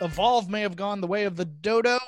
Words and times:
Evolve 0.00 0.48
may 0.48 0.60
have 0.60 0.76
gone 0.76 1.00
the 1.00 1.06
way 1.06 1.24
of 1.24 1.36
the 1.36 1.44
dodo. 1.44 1.98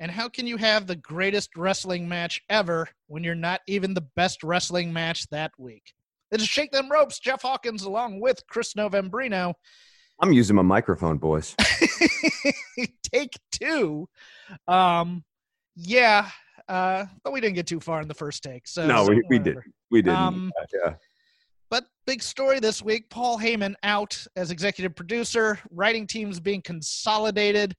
And 0.00 0.10
how 0.10 0.28
can 0.28 0.46
you 0.46 0.56
have 0.58 0.86
the 0.86 0.96
greatest 0.96 1.56
wrestling 1.56 2.08
match 2.08 2.40
ever 2.48 2.88
when 3.06 3.24
you're 3.24 3.34
not 3.34 3.62
even 3.66 3.94
the 3.94 4.06
best 4.14 4.44
wrestling 4.44 4.92
match 4.92 5.26
that 5.30 5.50
week? 5.58 5.94
It's 6.30 6.44
Shake 6.44 6.70
Them 6.70 6.90
Ropes, 6.90 7.18
Jeff 7.18 7.42
Hawkins, 7.42 7.84
along 7.84 8.20
with 8.20 8.46
Chris 8.48 8.74
Novembrino. 8.74 9.54
I'm 10.20 10.32
using 10.32 10.54
my 10.54 10.62
microphone, 10.62 11.16
boys. 11.16 11.56
Take 13.12 13.38
two. 13.52 14.08
Um, 14.66 15.24
yeah, 15.74 16.28
uh, 16.68 17.06
but 17.24 17.32
we 17.32 17.40
didn't 17.40 17.54
get 17.54 17.66
too 17.66 17.80
far 17.80 18.02
in 18.02 18.08
the 18.08 18.14
first 18.14 18.42
take. 18.42 18.68
So 18.68 18.86
no, 18.86 19.06
so 19.06 19.12
we, 19.12 19.22
we 19.30 19.38
did. 19.38 19.56
We 19.90 20.02
didn't. 20.02 20.18
Um, 20.18 20.52
yeah. 20.74 20.94
But 21.70 21.84
big 22.06 22.22
story 22.22 22.60
this 22.60 22.82
week 22.82 23.10
Paul 23.10 23.38
Heyman 23.38 23.74
out 23.82 24.26
as 24.36 24.50
executive 24.50 24.94
producer, 24.94 25.58
writing 25.70 26.06
teams 26.06 26.40
being 26.40 26.62
consolidated 26.62 27.74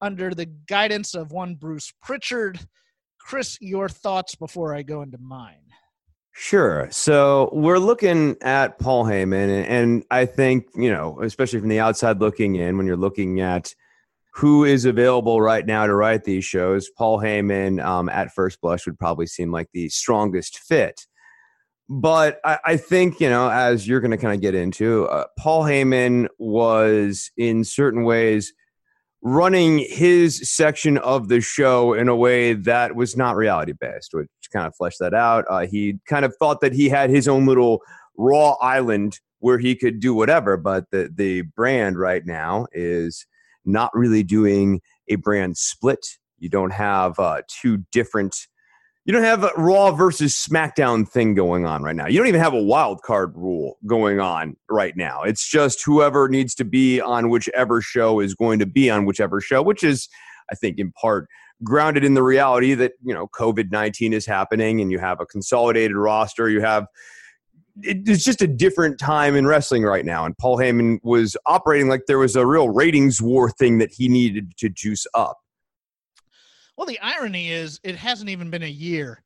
under 0.00 0.34
the 0.34 0.46
guidance 0.46 1.14
of 1.14 1.32
one 1.32 1.54
Bruce 1.54 1.92
Pritchard. 2.02 2.60
Chris, 3.18 3.56
your 3.60 3.88
thoughts 3.88 4.34
before 4.34 4.74
I 4.74 4.82
go 4.82 5.02
into 5.02 5.18
mine. 5.18 5.62
Sure. 6.32 6.88
So 6.90 7.50
we're 7.52 7.78
looking 7.78 8.36
at 8.40 8.78
Paul 8.78 9.04
Heyman, 9.04 9.64
and, 9.68 10.02
I 10.10 10.24
think, 10.24 10.66
you 10.74 10.90
know, 10.90 11.20
especially 11.22 11.60
from 11.60 11.68
the 11.68 11.78
outside 11.78 12.20
looking 12.20 12.56
in, 12.56 12.76
when 12.76 12.86
you're 12.86 12.96
looking 12.96 13.40
at 13.40 13.74
who 14.34 14.64
is 14.64 14.86
available 14.86 15.42
right 15.42 15.64
now 15.64 15.86
to 15.86 15.94
write 15.94 16.24
these 16.24 16.44
shows, 16.44 16.88
Paul 16.96 17.18
Heyman 17.18 17.84
um, 17.84 18.08
at 18.08 18.32
first 18.32 18.60
blush 18.62 18.86
would 18.86 18.98
probably 18.98 19.26
seem 19.26 19.52
like 19.52 19.68
the 19.72 19.90
strongest 19.90 20.58
fit. 20.58 21.06
But 21.88 22.40
I, 22.44 22.58
I 22.64 22.76
think, 22.76 23.20
you 23.20 23.28
know, 23.28 23.50
as 23.50 23.86
you're 23.86 24.00
going 24.00 24.12
to 24.12 24.16
kind 24.16 24.34
of 24.34 24.40
get 24.40 24.54
into, 24.54 25.06
uh, 25.06 25.26
Paul 25.38 25.64
Heyman 25.64 26.28
was 26.38 27.30
in 27.36 27.64
certain 27.64 28.04
ways 28.04 28.52
running 29.22 29.78
his 29.78 30.50
section 30.50 30.98
of 30.98 31.28
the 31.28 31.40
show 31.40 31.92
in 31.94 32.08
a 32.08 32.16
way 32.16 32.54
that 32.54 32.96
was 32.96 33.16
not 33.16 33.36
reality 33.36 33.72
based, 33.78 34.10
which 34.12 34.28
kind 34.52 34.66
of 34.66 34.74
fleshed 34.74 34.98
that 35.00 35.14
out. 35.14 35.44
Uh, 35.48 35.66
he 35.66 35.98
kind 36.08 36.24
of 36.24 36.34
thought 36.38 36.60
that 36.60 36.72
he 36.72 36.88
had 36.88 37.08
his 37.10 37.28
own 37.28 37.46
little 37.46 37.80
raw 38.16 38.52
island 38.60 39.20
where 39.38 39.58
he 39.58 39.74
could 39.74 40.00
do 40.00 40.14
whatever, 40.14 40.56
but 40.56 40.84
the 40.90 41.10
the 41.14 41.42
brand 41.42 41.98
right 41.98 42.24
now 42.24 42.66
is 42.72 43.26
not 43.64 43.90
really 43.94 44.22
doing 44.22 44.80
a 45.08 45.16
brand 45.16 45.56
split. 45.56 46.06
You 46.38 46.48
don't 46.48 46.72
have 46.72 47.18
uh, 47.18 47.42
two 47.48 47.84
different. 47.92 48.36
You 49.04 49.12
don't 49.12 49.24
have 49.24 49.42
a 49.42 49.50
Raw 49.56 49.90
versus 49.90 50.32
SmackDown 50.34 51.08
thing 51.08 51.34
going 51.34 51.66
on 51.66 51.82
right 51.82 51.96
now. 51.96 52.06
You 52.06 52.18
don't 52.18 52.28
even 52.28 52.40
have 52.40 52.54
a 52.54 52.62
wild 52.62 53.02
card 53.02 53.32
rule 53.36 53.76
going 53.84 54.20
on 54.20 54.56
right 54.70 54.96
now. 54.96 55.22
It's 55.22 55.48
just 55.48 55.84
whoever 55.84 56.28
needs 56.28 56.54
to 56.56 56.64
be 56.64 57.00
on 57.00 57.28
whichever 57.28 57.80
show 57.80 58.20
is 58.20 58.34
going 58.34 58.60
to 58.60 58.66
be 58.66 58.90
on 58.90 59.04
whichever 59.04 59.40
show, 59.40 59.60
which 59.60 59.82
is, 59.82 60.08
I 60.52 60.54
think, 60.54 60.78
in 60.78 60.92
part 60.92 61.28
grounded 61.64 62.04
in 62.04 62.14
the 62.14 62.22
reality 62.22 62.74
that 62.74 62.92
you 63.02 63.12
know 63.14 63.26
COVID 63.28 63.72
nineteen 63.72 64.12
is 64.12 64.24
happening, 64.24 64.80
and 64.80 64.92
you 64.92 65.00
have 65.00 65.20
a 65.20 65.26
consolidated 65.26 65.96
roster. 65.96 66.48
You 66.48 66.60
have 66.60 66.86
it's 67.80 68.22
just 68.22 68.42
a 68.42 68.46
different 68.46 69.00
time 69.00 69.34
in 69.34 69.46
wrestling 69.46 69.82
right 69.82 70.04
now. 70.04 70.26
And 70.26 70.36
Paul 70.36 70.58
Heyman 70.58 70.98
was 71.02 71.36
operating 71.46 71.88
like 71.88 72.02
there 72.06 72.18
was 72.18 72.36
a 72.36 72.46
real 72.46 72.68
ratings 72.68 73.22
war 73.22 73.50
thing 73.50 73.78
that 73.78 73.90
he 73.90 74.08
needed 74.08 74.56
to 74.58 74.68
juice 74.68 75.06
up. 75.14 75.38
Well, 76.82 76.88
the 76.88 76.98
irony 77.00 77.48
is, 77.48 77.78
it 77.84 77.94
hasn't 77.94 78.28
even 78.28 78.50
been 78.50 78.64
a 78.64 78.66
year 78.66 79.22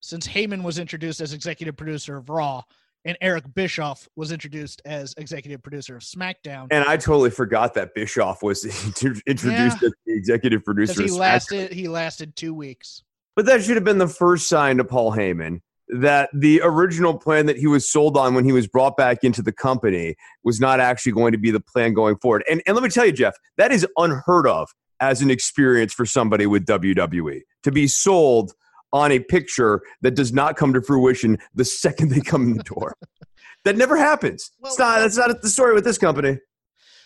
since 0.00 0.28
Heyman 0.28 0.62
was 0.62 0.78
introduced 0.78 1.22
as 1.22 1.32
executive 1.32 1.74
producer 1.74 2.18
of 2.18 2.28
Raw 2.28 2.60
and 3.06 3.16
Eric 3.22 3.44
Bischoff 3.54 4.06
was 4.14 4.30
introduced 4.30 4.82
as 4.84 5.14
executive 5.16 5.62
producer 5.62 5.96
of 5.96 6.02
SmackDown. 6.02 6.66
And 6.70 6.84
I 6.84 6.98
totally 6.98 7.30
forgot 7.30 7.72
that 7.72 7.94
Bischoff 7.94 8.42
was 8.42 8.62
introduced 9.26 9.42
Yeah. 9.46 9.70
as 9.72 9.80
the 9.80 9.94
executive 10.08 10.62
producer. 10.66 11.00
He 11.00 11.08
of 11.08 11.14
lasted, 11.14 11.72
he 11.72 11.88
lasted 11.88 12.36
two 12.36 12.52
weeks. 12.52 13.02
But 13.34 13.46
that 13.46 13.62
should 13.64 13.76
have 13.76 13.84
been 13.84 13.96
the 13.96 14.06
first 14.06 14.46
sign 14.46 14.76
to 14.76 14.84
Paul 14.84 15.10
Heyman 15.12 15.62
that 15.88 16.28
the 16.34 16.60
original 16.62 17.16
plan 17.16 17.46
that 17.46 17.56
he 17.56 17.68
was 17.68 17.88
sold 17.88 18.18
on 18.18 18.34
when 18.34 18.44
he 18.44 18.52
was 18.52 18.66
brought 18.66 18.98
back 18.98 19.24
into 19.24 19.40
the 19.40 19.52
company 19.52 20.14
was 20.44 20.60
not 20.60 20.78
actually 20.78 21.12
going 21.12 21.32
to 21.32 21.38
be 21.38 21.50
the 21.50 21.60
plan 21.60 21.94
going 21.94 22.18
forward. 22.18 22.44
And, 22.50 22.60
and 22.66 22.76
let 22.76 22.82
me 22.82 22.90
tell 22.90 23.06
you, 23.06 23.12
Jeff, 23.12 23.34
that 23.56 23.72
is 23.72 23.86
unheard 23.96 24.46
of 24.46 24.68
as 25.00 25.22
an 25.22 25.30
experience 25.30 25.92
for 25.92 26.04
somebody 26.06 26.46
with 26.46 26.66
WWE 26.66 27.40
to 27.62 27.72
be 27.72 27.86
sold 27.86 28.52
on 28.92 29.12
a 29.12 29.18
picture 29.20 29.82
that 30.02 30.14
does 30.14 30.32
not 30.32 30.56
come 30.56 30.72
to 30.72 30.80
fruition 30.82 31.38
the 31.54 31.64
second 31.64 32.10
they 32.10 32.20
come 32.20 32.42
in 32.42 32.56
the 32.56 32.62
door. 32.62 32.94
that 33.64 33.76
never 33.76 33.96
happens. 33.96 34.50
Well, 34.60 34.70
it's 34.72 34.78
not, 34.78 35.00
that's 35.00 35.16
not 35.16 35.42
the 35.42 35.48
story 35.50 35.74
with 35.74 35.84
this 35.84 35.98
company. 35.98 36.38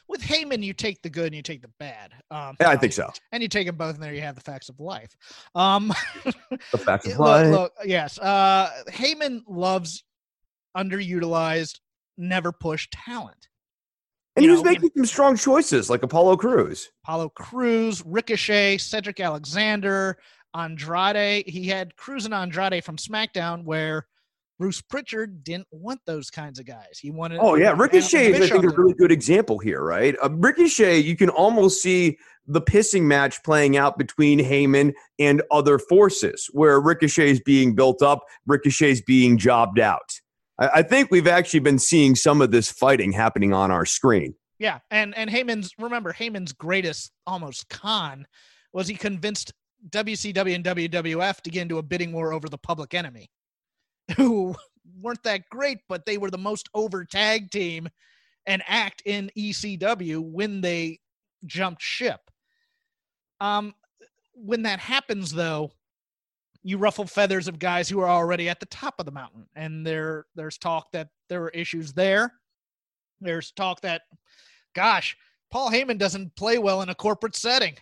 With 0.09 0.21
Heyman, 0.21 0.63
you 0.63 0.75
take 0.75 1.01
the 1.03 1.09
good 1.09 1.27
and 1.27 1.35
you 1.37 1.43
take 1.43 1.63
the 1.63 1.71
bad. 1.79 2.13
Um, 2.31 2.57
Yeah, 2.61 2.69
I 2.71 2.77
think 2.77 2.93
so. 2.93 3.11
And 3.31 3.43
you 3.43 3.49
take 3.49 3.67
them 3.67 3.77
both, 3.77 3.95
and 3.95 4.03
there 4.03 4.13
you 4.13 4.21
have 4.21 4.35
the 4.35 4.41
facts 4.43 4.69
of 4.69 4.79
life. 4.79 5.15
Um, 5.55 5.93
The 6.73 6.79
fact 6.79 7.07
Yeah, 7.07 7.13
of 7.15 7.19
look, 7.21 7.27
life. 7.29 7.51
look, 7.51 7.73
yes. 7.85 8.19
Uh, 8.19 8.69
Heyman 8.91 9.41
loves 9.49 10.05
underutilized, 10.77 11.79
never 12.19 12.53
pushed 12.53 12.93
talent. 12.93 13.49
And 14.37 14.45
he 14.45 14.51
was 14.51 14.63
know, 14.63 14.71
making 14.71 14.91
some 14.97 15.07
strong 15.07 15.37
choices 15.37 15.91
like 15.91 16.03
Apollo 16.03 16.37
Cruz. 16.39 16.91
Apollo 17.05 17.31
Cruz, 17.31 18.03
Ricochet, 18.07 18.79
Cedric 18.79 19.21
Alexander, 19.21 20.19
Andrade. 20.55 21.49
He 21.49 21.67
had 21.67 21.97
Cruz 21.97 22.25
and 22.25 22.35
Andrade 22.35 22.85
from 22.85 22.97
SmackDown, 22.97 23.65
where 23.65 24.07
Bruce 24.59 24.81
Pritchard 24.81 25.45
didn't 25.45 25.67
want 25.71 26.01
those 26.07 26.31
kinds 26.31 26.59
of 26.59 26.67
guys. 26.67 26.99
He 27.01 27.11
wanted. 27.11 27.41
Oh 27.43 27.57
yeah, 27.57 27.75
Ricochet 27.77 28.31
is 28.33 28.37
I 28.37 28.49
think 28.49 28.65
a 28.65 28.77
really 28.77 28.95
good 28.95 29.13
example 29.13 29.59
here, 29.59 29.83
right? 29.83 30.15
Uh, 30.23 30.31
Ricochet, 30.31 31.01
you 31.01 31.17
can 31.17 31.31
almost 31.31 31.83
see 31.83 32.17
the 32.47 32.61
pissing 32.61 33.03
match 33.03 33.43
playing 33.43 33.77
out 33.77 33.99
between 33.99 34.39
Heyman 34.39 34.93
and 35.19 35.43
other 35.51 35.79
forces, 35.79 36.49
where 36.53 36.81
Ricochet 36.81 37.31
is 37.31 37.41
being 37.41 37.75
built 37.75 38.03
up, 38.03 38.21
Ricochet 38.47 38.93
is 38.93 39.03
being 39.03 39.37
jobbed 39.37 39.79
out. 39.79 40.21
I, 40.75 40.83
think 40.83 41.11
we've 41.11 41.27
actually 41.27 41.61
been 41.61 41.79
seeing 41.79 42.15
some 42.15 42.41
of 42.41 42.51
this 42.51 42.71
fighting 42.71 43.13
happening 43.13 43.53
on 43.53 43.71
our 43.71 43.85
screen. 43.85 44.35
Yeah, 44.59 44.79
and 44.91 45.17
and 45.17 45.29
Heyman's 45.29 45.73
remember 45.79 46.13
Heyman's 46.13 46.53
greatest 46.53 47.11
almost 47.27 47.69
con 47.69 48.27
was 48.73 48.87
he 48.87 48.95
convinced 48.95 49.53
WCW 49.91 50.55
and 50.55 50.65
WWF 50.65 51.41
to 51.41 51.51
get 51.51 51.63
into 51.63 51.79
a 51.79 51.83
bidding 51.83 52.13
war 52.13 52.33
over 52.33 52.49
the 52.49 52.59
Public 52.59 52.95
Enemy, 52.95 53.29
who 54.17 54.55
weren't 55.01 55.23
that 55.25 55.43
great, 55.51 55.79
but 55.89 56.07
they 56.07 56.19
were 56.19 56.31
the 56.31 56.39
most 56.39 56.69
over 56.75 57.05
tag 57.05 57.51
team 57.51 57.89
and 58.47 58.63
act 58.67 59.03
in 59.05 59.31
ECW 59.37 60.21
when 60.21 60.61
they 60.61 60.99
jumped 61.47 61.83
ship. 61.83 62.21
Um, 63.41 63.75
when 64.35 64.63
that 64.63 64.79
happens, 64.79 65.33
though, 65.33 65.73
you 66.63 66.79
ruffle 66.79 67.07
feathers 67.07 67.49
of 67.49 67.59
guys 67.59 67.89
who 67.89 68.01
are 68.01 68.09
already 68.09 68.49
at 68.49 68.61
the 68.61 68.67
top 68.67 68.95
of 68.99 69.07
the 69.07 69.13
mountain, 69.13 69.47
and 69.55 69.87
there 69.87 70.27
there's 70.35 70.59
talk 70.59 70.93
that 70.93 71.09
there 71.29 71.41
were 71.41 71.51
issues 71.51 71.93
there. 71.93 72.35
There's 73.21 73.53
talk 73.53 73.81
that 73.83 74.03
gosh, 74.75 75.17
Paul 75.51 75.71
Heyman 75.71 75.99
doesn't 75.99 76.35
play 76.37 76.59
well 76.59 76.83
in 76.83 76.89
a 76.89 76.95
corporate 76.95 77.37
setting. 77.37 77.77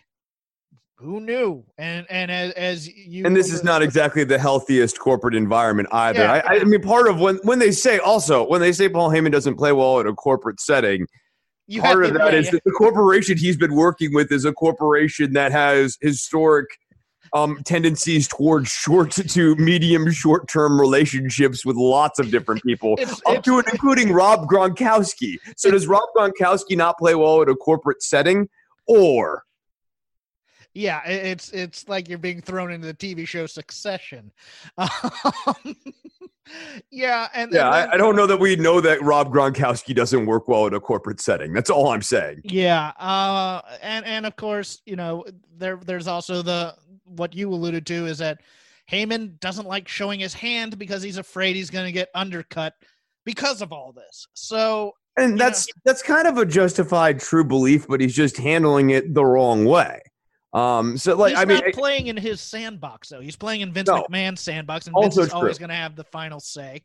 Who 0.95 1.19
knew? 1.19 1.63
And 1.77 2.05
and 2.09 2.29
as, 2.29 2.51
as 2.53 2.87
you 2.87 3.25
And 3.25 3.35
this 3.35 3.51
is 3.51 3.63
not 3.63 3.81
exactly 3.81 4.23
the 4.23 4.37
healthiest 4.37 4.99
corporate 4.99 5.33
environment 5.33 5.89
either. 5.91 6.19
Yeah. 6.19 6.41
I, 6.45 6.59
I 6.59 6.63
mean, 6.63 6.81
part 6.81 7.07
of 7.07 7.19
when 7.19 7.37
when 7.43 7.57
they 7.57 7.71
say 7.71 7.97
also 7.97 8.47
when 8.47 8.61
they 8.61 8.71
say 8.71 8.87
Paul 8.87 9.09
Heyman 9.09 9.31
doesn't 9.31 9.55
play 9.55 9.71
well 9.71 9.99
in 9.99 10.07
a 10.07 10.13
corporate 10.13 10.59
setting, 10.59 11.07
you 11.65 11.81
part 11.81 12.05
of 12.05 12.13
that 12.13 12.33
yeah, 12.33 12.39
is 12.39 12.45
yeah. 12.45 12.51
that 12.51 12.63
the 12.65 12.71
corporation 12.71 13.35
he's 13.35 13.57
been 13.57 13.73
working 13.73 14.13
with 14.13 14.31
is 14.31 14.45
a 14.45 14.53
corporation 14.53 15.33
that 15.33 15.51
has 15.51 15.97
historic 16.01 16.67
um, 17.33 17.61
tendencies 17.63 18.27
towards 18.27 18.69
short 18.69 19.11
to 19.29 19.55
medium 19.55 20.11
short 20.11 20.47
term 20.47 20.79
relationships 20.79 21.65
with 21.65 21.75
lots 21.75 22.19
of 22.19 22.31
different 22.31 22.63
people, 22.63 22.93
It's- 22.99 23.21
up 23.25 23.33
it's- 23.37 23.43
to 23.45 23.59
and 23.59 23.67
including 23.71 24.11
Rob 24.11 24.47
Gronkowski. 24.47 25.35
So 25.57 25.71
does 25.71 25.87
Rob 25.87 26.03
Gronkowski 26.15 26.75
not 26.77 26.97
play 26.97 27.15
well 27.15 27.41
in 27.41 27.49
a 27.49 27.55
corporate 27.55 28.03
setting, 28.03 28.49
or 28.87 29.43
Yeah, 30.73 31.01
it's 31.05 31.51
it's 31.51 31.87
like 31.89 32.07
you're 32.07 32.17
being 32.17 32.41
thrown 32.41 32.71
into 32.71 32.87
the 32.87 32.93
TV 32.93 33.27
show 33.27 33.45
Succession. 33.45 34.31
Um, 34.77 35.75
yeah, 36.89 37.27
and 37.33 37.51
yeah, 37.53 37.65
and 37.67 37.69
I, 37.75 37.81
then- 37.81 37.89
I 37.93 37.97
don't 37.97 38.15
know 38.15 38.27
that 38.27 38.37
we 38.37 38.55
know 38.55 38.81
that 38.81 39.01
Rob 39.01 39.31
Gronkowski 39.33 39.95
doesn't 39.95 40.25
work 40.25 40.47
well 40.47 40.67
in 40.67 40.73
a 40.73 40.79
corporate 40.79 41.21
setting. 41.21 41.53
That's 41.53 41.69
all 41.69 41.89
I'm 41.89 42.01
saying. 42.01 42.41
Yeah, 42.43 42.91
uh, 42.99 43.61
and 43.81 44.05
and 44.05 44.25
of 44.25 44.35
course, 44.35 44.81
you 44.85 44.95
know, 44.95 45.23
there 45.57 45.77
there's 45.85 46.07
also 46.07 46.41
the 46.41 46.75
what 47.05 47.33
you 47.35 47.49
alluded 47.53 47.85
to 47.87 48.05
is 48.05 48.17
that 48.17 48.41
Heyman 48.91 49.39
doesn't 49.39 49.67
like 49.67 49.87
showing 49.87 50.19
his 50.19 50.33
hand 50.33 50.77
because 50.77 51.01
he's 51.03 51.17
afraid 51.17 51.55
he's 51.55 51.69
going 51.69 51.85
to 51.85 51.91
get 51.91 52.09
undercut 52.15 52.73
because 53.23 53.61
of 53.61 53.71
all 53.71 53.93
this. 53.93 54.27
So 54.33 54.93
And 55.17 55.39
that's 55.39 55.67
that's 55.85 56.01
kind 56.01 56.27
of 56.27 56.37
a 56.37 56.45
justified 56.45 57.19
true 57.19 57.43
belief, 57.45 57.87
but 57.87 58.01
he's 58.01 58.15
just 58.15 58.35
handling 58.37 58.89
it 58.89 59.13
the 59.13 59.23
wrong 59.23 59.63
way. 59.65 60.01
Um, 60.53 60.97
so 60.97 61.15
like 61.15 61.31
he's 61.31 61.39
I 61.39 61.45
mean, 61.45 61.61
not 61.63 61.73
playing 61.73 62.07
in 62.07 62.17
his 62.17 62.41
sandbox 62.41 63.09
though. 63.09 63.21
He's 63.21 63.35
playing 63.37 63.61
in 63.61 63.71
Vince 63.71 63.87
No. 63.87 64.03
McMahon's 64.03 64.41
sandbox, 64.41 64.87
and 64.87 64.95
Vince 65.01 65.17
is 65.17 65.31
always 65.31 65.57
going 65.57 65.69
to 65.69 65.75
have 65.75 65.95
the 65.95 66.03
final 66.03 66.39
say. 66.41 66.81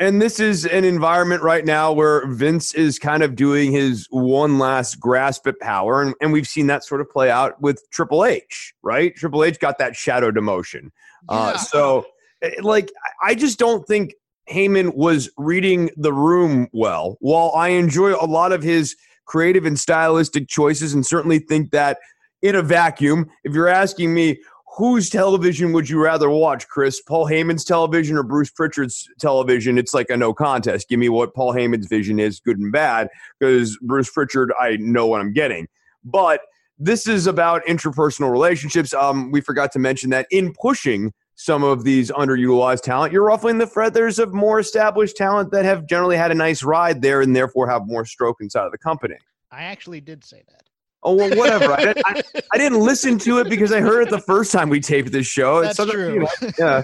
and 0.00 0.20
this 0.22 0.38
is 0.38 0.66
an 0.66 0.84
environment 0.84 1.42
right 1.42 1.64
now 1.64 1.90
where 1.92 2.26
Vince 2.26 2.74
is 2.74 2.98
kind 2.98 3.22
of 3.22 3.34
doing 3.34 3.72
his 3.72 4.06
one 4.10 4.58
last 4.58 5.00
grasp 5.00 5.46
at 5.46 5.58
power, 5.60 6.02
and, 6.02 6.14
and 6.20 6.32
we've 6.32 6.46
seen 6.46 6.66
that 6.68 6.84
sort 6.84 7.00
of 7.00 7.08
play 7.10 7.30
out 7.30 7.60
with 7.62 7.82
Triple 7.90 8.24
H, 8.26 8.74
right? 8.82 9.14
Triple 9.16 9.42
H 9.42 9.58
got 9.58 9.78
that 9.78 9.96
shadow 9.96 10.30
demotion. 10.30 10.90
Uh, 11.28 11.56
so, 11.56 12.04
eh, 12.42 12.50
like, 12.60 12.90
I- 13.24 13.30
I 13.30 13.34
just 13.34 13.58
don't 13.58 13.84
think 13.88 14.14
Heyman 14.50 14.94
was 14.94 15.30
reading 15.36 15.90
the 15.96 16.12
room 16.12 16.68
well. 16.72 17.16
While 17.20 17.52
I 17.56 17.68
enjoy 17.70 18.14
a 18.14 18.24
lot 18.26 18.52
of 18.52 18.62
his 18.62 18.94
creative 19.24 19.64
and 19.66 19.78
stylistic 19.78 20.46
choices, 20.48 20.94
and 20.94 21.04
certainly 21.04 21.38
think 21.40 21.70
that 21.72 21.98
in 22.42 22.54
a 22.54 22.62
vacuum, 22.62 23.28
if 23.44 23.54
you're 23.54 23.68
asking 23.68 24.14
me, 24.14 24.40
whose 24.76 25.10
television 25.10 25.72
would 25.72 25.88
you 25.88 26.00
rather 26.00 26.30
watch, 26.30 26.68
Chris? 26.68 27.00
Paul 27.00 27.26
Heyman's 27.26 27.64
television 27.64 28.16
or 28.16 28.22
Bruce 28.22 28.50
Pritchard's 28.50 29.08
television? 29.18 29.76
It's 29.76 29.92
like 29.92 30.08
a 30.08 30.16
no 30.16 30.32
contest. 30.32 30.88
Give 30.88 31.00
me 31.00 31.08
what 31.08 31.34
Paul 31.34 31.52
Heyman's 31.52 31.88
vision 31.88 32.20
is, 32.20 32.38
good 32.38 32.58
and 32.58 32.70
bad, 32.70 33.08
because 33.40 33.76
Bruce 33.82 34.10
Pritchard, 34.10 34.52
I 34.60 34.76
know 34.76 35.06
what 35.06 35.20
I'm 35.20 35.32
getting. 35.32 35.66
But 36.04 36.42
this 36.78 37.08
is 37.08 37.26
about 37.26 37.64
interpersonal 37.66 38.30
relationships. 38.30 38.94
Um, 38.94 39.32
we 39.32 39.40
forgot 39.40 39.72
to 39.72 39.80
mention 39.80 40.10
that 40.10 40.28
in 40.30 40.52
pushing 40.52 41.12
some 41.34 41.64
of 41.64 41.82
these 41.82 42.10
underutilized 42.12 42.82
talent, 42.82 43.12
you're 43.12 43.24
ruffling 43.24 43.58
the 43.58 43.66
feathers 43.66 44.20
of 44.20 44.32
more 44.32 44.60
established 44.60 45.16
talent 45.16 45.50
that 45.50 45.64
have 45.64 45.86
generally 45.86 46.16
had 46.16 46.30
a 46.30 46.34
nice 46.34 46.62
ride 46.62 47.02
there 47.02 47.20
and 47.20 47.34
therefore 47.34 47.68
have 47.68 47.82
more 47.86 48.04
stroke 48.04 48.36
inside 48.40 48.66
of 48.66 48.72
the 48.72 48.78
company. 48.78 49.16
I 49.50 49.64
actually 49.64 50.00
did 50.00 50.24
say 50.24 50.42
that. 50.48 50.67
Oh 51.02 51.14
well, 51.14 51.30
whatever. 51.36 51.72
I, 51.72 51.84
didn't- 51.84 52.06
I, 52.06 52.22
I 52.54 52.58
didn't 52.58 52.80
listen 52.80 53.18
to 53.20 53.38
it 53.38 53.48
because 53.48 53.72
I 53.72 53.80
heard 53.80 54.02
it 54.02 54.10
the 54.10 54.20
first 54.20 54.50
time 54.50 54.68
we 54.68 54.80
taped 54.80 55.12
this 55.12 55.26
show. 55.26 55.62
That's 55.62 55.76
true. 55.76 56.14
you 56.14 56.20
know, 56.20 56.28
yeah, 56.58 56.82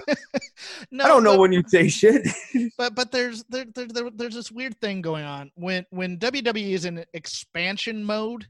no, 0.89 1.03
I 1.03 1.07
don't 1.07 1.23
know 1.23 1.33
but- 1.33 1.39
when 1.41 1.51
you 1.51 1.63
say 1.67 1.89
shit. 1.89 2.25
but 2.77 2.95
but 2.95 3.11
there's 3.11 3.43
there, 3.49 3.65
there, 3.75 3.87
there 3.87 4.09
there's 4.15 4.35
this 4.35 4.51
weird 4.51 4.79
thing 4.79 5.01
going 5.01 5.25
on 5.25 5.51
when 5.55 5.85
when 5.89 6.17
WWE 6.17 6.71
is 6.71 6.85
in 6.85 7.03
expansion 7.13 8.03
mode. 8.03 8.47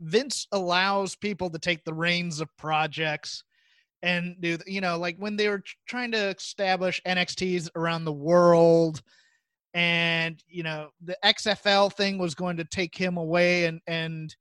Vince 0.00 0.46
allows 0.52 1.16
people 1.16 1.48
to 1.50 1.58
take 1.58 1.84
the 1.84 1.94
reins 1.94 2.40
of 2.40 2.54
projects 2.58 3.44
and 4.02 4.36
do 4.40 4.58
you 4.66 4.82
know 4.82 4.98
like 4.98 5.16
when 5.16 5.36
they 5.36 5.48
were 5.48 5.62
trying 5.86 6.12
to 6.12 6.34
establish 6.36 7.00
NXTs 7.06 7.70
around 7.74 8.04
the 8.04 8.12
world 8.12 9.00
and 9.72 10.42
you 10.48 10.62
know 10.62 10.90
the 11.02 11.16
XFL 11.24 11.90
thing 11.92 12.18
was 12.18 12.34
going 12.34 12.58
to 12.58 12.64
take 12.64 12.94
him 12.94 13.16
away 13.16 13.64
and 13.64 13.80
and 13.86 14.36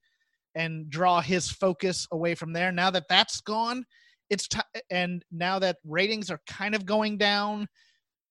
and 0.56 0.90
draw 0.90 1.22
his 1.22 1.52
focus 1.52 2.07
away 2.12 2.34
from 2.36 2.54
there. 2.54 2.72
Now 2.72 2.90
that 2.92 3.07
that's 3.07 3.42
gone 3.42 3.86
it's 4.30 4.48
t- 4.48 4.60
and 4.90 5.24
now 5.31 5.60
that 5.60 5.78
ratings 5.86 6.31
are 6.31 6.42
kind 6.48 6.75
of 6.75 6.86
going 6.86 7.18
down 7.18 7.68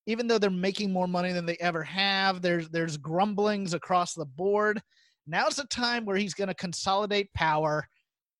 even 0.07 0.27
though 0.27 0.39
they're 0.39 0.51
making 0.51 0.93
more 0.93 1.09
money 1.09 1.33
than 1.33 1.47
they 1.47 1.57
ever 1.61 1.83
have 1.83 2.43
there's 2.43 2.69
there's 2.71 2.97
grumblings 2.97 3.75
across 3.75 4.15
the 4.15 4.27
board. 4.27 4.81
Now's 5.27 5.57
the 5.57 5.65
time 5.65 6.05
where 6.05 6.17
he's 6.17 6.35
going 6.35 6.49
to 6.49 6.55
consolidate 6.55 7.33
power 7.33 7.87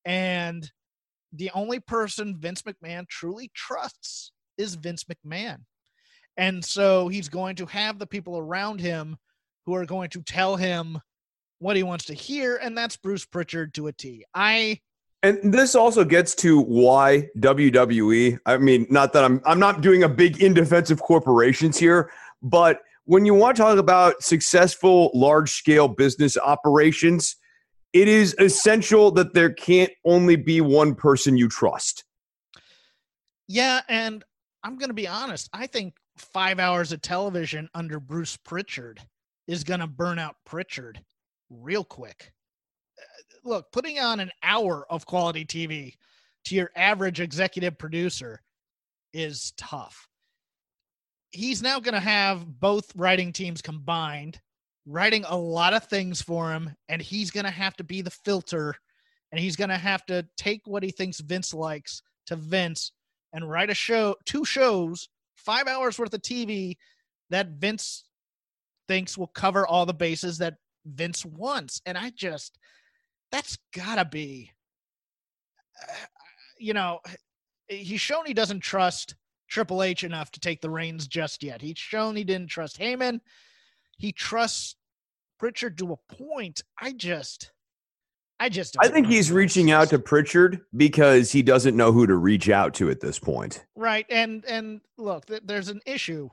and 0.05 0.69
the 1.33 1.51
only 1.53 1.79
person 1.79 2.37
Vince 2.39 2.61
McMahon 2.61 3.07
truly 3.07 3.51
trusts 3.53 4.31
is 4.57 4.75
Vince 4.75 5.05
McMahon. 5.05 5.57
And 6.37 6.63
so 6.63 7.07
he's 7.07 7.29
going 7.29 7.55
to 7.57 7.65
have 7.65 7.97
the 7.97 8.07
people 8.07 8.37
around 8.37 8.79
him 8.79 9.17
who 9.65 9.73
are 9.73 9.85
going 9.85 10.09
to 10.11 10.21
tell 10.21 10.55
him 10.55 10.99
what 11.59 11.75
he 11.75 11.83
wants 11.83 12.05
to 12.05 12.13
hear 12.13 12.57
and 12.57 12.77
that's 12.77 12.97
Bruce 12.97 13.25
Pritchard 13.25 13.73
to 13.75 13.87
a 13.87 13.93
T 13.93 14.25
I 14.33 14.79
And 15.23 15.53
this 15.53 15.73
also 15.75 16.03
gets 16.03 16.35
to 16.35 16.61
why 16.61 17.29
WWE. 17.39 18.37
I 18.45 18.57
mean, 18.57 18.85
not 18.89 19.13
that 19.13 19.23
I'm 19.23 19.41
I'm 19.45 19.59
not 19.59 19.81
doing 19.81 20.03
a 20.03 20.09
big 20.09 20.41
in 20.41 20.53
defense 20.53 20.91
of 20.91 21.01
corporations 21.01 21.77
here, 21.77 22.11
but 22.41 22.81
when 23.05 23.25
you 23.25 23.33
want 23.33 23.55
to 23.55 23.61
talk 23.61 23.77
about 23.77 24.21
successful 24.21 25.11
large 25.13 25.51
scale 25.51 25.87
business 25.87 26.37
operations, 26.37 27.37
it 27.93 28.07
is 28.07 28.35
essential 28.39 29.11
that 29.11 29.33
there 29.33 29.53
can't 29.53 29.91
only 30.03 30.35
be 30.35 30.59
one 30.59 30.95
person 30.95 31.37
you 31.37 31.47
trust. 31.47 32.03
Yeah, 33.47 33.81
and 33.87 34.23
I'm 34.63 34.77
going 34.77 34.89
to 34.89 34.95
be 34.95 35.07
honest. 35.07 35.49
I 35.53 35.67
think 35.67 35.95
five 36.17 36.59
hours 36.59 36.91
of 36.91 37.01
television 37.01 37.69
under 37.73 37.99
Bruce 37.99 38.37
Pritchard 38.37 38.99
is 39.47 39.63
going 39.63 39.79
to 39.79 39.87
burn 39.87 40.17
out 40.17 40.35
Pritchard 40.45 40.99
real 41.49 41.83
quick. 41.83 42.31
Look, 43.43 43.71
putting 43.71 43.99
on 43.99 44.19
an 44.19 44.31
hour 44.41 44.85
of 44.89 45.05
quality 45.05 45.45
TV 45.45 45.93
to 46.45 46.55
your 46.55 46.71
average 46.75 47.19
executive 47.19 47.77
producer 47.77 48.41
is 49.13 49.53
tough. 49.57 50.07
He's 51.31 51.61
now 51.61 51.79
going 51.79 51.93
to 51.93 51.99
have 51.99 52.59
both 52.59 52.95
writing 52.95 53.33
teams 53.33 53.61
combined, 53.61 54.39
writing 54.85 55.25
a 55.27 55.37
lot 55.37 55.73
of 55.73 55.85
things 55.85 56.21
for 56.21 56.51
him, 56.51 56.73
and 56.89 57.01
he's 57.01 57.31
going 57.31 57.45
to 57.45 57.51
have 57.51 57.75
to 57.77 57.83
be 57.83 58.01
the 58.01 58.11
filter 58.11 58.75
and 59.31 59.39
he's 59.39 59.57
going 59.57 59.69
to 59.69 59.77
have 59.77 60.05
to 60.05 60.25
take 60.37 60.61
what 60.65 60.81
he 60.81 60.91
thinks 60.91 61.19
Vince 61.19 61.53
likes 61.53 62.01
to 62.27 62.37
Vince 62.37 62.93
and 63.33 63.49
write 63.49 63.69
a 63.69 63.73
show, 63.73 64.15
two 64.25 64.45
shows, 64.45 65.09
five 65.35 65.67
hours 65.67 65.99
worth 65.99 66.13
of 66.13 66.21
TV 66.21 66.77
that 67.29 67.49
Vince 67.49 68.05
thinks 68.87 69.17
will 69.17 69.27
cover 69.27 69.67
all 69.67 69.85
the 69.85 69.93
bases 69.93 70.37
that 70.37 70.55
Vince 70.85 71.25
wants. 71.25 71.81
And 71.85 71.97
I 71.97 72.11
just, 72.11 72.57
that's 73.31 73.57
gotta 73.73 74.05
be, 74.05 74.51
uh, 75.81 75.93
you 76.59 76.73
know, 76.73 76.99
he's 77.67 78.01
shown 78.01 78.25
he 78.25 78.33
doesn't 78.33 78.59
trust 78.61 79.15
Triple 79.47 79.83
H 79.83 80.03
enough 80.03 80.31
to 80.31 80.39
take 80.39 80.61
the 80.61 80.69
reins 80.69 81.07
just 81.07 81.43
yet. 81.43 81.61
He's 81.61 81.77
shown 81.77 82.15
he 82.15 82.23
didn't 82.23 82.49
trust 82.49 82.79
Heyman. 82.79 83.19
He 83.97 84.11
trusts 84.11 84.75
Pritchard 85.39 85.77
to 85.79 85.93
a 85.93 86.15
point. 86.15 86.63
I 86.79 86.91
just, 86.91 87.51
I 88.39 88.49
just, 88.49 88.75
I 88.79 88.87
think 88.87 89.07
he's 89.07 89.31
reaching 89.31 89.71
out 89.71 89.89
to 89.89 89.99
Pritchard 89.99 90.61
because 90.75 91.31
he 91.31 91.41
doesn't 91.41 91.77
know 91.77 91.91
who 91.91 92.07
to 92.07 92.15
reach 92.15 92.49
out 92.49 92.73
to 92.75 92.89
at 92.89 92.99
this 92.99 93.19
point. 93.19 93.65
Right. 93.75 94.05
And 94.09 94.43
and 94.45 94.81
look, 94.97 95.25
th- 95.27 95.43
there's 95.45 95.69
an 95.69 95.81
issue 95.85 96.29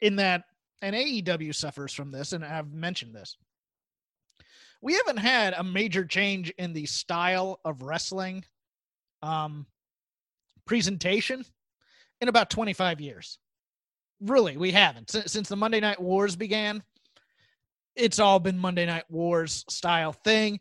in 0.00 0.16
that 0.16 0.44
and 0.82 0.94
AEW 0.94 1.54
suffers 1.54 1.92
from 1.92 2.10
this, 2.10 2.32
and 2.32 2.44
I've 2.44 2.72
mentioned 2.72 3.14
this. 3.14 3.36
We 4.82 4.94
haven't 4.94 5.18
had 5.18 5.54
a 5.54 5.64
major 5.64 6.04
change 6.04 6.50
in 6.58 6.72
the 6.72 6.86
style 6.86 7.60
of 7.64 7.82
wrestling 7.82 8.44
um 9.22 9.66
presentation 10.66 11.44
in 12.20 12.28
about 12.28 12.50
25 12.50 13.00
years. 13.00 13.38
Really, 14.20 14.56
we 14.56 14.72
haven't. 14.72 15.10
Since, 15.10 15.32
since 15.32 15.48
the 15.48 15.56
Monday 15.56 15.80
Night 15.80 16.00
Wars 16.00 16.36
began, 16.36 16.82
it's 17.94 18.18
all 18.18 18.38
been 18.38 18.58
Monday 18.58 18.86
Night 18.86 19.04
Wars 19.10 19.64
style 19.68 20.12
thing. 20.12 20.60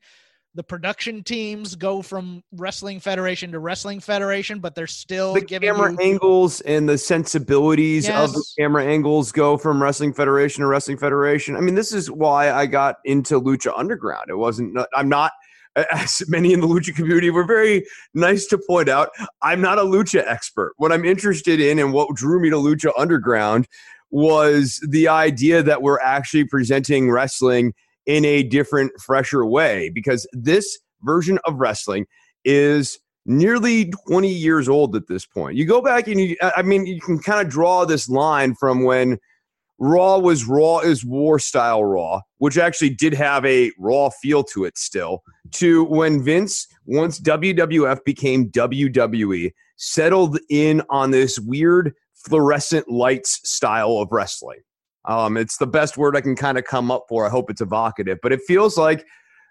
The 0.55 0.63
production 0.63 1.21
teams 1.21 1.75
go 1.75 2.01
from 2.01 2.41
Wrestling 2.53 3.01
Federation 3.01 3.51
to 3.51 3.59
Wrestling 3.59 3.99
Federation, 3.99 4.59
but 4.59 4.73
they're 4.73 4.87
still 4.87 5.33
the 5.33 5.41
giving 5.41 5.67
camera 5.67 5.91
you, 5.91 5.97
angles 5.99 6.61
and 6.61 6.87
the 6.87 6.97
sensibilities 6.97 8.07
of 8.07 8.31
the 8.31 8.45
camera 8.57 8.85
angles 8.85 9.33
go 9.33 9.57
from 9.57 9.83
Wrestling 9.83 10.13
Federation 10.13 10.61
to 10.61 10.67
Wrestling 10.67 10.97
Federation. 10.97 11.57
I 11.57 11.59
mean, 11.59 11.75
this 11.75 11.91
is 11.91 12.09
why 12.09 12.53
I 12.53 12.67
got 12.67 12.95
into 13.03 13.39
Lucha 13.39 13.73
Underground. 13.75 14.29
It 14.29 14.37
wasn't, 14.37 14.79
I'm 14.95 15.09
not, 15.09 15.33
as 15.91 16.23
many 16.29 16.53
in 16.53 16.61
the 16.61 16.67
Lucha 16.67 16.95
community 16.95 17.29
were 17.31 17.43
very 17.43 17.85
nice 18.13 18.45
to 18.45 18.57
point 18.57 18.87
out, 18.87 19.09
I'm 19.41 19.59
not 19.59 19.77
a 19.77 19.83
Lucha 19.83 20.25
expert. 20.25 20.73
What 20.77 20.93
I'm 20.93 21.03
interested 21.03 21.59
in 21.59 21.79
and 21.79 21.91
what 21.91 22.15
drew 22.15 22.39
me 22.39 22.49
to 22.49 22.55
Lucha 22.55 22.93
Underground 22.97 23.67
was 24.09 24.81
the 24.87 25.09
idea 25.09 25.61
that 25.63 25.81
we're 25.81 25.99
actually 25.99 26.45
presenting 26.45 27.11
wrestling 27.11 27.73
in 28.05 28.25
a 28.25 28.43
different, 28.43 28.91
fresher 29.01 29.45
way 29.45 29.89
because 29.89 30.27
this 30.33 30.79
version 31.01 31.39
of 31.45 31.55
wrestling 31.55 32.05
is 32.43 32.99
nearly 33.25 33.91
20 34.07 34.29
years 34.29 34.69
old 34.69 34.95
at 34.95 35.07
this 35.07 35.25
point. 35.25 35.55
You 35.57 35.65
go 35.65 35.81
back 35.81 36.07
and 36.07 36.19
you, 36.19 36.35
I 36.41 36.61
mean, 36.61 36.85
you 36.85 37.01
can 37.01 37.19
kind 37.19 37.45
of 37.45 37.51
draw 37.51 37.85
this 37.85 38.07
line 38.07 38.55
from 38.55 38.83
when 38.83 39.17
Raw 39.77 40.19
was 40.19 40.45
Raw 40.45 40.79
is 40.79 41.03
War 41.03 41.37
style 41.37 41.83
Raw, 41.83 42.21
which 42.37 42.57
actually 42.57 42.91
did 42.91 43.13
have 43.13 43.45
a 43.45 43.71
Raw 43.77 44.09
feel 44.09 44.43
to 44.45 44.63
it 44.63 44.77
still, 44.77 45.21
to 45.51 45.83
when 45.85 46.23
Vince, 46.23 46.67
once 46.85 47.19
WWF 47.19 48.03
became 48.05 48.49
WWE, 48.51 49.51
settled 49.75 50.39
in 50.49 50.81
on 50.89 51.11
this 51.11 51.37
weird 51.39 51.93
fluorescent 52.13 52.89
lights 52.89 53.41
style 53.49 53.97
of 53.97 54.07
wrestling. 54.11 54.59
Um, 55.07 55.37
it's 55.37 55.57
the 55.57 55.67
best 55.67 55.97
word 55.97 56.15
I 56.15 56.21
can 56.21 56.35
kind 56.35 56.57
of 56.57 56.63
come 56.63 56.91
up 56.91 57.05
for. 57.07 57.25
I 57.25 57.29
hope 57.29 57.49
it's 57.49 57.61
evocative, 57.61 58.19
but 58.21 58.31
it 58.31 58.41
feels 58.47 58.77
like 58.77 59.05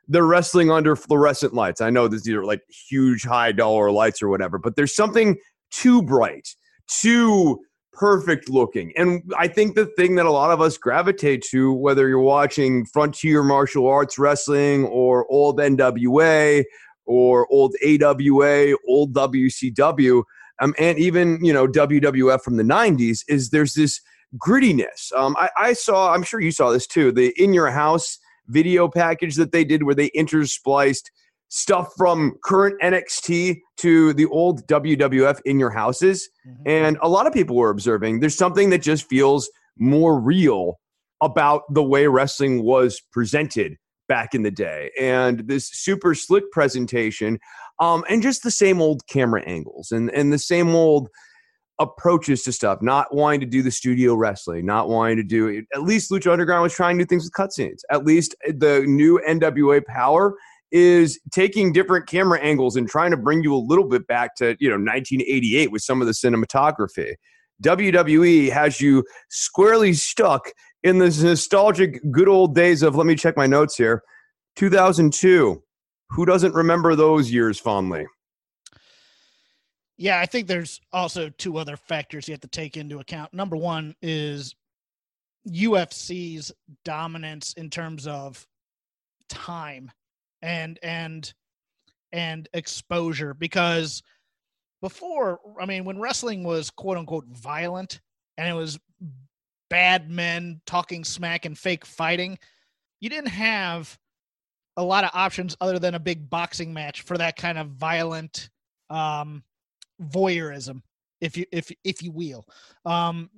they're 0.09 0.25
wrestling 0.25 0.71
under 0.71 0.97
fluorescent 0.97 1.55
lights. 1.55 1.81
I 1.81 1.91
know 1.91 2.09
these 2.09 2.29
are 2.29 2.45
like 2.45 2.63
huge 2.89 3.25
high 3.25 3.53
dollar 3.53 3.91
lights 3.91 4.23
or 4.23 4.29
whatever, 4.29 4.59
but 4.59 4.77
there's 4.77 4.95
something 4.95 5.37
too 5.71 6.03
bright, 6.03 6.49
too 6.89 7.61
perfect 7.93 8.49
looking. 8.51 8.93
And 8.97 9.23
I 9.39 9.49
think 9.49 9.77
the 9.77 9.87
thing 9.87 10.17
that 10.17 10.27
a 10.27 10.31
lot 10.31 10.51
of 10.51 10.61
us 10.61 10.77
gravitate 10.77 11.43
to, 11.51 11.73
whether 11.73 12.09
you're 12.09 12.19
watching 12.19 12.85
frontier 12.87 13.43
martial 13.43 13.87
arts 13.87 14.19
wrestling 14.19 14.85
or 14.87 15.31
old 15.31 15.59
NWA 15.59 16.65
or 17.07 17.47
old 17.51 17.75
AWA, 17.85 18.75
old 18.89 19.15
WCW, 19.15 20.23
um, 20.61 20.75
and 20.79 20.99
even 20.99 21.45
you 21.45 21.53
know 21.53 21.67
WWF 21.67 22.43
from 22.43 22.57
the 22.57 22.63
'90s, 22.63 23.25
is 23.29 23.51
there's 23.51 23.75
this 23.75 24.01
grittiness. 24.39 25.13
Um, 25.15 25.37
I, 25.39 25.51
I 25.57 25.73
saw, 25.73 26.13
I'm 26.13 26.23
sure 26.23 26.41
you 26.41 26.51
saw 26.51 26.71
this 26.71 26.87
too, 26.87 27.13
the 27.13 27.33
In 27.37 27.53
Your 27.53 27.71
House 27.71 28.19
video 28.49 28.89
package 28.89 29.37
that 29.37 29.53
they 29.53 29.65
did 29.65 29.83
where 29.83 29.95
they 29.95 30.11
interspliced 30.11 31.05
stuff 31.49 31.93
from 31.97 32.37
current 32.43 32.81
NXT 32.83 33.61
to 33.77 34.13
the 34.15 34.27
old 34.27 34.67
WWF 34.67 35.41
in 35.45 35.59
your 35.59 35.71
houses. 35.71 36.29
Mm-hmm. 36.47 36.63
And 36.67 36.99
a 37.01 37.09
lot 37.09 37.27
of 37.27 37.33
people 37.33 37.57
were 37.57 37.71
observing 37.71 38.21
there's 38.21 38.37
something 38.37 38.71
that 38.71 38.83
just 38.83 39.09
feels 39.09 39.49
more 39.79 40.21
real 40.21 40.81
about 41.21 41.63
the 41.73 41.83
way 41.83 42.07
wrestling 42.07 42.63
was 42.63 43.01
presented 43.13 43.77
back 44.09 44.35
in 44.35 44.43
the 44.43 44.51
day. 44.51 44.91
And 45.01 45.47
this 45.47 45.69
super 45.69 46.15
slick 46.15 46.45
presentation, 46.51 47.39
um, 47.81 48.05
and 48.09 48.23
just 48.23 48.43
the 48.43 48.51
same 48.51 48.81
old 48.81 49.07
camera 49.07 49.43
angles 49.47 49.93
and, 49.93 50.11
and 50.11 50.33
the 50.33 50.39
same 50.39 50.71
old 50.71 51.09
approaches 51.79 52.43
to 52.45 52.53
stuff, 52.53 52.81
not 52.83 53.15
wanting 53.15 53.41
to 53.41 53.47
do 53.47 53.63
the 53.63 53.71
studio 53.71 54.15
wrestling, 54.15 54.65
not 54.65 54.89
wanting 54.89 55.17
to 55.17 55.23
do 55.25 55.49
it. 55.49 55.65
At 55.75 55.83
least 55.83 56.11
Lucha 56.11 56.31
Underground 56.33 56.63
was 56.63 56.73
trying 56.73 56.97
new 56.97 57.05
things 57.05 57.25
with 57.25 57.33
cutscenes. 57.33 57.81
At 57.91 58.05
least 58.05 58.35
the 58.47 58.85
new 58.87 59.21
NWA 59.29 59.85
Power 59.85 60.35
is 60.71 61.21
taking 61.31 61.73
different 61.73 62.07
camera 62.07 62.41
angles 62.41 62.77
and 62.77 62.89
trying 62.89 63.11
to 63.11 63.17
bring 63.17 63.43
you 63.43 63.55
a 63.55 63.59
little 63.59 63.89
bit 63.89 64.07
back 64.07 64.35
to, 64.37 64.57
you 64.59 64.69
know, 64.69 64.75
1988 64.75 65.71
with 65.71 65.83
some 65.83 66.01
of 66.01 66.07
the 66.07 66.13
cinematography. 66.13 67.15
WWE 67.63 68.51
has 68.51 68.81
you 68.81 69.05
squarely 69.31 69.93
stuck 69.93 70.51
in 70.83 70.99
this 70.99 71.23
nostalgic 71.23 72.01
good 72.11 72.29
old 72.29 72.55
days 72.55 72.83
of, 72.83 72.97
let 72.97 73.07
me 73.07 73.15
check 73.15 73.37
my 73.37 73.47
notes 73.47 73.77
here, 73.77 74.03
2002. 74.57 75.63
Who 76.11 76.27
doesn't 76.27 76.55
remember 76.55 76.95
those 76.95 77.31
years 77.31 77.59
fondly? 77.59 78.07
Yeah, 79.97 80.19
I 80.19 80.27
think 80.27 80.49
there's 80.49 80.81
also 80.93 81.29
two 81.31 81.57
other 81.57 81.77
factors 81.77 82.27
you 82.27 82.33
have 82.33 82.41
to 82.41 82.49
take 82.49 82.77
into 82.77 82.99
account. 82.99 83.33
Number 83.33 83.57
one 83.57 83.95
is 84.03 84.55
UFC's 85.49 86.53
dominance 86.85 87.53
in 87.55 87.71
terms 87.71 88.07
of 88.07 88.47
time 89.29 89.91
and 90.43 90.79
and 90.83 91.33
and 92.13 92.49
exposure 92.55 93.35
because 93.35 94.03
before 94.83 95.41
I 95.61 95.67
mean 95.67 95.85
when 95.85 95.99
wrestling 95.99 96.45
was 96.45 96.71
quote 96.71 96.99
unquote 96.99 97.27
violent 97.29 98.01
and 98.37 98.49
it 98.49 98.53
was 98.53 98.79
bad 99.71 100.11
men 100.11 100.61
talking 100.67 101.05
smack 101.05 101.45
and 101.45 101.57
fake 101.59 101.85
fighting, 101.87 102.39
you 103.01 103.09
didn't 103.09 103.29
have 103.31 103.97
a 104.77 104.83
lot 104.83 105.05
of 105.05 105.11
options 105.15 105.57
other 105.61 105.79
than 105.79 105.95
a 105.95 106.01
big 106.01 106.29
boxing 106.29 106.73
match 106.73 107.03
for 107.03 107.17
that 107.17 107.37
kind 107.37 107.59
of 107.59 107.69
violent 107.69 108.51
um 108.91 109.43
voyeurism, 110.03 110.83
if 111.21 111.37
you 111.37 111.47
if 111.53 111.71
if 111.85 112.03
you 112.03 112.13
will. 112.13 112.47
Um, 112.85 113.31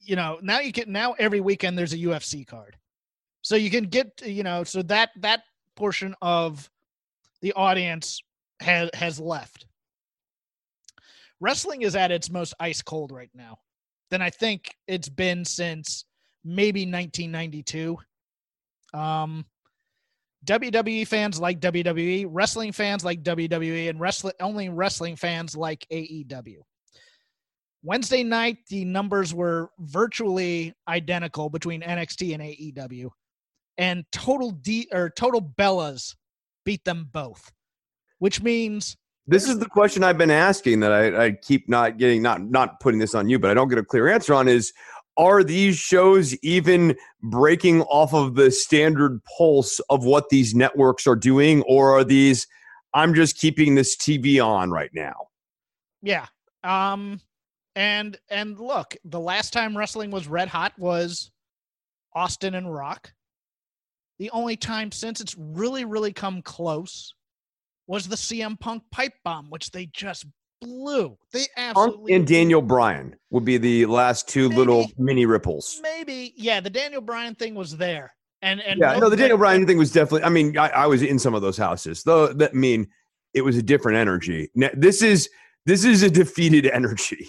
you 0.00 0.16
know, 0.16 0.38
now 0.42 0.60
you 0.60 0.72
can 0.72 0.90
now 0.90 1.14
every 1.18 1.40
weekend 1.40 1.76
there's 1.76 1.92
a 1.92 1.98
UFC 1.98 2.46
card, 2.46 2.76
so 3.42 3.56
you 3.56 3.70
can 3.70 3.84
get 3.84 4.22
you 4.24 4.42
know 4.42 4.64
so 4.64 4.82
that 4.82 5.10
that 5.16 5.42
portion 5.76 6.14
of 6.22 6.70
the 7.42 7.52
audience 7.54 8.20
has 8.60 8.90
has 8.94 9.20
left. 9.20 9.66
Wrestling 11.40 11.82
is 11.82 11.96
at 11.96 12.12
its 12.12 12.30
most 12.30 12.54
ice 12.60 12.80
cold 12.80 13.12
right 13.12 13.30
now 13.34 13.58
than 14.10 14.22
I 14.22 14.30
think 14.30 14.74
it's 14.86 15.08
been 15.08 15.44
since 15.44 16.04
maybe 16.44 16.80
1992. 16.82 17.98
Um, 18.94 19.44
WWE 20.44 21.06
fans 21.06 21.40
like 21.40 21.60
WWE, 21.60 22.26
wrestling 22.28 22.72
fans 22.72 23.04
like 23.04 23.22
WWE, 23.22 23.88
and 23.88 24.00
wrestling 24.00 24.34
only 24.40 24.68
wrestling 24.68 25.16
fans 25.16 25.56
like 25.56 25.86
AEW. 25.90 26.58
Wednesday 27.82 28.22
night, 28.22 28.58
the 28.68 28.84
numbers 28.84 29.34
were 29.34 29.70
virtually 29.78 30.74
identical 30.88 31.50
between 31.50 31.82
NXT 31.82 32.34
and 32.34 32.42
AEW, 32.42 33.10
and 33.78 34.04
total 34.12 34.50
D 34.50 34.88
or 34.92 35.10
total 35.10 35.42
Bellas 35.42 36.14
beat 36.64 36.84
them 36.84 37.08
both, 37.12 37.52
which 38.18 38.42
means 38.42 38.96
this 39.26 39.48
is 39.48 39.58
the 39.58 39.66
question 39.66 40.04
I've 40.04 40.18
been 40.18 40.30
asking 40.30 40.80
that 40.80 40.92
I, 40.92 41.26
I 41.26 41.32
keep 41.32 41.68
not 41.68 41.96
getting 41.96 42.20
not 42.20 42.42
not 42.42 42.80
putting 42.80 43.00
this 43.00 43.14
on 43.14 43.28
you, 43.28 43.38
but 43.38 43.50
I 43.50 43.54
don't 43.54 43.68
get 43.68 43.78
a 43.78 43.84
clear 43.84 44.08
answer 44.08 44.34
on 44.34 44.48
is 44.48 44.72
are 45.16 45.44
these 45.44 45.76
shows 45.76 46.34
even 46.42 46.96
breaking 47.22 47.82
off 47.82 48.12
of 48.14 48.34
the 48.34 48.50
standard 48.50 49.20
pulse 49.36 49.80
of 49.90 50.04
what 50.04 50.28
these 50.28 50.54
networks 50.54 51.06
are 51.06 51.16
doing 51.16 51.62
or 51.62 51.96
are 51.96 52.04
these 52.04 52.46
i'm 52.94 53.14
just 53.14 53.38
keeping 53.38 53.74
this 53.74 53.96
tv 53.96 54.44
on 54.44 54.70
right 54.70 54.90
now 54.92 55.14
yeah 56.02 56.26
um 56.62 57.20
and 57.76 58.18
and 58.28 58.58
look 58.58 58.96
the 59.04 59.20
last 59.20 59.52
time 59.52 59.76
wrestling 59.76 60.10
was 60.10 60.28
red 60.28 60.48
hot 60.48 60.72
was 60.78 61.30
austin 62.14 62.54
and 62.54 62.72
rock. 62.72 63.12
The 64.20 64.30
only 64.30 64.56
time 64.56 64.92
since 64.92 65.20
it's 65.20 65.36
really 65.36 65.84
really 65.84 66.12
come 66.12 66.40
close 66.42 67.14
was 67.86 68.06
the 68.06 68.16
cm 68.16 68.58
punk 68.60 68.84
pipe 68.92 69.14
bomb 69.24 69.50
which 69.50 69.70
they 69.72 69.86
just 69.86 70.24
blew. 70.64 71.16
They 71.32 71.46
absolutely 71.56 72.14
and 72.14 72.26
Daniel 72.26 72.62
Bryan 72.62 73.16
would 73.30 73.44
be 73.44 73.58
the 73.58 73.86
last 73.86 74.28
two 74.28 74.48
maybe, 74.48 74.56
little 74.56 74.86
mini 74.98 75.26
ripples. 75.26 75.80
Maybe, 75.82 76.32
yeah. 76.36 76.60
The 76.60 76.70
Daniel 76.70 77.00
Bryan 77.00 77.34
thing 77.34 77.54
was 77.54 77.76
there, 77.76 78.14
and 78.42 78.60
and 78.60 78.80
yeah, 78.80 78.98
no, 78.98 79.08
the 79.08 79.16
Daniel 79.16 79.38
Bryan 79.38 79.66
thing 79.66 79.78
was 79.78 79.92
definitely. 79.92 80.24
I 80.24 80.30
mean, 80.30 80.56
I, 80.58 80.68
I 80.70 80.86
was 80.86 81.02
in 81.02 81.18
some 81.18 81.34
of 81.34 81.42
those 81.42 81.56
houses, 81.56 82.02
though. 82.02 82.32
That 82.32 82.50
I 82.50 82.54
mean, 82.54 82.88
it 83.34 83.42
was 83.42 83.56
a 83.56 83.62
different 83.62 83.98
energy. 83.98 84.50
This 84.74 85.02
is 85.02 85.28
this 85.66 85.84
is 85.84 86.02
a 86.02 86.10
defeated 86.10 86.66
energy. 86.66 87.28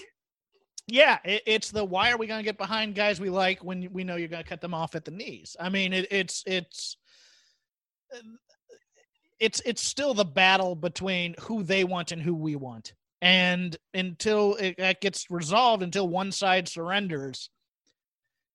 Yeah, 0.88 1.18
it, 1.25 1.42
it's 1.48 1.72
the 1.72 1.84
why 1.84 2.12
are 2.12 2.18
we 2.18 2.27
going 2.27 2.39
to 2.39 2.44
get 2.46 2.58
behind 2.58 2.96
guys 2.96 3.20
we 3.20 3.30
like 3.30 3.63
when 3.63 3.89
we 3.92 4.04
know 4.04 4.15
you're 4.15 4.27
going 4.27 4.44
to 4.44 4.48
cut 4.48 4.62
them 4.62 4.74
off 4.74 4.96
at 4.96 5.04
the 5.04 5.12
knees? 5.12 5.56
I 5.60 5.70
mean, 5.70 5.94
it, 5.94 6.08
it's 6.12 6.44
it's 6.46 6.98
it's 9.39 9.62
it's 9.65 9.82
still 9.82 10.13
the 10.13 10.25
battle 10.25 10.75
between 10.75 11.36
who 11.39 11.63
they 11.63 11.84
want 11.84 12.12
and 12.12 12.22
who 12.22 12.36
we 12.36 12.56
want 12.56 12.94
and 13.22 13.77
until 13.93 14.55
it, 14.55 14.75
it 14.77 15.01
gets 15.01 15.25
resolved 15.29 15.84
until 15.84 16.07
one 16.07 16.31
side 16.31 16.67
surrenders 16.67 17.50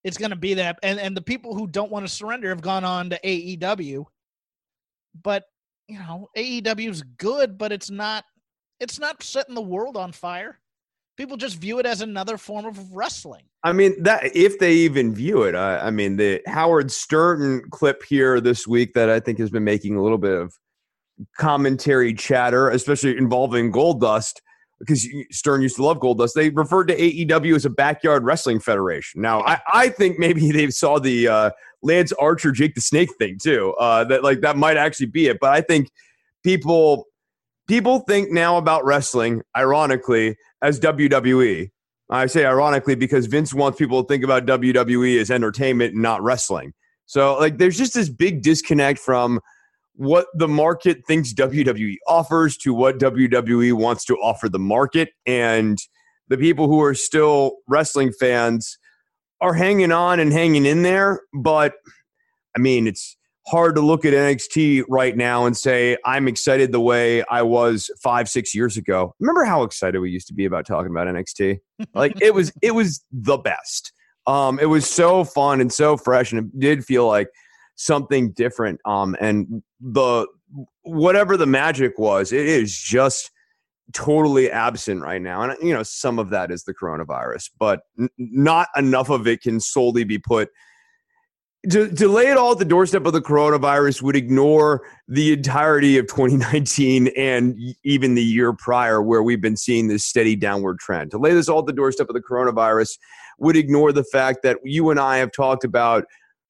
it's 0.04 0.18
going 0.18 0.30
to 0.30 0.36
be 0.36 0.54
that 0.54 0.78
and 0.82 0.98
and 0.98 1.16
the 1.16 1.22
people 1.22 1.54
who 1.54 1.66
don't 1.66 1.90
want 1.90 2.06
to 2.06 2.12
surrender 2.12 2.48
have 2.48 2.62
gone 2.62 2.84
on 2.84 3.10
to 3.10 3.20
AEW 3.24 4.04
but 5.22 5.44
you 5.88 5.98
know 5.98 6.28
AEW 6.36 6.88
is 6.88 7.02
good 7.02 7.58
but 7.58 7.72
it's 7.72 7.90
not 7.90 8.24
it's 8.78 8.98
not 8.98 9.22
setting 9.22 9.54
the 9.54 9.60
world 9.60 9.98
on 9.98 10.10
fire. 10.10 10.58
People 11.18 11.36
just 11.36 11.58
view 11.58 11.78
it 11.80 11.84
as 11.84 12.00
another 12.00 12.38
form 12.38 12.64
of 12.64 12.96
wrestling. 12.96 13.42
I 13.62 13.74
mean 13.74 14.02
that 14.04 14.34
if 14.34 14.58
they 14.58 14.72
even 14.72 15.14
view 15.14 15.42
it 15.42 15.54
I, 15.54 15.78
I 15.78 15.90
mean 15.90 16.16
the 16.16 16.40
Howard 16.46 16.90
Stern 16.90 17.62
clip 17.70 18.02
here 18.08 18.40
this 18.40 18.66
week 18.66 18.94
that 18.94 19.10
I 19.10 19.20
think 19.20 19.38
has 19.38 19.50
been 19.50 19.64
making 19.64 19.96
a 19.96 20.02
little 20.02 20.18
bit 20.18 20.32
of 20.32 20.54
commentary 21.36 22.14
chatter 22.14 22.70
especially 22.70 23.18
involving 23.18 23.70
Goldust 23.70 24.40
because 24.80 25.06
Stern 25.30 25.62
used 25.62 25.76
to 25.76 25.84
love 25.84 25.98
Goldust. 25.98 26.32
They 26.34 26.48
referred 26.48 26.88
to 26.88 26.96
AEW 26.96 27.54
as 27.54 27.64
a 27.64 27.70
backyard 27.70 28.24
wrestling 28.24 28.58
federation. 28.58 29.20
Now, 29.20 29.42
I, 29.42 29.60
I 29.72 29.88
think 29.90 30.18
maybe 30.18 30.50
they 30.52 30.70
saw 30.70 30.98
the 30.98 31.28
uh, 31.28 31.50
Lance 31.82 32.12
Archer, 32.12 32.50
Jake 32.50 32.74
the 32.74 32.80
Snake 32.80 33.10
thing 33.18 33.38
too. 33.40 33.74
Uh, 33.78 34.04
that 34.04 34.24
like 34.24 34.40
that 34.40 34.56
might 34.56 34.76
actually 34.76 35.06
be 35.06 35.26
it. 35.28 35.38
But 35.40 35.52
I 35.52 35.60
think 35.60 35.90
people 36.42 37.06
people 37.68 38.00
think 38.00 38.32
now 38.32 38.56
about 38.56 38.84
wrestling, 38.84 39.42
ironically, 39.56 40.36
as 40.62 40.80
WWE. 40.80 41.70
I 42.10 42.26
say 42.26 42.44
ironically 42.44 42.96
because 42.96 43.26
Vince 43.26 43.54
wants 43.54 43.78
people 43.78 44.02
to 44.02 44.08
think 44.08 44.24
about 44.24 44.44
WWE 44.46 45.20
as 45.20 45.30
entertainment 45.30 45.92
and 45.92 46.02
not 46.02 46.22
wrestling. 46.22 46.72
So 47.06 47.38
like, 47.38 47.58
there's 47.58 47.78
just 47.78 47.94
this 47.94 48.08
big 48.08 48.42
disconnect 48.42 48.98
from 48.98 49.40
what 49.94 50.26
the 50.34 50.48
market 50.48 51.06
thinks 51.06 51.32
WWE 51.34 51.96
offers 52.06 52.56
to 52.58 52.72
what 52.72 52.98
WWE 52.98 53.72
wants 53.74 54.04
to 54.06 54.16
offer 54.16 54.48
the 54.48 54.58
market. 54.58 55.10
And 55.26 55.78
the 56.28 56.38
people 56.38 56.68
who 56.68 56.80
are 56.82 56.94
still 56.94 57.56
wrestling 57.68 58.12
fans 58.18 58.78
are 59.40 59.54
hanging 59.54 59.92
on 59.92 60.20
and 60.20 60.32
hanging 60.32 60.66
in 60.66 60.82
there, 60.82 61.22
but 61.32 61.74
I 62.56 62.60
mean, 62.60 62.86
it's 62.86 63.16
hard 63.46 63.74
to 63.74 63.80
look 63.80 64.04
at 64.04 64.12
NXT 64.12 64.84
right 64.88 65.16
now 65.16 65.46
and 65.46 65.56
say 65.56 65.96
I'm 66.04 66.28
excited 66.28 66.72
the 66.72 66.80
way 66.80 67.24
I 67.24 67.42
was 67.42 67.90
five, 68.02 68.28
six 68.28 68.54
years 68.54 68.76
ago. 68.76 69.14
Remember 69.18 69.44
how 69.44 69.62
excited 69.62 69.98
we 69.98 70.10
used 70.10 70.28
to 70.28 70.34
be 70.34 70.44
about 70.44 70.66
talking 70.66 70.90
about 70.90 71.06
NXT? 71.06 71.58
Like 71.94 72.20
it 72.20 72.34
was, 72.34 72.52
it 72.60 72.72
was 72.72 73.02
the 73.10 73.38
best. 73.38 73.92
Um, 74.26 74.58
it 74.58 74.66
was 74.66 74.88
so 74.88 75.24
fun 75.24 75.62
and 75.62 75.72
so 75.72 75.96
fresh, 75.96 76.30
and 76.30 76.44
it 76.44 76.60
did 76.60 76.84
feel 76.84 77.06
like 77.06 77.28
something 77.76 78.32
different. 78.32 78.80
Um, 78.84 79.16
and 79.18 79.62
the 79.80 80.26
whatever 80.82 81.36
the 81.36 81.46
magic 81.46 81.98
was, 81.98 82.32
it 82.32 82.46
is 82.46 82.76
just 82.76 83.30
totally 83.92 84.50
absent 84.50 85.02
right 85.02 85.22
now. 85.22 85.42
And 85.42 85.56
you 85.62 85.74
know, 85.74 85.82
some 85.82 86.18
of 86.18 86.30
that 86.30 86.50
is 86.50 86.64
the 86.64 86.74
coronavirus, 86.74 87.50
but 87.58 87.80
n- 87.98 88.08
not 88.18 88.68
enough 88.76 89.10
of 89.10 89.26
it 89.26 89.42
can 89.42 89.60
solely 89.60 90.04
be 90.04 90.18
put. 90.18 90.50
To, 91.68 91.90
to 91.90 92.08
lay 92.08 92.28
it 92.28 92.38
all 92.38 92.52
at 92.52 92.58
the 92.58 92.64
doorstep 92.64 93.04
of 93.04 93.12
the 93.12 93.20
coronavirus 93.20 94.00
would 94.00 94.16
ignore 94.16 94.80
the 95.08 95.34
entirety 95.34 95.98
of 95.98 96.06
2019 96.08 97.08
and 97.16 97.58
even 97.84 98.14
the 98.14 98.22
year 98.22 98.54
prior, 98.54 99.02
where 99.02 99.22
we've 99.22 99.42
been 99.42 99.58
seeing 99.58 99.88
this 99.88 100.04
steady 100.04 100.36
downward 100.36 100.78
trend. 100.78 101.10
To 101.10 101.18
lay 101.18 101.34
this 101.34 101.48
all 101.48 101.58
at 101.58 101.66
the 101.66 101.72
doorstep 101.74 102.08
of 102.08 102.14
the 102.14 102.22
coronavirus 102.22 102.96
would 103.38 103.56
ignore 103.56 103.92
the 103.92 104.04
fact 104.04 104.42
that 104.42 104.58
you 104.64 104.90
and 104.90 104.98
I 104.98 105.18
have 105.18 105.32
talked 105.32 105.64
about 105.64 106.04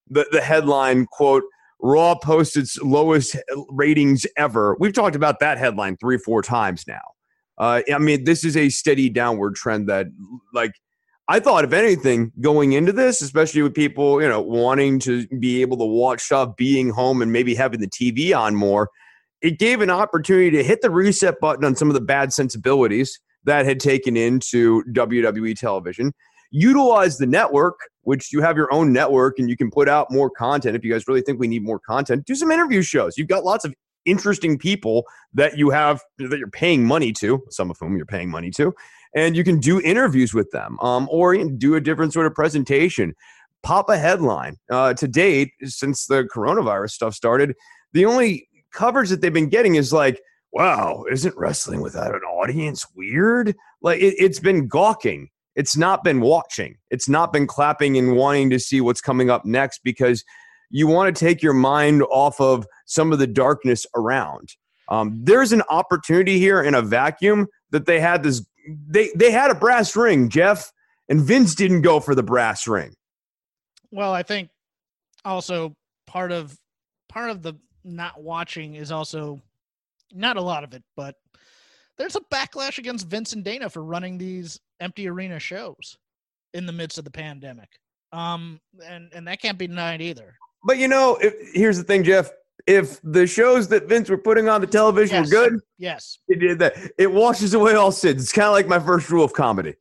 the, 0.09 0.27
the 0.31 0.41
headline, 0.41 1.07
quote, 1.07 1.45
Raw 1.83 2.15
posted 2.15 2.65
its 2.65 2.79
lowest 2.79 3.37
ratings 3.71 4.27
ever. 4.37 4.77
We've 4.79 4.93
talked 4.93 5.17
about 5.17 5.41
that 5.41 5.59
headline 5.59 5.97
three, 5.97 6.19
four 6.19 6.43
times 6.43 6.85
now. 6.87 7.01
Uh, 7.59 7.83
I 7.93 7.99
mean, 7.99 8.25
this 8.25 8.45
is 8.45 8.57
a 8.57 8.69
steady 8.71 9.11
downward 9.11 9.55
trend 9.55 9.89
that, 9.89 10.07
like, 10.55 10.73
I 11.29 11.39
thought, 11.39 11.65
if 11.65 11.73
anything, 11.73 12.33
going 12.41 12.73
into 12.73 12.93
this, 12.93 13.23
especially 13.23 13.63
with 13.63 13.75
people, 13.75 14.21
you 14.21 14.29
know, 14.29 14.41
wanting 14.41 14.99
to 15.01 15.27
be 15.39 15.61
able 15.61 15.77
to 15.77 15.85
watch 15.85 16.23
stuff, 16.23 16.57
being 16.57 16.91
home, 16.91 17.23
and 17.23 17.33
maybe 17.33 17.55
having 17.55 17.81
the 17.81 17.89
TV 17.89 18.37
on 18.37 18.57
more, 18.57 18.89
it 19.41 19.59
gave 19.59 19.81
an 19.81 19.91
opportunity 19.91 20.51
to 20.51 20.65
hit 20.65 20.83
the 20.83 20.91
reset 20.91 21.39
button 21.41 21.65
on 21.65 21.77
some 21.77 21.89
of 21.89 21.95
the 21.95 22.01
bad 22.01 22.33
sensibilities 22.33 23.21
that 23.45 23.65
had 23.65 23.79
taken 23.79 24.17
into 24.17 24.83
WWE 24.93 25.57
television. 25.57 26.13
Utilize 26.51 27.19
the 27.19 27.27
network, 27.27 27.79
which 28.11 28.33
you 28.33 28.41
have 28.41 28.57
your 28.57 28.73
own 28.75 28.93
network 28.93 29.39
and 29.39 29.49
you 29.49 29.57
can 29.57 29.71
put 29.71 29.89
out 29.89 30.11
more 30.11 30.29
content. 30.29 30.75
If 30.75 30.85
you 30.85 30.91
guys 30.93 31.07
really 31.07 31.23
think 31.23 31.39
we 31.39 31.47
need 31.47 31.63
more 31.63 31.79
content, 31.79 32.25
do 32.25 32.35
some 32.35 32.51
interview 32.51 32.83
shows. 32.83 33.17
You've 33.17 33.29
got 33.29 33.45
lots 33.45 33.65
of 33.65 33.73
interesting 34.05 34.59
people 34.59 35.05
that 35.33 35.57
you 35.57 35.71
have 35.71 36.03
that 36.19 36.37
you're 36.37 36.51
paying 36.51 36.85
money 36.85 37.13
to, 37.13 37.41
some 37.51 37.71
of 37.71 37.77
whom 37.79 37.97
you're 37.97 38.05
paying 38.05 38.29
money 38.29 38.51
to, 38.51 38.75
and 39.15 39.37
you 39.37 39.45
can 39.45 39.61
do 39.61 39.81
interviews 39.83 40.35
with 40.35 40.51
them 40.51 40.77
um, 40.81 41.07
or 41.09 41.37
do 41.37 41.77
a 41.77 41.81
different 41.81 42.13
sort 42.13 42.27
of 42.27 42.35
presentation. 42.35 43.15
Pop 43.63 43.89
a 43.89 43.97
headline. 43.97 44.57
Uh, 44.69 44.93
to 44.95 45.07
date, 45.07 45.53
since 45.63 46.07
the 46.07 46.25
coronavirus 46.35 46.91
stuff 46.91 47.15
started, 47.15 47.55
the 47.93 48.07
only 48.07 48.49
coverage 48.73 49.09
that 49.11 49.21
they've 49.21 49.33
been 49.33 49.49
getting 49.49 49.77
is 49.77 49.93
like, 49.93 50.21
wow, 50.51 51.05
isn't 51.13 51.37
wrestling 51.37 51.81
without 51.81 52.13
an 52.13 52.23
audience 52.23 52.85
weird? 52.97 53.55
Like 53.83 54.01
it, 54.01 54.17
it's 54.19 54.41
been 54.41 54.67
gawking. 54.67 55.29
It's 55.57 55.77
not 55.77 56.05
been 56.05 56.21
watching. 56.21 56.77
It's 56.91 57.09
not 57.09 57.33
been 57.33 57.47
clapping 57.47 57.97
and 57.97 58.17
wanting 58.17 58.51
to 58.51 58.59
see 58.59 58.81
what's 58.81 59.01
coming 59.01 59.31
up 59.31 59.45
next 59.45 59.81
because 59.83 60.25
you 60.71 60.87
want 60.87 61.15
to 61.15 61.25
take 61.25 61.43
your 61.43 61.53
mind 61.53 62.03
off 62.03 62.41
of 62.41 62.67
some 62.87 63.13
of 63.13 63.19
the 63.19 63.27
darkness 63.27 63.87
around. 63.97 64.55
Um, 64.89 65.21
there's 65.23 65.53
an 65.53 65.63
opportunity 65.69 66.39
here 66.39 66.63
in 66.63 66.75
a 66.75 66.83
vacuum 66.83 67.47
that 67.71 67.87
they 67.87 68.01
had 68.01 68.23
this. 68.23 68.45
They 68.89 69.11
they 69.15 69.31
had 69.31 69.51
a 69.51 69.55
brass 69.55 69.95
ring, 69.97 70.29
Jeff, 70.29 70.71
and 71.09 71.21
Vince 71.21 71.55
didn't 71.55 71.83
go 71.83 72.01
for 72.01 72.15
the 72.15 72.23
brass 72.23 72.67
ring. 72.67 72.95
Well, 73.91 74.13
I 74.13 74.23
think 74.23 74.51
also 75.25 75.75
part 76.07 76.33
of 76.33 76.57
part 77.09 77.31
of 77.31 77.43
the 77.43 77.55
not 77.85 78.23
watching 78.23 78.75
is 78.75 78.93
also 78.93 79.41
not 80.13 80.37
a 80.37 80.43
lot 80.43 80.65
of 80.65 80.75
it, 80.75 80.83
but 80.97 81.17
there's 81.99 82.17
a 82.17 82.21
backlash 82.33 82.79
against 82.79 83.07
Vince 83.07 83.33
and 83.33 83.45
Dana 83.45 83.71
for 83.71 83.83
running 83.83 84.19
these 84.19 84.59
empty 84.81 85.09
arena 85.09 85.39
shows 85.39 85.97
in 86.55 86.67
the 86.67 86.73
midst 86.73 86.99
of 86.99 87.05
the 87.05 87.11
pandemic. 87.11 87.69
Um, 88.13 88.61
and 88.85 89.09
and 89.15 89.27
that 89.29 89.41
can't 89.41 89.57
be 89.59 89.67
denied 89.69 90.03
either. 90.03 90.35
But 90.65 90.79
you 90.79 90.89
know, 90.89 91.17
if, 91.23 91.35
here's 91.55 91.79
the 91.79 91.85
thing, 91.85 92.03
Jeff. 92.05 92.31
If 92.67 93.01
the 93.03 93.27
shows 93.27 93.69
that 93.69 93.89
Vince 93.89 94.11
were 94.11 94.19
putting 94.19 94.49
on 94.49 94.61
the 94.61 94.67
television 94.67 95.17
Yes. 95.25 95.27
were 95.33 95.49
good, 95.51 95.61
Yes, 95.79 96.19
it 96.29 96.41
did 96.41 96.59
that. 96.59 96.75
It 96.99 97.11
washes 97.11 97.55
away 97.55 97.75
all 97.75 97.91
sins. 97.93 98.23
It's 98.25 98.33
kind 98.33 98.47
of 98.49 98.53
like 98.53 98.67
my 98.69 98.79
first 98.79 99.09
rule 99.11 99.25
of 99.25 99.33
comedy. 99.33 99.75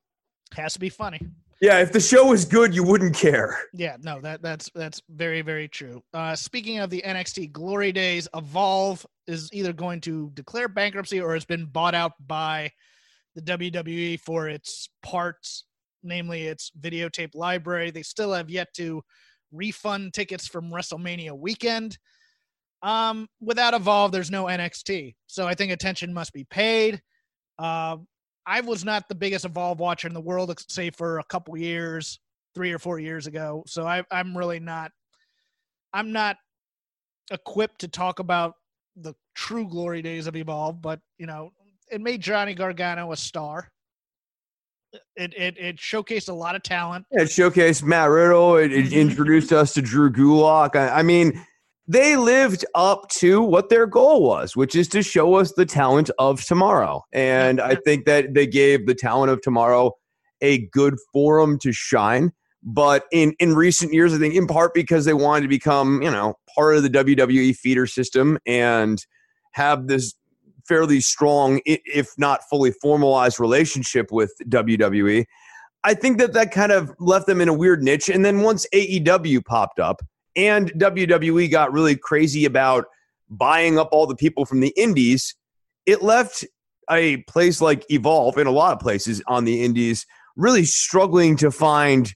has 0.54 0.74
to 0.74 0.80
be 0.80 0.90
funny. 0.90 1.20
Yeah, 1.62 1.80
if 1.80 1.92
the 1.92 2.00
show 2.00 2.28
was 2.28 2.46
good, 2.46 2.74
you 2.74 2.84
wouldn't 2.86 3.16
care. 3.18 3.60
Yeah, 3.74 3.98
no, 4.02 4.22
that 4.22 4.42
that's 4.42 4.70
that's 4.74 5.02
very 5.10 5.42
very 5.42 5.68
true. 5.68 6.02
Uh, 6.14 6.34
speaking 6.36 6.80
of 6.80 6.90
the 6.90 7.02
NXT 7.06 7.52
Glory 7.52 7.92
Days, 7.92 8.30
Evolve 8.34 9.06
is 9.28 9.50
either 9.52 9.74
going 9.74 10.00
to 10.02 10.32
declare 10.36 10.70
bankruptcy 10.70 11.20
or 11.20 11.34
has 11.34 11.44
been 11.46 11.66
bought 11.66 11.96
out 11.96 12.14
by 12.28 12.72
the 13.36 13.42
WWE 13.42 14.20
for 14.20 14.48
its 14.48 14.90
parts, 15.04 15.66
namely 16.04 16.48
its 16.48 16.72
videotape 16.80 17.36
library. 17.36 17.92
They 17.92 18.04
still 18.04 18.34
have 18.34 18.50
yet 18.50 18.74
to 18.76 19.02
refund 19.52 20.14
tickets 20.14 20.48
from 20.48 20.72
WrestleMania 20.72 21.38
weekend. 21.38 21.98
Um, 22.82 23.28
without 23.42 23.74
Evolve, 23.74 24.12
there's 24.12 24.32
no 24.32 24.46
NXT, 24.46 25.16
so 25.28 25.48
I 25.48 25.54
think 25.54 25.72
attention 25.72 26.14
must 26.14 26.32
be 26.32 26.46
paid. 26.46 27.02
Uh, 27.58 27.98
I 28.46 28.62
was 28.62 28.86
not 28.86 29.10
the 29.10 29.16
biggest 29.16 29.46
Evolve 29.46 29.80
watcher 29.80 30.08
in 30.08 30.14
the 30.14 30.22
world, 30.22 30.58
say 30.70 30.90
for 30.90 31.20
a 31.20 31.24
couple 31.26 31.58
years, 31.58 32.20
three 32.56 32.72
or 32.72 32.80
four 32.80 33.00
years 33.00 33.28
ago. 33.28 33.64
So 33.68 33.86
I, 33.86 34.04
I'm 34.12 34.38
really 34.38 34.60
not. 34.60 34.92
I'm 35.94 36.12
not 36.12 36.38
equipped 37.32 37.82
to 37.82 37.88
talk 37.88 38.20
about 38.20 38.56
the 38.96 39.14
true 39.36 39.68
glory 39.68 40.02
days 40.02 40.28
of 40.28 40.36
Evolve, 40.36 40.82
but 40.82 41.00
you 41.18 41.26
know, 41.26 41.52
it 41.90 42.02
made 42.02 42.22
Johnny 42.22 42.54
Gargano 42.54 43.12
a 43.12 43.18
star. 43.18 43.70
It 45.16 45.34
it 45.38 45.58
it 45.58 45.78
showcased 45.78 46.30
a 46.30 46.34
lot 46.34 46.56
of 46.56 46.64
talent. 46.64 47.06
It 47.12 47.26
showcased 47.30 47.84
Matt 47.84 48.10
Riddle. 48.10 48.56
It, 48.58 48.72
it 48.74 48.86
Mhm. 48.88 48.94
introduced 48.94 49.54
us 49.54 49.74
to 49.76 49.82
Drew 49.82 50.12
Gulak. 50.12 50.76
I, 50.76 51.00
I 51.00 51.04
mean, 51.04 51.40
they 51.88 52.16
lived 52.16 52.66
up 52.74 53.08
to 53.18 53.42
what 53.42 53.70
their 53.70 53.86
goal 53.86 54.24
was, 54.24 54.56
which 54.56 54.76
is 54.76 54.88
to 54.90 55.04
show 55.04 55.36
us 55.36 55.54
the 55.54 55.66
talent 55.66 56.10
of 56.18 56.44
tomorrow. 56.44 57.04
And 57.14 57.62
I 57.62 57.76
think 57.76 58.06
that 58.06 58.34
they 58.34 58.48
gave 58.48 58.88
the 58.88 58.96
talent 58.96 59.32
of 59.32 59.42
tomorrow 59.42 59.92
a 60.42 60.68
good 60.72 60.96
forum 61.14 61.60
to 61.60 61.72
shine. 61.72 62.32
But 62.64 63.06
in, 63.12 63.34
in 63.40 63.56
recent 63.56 63.94
years, 63.94 64.14
I 64.14 64.18
think 64.18 64.34
in 64.36 64.48
part 64.48 64.74
because 64.74 65.06
they 65.06 65.14
wanted 65.14 65.44
to 65.44 65.48
become, 65.48 66.02
you 66.02 66.12
know, 66.12 66.34
part 66.56 66.76
of 66.76 66.84
the 66.84 66.90
WWE 66.90 67.56
feeder 67.56 67.86
system 67.86 68.38
and 68.46 69.04
have 69.54 69.88
this 69.88 70.14
fairly 70.70 71.02
strong, 71.02 71.60
if 71.66 72.14
not 72.18 72.42
fully 72.50 72.72
formalized 72.72 73.40
relationship 73.40 74.12
with 74.12 74.32
WWE. 74.46 75.26
I 75.84 75.94
think 75.94 76.20
that 76.20 76.34
that 76.34 76.52
kind 76.52 76.72
of 76.72 76.94
left 77.00 77.26
them 77.26 77.42
in 77.42 77.50
a 77.50 77.54
weird 77.54 77.84
niche. 77.84 78.08
And 78.08 78.24
then 78.24 78.42
once 78.42 78.68
AEW 78.74 79.44
popped 79.44 79.80
up 79.80 80.02
and 80.36 80.72
WWE 80.74 81.50
got 81.50 81.74
really 81.74 81.96
crazy 81.96 82.46
about 82.46 82.86
buying 83.30 83.80
up 83.80 83.90
all 83.92 84.06
the 84.06 84.16
people 84.16 84.46
from 84.46 84.60
the 84.60 84.74
indies, 84.78 85.36
it 85.86 86.04
left 86.04 86.46
a 86.90 87.18
place 87.24 87.62
like 87.62 87.84
Evolve 87.90 88.38
and 88.38 88.48
a 88.48 88.52
lot 88.52 88.74
of 88.74 88.80
places 88.80 89.22
on 89.28 89.46
the 89.46 89.64
indies 89.64 90.06
really 90.36 90.66
struggling 90.66 91.36
to 91.38 91.52
find 91.52 92.14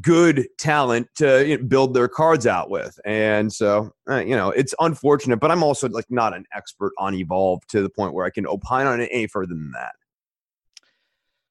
good 0.00 0.48
talent 0.58 1.08
to 1.16 1.46
you 1.46 1.58
know, 1.58 1.64
build 1.64 1.94
their 1.94 2.08
cards 2.08 2.46
out 2.46 2.70
with. 2.70 2.98
And 3.04 3.52
so, 3.52 3.92
uh, 4.10 4.16
you 4.16 4.36
know, 4.36 4.50
it's 4.50 4.74
unfortunate, 4.80 5.38
but 5.38 5.50
I'm 5.50 5.62
also 5.62 5.88
like 5.88 6.10
not 6.10 6.34
an 6.34 6.44
expert 6.54 6.92
on 6.98 7.14
Evolve 7.14 7.66
to 7.68 7.82
the 7.82 7.88
point 7.88 8.12
where 8.12 8.26
I 8.26 8.30
can 8.30 8.46
opine 8.46 8.86
on 8.86 9.00
it 9.00 9.08
any 9.12 9.26
further 9.26 9.54
than 9.54 9.70
that. 9.72 9.92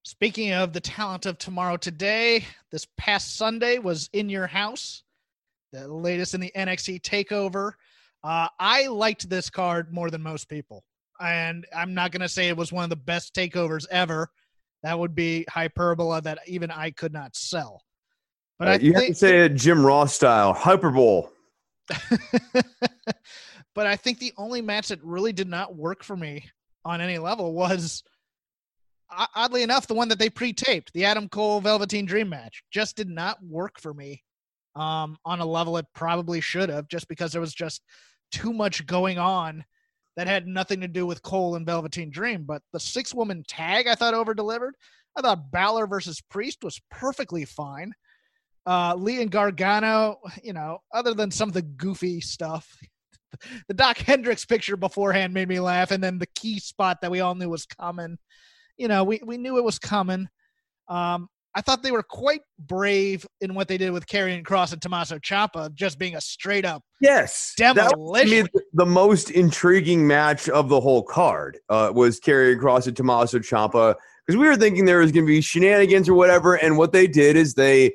Speaking 0.03 0.51
of 0.51 0.73
the 0.73 0.81
talent 0.81 1.25
of 1.25 1.37
tomorrow 1.37 1.77
today, 1.77 2.45
this 2.71 2.85
past 2.97 3.37
Sunday 3.37 3.79
was 3.79 4.09
in 4.13 4.29
your 4.29 4.47
house, 4.47 5.03
the 5.71 5.87
latest 5.87 6.35
in 6.35 6.41
the 6.41 6.51
NXT 6.55 7.01
takeover. 7.01 7.71
Uh, 8.23 8.47
I 8.59 8.87
liked 8.87 9.29
this 9.29 9.49
card 9.49 9.93
more 9.93 10.11
than 10.11 10.21
most 10.21 10.49
people. 10.49 10.83
And 11.19 11.65
I'm 11.75 11.93
not 11.93 12.11
going 12.11 12.21
to 12.21 12.29
say 12.29 12.49
it 12.49 12.57
was 12.57 12.71
one 12.71 12.83
of 12.83 12.89
the 12.89 12.95
best 12.97 13.33
takeovers 13.33 13.85
ever. 13.89 14.29
That 14.83 14.99
would 14.99 15.15
be 15.15 15.45
hyperbola 15.49 16.21
that 16.23 16.39
even 16.45 16.69
I 16.69 16.91
could 16.91 17.13
not 17.13 17.35
sell. 17.35 17.84
But 18.59 18.67
Uh, 18.67 18.71
I 18.71 18.75
you 18.77 18.93
have 18.93 19.07
to 19.07 19.13
say 19.15 19.45
it 19.45 19.55
Jim 19.55 19.85
Ross 19.85 20.13
style, 20.13 20.53
hyperbole. 20.53 21.27
but 23.75 23.87
I 23.87 23.95
think 23.95 24.19
the 24.19 24.33
only 24.37 24.61
match 24.61 24.87
that 24.87 25.03
really 25.03 25.33
did 25.33 25.47
not 25.47 25.75
work 25.75 26.03
for 26.03 26.15
me 26.15 26.49
on 26.83 27.01
any 27.01 27.17
level 27.17 27.53
was, 27.53 28.03
oddly 29.35 29.63
enough, 29.63 29.87
the 29.87 29.93
one 29.93 30.07
that 30.09 30.19
they 30.19 30.29
pre-taped, 30.29 30.93
the 30.93 31.05
Adam 31.05 31.27
Cole 31.27 31.61
Velveteen 31.61 32.05
Dream 32.05 32.29
match, 32.29 32.63
just 32.71 32.95
did 32.95 33.09
not 33.09 33.43
work 33.43 33.79
for 33.79 33.93
me 33.93 34.23
um, 34.75 35.17
on 35.25 35.39
a 35.39 35.45
level 35.45 35.77
it 35.77 35.85
probably 35.93 36.41
should 36.41 36.69
have, 36.69 36.87
just 36.87 37.07
because 37.07 37.31
there 37.31 37.41
was 37.41 37.53
just 37.53 37.81
too 38.31 38.53
much 38.53 38.85
going 38.85 39.17
on 39.17 39.63
that 40.15 40.27
had 40.27 40.47
nothing 40.47 40.81
to 40.81 40.87
do 40.87 41.05
with 41.05 41.21
Cole 41.21 41.55
and 41.55 41.65
Velveteen 41.65 42.09
Dream. 42.09 42.43
But 42.43 42.61
the 42.71 42.79
six-woman 42.79 43.43
tag, 43.47 43.87
I 43.87 43.95
thought 43.95 44.13
over 44.13 44.33
delivered. 44.33 44.75
I 45.17 45.21
thought 45.21 45.51
Balor 45.51 45.87
versus 45.87 46.21
Priest 46.21 46.63
was 46.63 46.81
perfectly 46.89 47.45
fine. 47.45 47.93
Uh, 48.65 48.95
Lee 48.95 49.21
and 49.21 49.29
Gargano, 49.29 50.17
you 50.43 50.53
know, 50.53 50.79
other 50.93 51.13
than 51.13 51.29
some 51.29 51.49
of 51.49 51.53
the 51.53 51.61
goofy 51.61 52.19
stuff, 52.19 52.67
the 53.67 53.73
Doc 53.73 53.97
Hendrix 53.97 54.45
picture 54.45 54.77
beforehand 54.77 55.33
made 55.33 55.47
me 55.47 55.59
laugh, 55.59 55.91
and 55.91 56.03
then 56.03 56.17
the 56.17 56.27
key 56.35 56.59
spot 56.59 57.01
that 57.01 57.11
we 57.11 57.19
all 57.19 57.35
knew 57.35 57.49
was 57.49 57.65
coming. 57.65 58.17
You 58.77 58.87
know, 58.87 59.03
we 59.03 59.21
we 59.23 59.37
knew 59.37 59.57
it 59.57 59.63
was 59.63 59.79
coming. 59.79 60.27
Um, 60.87 61.29
I 61.57 61.61
thought 61.61 61.83
they 61.83 61.91
were 61.91 62.03
quite 62.03 62.41
brave 62.59 63.25
in 63.39 63.53
what 63.53 63.69
they 63.69 63.77
did 63.77 63.91
with 63.91 64.05
Karrion 64.07 64.43
Kross 64.43 64.73
and 64.73 64.81
Tommaso 64.81 65.19
Ciampa, 65.19 65.73
just 65.73 65.97
being 65.97 66.15
a 66.15 66.21
straight 66.21 66.65
up 66.65 66.83
yes 66.99 67.53
demolition. 67.55 68.43
That 68.43 68.53
was, 68.53 68.63
the 68.73 68.85
most 68.85 69.31
intriguing 69.31 70.05
match 70.05 70.49
of 70.49 70.67
the 70.67 70.81
whole 70.81 71.03
card 71.03 71.59
uh, 71.69 71.91
was 71.93 72.19
Karrion 72.19 72.59
Kross 72.59 72.87
and 72.87 72.97
Tommaso 72.97 73.39
Ciampa 73.39 73.95
because 74.25 74.37
we 74.37 74.47
were 74.47 74.57
thinking 74.57 74.85
there 74.85 74.99
was 74.99 75.11
going 75.11 75.25
to 75.25 75.31
be 75.31 75.39
shenanigans 75.39 76.09
or 76.09 76.15
whatever, 76.15 76.55
and 76.55 76.77
what 76.77 76.91
they 76.91 77.07
did 77.07 77.37
is 77.37 77.53
they 77.53 77.93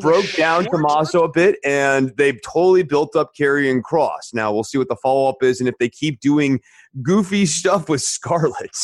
broke 0.00 0.30
down. 0.32 0.64
Tommaso 0.64 1.24
a 1.24 1.28
bit, 1.28 1.58
and 1.64 2.12
they've 2.16 2.40
totally 2.42 2.82
built 2.82 3.16
up 3.16 3.32
Karrion 3.38 3.82
Kross. 3.82 4.32
Now 4.32 4.52
we'll 4.52 4.64
see 4.64 4.78
what 4.78 4.88
the 4.88 4.96
follow 4.96 5.28
up 5.28 5.42
is, 5.42 5.60
and 5.60 5.68
if 5.68 5.76
they 5.78 5.88
keep 5.88 6.20
doing 6.20 6.60
goofy 7.02 7.46
stuff 7.46 7.88
with 7.88 8.02
Scarlett. 8.02 8.76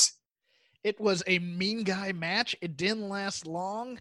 It 0.83 0.99
was 0.99 1.23
a 1.27 1.39
mean 1.39 1.83
guy 1.83 2.13
match. 2.13 2.57
It 2.61 2.77
didn't 2.77 3.09
last 3.09 3.47
long. 3.47 3.99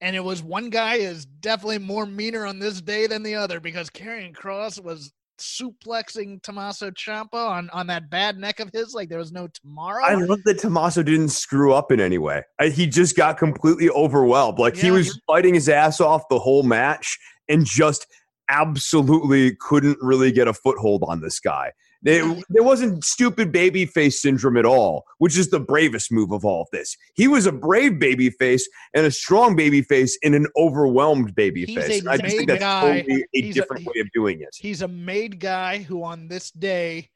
And 0.00 0.14
it 0.14 0.22
was 0.22 0.42
one 0.42 0.70
guy 0.70 0.96
is 0.96 1.26
definitely 1.26 1.78
more 1.78 2.06
meaner 2.06 2.46
on 2.46 2.60
this 2.60 2.80
day 2.80 3.06
than 3.08 3.22
the 3.24 3.34
other 3.34 3.58
because 3.58 3.90
Karrion 3.90 4.32
Cross 4.32 4.78
was 4.80 5.12
suplexing 5.38 6.42
Tommaso 6.42 6.90
Ciampa 6.90 7.34
on, 7.34 7.70
on 7.70 7.86
that 7.88 8.10
bad 8.10 8.38
neck 8.38 8.60
of 8.60 8.70
his 8.72 8.94
like 8.94 9.08
there 9.08 9.18
was 9.18 9.32
no 9.32 9.48
tomorrow. 9.48 10.04
I 10.04 10.14
love 10.14 10.42
that 10.44 10.58
Tommaso 10.58 11.02
didn't 11.02 11.30
screw 11.30 11.72
up 11.72 11.90
in 11.92 12.00
any 12.00 12.18
way. 12.18 12.42
I, 12.60 12.68
he 12.68 12.86
just 12.86 13.16
got 13.16 13.38
completely 13.38 13.88
overwhelmed. 13.90 14.58
Like 14.58 14.76
he 14.76 14.88
Yeah. 14.88 14.94
was 14.94 15.20
fighting 15.26 15.54
his 15.54 15.68
ass 15.68 16.00
off 16.00 16.28
the 16.28 16.38
whole 16.38 16.62
match 16.62 17.18
and 17.48 17.64
just 17.64 18.06
absolutely 18.48 19.54
couldn't 19.56 19.98
really 20.00 20.32
get 20.32 20.48
a 20.48 20.54
foothold 20.54 21.04
on 21.06 21.20
this 21.20 21.38
guy. 21.40 21.72
It, 22.04 22.44
there 22.48 22.62
wasn't 22.62 23.02
stupid 23.04 23.50
baby 23.50 23.84
face 23.84 24.22
syndrome 24.22 24.56
at 24.56 24.64
all, 24.64 25.04
which 25.18 25.36
is 25.36 25.50
the 25.50 25.58
bravest 25.58 26.12
move 26.12 26.30
of 26.30 26.44
all 26.44 26.62
of 26.62 26.68
this. 26.70 26.96
He 27.14 27.26
was 27.26 27.46
a 27.46 27.52
brave 27.52 27.98
baby 27.98 28.30
face 28.30 28.68
and 28.94 29.04
a 29.04 29.10
strong 29.10 29.56
baby 29.56 29.82
face 29.82 30.16
in 30.22 30.32
an 30.34 30.46
overwhelmed 30.56 31.34
baby 31.34 31.64
He's 31.64 31.74
face. 31.76 32.06
a 32.06 32.10
I 32.10 32.16
just 32.18 32.36
think 32.36 32.48
that's 32.48 32.60
guy. 32.60 33.00
totally 33.02 33.22
a 33.22 33.26
He's 33.32 33.56
a- 33.56 33.60
different 33.60 33.84
way 33.86 34.00
of 34.00 34.08
doing 34.12 34.40
it. 34.42 34.50
He's 34.56 34.82
a 34.82 34.88
made 34.88 35.40
guy 35.40 35.78
who 35.78 36.04
on 36.04 36.28
this 36.28 36.50
day 36.52 37.10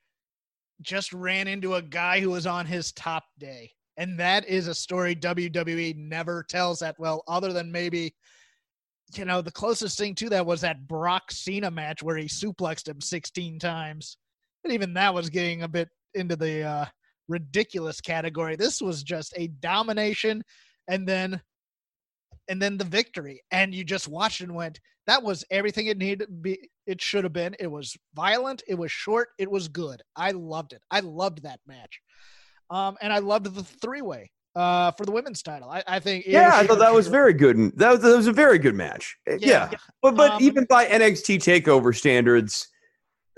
just 0.80 1.12
ran 1.12 1.46
into 1.46 1.76
a 1.76 1.82
guy 1.82 2.18
who 2.18 2.30
was 2.30 2.44
on 2.46 2.66
his 2.66 2.90
top 2.92 3.24
day. 3.38 3.70
And 3.98 4.18
that 4.18 4.48
is 4.48 4.66
a 4.66 4.74
story 4.74 5.14
WWE 5.14 5.96
never 5.96 6.42
tells 6.48 6.80
that 6.80 6.98
well, 6.98 7.22
other 7.28 7.52
than 7.52 7.70
maybe, 7.70 8.14
you 9.14 9.24
know, 9.26 9.42
the 9.42 9.52
closest 9.52 9.96
thing 9.96 10.16
to 10.16 10.28
that 10.30 10.44
was 10.44 10.62
that 10.62 10.88
Brock 10.88 11.30
Cena 11.30 11.70
match 11.70 12.02
where 12.02 12.16
he 12.16 12.24
suplexed 12.24 12.88
him 12.88 13.00
16 13.00 13.60
times. 13.60 14.16
And 14.64 14.72
even 14.72 14.94
that 14.94 15.14
was 15.14 15.30
getting 15.30 15.62
a 15.62 15.68
bit 15.68 15.88
into 16.14 16.36
the 16.36 16.62
uh, 16.62 16.84
ridiculous 17.28 18.00
category. 18.00 18.56
This 18.56 18.80
was 18.80 19.02
just 19.02 19.32
a 19.36 19.48
domination 19.48 20.42
and 20.88 21.06
then 21.06 21.40
and 22.48 22.60
then 22.60 22.76
the 22.76 22.84
victory. 22.84 23.40
And 23.50 23.74
you 23.74 23.84
just 23.84 24.08
watched 24.08 24.40
and 24.40 24.54
went, 24.54 24.80
that 25.06 25.22
was 25.22 25.44
everything 25.50 25.86
it 25.86 25.96
needed 25.98 26.26
to 26.26 26.32
be 26.32 26.68
it 26.86 27.00
should 27.00 27.24
have 27.24 27.32
been. 27.32 27.54
It 27.60 27.70
was 27.70 27.96
violent, 28.14 28.62
it 28.68 28.74
was 28.74 28.90
short, 28.90 29.28
it 29.38 29.50
was 29.50 29.68
good. 29.68 30.02
I 30.16 30.32
loved 30.32 30.72
it. 30.72 30.82
I 30.90 31.00
loved 31.00 31.42
that 31.44 31.60
match. 31.66 32.00
Um, 32.70 32.96
and 33.00 33.12
I 33.12 33.18
loved 33.18 33.54
the 33.54 33.62
three 33.62 34.02
way 34.02 34.30
uh 34.54 34.90
for 34.92 35.06
the 35.06 35.12
women's 35.12 35.42
title. 35.42 35.70
I, 35.70 35.82
I 35.86 35.98
think 35.98 36.26
Io 36.26 36.32
Yeah, 36.32 36.50
I 36.52 36.66
thought 36.66 36.78
that 36.80 36.92
was 36.92 37.06
very 37.06 37.32
good. 37.32 37.56
and 37.56 37.72
That 37.76 37.92
was, 37.92 38.00
that 38.00 38.16
was 38.16 38.26
a 38.26 38.32
very 38.32 38.58
good 38.58 38.74
match. 38.74 39.16
yeah. 39.38 39.70
But 40.02 40.16
but 40.16 40.32
Um, 40.32 40.42
even 40.42 40.64
by 40.68 40.86
NXT 40.86 41.38
takeover 41.38 41.96
standards, 41.96 42.68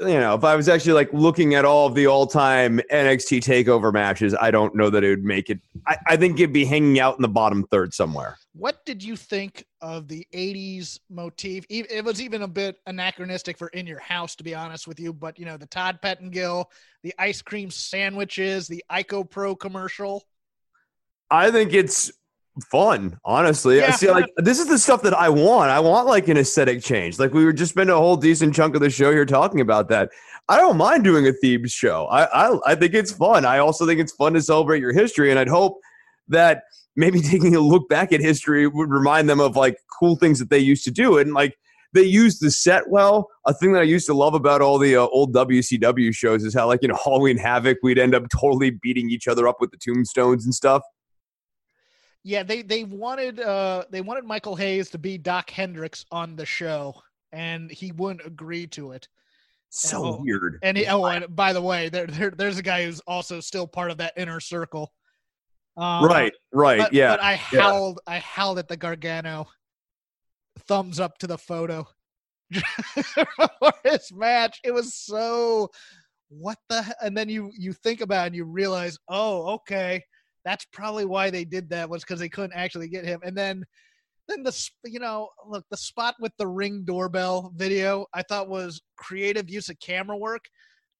you 0.00 0.14
know, 0.14 0.34
if 0.34 0.42
I 0.42 0.56
was 0.56 0.68
actually 0.68 0.94
like 0.94 1.12
looking 1.12 1.54
at 1.54 1.64
all 1.64 1.86
of 1.86 1.94
the 1.94 2.06
all 2.06 2.26
time 2.26 2.80
NXT 2.90 3.40
takeover 3.40 3.92
matches, 3.92 4.34
I 4.34 4.50
don't 4.50 4.74
know 4.74 4.90
that 4.90 5.04
it 5.04 5.10
would 5.10 5.24
make 5.24 5.50
it. 5.50 5.60
I, 5.86 5.96
I 6.08 6.16
think 6.16 6.38
it'd 6.40 6.52
be 6.52 6.64
hanging 6.64 6.98
out 6.98 7.16
in 7.16 7.22
the 7.22 7.28
bottom 7.28 7.64
third 7.70 7.94
somewhere. 7.94 8.36
What 8.54 8.84
did 8.84 9.02
you 9.02 9.16
think 9.16 9.64
of 9.80 10.08
the 10.08 10.26
80s 10.34 10.98
motif? 11.10 11.64
It 11.68 12.04
was 12.04 12.20
even 12.20 12.42
a 12.42 12.48
bit 12.48 12.76
anachronistic 12.86 13.56
for 13.56 13.68
In 13.68 13.86
Your 13.86 14.00
House, 14.00 14.34
to 14.36 14.44
be 14.44 14.54
honest 14.54 14.86
with 14.86 14.98
you. 14.98 15.12
But, 15.12 15.38
you 15.38 15.44
know, 15.44 15.56
the 15.56 15.66
Todd 15.66 16.00
Pettengill, 16.02 16.70
the 17.02 17.14
ice 17.18 17.42
cream 17.42 17.70
sandwiches, 17.70 18.66
the 18.66 18.84
Ico 18.90 19.28
Pro 19.28 19.54
commercial. 19.54 20.24
I 21.30 21.50
think 21.50 21.72
it's 21.72 22.12
fun, 22.62 23.18
honestly. 23.24 23.82
I 23.82 23.90
see 23.90 24.10
like 24.10 24.26
this 24.36 24.58
is 24.58 24.68
the 24.68 24.78
stuff 24.78 25.02
that 25.02 25.14
I 25.14 25.28
want. 25.28 25.70
I 25.70 25.80
want 25.80 26.06
like 26.06 26.28
an 26.28 26.36
aesthetic 26.36 26.82
change. 26.82 27.18
Like 27.18 27.32
we 27.34 27.44
were 27.44 27.52
just 27.52 27.72
spending 27.72 27.94
a 27.94 27.98
whole 27.98 28.16
decent 28.16 28.54
chunk 28.54 28.74
of 28.74 28.80
the 28.80 28.90
show 28.90 29.10
here 29.12 29.26
talking 29.26 29.60
about 29.60 29.88
that. 29.88 30.10
I 30.48 30.58
don't 30.58 30.76
mind 30.76 31.04
doing 31.04 31.26
a 31.26 31.32
themed 31.42 31.70
show. 31.70 32.06
I, 32.06 32.24
I 32.24 32.58
I 32.66 32.74
think 32.74 32.94
it's 32.94 33.12
fun. 33.12 33.44
I 33.44 33.58
also 33.58 33.86
think 33.86 34.00
it's 34.00 34.12
fun 34.12 34.34
to 34.34 34.42
celebrate 34.42 34.80
your 34.80 34.92
history, 34.92 35.30
and 35.30 35.38
I'd 35.38 35.48
hope 35.48 35.78
that 36.28 36.62
maybe 36.96 37.20
taking 37.22 37.56
a 37.56 37.60
look 37.60 37.88
back 37.88 38.12
at 38.12 38.20
history 38.20 38.66
would 38.66 38.90
remind 38.90 39.28
them 39.28 39.40
of 39.40 39.56
like 39.56 39.76
cool 39.98 40.16
things 40.16 40.38
that 40.38 40.50
they 40.50 40.58
used 40.58 40.84
to 40.84 40.90
do. 40.90 41.18
And 41.18 41.34
like 41.34 41.56
they 41.92 42.02
used 42.02 42.42
the 42.42 42.50
set 42.50 42.90
well. 42.90 43.30
A 43.46 43.54
thing 43.54 43.72
that 43.72 43.80
I 43.80 43.84
used 43.84 44.06
to 44.06 44.14
love 44.14 44.34
about 44.34 44.60
all 44.60 44.78
the 44.78 44.96
uh, 44.96 45.06
old 45.06 45.32
WCW 45.32 46.14
shows 46.14 46.44
is 46.44 46.54
how 46.54 46.66
like 46.66 46.82
in 46.82 46.90
Halloween 46.90 47.38
Havoc 47.38 47.78
we'd 47.82 47.98
end 47.98 48.14
up 48.14 48.24
totally 48.28 48.70
beating 48.70 49.10
each 49.10 49.28
other 49.28 49.46
up 49.46 49.56
with 49.60 49.70
the 49.70 49.78
tombstones 49.78 50.44
and 50.44 50.54
stuff. 50.54 50.82
Yeah, 52.24 52.42
they 52.42 52.62
they 52.62 52.84
wanted 52.84 53.38
uh 53.38 53.84
they 53.90 54.00
wanted 54.00 54.24
Michael 54.24 54.56
Hayes 54.56 54.88
to 54.90 54.98
be 54.98 55.18
Doc 55.18 55.50
Hendrix 55.50 56.06
on 56.10 56.36
the 56.36 56.46
show, 56.46 56.94
and 57.32 57.70
he 57.70 57.92
wouldn't 57.92 58.26
agree 58.26 58.66
to 58.68 58.92
it. 58.92 59.06
So 59.68 60.04
Oh, 60.04 60.20
weird. 60.22 60.58
And 60.62 60.76
he, 60.76 60.86
oh, 60.86 61.04
and 61.04 61.34
by 61.36 61.52
the 61.52 61.60
way, 61.60 61.88
there, 61.88 62.06
there 62.06 62.30
there's 62.30 62.58
a 62.58 62.62
guy 62.62 62.84
who's 62.84 63.00
also 63.00 63.40
still 63.40 63.66
part 63.66 63.90
of 63.90 63.98
that 63.98 64.14
inner 64.16 64.40
circle. 64.40 64.92
Um, 65.76 66.04
right, 66.04 66.32
right, 66.52 66.78
But, 66.78 66.92
yeah. 66.92 67.10
but 67.10 67.20
I 67.20 67.34
howled 67.34 68.00
I 68.06 68.18
howled 68.20 68.58
at 68.58 68.68
the 68.68 68.76
Gargano. 68.76 69.46
Thumbs 70.68 71.00
up 71.00 71.18
to 71.18 71.26
the 71.26 71.36
photo 71.36 71.86
for 72.94 73.72
his 73.84 74.12
match. 74.12 74.60
It 74.64 74.72
was 74.72 74.94
so 74.94 75.70
what 76.28 76.58
the 76.68 76.94
and 77.02 77.16
then 77.16 77.28
you 77.28 77.50
you 77.58 77.72
think 77.72 78.00
about 78.00 78.24
it 78.24 78.26
and 78.28 78.36
you 78.36 78.44
realize, 78.44 78.96
oh, 79.08 79.54
okay, 79.54 80.04
that's 80.44 80.64
probably 80.66 81.04
why 81.04 81.30
they 81.30 81.44
did 81.44 81.70
that 81.70 81.88
was 81.88 82.02
because 82.02 82.20
they 82.20 82.28
couldn't 82.28 82.56
actually 82.56 82.88
get 82.88 83.04
him. 83.04 83.20
And 83.22 83.36
then 83.36 83.64
then 84.28 84.42
the 84.42 84.70
you 84.84 85.00
know 85.00 85.28
look 85.46 85.64
the 85.70 85.76
spot 85.76 86.14
with 86.20 86.32
the 86.38 86.46
ring 86.46 86.82
doorbell 86.84 87.52
video 87.56 88.06
I 88.14 88.22
thought 88.22 88.48
was 88.48 88.80
creative 88.96 89.50
use 89.50 89.68
of 89.68 89.78
camera 89.80 90.16
work. 90.16 90.44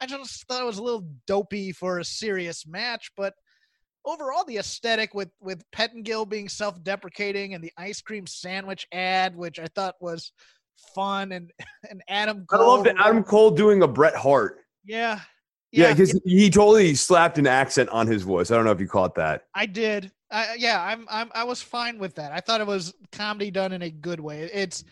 I 0.01 0.07
just 0.07 0.47
thought 0.47 0.63
it 0.63 0.67
was 0.67 0.79
a 0.79 0.83
little 0.83 1.09
dopey 1.27 1.73
for 1.73 1.99
a 1.99 2.05
serious 2.05 2.67
match, 2.67 3.11
but 3.17 3.33
overall 4.05 4.45
the 4.45 4.59
aesthetic 4.59 5.15
with 5.15 5.31
with 5.41 5.63
Pettengill 5.73 6.27
being 6.27 6.49
self-deprecating 6.49 7.55
and 7.55 7.63
the 7.63 7.73
ice 7.79 8.01
cream 8.01 8.27
sandwich 8.27 8.87
ad, 8.93 9.37
which 9.37 9.59
I 9.59 9.67
thought 9.75 9.95
was 10.01 10.33
fun, 10.95 11.33
and 11.33 11.51
and 11.91 12.03
Adam. 12.09 12.45
Cole. 12.47 12.61
I 12.61 12.65
loved 12.65 12.89
Adam 12.99 13.25
Cole 13.25 13.51
doing 13.51 13.83
a 13.83 13.89
Bret 13.89 14.15
Hart. 14.15 14.59
Yeah, 14.85 15.21
Yeah, 15.77 15.93
because 15.93 16.19
he 16.25 16.51
totally 16.51 16.95
slapped 16.95 17.39
an 17.39 17.47
accent 17.47 17.89
on 17.91 18.07
his 18.07 18.23
voice. 18.23 18.51
I 18.51 18.57
don't 18.57 18.65
know 18.65 18.71
if 18.71 18.81
you 18.81 18.89
caught 18.89 19.15
that. 19.17 19.47
I 19.55 19.67
did. 19.67 20.13
I, 20.31 20.55
yeah, 20.59 20.83
I'm, 20.83 21.07
I'm, 21.11 21.31
I 21.35 21.45
was 21.45 21.63
fine 21.63 21.99
with 21.99 22.15
that. 22.17 22.33
I 22.33 22.41
thought 22.41 22.61
it 22.61 22.67
was 22.67 22.95
comedy 23.13 23.51
done 23.51 23.73
in 23.73 23.83
a 23.83 23.91
good 23.91 24.21
way. 24.21 24.51
It's, 24.53 24.85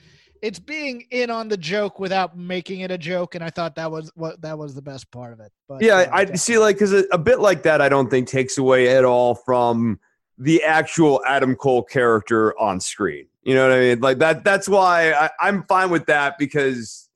it's 0.43 0.59
being 0.59 1.07
in 1.11 1.31
on 1.31 1.49
the 1.49 1.57
joke 1.57 2.01
without 2.01 2.37
making 2.37 2.81
it 2.81 2.91
a 2.91 2.99
joke, 2.99 3.37
and 3.37 3.45
I 3.45 3.51
thought 3.51 3.77
that 3.77 3.91
was 3.91 4.11
what 4.17 4.41
that 4.43 4.59
was 4.59 4.75
the 4.75 4.83
best 4.83 5.11
part 5.13 5.33
of 5.33 5.41
it. 5.41 5.53
But 5.69 5.83
Yeah, 5.83 5.99
uh, 5.99 6.11
I 6.13 6.25
see. 6.35 6.59
Like, 6.59 6.77
because 6.77 6.93
a, 6.93 7.05
a 7.13 7.19
bit 7.19 7.39
like 7.39 7.63
that, 7.63 7.81
I 7.81 7.89
don't 7.89 8.11
think 8.11 8.27
takes 8.29 8.59
away 8.59 8.89
at 8.95 9.05
all 9.05 9.37
from 9.37 10.01
the 10.39 10.65
actual 10.65 11.23
Adam 11.27 11.55
Cole 11.55 11.85
character 11.85 12.59
on 12.59 12.81
screen. 12.81 13.27
You 13.45 13.55
know 13.55 13.69
what 13.69 13.77
I 13.77 13.81
mean? 13.81 14.01
Like 14.01 14.19
that. 14.19 14.43
That's 14.43 14.69
why 14.69 15.13
I, 15.13 15.31
I'm 15.41 15.63
fine 15.65 15.91
with 15.91 16.07
that 16.07 16.39
because 16.39 17.09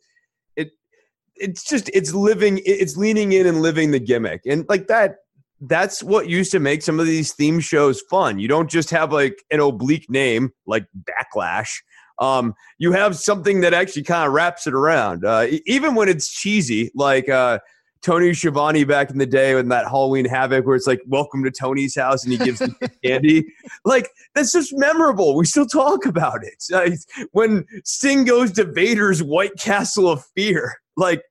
it's 1.37 1.64
just 1.64 1.90
it's 1.92 2.14
living, 2.14 2.61
it's 2.64 2.96
leaning 2.96 3.33
in 3.33 3.46
and 3.46 3.62
living 3.62 3.90
the 3.90 4.01
gimmick, 4.01 4.42
and 4.46 4.66
like 4.68 4.87
that. 4.88 5.16
That's 5.59 6.03
what 6.03 6.29
used 6.29 6.53
to 6.53 6.61
make 6.61 6.83
some 6.83 7.01
of 7.01 7.07
these 7.07 7.33
theme 7.33 7.61
shows 7.61 8.03
fun. 8.11 8.38
You 8.38 8.46
don't 8.46 8.68
just 8.68 8.90
have 8.90 9.11
like 9.11 9.42
an 9.51 9.61
oblique 9.61 10.11
name 10.11 10.51
like 10.66 10.85
Backlash. 10.94 11.70
Um, 12.18 12.55
you 12.77 12.92
have 12.92 13.16
something 13.16 13.62
that 13.62 13.72
actually 13.72 14.03
kind 14.03 14.27
of 14.27 14.35
wraps 14.35 14.66
it 14.66 14.75
around. 14.75 15.25
Uh, 15.25 15.46
even 15.64 15.94
when 15.94 16.11
it's 16.11 16.31
cheesy, 16.31 16.90
like 16.94 17.31
uh, 17.31 17.59
Tony 18.03 18.33
Schiavone 18.35 18.85
back 18.85 19.11
in 19.11 19.18
the 19.18 19.27
day 19.27 19.55
with 19.55 19.68
that 19.68 19.87
Halloween 19.87 20.27
Havoc, 20.27 20.64
where 20.64 20.77
it's 20.77 20.87
like 20.87 21.01
"Welcome 21.07 21.42
to 21.44 21.51
Tony's 21.51 21.96
house" 21.96 22.25
and 22.25 22.33
he 22.33 22.38
gives 22.38 22.62
candy. 23.05 23.46
Like 23.85 24.11
that's 24.35 24.53
just 24.53 24.72
memorable. 24.77 25.37
We 25.37 25.44
still 25.44 25.66
talk 25.66 26.07
about 26.07 26.40
it. 26.44 26.62
Uh, 26.72 26.90
when 27.33 27.64
Sting 27.85 28.25
goes 28.25 28.53
to 28.53 28.64
Vader's 28.64 29.22
White 29.22 29.57
Castle 29.59 30.09
of 30.09 30.25
Fear, 30.37 30.77
like 30.96 31.22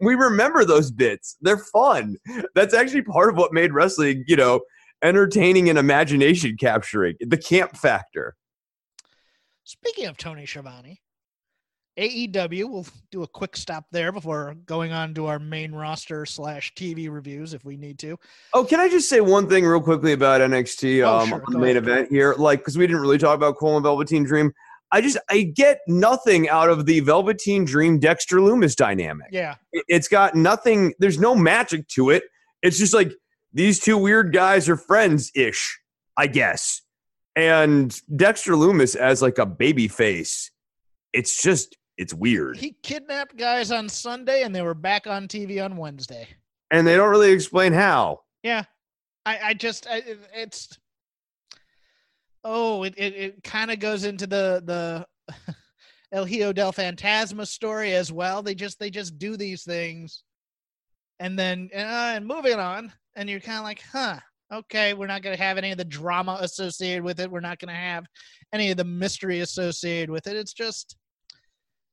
we 0.00 0.14
remember 0.14 0.64
those 0.64 0.90
bits. 0.90 1.36
They're 1.40 1.58
fun. 1.58 2.16
That's 2.54 2.74
actually 2.74 3.02
part 3.02 3.28
of 3.30 3.36
what 3.36 3.52
made 3.52 3.72
wrestling, 3.72 4.24
you 4.26 4.36
know, 4.36 4.60
entertaining 5.02 5.68
and 5.68 5.78
imagination 5.78 6.56
capturing 6.58 7.16
the 7.20 7.36
camp 7.36 7.76
factor. 7.76 8.34
Speaking 9.64 10.06
of 10.06 10.16
Tony 10.16 10.46
Schiavone, 10.46 11.00
AEW, 11.98 12.68
we'll 12.70 12.86
do 13.10 13.22
a 13.22 13.28
quick 13.28 13.56
stop 13.56 13.84
there 13.92 14.10
before 14.10 14.54
going 14.64 14.90
on 14.92 15.12
to 15.14 15.26
our 15.26 15.38
main 15.38 15.72
roster 15.72 16.24
slash 16.24 16.72
TV 16.74 17.10
reviews 17.10 17.52
if 17.52 17.64
we 17.64 17.76
need 17.76 17.98
to. 18.00 18.18
Oh, 18.54 18.64
can 18.64 18.80
I 18.80 18.88
just 18.88 19.08
say 19.08 19.20
one 19.20 19.48
thing 19.48 19.64
real 19.66 19.80
quickly 19.80 20.12
about 20.12 20.40
NXT 20.40 21.04
Oh, 21.06 21.18
um, 21.20 21.28
sure. 21.28 21.42
on 21.46 21.52
the 21.52 21.58
main 21.58 21.76
ahead. 21.76 21.82
event 21.88 22.08
here? 22.10 22.34
Like, 22.38 22.60
because 22.60 22.78
we 22.78 22.86
didn't 22.86 23.02
really 23.02 23.18
talk 23.18 23.34
about 23.36 23.56
Cole 23.58 23.76
and 23.76 23.84
Velveteen 23.84 24.24
Dream. 24.24 24.52
I 24.92 25.00
just 25.00 25.18
I 25.28 25.42
get 25.42 25.80
nothing 25.86 26.48
out 26.48 26.68
of 26.68 26.86
the 26.86 27.00
Velveteen 27.00 27.64
Dream 27.64 27.98
Dexter 27.98 28.38
Lumis 28.38 28.74
dynamic. 28.74 29.28
Yeah. 29.30 29.54
It- 29.72 29.84
It's 29.88 30.08
got 30.08 30.34
nothing. 30.34 30.94
There's 30.98 31.18
no 31.18 31.34
magic 31.34 31.86
to 31.88 32.10
it. 32.10 32.24
It's 32.62 32.78
just 32.78 32.92
like 32.94 33.12
these 33.52 33.80
two 33.80 33.96
weird 33.98 34.32
guys 34.32 34.68
are 34.68 34.76
friends 34.76 35.30
ish, 35.34 35.80
I 36.16 36.26
guess. 36.26 36.82
And 37.36 37.98
Dexter 38.16 38.52
Lumis 38.52 38.96
as 38.96 39.22
like 39.22 39.38
a 39.38 39.46
baby 39.46 39.88
face. 39.88 40.50
It's 41.12 41.40
just 41.42 41.76
it's 41.96 42.12
weird. 42.14 42.56
He 42.56 42.76
kidnapped 42.82 43.36
guys 43.36 43.70
on 43.70 43.88
Sunday 43.88 44.42
and 44.42 44.54
they 44.54 44.62
were 44.62 44.74
back 44.74 45.06
on 45.06 45.28
TV 45.28 45.62
on 45.64 45.76
Wednesday. 45.76 46.26
and 46.70 46.86
they 46.86 46.96
don't 46.96 47.10
really 47.10 47.30
explain 47.32 47.72
how. 47.72 48.20
Yeah. 48.42 48.64
I, 49.26 49.38
I 49.42 49.54
just, 49.54 49.86
I, 49.86 50.02
it's, 50.34 50.78
oh, 52.44 52.82
it, 52.84 52.94
it, 52.96 53.14
it 53.14 53.44
kind 53.44 53.70
of 53.70 53.78
goes 53.78 54.04
into 54.04 54.26
the, 54.26 54.62
the 54.64 55.34
El 56.12 56.24
Hijo 56.24 56.52
del 56.52 56.72
Fantasma 56.72 57.46
story 57.46 57.94
as 57.94 58.12
well. 58.12 58.42
They 58.42 58.54
just, 58.54 58.78
they 58.78 58.90
just 58.90 59.18
do 59.18 59.36
these 59.36 59.62
things 59.64 60.22
and 61.18 61.38
then, 61.38 61.70
uh, 61.74 62.14
and 62.16 62.26
moving 62.26 62.58
on. 62.58 62.92
And 63.16 63.28
you're 63.28 63.40
kind 63.40 63.58
of 63.58 63.64
like, 63.64 63.82
huh, 63.92 64.18
okay, 64.52 64.94
we're 64.94 65.06
not 65.06 65.22
going 65.22 65.36
to 65.36 65.42
have 65.42 65.58
any 65.58 65.70
of 65.70 65.78
the 65.78 65.84
drama 65.84 66.38
associated 66.40 67.02
with 67.02 67.20
it. 67.20 67.30
We're 67.30 67.40
not 67.40 67.58
going 67.58 67.74
to 67.74 67.80
have 67.80 68.06
any 68.52 68.70
of 68.70 68.76
the 68.76 68.84
mystery 68.84 69.40
associated 69.40 70.10
with 70.10 70.26
it. 70.26 70.36
It's 70.36 70.52
just, 70.52 70.96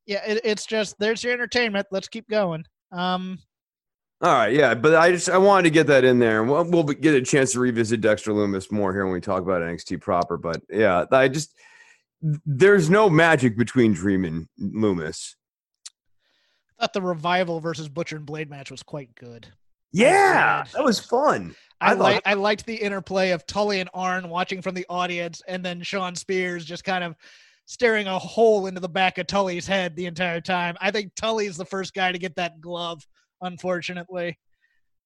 yeah, 0.06 0.24
it, 0.26 0.42
it's 0.44 0.66
just, 0.66 0.96
there's 1.00 1.24
your 1.24 1.34
entertainment. 1.34 1.88
Let's 1.92 2.08
keep 2.08 2.28
going. 2.30 2.66
Um, 2.92 3.40
All 4.20 4.34
right, 4.34 4.52
yeah, 4.54 4.74
but 4.74 4.96
I 4.96 5.12
just 5.12 5.30
I 5.30 5.38
wanted 5.38 5.64
to 5.64 5.70
get 5.70 5.88
that 5.88 6.04
in 6.04 6.18
there. 6.18 6.44
We'll, 6.44 6.64
we'll 6.70 6.84
get 6.84 7.14
a 7.14 7.22
chance 7.22 7.52
to 7.52 7.60
revisit 7.60 8.02
Dexter 8.02 8.32
Lumis 8.32 8.72
more 8.72 8.92
here 8.92 9.06
when 9.06 9.14
we 9.14 9.22
talk 9.22 9.44
about 9.44 9.62
NXT 9.62 10.02
proper. 10.02 10.38
But 10.38 10.62
yeah, 10.70 11.06
I 11.12 11.28
just 11.28 11.54
there's 12.22 12.90
no 12.90 13.12
magic 13.12 13.58
between 13.58 13.94
Dream 13.94 14.26
and 14.26 14.48
Lumis. 14.60 15.36
I 16.80 16.84
thought 16.84 16.94
the 16.94 17.02
revival 17.02 17.60
versus 17.60 17.90
Butcher 17.90 18.18
and 18.18 18.26
Blade 18.26 18.50
match 18.50 18.72
was 18.72 18.82
quite 18.82 19.14
good. 19.16 19.48
Yeah, 19.92 20.64
that 20.74 20.84
was 20.84 21.00
fun. 21.00 21.56
I, 21.80 21.86
I 21.86 21.90
thought- 21.92 22.00
like 22.00 22.22
I 22.26 22.34
liked 22.34 22.66
the 22.66 22.76
interplay 22.76 23.32
of 23.32 23.46
Tully 23.46 23.80
and 23.82 23.90
Arn 23.94 24.30
watching 24.30 24.64
from 24.64 24.74
the 24.74 24.86
audience, 24.90 25.44
and 25.48 25.64
then 25.64 25.84
Shawn 25.84 26.16
Spears 26.16 26.66
just 26.66 26.84
kind 26.84 27.04
of 27.04 27.16
staring 27.66 28.08
a 28.08 28.18
hole 28.18 28.66
into 28.66 28.80
the 28.80 28.90
back 28.90 29.20
of 29.20 29.28
Tully's 29.28 29.68
head 29.68 29.96
the 29.96 30.08
entire 30.08 30.42
time. 30.42 30.76
I 30.82 30.90
think 30.90 31.14
Tully's 31.16 31.56
the 31.58 31.66
first 31.66 31.94
guy 31.94 32.12
to 32.12 32.18
get 32.18 32.36
that 32.38 32.62
glove, 32.62 33.06
unfortunately. 33.42 34.38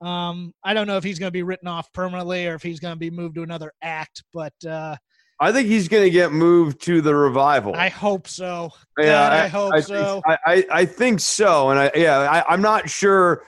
Um, 0.02 0.54
I 0.64 0.74
don't 0.74 0.88
know 0.88 0.98
if 0.98 1.04
he's 1.04 1.20
going 1.20 1.28
to 1.28 1.34
be 1.34 1.44
written 1.44 1.68
off 1.68 1.92
permanently 1.94 2.48
or 2.48 2.56
if 2.56 2.64
he's 2.64 2.80
going 2.80 2.94
to 2.94 3.00
be 3.00 3.12
moved 3.12 3.36
to 3.36 3.44
another 3.44 3.72
act, 3.84 4.24
but 4.34 4.54
uh, 4.66 4.96
I 5.40 5.52
think 5.52 5.68
he's 5.68 5.88
going 5.88 6.04
to 6.04 6.10
get 6.10 6.32
moved 6.32 6.82
to 6.84 7.02
the 7.02 7.14
revival. 7.16 7.76
I 7.76 7.90
hope 7.90 8.28
so. 8.28 8.72
yeah, 8.98 9.06
God, 9.06 9.34
I 9.34 9.48
hope 9.48 9.74
think- 9.74 9.86
so. 9.86 10.22
I, 10.26 10.38
I, 10.46 10.66
I 10.72 10.86
think 10.86 11.20
so, 11.20 11.70
and 11.70 11.80
I 11.80 11.92
yeah, 11.96 12.20
I, 12.20 12.54
I'm 12.54 12.62
not 12.62 12.90
sure. 12.90 13.44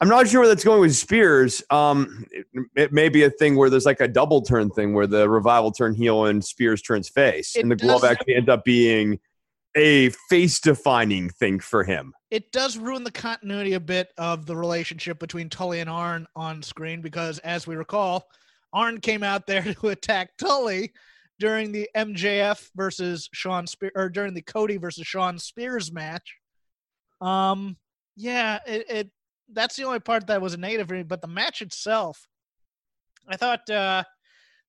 I'm 0.00 0.08
not 0.08 0.28
sure 0.28 0.40
where 0.40 0.48
that's 0.48 0.64
going 0.64 0.80
with 0.80 0.94
Spears. 0.94 1.62
Um, 1.70 2.26
it, 2.30 2.46
it 2.76 2.92
may 2.92 3.08
be 3.08 3.22
a 3.22 3.30
thing 3.30 3.56
where 3.56 3.70
there's 3.70 3.86
like 3.86 4.00
a 4.00 4.08
double 4.08 4.42
turn 4.42 4.68
thing 4.70 4.92
where 4.92 5.06
the 5.06 5.28
revival 5.30 5.70
turn 5.70 5.94
heel 5.94 6.26
and 6.26 6.44
Spears 6.44 6.82
turns 6.82 7.08
face, 7.08 7.54
It 7.56 7.62
and 7.62 7.70
the 7.70 7.76
glove 7.76 8.04
actually 8.04 8.34
ends 8.34 8.48
up 8.48 8.64
being 8.64 9.18
a 9.76 10.10
face 10.28 10.60
defining 10.60 11.28
thing 11.30 11.58
for 11.60 11.82
him. 11.84 12.12
it 12.30 12.52
does 12.52 12.76
ruin 12.78 13.04
the 13.04 13.10
continuity 13.10 13.74
a 13.74 13.80
bit 13.80 14.08
of 14.18 14.46
the 14.46 14.56
relationship 14.56 15.18
between 15.18 15.48
Tully 15.48 15.80
and 15.80 15.90
Arn 15.90 16.26
on 16.36 16.62
screen 16.62 17.00
because, 17.00 17.38
as 17.40 17.66
we 17.66 17.76
recall, 17.76 18.26
Arn 18.72 19.00
came 19.00 19.22
out 19.22 19.46
there 19.46 19.62
to 19.74 19.88
attack 19.88 20.36
Tully 20.36 20.92
during 21.40 21.72
the 21.72 21.88
MJF 21.96 22.70
versus 22.76 23.28
Shawn 23.32 23.66
Spears 23.66 23.92
or 23.96 24.08
during 24.08 24.34
the 24.34 24.42
Cody 24.42 24.76
versus 24.76 25.06
Shawn 25.06 25.38
Spears 25.38 25.92
match. 25.92 26.36
Um, 27.20 27.76
yeah, 28.16 28.60
it, 28.66 28.90
it 28.90 29.10
that's 29.52 29.76
the 29.76 29.84
only 29.84 30.00
part 30.00 30.26
that 30.28 30.40
was 30.40 30.54
a 30.54 30.58
negative 30.58 30.88
for 30.88 30.94
me, 30.94 31.02
but 31.02 31.20
the 31.20 31.26
match 31.26 31.62
itself, 31.62 32.26
I 33.28 33.36
thought 33.36 33.68
uh 33.68 34.04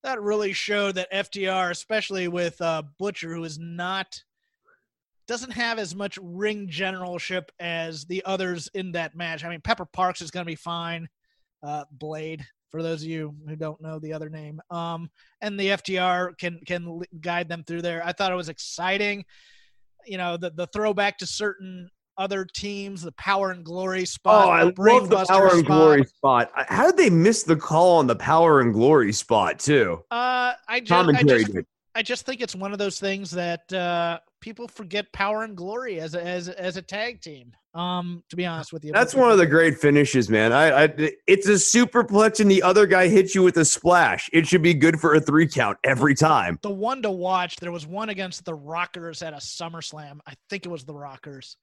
that 0.02 0.20
really 0.22 0.52
showed 0.52 0.96
that 0.96 1.12
FTR, 1.12 1.70
especially 1.70 2.28
with 2.28 2.60
uh 2.60 2.82
Butcher, 2.98 3.34
who 3.34 3.44
is 3.44 3.58
not 3.58 4.22
doesn't 5.26 5.52
have 5.52 5.78
as 5.78 5.94
much 5.94 6.18
ring 6.22 6.68
generalship 6.68 7.50
as 7.60 8.04
the 8.04 8.24
others 8.24 8.68
in 8.74 8.92
that 8.92 9.16
match. 9.16 9.44
I 9.44 9.48
mean, 9.48 9.60
Pepper 9.60 9.86
Parks 9.86 10.20
is 10.20 10.30
going 10.30 10.44
to 10.44 10.50
be 10.50 10.56
fine. 10.56 11.08
Uh, 11.62 11.84
Blade, 11.90 12.44
for 12.70 12.82
those 12.82 13.02
of 13.02 13.08
you 13.08 13.34
who 13.48 13.56
don't 13.56 13.80
know 13.80 13.98
the 13.98 14.12
other 14.12 14.28
name, 14.28 14.60
um, 14.70 15.10
and 15.40 15.58
the 15.58 15.68
FTR 15.68 16.36
can 16.38 16.60
can 16.66 17.00
guide 17.20 17.48
them 17.48 17.64
through 17.66 17.82
there. 17.82 18.04
I 18.04 18.12
thought 18.12 18.32
it 18.32 18.36
was 18.36 18.48
exciting. 18.48 19.24
You 20.06 20.18
know, 20.18 20.36
the 20.36 20.50
the 20.50 20.66
throwback 20.68 21.18
to 21.18 21.26
certain 21.26 21.90
other 22.18 22.44
teams, 22.44 23.02
the 23.02 23.12
Power 23.12 23.50
and 23.50 23.64
Glory 23.64 24.04
spot. 24.04 24.46
Oh, 24.46 24.50
I 24.50 24.62
love 24.62 25.08
the 25.08 25.24
Power 25.28 25.48
and 25.48 25.64
spot. 25.64 25.66
Glory 25.66 26.04
spot. 26.04 26.50
How 26.54 26.86
did 26.86 26.96
they 26.96 27.10
miss 27.10 27.42
the 27.42 27.56
call 27.56 27.98
on 27.98 28.06
the 28.06 28.16
Power 28.16 28.60
and 28.60 28.72
Glory 28.72 29.12
spot 29.12 29.58
too? 29.58 30.02
Uh, 30.10 30.52
I 30.68 30.80
just, 30.80 31.08
I 31.08 31.22
just. 31.22 31.50
I 31.96 32.02
just 32.02 32.26
think 32.26 32.42
it's 32.42 32.54
one 32.54 32.74
of 32.74 32.78
those 32.78 33.00
things 33.00 33.30
that 33.30 33.72
uh, 33.72 34.18
people 34.40 34.68
forget 34.68 35.12
Power 35.12 35.42
and 35.42 35.56
Glory 35.56 36.00
as 36.00 36.14
a, 36.14 36.24
as 36.24 36.48
as 36.48 36.76
a 36.76 36.82
tag 36.82 37.20
team. 37.20 37.52
Um, 37.74 38.22
to 38.30 38.36
be 38.36 38.46
honest 38.46 38.72
with 38.72 38.84
you, 38.84 38.92
That's 38.92 39.14
one 39.14 39.30
of 39.30 39.36
the 39.36 39.46
great 39.46 39.76
finishes, 39.78 40.30
man. 40.30 40.52
I, 40.52 40.84
I 40.84 41.12
it's 41.26 41.46
a 41.46 41.52
superplex 41.52 42.40
and 42.40 42.50
the 42.50 42.62
other 42.62 42.86
guy 42.86 43.08
hits 43.08 43.34
you 43.34 43.42
with 43.42 43.58
a 43.58 43.64
splash. 43.66 44.30
It 44.32 44.46
should 44.46 44.62
be 44.62 44.72
good 44.72 44.98
for 44.98 45.14
a 45.14 45.20
three 45.20 45.46
count 45.46 45.76
every 45.84 46.14
time. 46.14 46.58
the 46.62 46.70
one 46.70 47.02
to 47.02 47.10
watch. 47.10 47.56
There 47.56 47.72
was 47.72 47.86
one 47.86 48.08
against 48.08 48.44
the 48.44 48.54
Rockers 48.54 49.22
at 49.22 49.34
a 49.34 49.36
SummerSlam. 49.36 50.20
I 50.26 50.34
think 50.48 50.64
it 50.64 50.70
was 50.70 50.84
the 50.84 50.94
Rockers. 50.94 51.56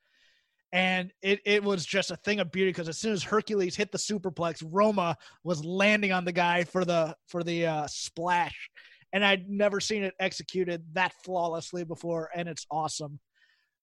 And 0.72 1.12
it, 1.22 1.40
it 1.46 1.64
was 1.64 1.86
just 1.86 2.10
a 2.10 2.16
thing 2.16 2.40
of 2.40 2.52
beauty 2.52 2.72
because 2.72 2.90
as 2.90 2.98
soon 2.98 3.14
as 3.14 3.22
Hercules 3.22 3.76
hit 3.76 3.92
the 3.92 3.98
superplex, 4.00 4.64
Roma 4.68 5.16
was 5.44 5.64
landing 5.64 6.12
on 6.12 6.26
the 6.26 6.32
guy 6.32 6.64
for 6.64 6.84
the 6.84 7.16
for 7.28 7.44
the 7.44 7.68
uh, 7.68 7.88
splash, 7.88 8.70
and 9.14 9.24
I'd 9.24 9.50
never 9.50 9.80
seen 9.80 10.04
it 10.04 10.16
executed 10.20 10.84
that 10.94 11.14
flawlessly 11.24 11.84
before, 11.84 12.30
and 12.36 12.50
it's 12.50 12.66
awesome. 12.70 13.20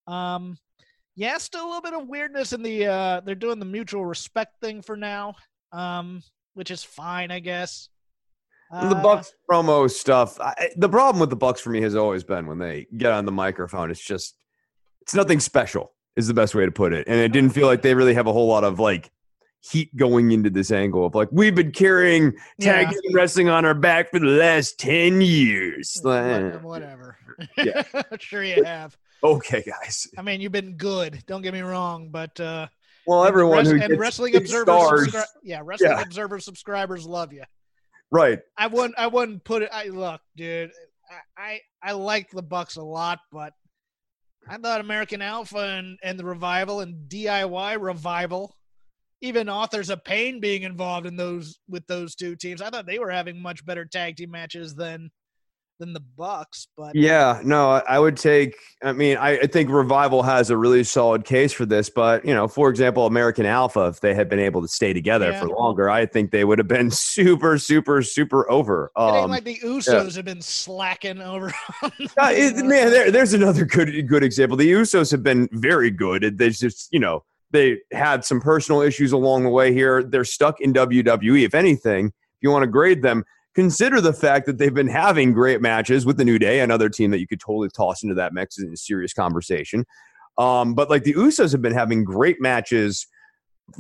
Um, 0.06 0.58
yeah, 1.16 1.38
still 1.38 1.64
a 1.64 1.68
little 1.68 1.82
bit 1.82 1.94
of 1.94 2.08
weirdness 2.08 2.52
in 2.52 2.62
the 2.62 2.86
uh, 2.86 3.20
they're 3.20 3.34
doing 3.34 3.58
the 3.58 3.64
mutual 3.64 4.04
respect 4.04 4.60
thing 4.60 4.82
for 4.82 4.96
now, 4.96 5.34
um, 5.72 6.20
which 6.54 6.70
is 6.70 6.82
fine, 6.82 7.30
I 7.30 7.38
guess. 7.38 7.88
the 8.70 8.96
Uh, 8.96 9.02
Bucks 9.02 9.32
promo 9.50 9.90
stuff. 9.90 10.40
I, 10.40 10.70
the 10.76 10.88
problem 10.88 11.20
with 11.20 11.30
the 11.30 11.36
Bucks 11.36 11.60
for 11.60 11.70
me 11.70 11.80
has 11.82 11.94
always 11.94 12.24
been 12.24 12.46
when 12.46 12.58
they 12.58 12.86
get 12.96 13.12
on 13.12 13.24
the 13.24 13.32
microphone. 13.32 13.90
It's 13.90 14.04
just 14.04 14.36
it's 15.00 15.14
nothing 15.14 15.40
special. 15.40 15.92
Is 16.16 16.26
the 16.26 16.34
best 16.34 16.56
way 16.56 16.66
to 16.66 16.72
put 16.72 16.92
it. 16.92 17.06
And 17.06 17.20
it 17.20 17.30
didn't 17.32 17.50
feel 17.50 17.66
like 17.66 17.82
they 17.82 17.94
really 17.94 18.14
have 18.14 18.26
a 18.26 18.32
whole 18.32 18.48
lot 18.48 18.64
of 18.64 18.80
like 18.80 19.10
heat 19.62 19.94
going 19.96 20.30
into 20.32 20.48
this 20.50 20.70
angle 20.70 21.04
of 21.06 21.14
like 21.14 21.28
we've 21.30 21.54
been 21.54 21.70
carrying 21.72 22.32
tag 22.60 22.86
Yeah. 22.86 22.90
team 22.90 23.14
wrestling 23.14 23.48
on 23.48 23.64
our 23.64 23.74
back 23.74 24.10
for 24.10 24.18
the 24.18 24.26
last 24.26 24.78
ten 24.78 25.20
years. 25.20 25.98
What- 26.02 26.12
Like, 26.24 26.62
whatever. 26.62 27.16
Yeah. 27.56 27.82
sure 28.18 28.42
you 28.42 28.64
have. 28.64 28.96
okay, 29.22 29.62
guys. 29.62 30.06
I 30.18 30.22
mean, 30.22 30.40
you've 30.40 30.52
been 30.52 30.76
good. 30.76 31.22
Don't 31.26 31.42
get 31.42 31.52
me 31.52 31.60
wrong, 31.60 32.08
but 32.10 32.38
uh, 32.40 32.68
Well, 33.06 33.24
everyone 33.26 33.58
Wres- 33.58 33.70
who 33.70 33.80
and 33.82 33.98
wrestling 33.98 34.36
observers 34.36 35.08
subscri- 35.08 35.24
yeah, 35.42 35.60
wrestling 35.62 35.90
Yeah. 35.92 36.00
observer 36.00 36.38
subscribers 36.40 37.06
love 37.06 37.32
you. 37.32 37.42
right? 38.10 38.40
I 38.56 38.66
wouldn't, 38.66 38.98
I 38.98 39.06
wouldn't 39.08 39.44
put 39.44 39.62
it. 39.62 39.70
I 39.72 39.88
look, 39.88 40.20
dude. 40.36 40.70
I, 41.36 41.42
I, 41.42 41.60
I 41.82 41.92
like 41.92 42.30
the 42.30 42.42
Bucks 42.42 42.76
a 42.76 42.82
lot, 42.82 43.18
but 43.30 43.52
I 44.48 44.56
thought 44.56 44.80
American 44.80 45.20
Alpha 45.22 45.58
and, 45.58 45.98
and 46.02 46.18
the 46.18 46.24
Revival 46.24 46.80
and 46.80 47.08
DIY 47.10 47.80
Revival, 47.80 48.56
even 49.22 49.48
Authors 49.48 49.90
of 49.90 50.02
Pain 50.04 50.40
being 50.40 50.62
involved 50.62 51.06
in 51.06 51.16
those 51.16 51.58
with 51.68 51.86
those 51.86 52.14
two 52.14 52.36
teams, 52.36 52.62
I 52.62 52.70
thought 52.70 52.86
they 52.86 52.98
were 52.98 53.10
having 53.10 53.40
much 53.40 53.64
better 53.64 53.84
tag 53.84 54.16
team 54.16 54.30
matches 54.30 54.74
than 54.74 55.10
than 55.78 55.94
the 55.94 56.00
Bucks. 56.00 56.68
But 56.76 56.94
Yeah, 56.94 57.40
no, 57.42 57.70
I- 57.70 57.98
would 57.98 58.18
take. 58.18 58.54
I 58.82 58.92
mean, 58.92 59.16
I, 59.16 59.38
I 59.38 59.46
think 59.46 59.70
Revival 59.70 60.22
has 60.22 60.50
a 60.50 60.56
really 60.56 60.84
solid 60.84 61.24
case 61.24 61.54
for 61.54 61.64
this, 61.64 61.88
but 61.88 62.22
you 62.22 62.34
know, 62.34 62.46
for 62.48 62.68
example, 62.68 63.06
American 63.06 63.46
Alpha, 63.46 63.86
if 63.86 64.00
they 64.00 64.12
had 64.14 64.28
been 64.28 64.40
able 64.40 64.60
to 64.60 64.68
stay 64.68 64.92
together 64.92 65.30
Yeah. 65.30 65.40
for 65.40 65.48
longer, 65.48 65.88
I 65.88 66.04
think 66.04 66.32
they 66.32 66.44
would 66.44 66.58
have 66.58 66.68
been 66.68 66.90
super, 66.90 67.56
super, 67.56 68.02
super 68.02 68.50
over. 68.50 68.90
it 68.94 69.00
ain't 69.00 69.16
Um, 69.24 69.30
like 69.30 69.44
the 69.44 69.56
Usos 69.64 70.16
have 70.16 70.26
been 70.26 70.42
slacking 70.42 71.22
over. 71.22 71.50
uh, 71.82 71.90
it- 72.30 72.56
man, 72.56 72.90
there, 72.90 73.10
there's 73.10 73.32
another 73.32 73.64
good, 73.64 74.06
good 74.06 74.22
example. 74.22 74.58
The 74.58 74.70
Usos 74.70 75.10
have 75.12 75.22
been 75.22 75.48
very 75.52 75.90
good. 75.90 76.36
They 76.36 76.50
just, 76.50 76.88
you 76.92 77.00
know, 77.00 77.24
they 77.50 77.78
had 77.92 78.24
some 78.24 78.40
personal 78.40 78.80
issues 78.80 79.12
along 79.12 79.44
the 79.44 79.50
way 79.50 79.72
here. 79.72 80.02
They're 80.02 80.24
stuck 80.24 80.60
in 80.60 80.72
WWE. 80.72 81.44
If 81.44 81.54
anything, 81.54 82.06
if 82.06 82.12
you 82.40 82.50
want 82.50 82.62
to 82.62 82.70
grade 82.70 83.02
them, 83.02 83.24
consider 83.54 84.00
the 84.00 84.12
fact 84.12 84.46
that 84.46 84.58
they've 84.58 84.72
been 84.72 84.88
having 84.88 85.32
great 85.32 85.60
matches 85.60 86.06
with 86.06 86.16
the 86.16 86.24
New 86.24 86.38
Day, 86.38 86.60
another 86.60 86.88
team 86.88 87.10
that 87.10 87.20
you 87.20 87.26
could 87.26 87.40
totally 87.40 87.68
toss 87.68 88.02
into 88.02 88.14
that 88.14 88.32
mix 88.32 88.58
in 88.58 88.72
a 88.72 88.76
serious 88.76 89.12
conversation. 89.12 89.84
Um, 90.38 90.74
but 90.74 90.88
like 90.88 91.02
the 91.02 91.14
Usos 91.14 91.52
have 91.52 91.62
been 91.62 91.74
having 91.74 92.04
great 92.04 92.40
matches 92.40 93.06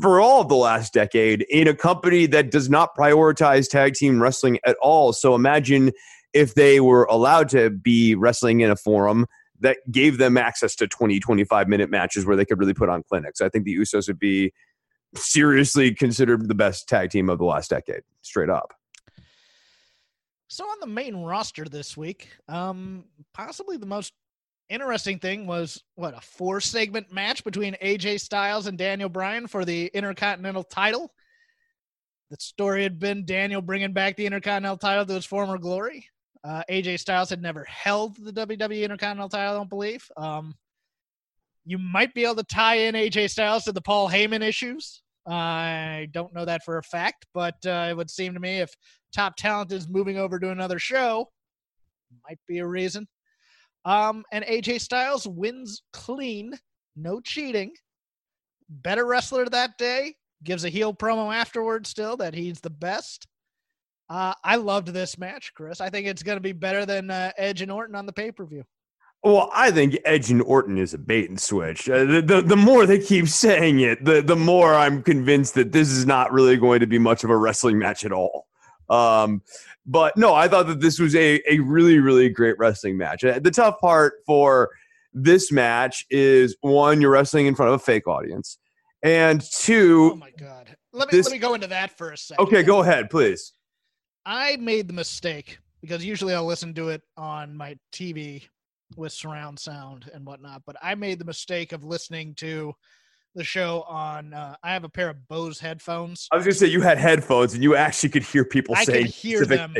for 0.00 0.20
all 0.20 0.40
of 0.40 0.48
the 0.48 0.56
last 0.56 0.92
decade 0.92 1.42
in 1.48 1.66
a 1.68 1.74
company 1.74 2.26
that 2.26 2.50
does 2.50 2.68
not 2.68 2.94
prioritize 2.96 3.68
tag 3.68 3.94
team 3.94 4.22
wrestling 4.22 4.58
at 4.64 4.76
all. 4.80 5.12
So 5.12 5.34
imagine 5.34 5.92
if 6.32 6.54
they 6.54 6.80
were 6.80 7.04
allowed 7.04 7.48
to 7.50 7.70
be 7.70 8.14
wrestling 8.14 8.60
in 8.60 8.70
a 8.70 8.76
forum 8.76 9.26
that 9.60 9.78
gave 9.90 10.18
them 10.18 10.36
access 10.36 10.74
to 10.76 10.86
20, 10.86 11.20
25 11.20 11.68
minute 11.68 11.90
matches 11.90 12.26
where 12.26 12.36
they 12.36 12.44
could 12.44 12.58
really 12.58 12.74
put 12.74 12.88
on 12.88 13.02
clinics. 13.02 13.40
I 13.40 13.48
think 13.48 13.64
the 13.64 13.76
Usos 13.76 14.08
would 14.08 14.18
be 14.18 14.52
seriously 15.14 15.94
considered 15.94 16.48
the 16.48 16.54
best 16.54 16.88
tag 16.88 17.10
team 17.10 17.28
of 17.28 17.38
the 17.38 17.44
last 17.44 17.70
decade, 17.70 18.02
straight 18.22 18.48
up. 18.48 18.72
So 20.48 20.64
on 20.64 20.78
the 20.80 20.86
main 20.86 21.16
roster 21.16 21.64
this 21.64 21.96
week, 21.96 22.28
um, 22.48 23.04
possibly 23.34 23.76
the 23.76 23.86
most 23.86 24.12
interesting 24.68 25.18
thing 25.18 25.46
was 25.46 25.82
what 25.94 26.16
a 26.16 26.20
four 26.20 26.60
segment 26.60 27.12
match 27.12 27.44
between 27.44 27.76
AJ 27.82 28.20
Styles 28.20 28.66
and 28.66 28.78
Daniel 28.78 29.08
Bryan 29.08 29.46
for 29.46 29.64
the 29.64 29.86
Intercontinental 29.94 30.64
title. 30.64 31.12
The 32.30 32.36
story 32.38 32.82
had 32.82 32.98
been 32.98 33.24
Daniel 33.24 33.60
bringing 33.60 33.92
back 33.92 34.16
the 34.16 34.26
Intercontinental 34.26 34.78
title 34.78 35.06
to 35.06 35.16
its 35.16 35.26
former 35.26 35.58
glory. 35.58 36.06
Uh, 36.42 36.62
AJ 36.70 37.00
Styles 37.00 37.30
had 37.30 37.42
never 37.42 37.64
held 37.64 38.16
the 38.16 38.32
WWE 38.32 38.82
Intercontinental 38.82 39.28
title, 39.28 39.54
I 39.54 39.56
don't 39.56 39.68
believe. 39.68 40.06
Um, 40.16 40.54
you 41.66 41.78
might 41.78 42.14
be 42.14 42.24
able 42.24 42.36
to 42.36 42.44
tie 42.44 42.76
in 42.76 42.94
AJ 42.94 43.30
Styles 43.30 43.64
to 43.64 43.72
the 43.72 43.82
Paul 43.82 44.08
Heyman 44.08 44.42
issues. 44.42 45.02
I 45.26 46.08
don't 46.12 46.34
know 46.34 46.46
that 46.46 46.62
for 46.64 46.78
a 46.78 46.82
fact, 46.82 47.26
but 47.34 47.54
uh, 47.66 47.88
it 47.90 47.96
would 47.96 48.10
seem 48.10 48.32
to 48.34 48.40
me 48.40 48.60
if 48.60 48.70
top 49.14 49.36
talent 49.36 49.70
is 49.70 49.88
moving 49.88 50.16
over 50.16 50.38
to 50.38 50.50
another 50.50 50.78
show, 50.78 51.28
might 52.28 52.38
be 52.48 52.58
a 52.58 52.66
reason. 52.66 53.06
Um, 53.84 54.24
and 54.32 54.44
AJ 54.44 54.80
Styles 54.80 55.26
wins 55.26 55.82
clean, 55.92 56.54
no 56.96 57.20
cheating. 57.20 57.72
Better 58.68 59.06
wrestler 59.06 59.46
that 59.46 59.76
day. 59.78 60.14
Gives 60.42 60.64
a 60.64 60.70
heel 60.70 60.94
promo 60.94 61.34
afterwards 61.34 61.90
still 61.90 62.16
that 62.16 62.34
he's 62.34 62.60
the 62.60 62.70
best. 62.70 63.26
Uh, 64.10 64.34
I 64.42 64.56
loved 64.56 64.88
this 64.88 65.16
match, 65.16 65.54
Chris. 65.54 65.80
I 65.80 65.88
think 65.88 66.08
it's 66.08 66.24
going 66.24 66.36
to 66.36 66.42
be 66.42 66.52
better 66.52 66.84
than 66.84 67.10
uh, 67.10 67.30
Edge 67.38 67.62
and 67.62 67.70
Orton 67.70 67.94
on 67.94 68.06
the 68.06 68.12
pay 68.12 68.32
per 68.32 68.44
view. 68.44 68.64
Well, 69.22 69.50
I 69.54 69.70
think 69.70 69.96
Edge 70.04 70.30
and 70.30 70.42
Orton 70.42 70.78
is 70.78 70.94
a 70.94 70.98
bait 70.98 71.28
and 71.28 71.40
switch. 71.40 71.88
Uh, 71.88 72.04
the, 72.04 72.22
the, 72.22 72.42
the 72.42 72.56
more 72.56 72.86
they 72.86 72.98
keep 72.98 73.28
saying 73.28 73.80
it, 73.80 74.04
the 74.04 74.20
the 74.20 74.36
more 74.36 74.74
I'm 74.74 75.02
convinced 75.02 75.54
that 75.54 75.70
this 75.72 75.90
is 75.90 76.06
not 76.06 76.32
really 76.32 76.56
going 76.56 76.80
to 76.80 76.86
be 76.86 76.98
much 76.98 77.22
of 77.22 77.30
a 77.30 77.36
wrestling 77.36 77.78
match 77.78 78.04
at 78.04 78.12
all. 78.12 78.46
Um, 78.88 79.42
but 79.86 80.16
no, 80.16 80.34
I 80.34 80.48
thought 80.48 80.66
that 80.66 80.80
this 80.80 80.98
was 80.98 81.14
a, 81.14 81.40
a 81.48 81.60
really, 81.60 82.00
really 82.00 82.28
great 82.28 82.58
wrestling 82.58 82.98
match. 82.98 83.24
Uh, 83.24 83.38
the 83.38 83.50
tough 83.50 83.78
part 83.80 84.14
for 84.26 84.70
this 85.12 85.52
match 85.52 86.04
is 86.10 86.56
one, 86.60 87.00
you're 87.00 87.10
wrestling 87.10 87.46
in 87.46 87.54
front 87.54 87.72
of 87.72 87.80
a 87.80 87.84
fake 87.84 88.08
audience. 88.08 88.58
And 89.02 89.40
two, 89.40 90.10
oh 90.14 90.16
my 90.16 90.32
God. 90.38 90.76
Let 90.92 91.12
me, 91.12 91.18
this, 91.18 91.26
let 91.26 91.32
me 91.32 91.38
go 91.38 91.54
into 91.54 91.68
that 91.68 91.96
for 91.96 92.10
a 92.10 92.16
second. 92.16 92.44
Okay, 92.46 92.64
go 92.64 92.80
ahead, 92.80 93.10
please. 93.10 93.52
I 94.30 94.54
made 94.58 94.86
the 94.86 94.94
mistake 94.94 95.58
because 95.80 96.04
usually 96.04 96.34
I'll 96.34 96.46
listen 96.46 96.72
to 96.74 96.90
it 96.90 97.02
on 97.16 97.56
my 97.56 97.76
TV 97.92 98.44
with 98.96 99.12
surround 99.12 99.58
sound 99.58 100.08
and 100.14 100.24
whatnot, 100.24 100.62
but 100.64 100.76
I 100.80 100.94
made 100.94 101.18
the 101.18 101.24
mistake 101.24 101.72
of 101.72 101.82
listening 101.82 102.36
to 102.36 102.72
the 103.34 103.42
show 103.42 103.82
on. 103.88 104.32
Uh, 104.32 104.54
I 104.62 104.72
have 104.72 104.84
a 104.84 104.88
pair 104.88 105.10
of 105.10 105.26
Bose 105.26 105.58
headphones. 105.58 106.28
I 106.30 106.36
was 106.36 106.44
gonna 106.44 106.54
say 106.54 106.68
you 106.68 106.80
had 106.80 106.96
headphones 106.96 107.54
and 107.54 107.62
you 107.62 107.74
actually 107.74 108.10
could 108.10 108.22
hear 108.22 108.44
people 108.44 108.76
I 108.76 108.84
saying. 108.84 108.98
I 108.98 109.06
could 109.06 109.14
hear 109.14 109.44
them. 109.44 109.74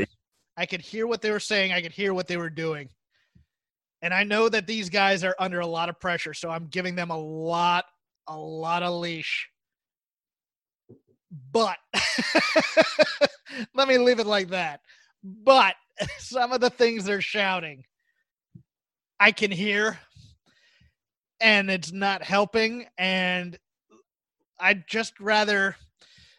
I 0.57 0.67
could 0.67 0.81
hear 0.81 1.07
what 1.07 1.23
they 1.23 1.31
were 1.31 1.39
saying. 1.39 1.73
I 1.73 1.81
could 1.81 1.93
hear 1.93 2.13
what 2.13 2.27
they 2.27 2.37
were 2.37 2.51
doing. 2.51 2.89
And 4.03 4.13
I 4.13 4.25
know 4.25 4.49
that 4.49 4.67
these 4.67 4.91
guys 4.91 5.23
are 5.23 5.37
under 5.39 5.61
a 5.61 5.67
lot 5.67 5.89
of 5.89 6.01
pressure, 6.01 6.35
so 6.35 6.51
I'm 6.51 6.67
giving 6.67 6.97
them 6.97 7.11
a 7.11 7.19
lot, 7.19 7.85
a 8.27 8.37
lot 8.37 8.83
of 8.83 8.95
leash. 8.95 9.49
But 11.53 11.77
let 13.75 13.89
me 13.89 13.99
leave 13.99 14.19
it 14.19 14.27
like 14.27 14.49
that. 14.49 14.81
But 15.23 15.75
some 16.19 16.53
of 16.53 16.61
the 16.61 16.71
things 16.71 17.05
they're 17.05 17.21
shouting, 17.21 17.85
I 19.19 19.33
can 19.33 19.51
hear 19.51 19.99
and 21.41 21.71
it's 21.71 21.93
not 21.93 22.23
helping. 22.23 22.87
And 22.99 23.59
I'd 24.59 24.87
just 24.87 25.19
rather, 25.21 25.77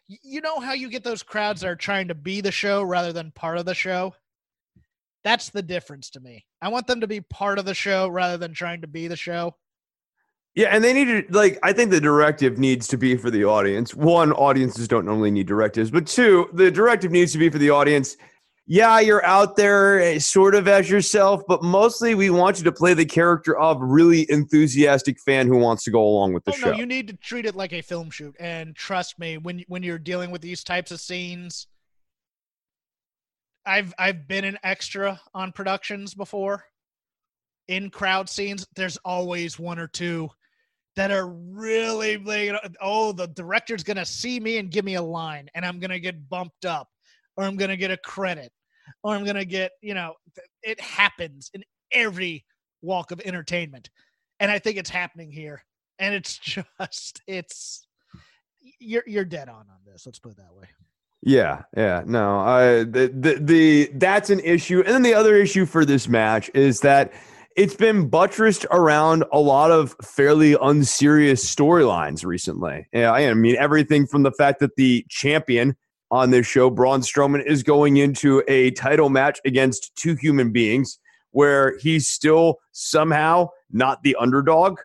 you 0.07 0.41
know, 0.41 0.59
how 0.59 0.73
you 0.73 0.89
get 0.89 1.03
those 1.03 1.23
crowds 1.23 1.61
that 1.61 1.69
are 1.69 1.75
trying 1.75 2.07
to 2.09 2.15
be 2.15 2.41
the 2.41 2.51
show 2.51 2.83
rather 2.83 3.11
than 3.11 3.31
part 3.31 3.57
of 3.57 3.65
the 3.65 3.73
show? 3.73 4.13
That's 5.23 5.49
the 5.49 5.61
difference 5.61 6.09
to 6.11 6.19
me. 6.19 6.45
I 6.61 6.69
want 6.69 6.87
them 6.87 7.01
to 7.01 7.07
be 7.07 7.21
part 7.21 7.59
of 7.59 7.65
the 7.65 7.73
show 7.73 8.07
rather 8.07 8.37
than 8.37 8.53
trying 8.53 8.81
to 8.81 8.87
be 8.87 9.07
the 9.07 9.15
show. 9.15 9.55
Yeah, 10.55 10.67
and 10.67 10.83
they 10.83 10.93
need 10.93 11.05
to 11.05 11.23
like 11.29 11.57
I 11.63 11.71
think 11.73 11.91
the 11.91 12.01
directive 12.01 12.57
needs 12.57 12.87
to 12.89 12.97
be 12.97 13.15
for 13.15 13.31
the 13.31 13.45
audience. 13.45 13.95
One, 13.95 14.33
audiences 14.33 14.87
don't 14.87 15.05
normally 15.05 15.31
need 15.31 15.47
directives, 15.47 15.91
but 15.91 16.05
two, 16.05 16.49
the 16.53 16.69
directive 16.69 17.11
needs 17.11 17.31
to 17.31 17.37
be 17.37 17.49
for 17.49 17.57
the 17.57 17.69
audience 17.69 18.17
yeah, 18.67 19.01
you're 19.01 19.25
out 19.25 19.57
there 19.57 19.99
eh, 19.99 20.19
sort 20.19 20.55
of 20.55 20.65
as 20.65 20.89
yourself, 20.89 21.41
but 21.45 21.61
mostly 21.61 22.15
we 22.15 22.29
want 22.29 22.57
you 22.57 22.63
to 22.63 22.71
play 22.71 22.93
the 22.93 23.05
character 23.05 23.57
of 23.57 23.77
really 23.81 24.25
enthusiastic 24.31 25.19
fan 25.19 25.47
who 25.47 25.57
wants 25.57 25.83
to 25.83 25.91
go 25.91 26.01
along 26.01 26.31
with 26.31 26.45
the 26.45 26.51
oh, 26.51 26.55
show. 26.55 26.71
No, 26.71 26.77
you 26.77 26.85
need 26.85 27.07
to 27.09 27.17
treat 27.17 27.45
it 27.45 27.53
like 27.53 27.73
a 27.73 27.81
film 27.81 28.09
shoot, 28.09 28.33
and 28.39 28.73
trust 28.73 29.19
me, 29.19 29.37
when 29.37 29.65
when 29.67 29.83
you're 29.83 29.99
dealing 29.99 30.31
with 30.31 30.41
these 30.41 30.63
types 30.63 30.91
of 30.91 31.01
scenes, 31.01 31.67
I've 33.65 33.93
I've 33.99 34.25
been 34.27 34.45
an 34.45 34.57
extra 34.63 35.19
on 35.33 35.51
productions 35.51 36.13
before. 36.13 36.63
In 37.67 37.89
crowd 37.89 38.29
scenes, 38.29 38.65
there's 38.75 38.95
always 39.03 39.59
one 39.59 39.79
or 39.79 39.87
two 39.87 40.29
that 40.95 41.11
are 41.11 41.27
really 41.27 42.17
like, 42.17 42.53
oh, 42.81 43.11
the 43.11 43.27
director's 43.27 43.83
gonna 43.83 44.05
see 44.05 44.39
me 44.39 44.57
and 44.57 44.71
give 44.71 44.85
me 44.85 44.95
a 44.95 45.01
line, 45.01 45.49
and 45.55 45.65
I'm 45.65 45.79
gonna 45.79 45.99
get 45.99 46.29
bumped 46.29 46.65
up 46.65 46.89
or 47.37 47.45
I'm 47.45 47.57
to 47.57 47.77
get 47.77 47.91
a 47.91 47.97
credit 47.97 48.51
or 49.03 49.15
I'm 49.15 49.25
to 49.25 49.45
get, 49.45 49.71
you 49.81 49.93
know, 49.93 50.13
it 50.63 50.79
happens 50.79 51.49
in 51.53 51.63
every 51.91 52.45
walk 52.81 53.11
of 53.11 53.21
entertainment. 53.21 53.89
And 54.39 54.51
I 54.51 54.59
think 54.59 54.77
it's 54.77 54.89
happening 54.89 55.31
here. 55.31 55.63
And 55.99 56.13
it's 56.13 56.37
just, 56.79 57.21
it's, 57.27 57.87
you're, 58.79 59.03
you're 59.07 59.25
dead 59.25 59.49
on 59.49 59.55
on 59.55 59.79
this. 59.85 60.05
Let's 60.05 60.19
put 60.19 60.33
it 60.33 60.37
that 60.37 60.53
way. 60.53 60.67
Yeah, 61.23 61.61
yeah, 61.77 62.01
no, 62.03 62.39
I 62.39 62.83
the, 62.83 63.13
the 63.13 63.37
the 63.39 63.91
that's 63.93 64.31
an 64.31 64.39
issue, 64.39 64.79
and 64.79 64.87
then 64.87 65.03
the 65.03 65.13
other 65.13 65.35
issue 65.35 65.67
for 65.67 65.85
this 65.85 66.07
match 66.07 66.49
is 66.55 66.79
that 66.79 67.13
it's 67.55 67.75
been 67.75 68.07
buttressed 68.07 68.65
around 68.71 69.23
a 69.31 69.39
lot 69.39 69.71
of 69.71 69.95
fairly 70.03 70.55
unserious 70.61 71.43
storylines 71.43 72.25
recently. 72.25 72.87
Yeah, 72.93 73.11
I 73.11 73.33
mean 73.33 73.55
everything 73.57 74.07
from 74.07 74.23
the 74.23 74.31
fact 74.31 74.59
that 74.59 74.75
the 74.75 75.05
champion 75.09 75.75
on 76.11 76.29
this 76.29 76.45
show. 76.45 76.69
Braun 76.69 77.01
Strowman 77.01 77.43
is 77.45 77.63
going 77.63 77.97
into 77.97 78.43
a 78.47 78.71
title 78.71 79.09
match 79.09 79.39
against 79.45 79.95
two 79.95 80.15
human 80.15 80.51
beings 80.51 80.99
where 81.31 81.77
he's 81.79 82.07
still 82.07 82.57
somehow 82.73 83.47
not 83.71 84.03
the 84.03 84.15
underdog. 84.19 84.79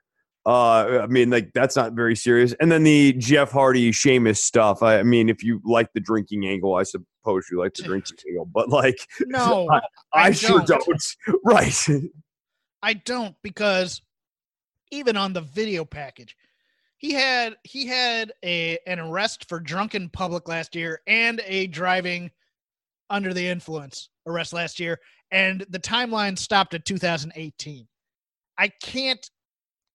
Uh, 0.46 1.00
I 1.02 1.06
mean, 1.08 1.30
like 1.30 1.50
that's 1.54 1.74
not 1.74 1.94
very 1.94 2.14
serious. 2.14 2.54
And 2.60 2.70
then 2.70 2.84
the 2.84 3.14
Jeff 3.14 3.50
Hardy 3.50 3.90
Sheamus 3.90 4.42
stuff. 4.42 4.80
I, 4.80 5.00
I 5.00 5.02
mean, 5.02 5.28
if 5.28 5.42
you 5.42 5.60
like 5.64 5.92
the 5.92 6.00
drinking 6.00 6.46
angle, 6.46 6.76
I 6.76 6.84
suppose 6.84 7.46
you 7.50 7.58
like 7.58 7.74
the 7.74 7.82
drinking 7.84 8.16
angle. 8.28 8.46
But 8.46 8.68
like, 8.68 9.08
no, 9.22 9.68
I, 9.68 9.76
I, 10.14 10.26
I 10.28 10.30
sure 10.30 10.60
don't. 10.60 10.84
don't. 10.86 11.16
Right. 11.44 11.88
I 12.82 12.94
don't 12.94 13.34
because 13.42 14.02
even 14.90 15.16
on 15.16 15.32
the 15.32 15.40
video 15.40 15.84
package, 15.84 16.36
he 16.98 17.12
had 17.12 17.56
he 17.64 17.86
had 17.86 18.32
a 18.44 18.78
an 18.86 18.98
arrest 18.98 19.48
for 19.48 19.60
drunken 19.60 20.08
public 20.08 20.48
last 20.48 20.74
year 20.74 21.00
and 21.06 21.42
a 21.44 21.66
driving 21.66 22.30
under 23.10 23.34
the 23.34 23.46
influence 23.46 24.08
arrest 24.26 24.52
last 24.52 24.80
year. 24.80 24.98
And 25.30 25.66
the 25.70 25.80
timeline 25.80 26.38
stopped 26.38 26.74
at 26.74 26.84
2018 26.84 27.86
i 28.58 28.68
can't 28.80 29.28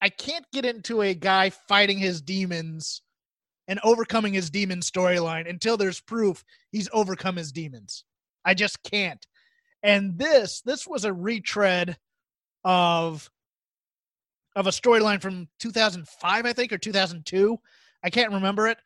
i 0.01 0.09
can't 0.09 0.45
get 0.53 0.65
into 0.65 1.01
a 1.01 1.15
guy 1.15 1.49
fighting 1.49 1.97
his 1.97 2.21
demons 2.21 3.01
and 3.71 3.79
overcoming 3.85 4.33
his 4.33 4.49
demon 4.49 4.81
storyline 4.81 5.49
until 5.49 5.77
there's 5.77 6.01
proof 6.01 6.43
he's 6.73 6.89
overcome 6.91 7.37
his 7.37 7.53
demons. 7.53 8.03
I 8.43 8.53
just 8.53 8.83
can't. 8.83 9.25
And 9.81 10.17
this 10.17 10.61
this 10.65 10.85
was 10.85 11.05
a 11.05 11.13
retread 11.13 11.97
of 12.63 13.29
of 14.55 14.67
a 14.67 14.71
storyline 14.71 15.21
from 15.21 15.47
2005, 15.59 16.45
I 16.45 16.53
think, 16.53 16.73
or 16.73 16.77
2002. 16.77 17.57
I 18.03 18.09
can't 18.09 18.33
remember 18.33 18.67
it. 18.67 18.77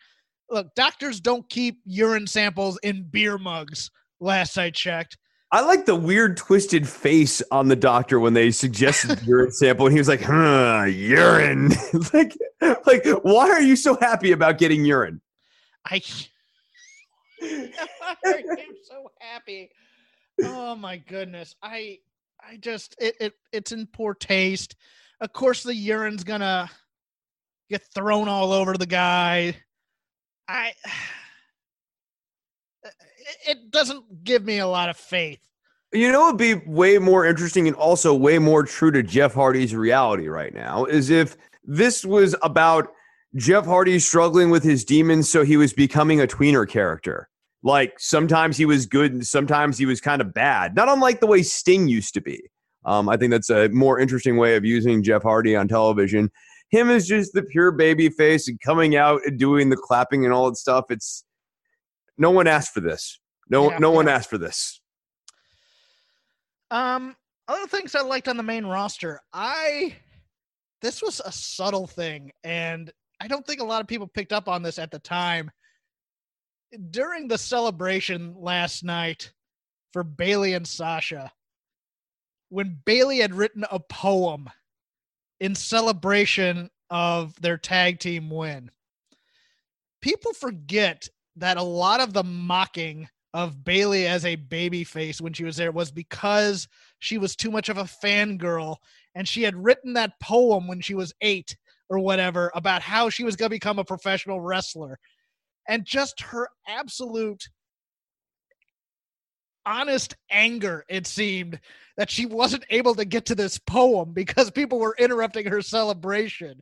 Look, 0.49 0.75
doctors 0.75 1.19
don't 1.19 1.47
keep 1.49 1.79
urine 1.85 2.27
samples 2.27 2.77
in 2.83 3.03
beer 3.09 3.37
mugs. 3.37 3.89
Last 4.19 4.57
I 4.57 4.69
checked. 4.69 5.17
I 5.51 5.61
like 5.61 5.85
the 5.85 5.95
weird 5.95 6.37
twisted 6.37 6.87
face 6.87 7.41
on 7.51 7.67
the 7.67 7.75
doctor 7.75 8.19
when 8.19 8.33
they 8.33 8.51
suggested 8.51 9.21
urine 9.25 9.51
sample, 9.51 9.85
and 9.85 9.93
he 9.93 9.99
was 9.99 10.07
like, 10.07 10.21
"Huh, 10.21 10.85
urine." 10.87 11.71
like, 12.13 12.37
like, 12.85 13.05
why 13.23 13.49
are 13.49 13.61
you 13.61 13.75
so 13.75 13.97
happy 13.99 14.31
about 14.31 14.57
getting 14.57 14.85
urine? 14.85 15.21
I, 15.85 16.01
I'm 17.41 18.75
so 18.83 19.11
happy. 19.19 19.69
Oh 20.43 20.75
my 20.75 20.97
goodness. 20.97 21.55
I 21.61 21.99
I 22.47 22.57
just 22.57 22.95
it, 22.99 23.15
it 23.19 23.33
it's 23.51 23.71
in 23.71 23.87
poor 23.87 24.13
taste. 24.13 24.75
Of 25.21 25.33
course 25.33 25.63
the 25.63 25.73
urine's 25.73 26.23
gonna 26.23 26.69
get 27.69 27.81
thrown 27.93 28.27
all 28.27 28.51
over 28.51 28.77
the 28.77 28.85
guy. 28.85 29.55
I 30.47 30.73
it 33.47 33.71
doesn't 33.71 34.23
give 34.23 34.43
me 34.43 34.59
a 34.59 34.67
lot 34.67 34.89
of 34.89 34.97
faith. 34.97 35.39
You 35.91 36.11
know, 36.11 36.27
it'd 36.27 36.37
be 36.37 36.55
way 36.69 36.97
more 36.97 37.25
interesting 37.25 37.67
and 37.67 37.75
also 37.75 38.13
way 38.13 38.37
more 38.37 38.63
true 38.63 38.91
to 38.91 39.01
Jeff 39.01 39.33
Hardy's 39.33 39.73
reality 39.73 40.27
right 40.27 40.53
now 40.53 40.85
is 40.85 41.09
if 41.09 41.37
this 41.63 42.03
was 42.03 42.35
about 42.43 42.91
Jeff 43.35 43.65
Hardy 43.65 43.99
struggling 43.99 44.49
with 44.49 44.63
his 44.63 44.85
demons, 44.85 45.29
so 45.29 45.43
he 45.43 45.57
was 45.57 45.73
becoming 45.73 46.21
a 46.21 46.27
tweener 46.27 46.67
character. 46.67 47.29
Like 47.65 47.99
sometimes 47.99 48.57
he 48.57 48.65
was 48.65 48.85
good 48.85 49.11
and 49.11 49.25
sometimes 49.25 49.79
he 49.79 49.87
was 49.87 49.99
kind 49.99 50.21
of 50.21 50.35
bad. 50.35 50.75
Not 50.75 50.87
unlike 50.87 51.19
the 51.19 51.25
way 51.25 51.41
Sting 51.41 51.87
used 51.87 52.13
to 52.13 52.21
be. 52.21 52.39
Um, 52.85 53.09
I 53.09 53.17
think 53.17 53.31
that's 53.31 53.49
a 53.49 53.69
more 53.69 53.99
interesting 53.99 54.37
way 54.37 54.55
of 54.55 54.63
using 54.63 55.01
Jeff 55.01 55.23
Hardy 55.23 55.55
on 55.55 55.67
television. 55.67 56.31
Him 56.69 56.91
is 56.91 57.07
just 57.07 57.33
the 57.33 57.41
pure 57.41 57.71
baby 57.71 58.09
face 58.09 58.47
and 58.47 58.61
coming 58.61 58.95
out 58.95 59.21
and 59.25 59.39
doing 59.39 59.69
the 59.69 59.75
clapping 59.75 60.25
and 60.25 60.33
all 60.33 60.47
that 60.47 60.57
stuff. 60.57 60.85
It's 60.91 61.25
no 62.19 62.29
one 62.29 62.45
asked 62.45 62.71
for 62.71 62.81
this. 62.81 63.19
No, 63.49 63.71
Yeah, 63.71 63.79
no 63.79 63.89
one 63.89 64.07
asked 64.07 64.29
for 64.29 64.37
this. 64.37 64.79
Um, 66.69 67.15
other 67.47 67.65
things 67.65 67.95
I 67.95 68.01
liked 68.01 68.27
on 68.27 68.37
the 68.37 68.43
main 68.43 68.65
roster, 68.65 69.21
I 69.33 69.95
this 70.83 71.01
was 71.01 71.19
a 71.25 71.31
subtle 71.31 71.87
thing, 71.87 72.31
and 72.43 72.91
I 73.19 73.27
don't 73.27 73.45
think 73.45 73.59
a 73.59 73.65
lot 73.65 73.81
of 73.81 73.87
people 73.87 74.07
picked 74.07 74.33
up 74.33 74.47
on 74.47 74.61
this 74.61 74.77
at 74.77 74.91
the 74.91 74.99
time. 74.99 75.49
During 76.89 77.27
the 77.27 77.37
celebration 77.37 78.35
last 78.37 78.83
night 78.83 79.31
for 79.93 80.03
Bayley 80.03 80.53
and 80.53 80.67
Sasha, 80.67 81.31
when 82.49 82.79
Bayley 82.85 83.19
had 83.19 83.33
written 83.33 83.65
a 83.71 83.79
poem 83.79 84.49
in 85.39 85.55
celebration 85.55 86.69
of 86.89 87.39
their 87.41 87.57
tag 87.57 87.99
team 87.99 88.29
win, 88.29 88.71
people 90.01 90.33
forget 90.33 91.07
that 91.37 91.57
a 91.57 91.63
lot 91.63 91.99
of 91.99 92.13
the 92.13 92.23
mocking 92.23 93.09
of 93.33 93.65
Bayley 93.65 94.07
as 94.07 94.23
a 94.23 94.35
baby 94.35 94.85
face 94.85 95.19
when 95.19 95.33
she 95.33 95.43
was 95.43 95.57
there 95.57 95.71
was 95.71 95.91
because 95.91 96.69
she 96.99 97.17
was 97.17 97.35
too 97.35 97.51
much 97.51 97.67
of 97.67 97.77
a 97.77 97.83
fangirl 97.83 98.77
and 99.13 99.27
she 99.27 99.43
had 99.43 99.61
written 99.61 99.93
that 99.93 100.19
poem 100.21 100.67
when 100.67 100.79
she 100.79 100.95
was 100.95 101.13
eight 101.21 101.57
or 101.89 101.99
whatever 101.99 102.49
about 102.55 102.81
how 102.81 103.09
she 103.09 103.25
was 103.25 103.35
going 103.35 103.47
to 103.49 103.55
become 103.55 103.77
a 103.77 103.83
professional 103.83 104.39
wrestler. 104.39 104.97
And 105.67 105.85
just 105.85 106.21
her 106.21 106.49
absolute 106.67 107.43
honest 109.65 110.15
anger, 110.29 110.85
it 110.87 111.07
seemed, 111.07 111.59
that 111.97 112.09
she 112.09 112.25
wasn't 112.25 112.65
able 112.69 112.93
to 112.95 113.05
get 113.05 113.25
to 113.25 113.35
this 113.35 113.57
poem 113.57 114.13
because 114.13 114.51
people 114.51 114.79
were 114.79 114.95
interrupting 114.99 115.47
her 115.47 115.61
celebration. 115.61 116.61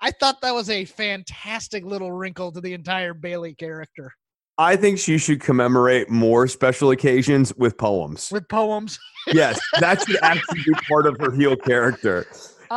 I 0.00 0.10
thought 0.10 0.40
that 0.42 0.54
was 0.54 0.70
a 0.70 0.84
fantastic 0.84 1.84
little 1.84 2.12
wrinkle 2.12 2.52
to 2.52 2.60
the 2.60 2.74
entire 2.74 3.14
Bayley 3.14 3.54
character 3.54 4.12
I 4.58 4.76
think 4.76 4.98
she 4.98 5.16
should 5.18 5.40
commemorate 5.40 6.10
more 6.10 6.46
special 6.46 6.90
occasions 6.90 7.54
with 7.56 7.78
poems. 7.78 8.28
with 8.30 8.48
poems. 8.48 8.98
yes, 9.28 9.58
that 9.80 10.06
should 10.06 10.22
actually 10.22 10.62
be 10.66 10.72
part 10.88 11.06
of 11.06 11.18
her 11.18 11.32
heel 11.32 11.56
character. 11.56 12.26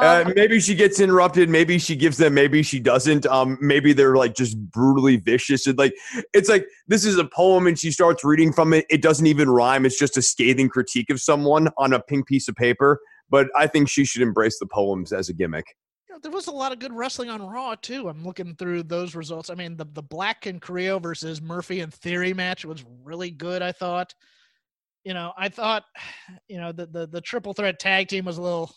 Uh, 0.01 0.23
Um, 0.25 0.33
maybe 0.35 0.59
she 0.59 0.75
gets 0.75 0.99
interrupted. 0.99 1.49
Maybe 1.49 1.77
she 1.77 1.95
gives 1.95 2.17
them. 2.17 2.33
Maybe 2.33 2.63
she 2.63 2.79
doesn't. 2.79 3.25
Um, 3.27 3.57
maybe 3.61 3.93
they're 3.93 4.15
like 4.15 4.35
just 4.35 4.57
brutally 4.71 5.17
vicious. 5.17 5.67
And 5.67 5.77
like 5.77 5.93
it's 6.33 6.49
like 6.49 6.65
this 6.87 7.05
is 7.05 7.17
a 7.17 7.25
poem, 7.25 7.67
and 7.67 7.77
she 7.79 7.91
starts 7.91 8.23
reading 8.23 8.51
from 8.51 8.73
it. 8.73 8.85
It 8.89 9.01
doesn't 9.01 9.25
even 9.27 9.49
rhyme. 9.49 9.85
It's 9.85 9.97
just 9.97 10.17
a 10.17 10.21
scathing 10.21 10.69
critique 10.69 11.09
of 11.09 11.19
someone 11.21 11.69
on 11.77 11.93
a 11.93 11.99
pink 12.01 12.27
piece 12.27 12.47
of 12.47 12.55
paper. 12.55 12.99
But 13.29 13.47
I 13.55 13.67
think 13.67 13.89
she 13.89 14.05
should 14.05 14.21
embrace 14.21 14.59
the 14.59 14.67
poems 14.67 15.11
as 15.11 15.29
a 15.29 15.33
gimmick. 15.33 15.65
you 16.07 16.13
know, 16.15 16.19
there 16.21 16.31
was 16.31 16.47
a 16.47 16.51
lot 16.51 16.71
of 16.71 16.79
good 16.79 16.93
wrestling 16.93 17.29
on 17.29 17.41
Raw 17.41 17.75
too. 17.75 18.07
I'm 18.07 18.23
looking 18.23 18.55
through 18.55 18.83
those 18.83 19.15
results. 19.15 19.49
I 19.49 19.55
mean, 19.55 19.77
the 19.77 19.85
the 19.93 20.03
Black 20.03 20.45
and 20.45 20.61
Carrillo 20.61 20.99
versus 20.99 21.41
Murphy 21.41 21.79
and 21.81 21.93
Theory 21.93 22.33
match 22.33 22.65
was 22.65 22.85
really 23.03 23.31
good. 23.31 23.61
I 23.61 23.71
thought. 23.71 24.13
You 25.03 25.13
know, 25.13 25.33
I 25.37 25.49
thought, 25.49 25.83
you 26.47 26.59
know, 26.59 26.71
the 26.71 26.87
the, 26.87 27.07
the 27.07 27.21
triple 27.21 27.53
threat 27.53 27.79
tag 27.79 28.07
team 28.07 28.25
was 28.25 28.37
a 28.37 28.41
little 28.41 28.73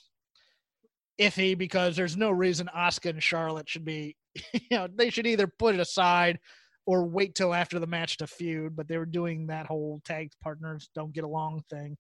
iffy 1.21 1.57
because 1.57 1.97
there's 1.97 2.17
no 2.17 2.31
reason 2.31 2.69
Asuka 2.75 3.11
and 3.11 3.23
Charlotte 3.23 3.69
should 3.69 3.85
be, 3.85 4.17
you 4.53 4.61
know, 4.71 4.89
they 4.95 5.11
should 5.11 5.27
either 5.27 5.47
put 5.47 5.75
it 5.75 5.81
aside 5.81 6.39
or 6.87 7.05
wait 7.05 7.35
till 7.35 7.53
after 7.53 7.79
the 7.79 7.87
match 7.87 8.17
to 8.19 8.27
feud. 8.27 8.75
But 8.77 8.89
they 8.89 8.99
were 8.99 9.07
doing 9.07 9.47
that 9.49 9.67
whole 9.67 10.01
tag 10.05 10.31
partners 10.43 10.91
don't 10.95 11.13
get 11.13 11.25
along 11.25 11.63
thing. 11.71 11.97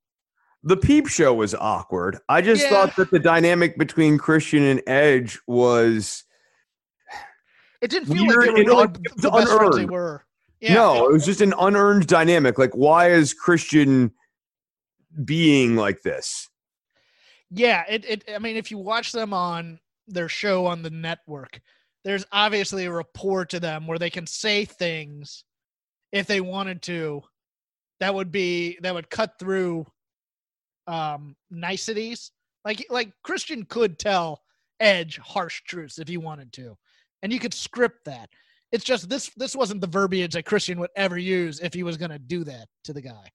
The 0.65 0.77
peep 0.77 1.07
show 1.07 1.35
was 1.35 1.55
awkward. 1.55 2.19
I 2.29 2.41
just 2.43 2.63
Yeah. 2.63 2.71
thought 2.71 2.97
that 2.97 3.11
the 3.11 3.19
dynamic 3.19 3.79
between 3.79 4.19
Christian 4.19 4.63
and 4.65 4.83
Edge 4.87 5.39
was 5.47 6.25
It 7.81 7.91
didn't 7.91 8.07
feel 8.13 8.27
Weird 8.27 8.47
like 8.47 8.57
they 8.57 8.63
were 8.65 8.69
really 8.69 8.87
the 9.17 9.29
it 9.29 9.33
was 9.33 9.45
best 9.45 9.57
friends 9.57 9.77
they 9.77 9.85
were. 9.85 10.25
Yeah. 10.61 10.75
no, 10.75 11.07
it 11.07 11.13
was 11.13 11.25
just 11.25 11.41
an 11.41 11.55
unearned 11.57 12.09
dynamic. 12.09 12.59
Like, 12.59 12.73
why 12.75 13.11
is 13.13 13.33
Christian 13.33 14.13
being 15.25 15.77
like 15.77 16.03
this? 16.03 16.49
Yeah, 17.51 17.85
it, 17.89 18.05
it 18.05 18.25
I 18.35 18.39
mean, 18.39 18.57
if 18.57 18.71
you 18.71 18.79
watch 18.79 19.13
them 19.13 19.33
on 19.33 19.79
their 20.07 20.29
show 20.29 20.67
on 20.67 20.83
the 20.83 20.91
network, 20.91 21.61
there's 22.05 22.27
obviously 22.33 22.85
a 22.85 22.93
rapport 22.93 23.47
to 23.47 23.61
them 23.61 23.87
where 23.87 23.99
they 23.99 24.11
can 24.11 24.27
say 24.27 24.65
things 24.65 25.45
if 26.13 26.27
they 26.27 26.41
wanted 26.41 26.83
to 26.83 27.23
that 28.01 28.15
would 28.15 28.31
be 28.31 28.79
that 28.83 28.95
would 28.95 29.11
cut 29.11 29.39
through 29.39 29.87
um 30.87 31.37
niceties. 31.51 32.31
Like 32.65 32.87
like 32.91 33.13
Christian 33.23 33.65
could 33.65 33.99
tell 33.99 34.43
Edge 34.81 35.19
harsh 35.19 35.63
truths 35.65 35.99
if 35.99 36.09
he 36.09 36.17
wanted 36.17 36.53
to. 36.55 36.77
And 37.23 37.33
you 37.33 37.41
could 37.41 37.55
script 37.55 38.05
that. 38.05 38.31
It's 38.71 38.85
just 38.85 39.09
this 39.09 39.31
this 39.37 39.57
wasn't 39.57 39.81
the 39.81 39.87
verbiage 39.87 40.35
that 40.35 40.45
Christian 40.45 40.79
would 40.81 40.91
ever 40.97 41.19
use 41.19 41.61
if 41.61 41.75
he 41.75 41.83
was 41.83 41.97
gonna 41.97 42.19
do 42.19 42.45
that 42.45 42.69
to 42.85 42.93
the 42.93 43.03
guy. 43.03 43.31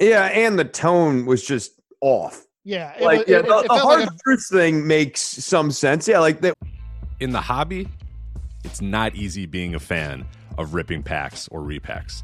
Yeah, 0.00 0.26
and 0.26 0.58
the 0.58 0.64
tone 0.64 1.26
was 1.26 1.44
just 1.44 1.80
off. 2.00 2.44
Yeah. 2.64 2.92
it 2.94 3.02
Like, 3.02 3.18
wa- 3.18 3.24
yeah, 3.28 3.38
it- 3.38 3.46
the, 3.46 3.58
it 3.58 3.68
the 3.68 3.74
hard 3.78 4.00
like 4.00 4.10
a- 4.10 4.18
truth 4.24 4.46
thing 4.50 4.86
makes 4.86 5.20
some 5.20 5.70
sense. 5.70 6.08
Yeah, 6.08 6.18
like 6.20 6.40
that. 6.42 6.54
in 7.20 7.30
the 7.32 7.40
hobby, 7.40 7.88
it's 8.64 8.80
not 8.80 9.14
easy 9.14 9.46
being 9.46 9.74
a 9.74 9.80
fan 9.80 10.24
of 10.58 10.74
ripping 10.74 11.02
packs 11.02 11.48
or 11.50 11.60
repacks. 11.60 12.22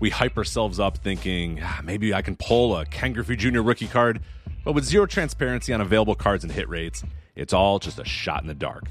We 0.00 0.10
hype 0.10 0.36
ourselves 0.36 0.78
up 0.80 0.98
thinking 0.98 1.60
"Ah, 1.62 1.80
maybe 1.84 2.12
I 2.12 2.20
can 2.22 2.36
pull 2.36 2.76
a 2.76 2.84
Ken 2.86 3.12
Griffey 3.14 3.36
Jr. 3.36 3.60
rookie 3.60 3.86
card, 3.86 4.20
but 4.64 4.72
with 4.72 4.84
zero 4.84 5.06
transparency 5.06 5.72
on 5.72 5.80
available 5.80 6.14
cards 6.14 6.44
and 6.44 6.52
hit 6.52 6.68
rates, 6.68 7.02
it's 7.34 7.52
all 7.52 7.78
just 7.78 7.98
a 7.98 8.04
shot 8.04 8.42
in 8.42 8.46
the 8.48 8.54
dark. 8.54 8.84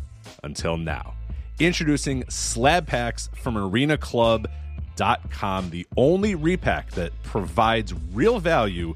Until 0.44 0.78
now. 0.78 1.14
Introducing 1.60 2.24
slab 2.30 2.88
packs 2.88 3.30
from 3.36 3.56
arenaclub.com, 3.56 5.70
the 5.70 5.86
only 5.98 6.36
repack 6.36 6.92
that 6.92 7.12
provides 7.24 7.94
real 8.14 8.40
value, 8.40 8.96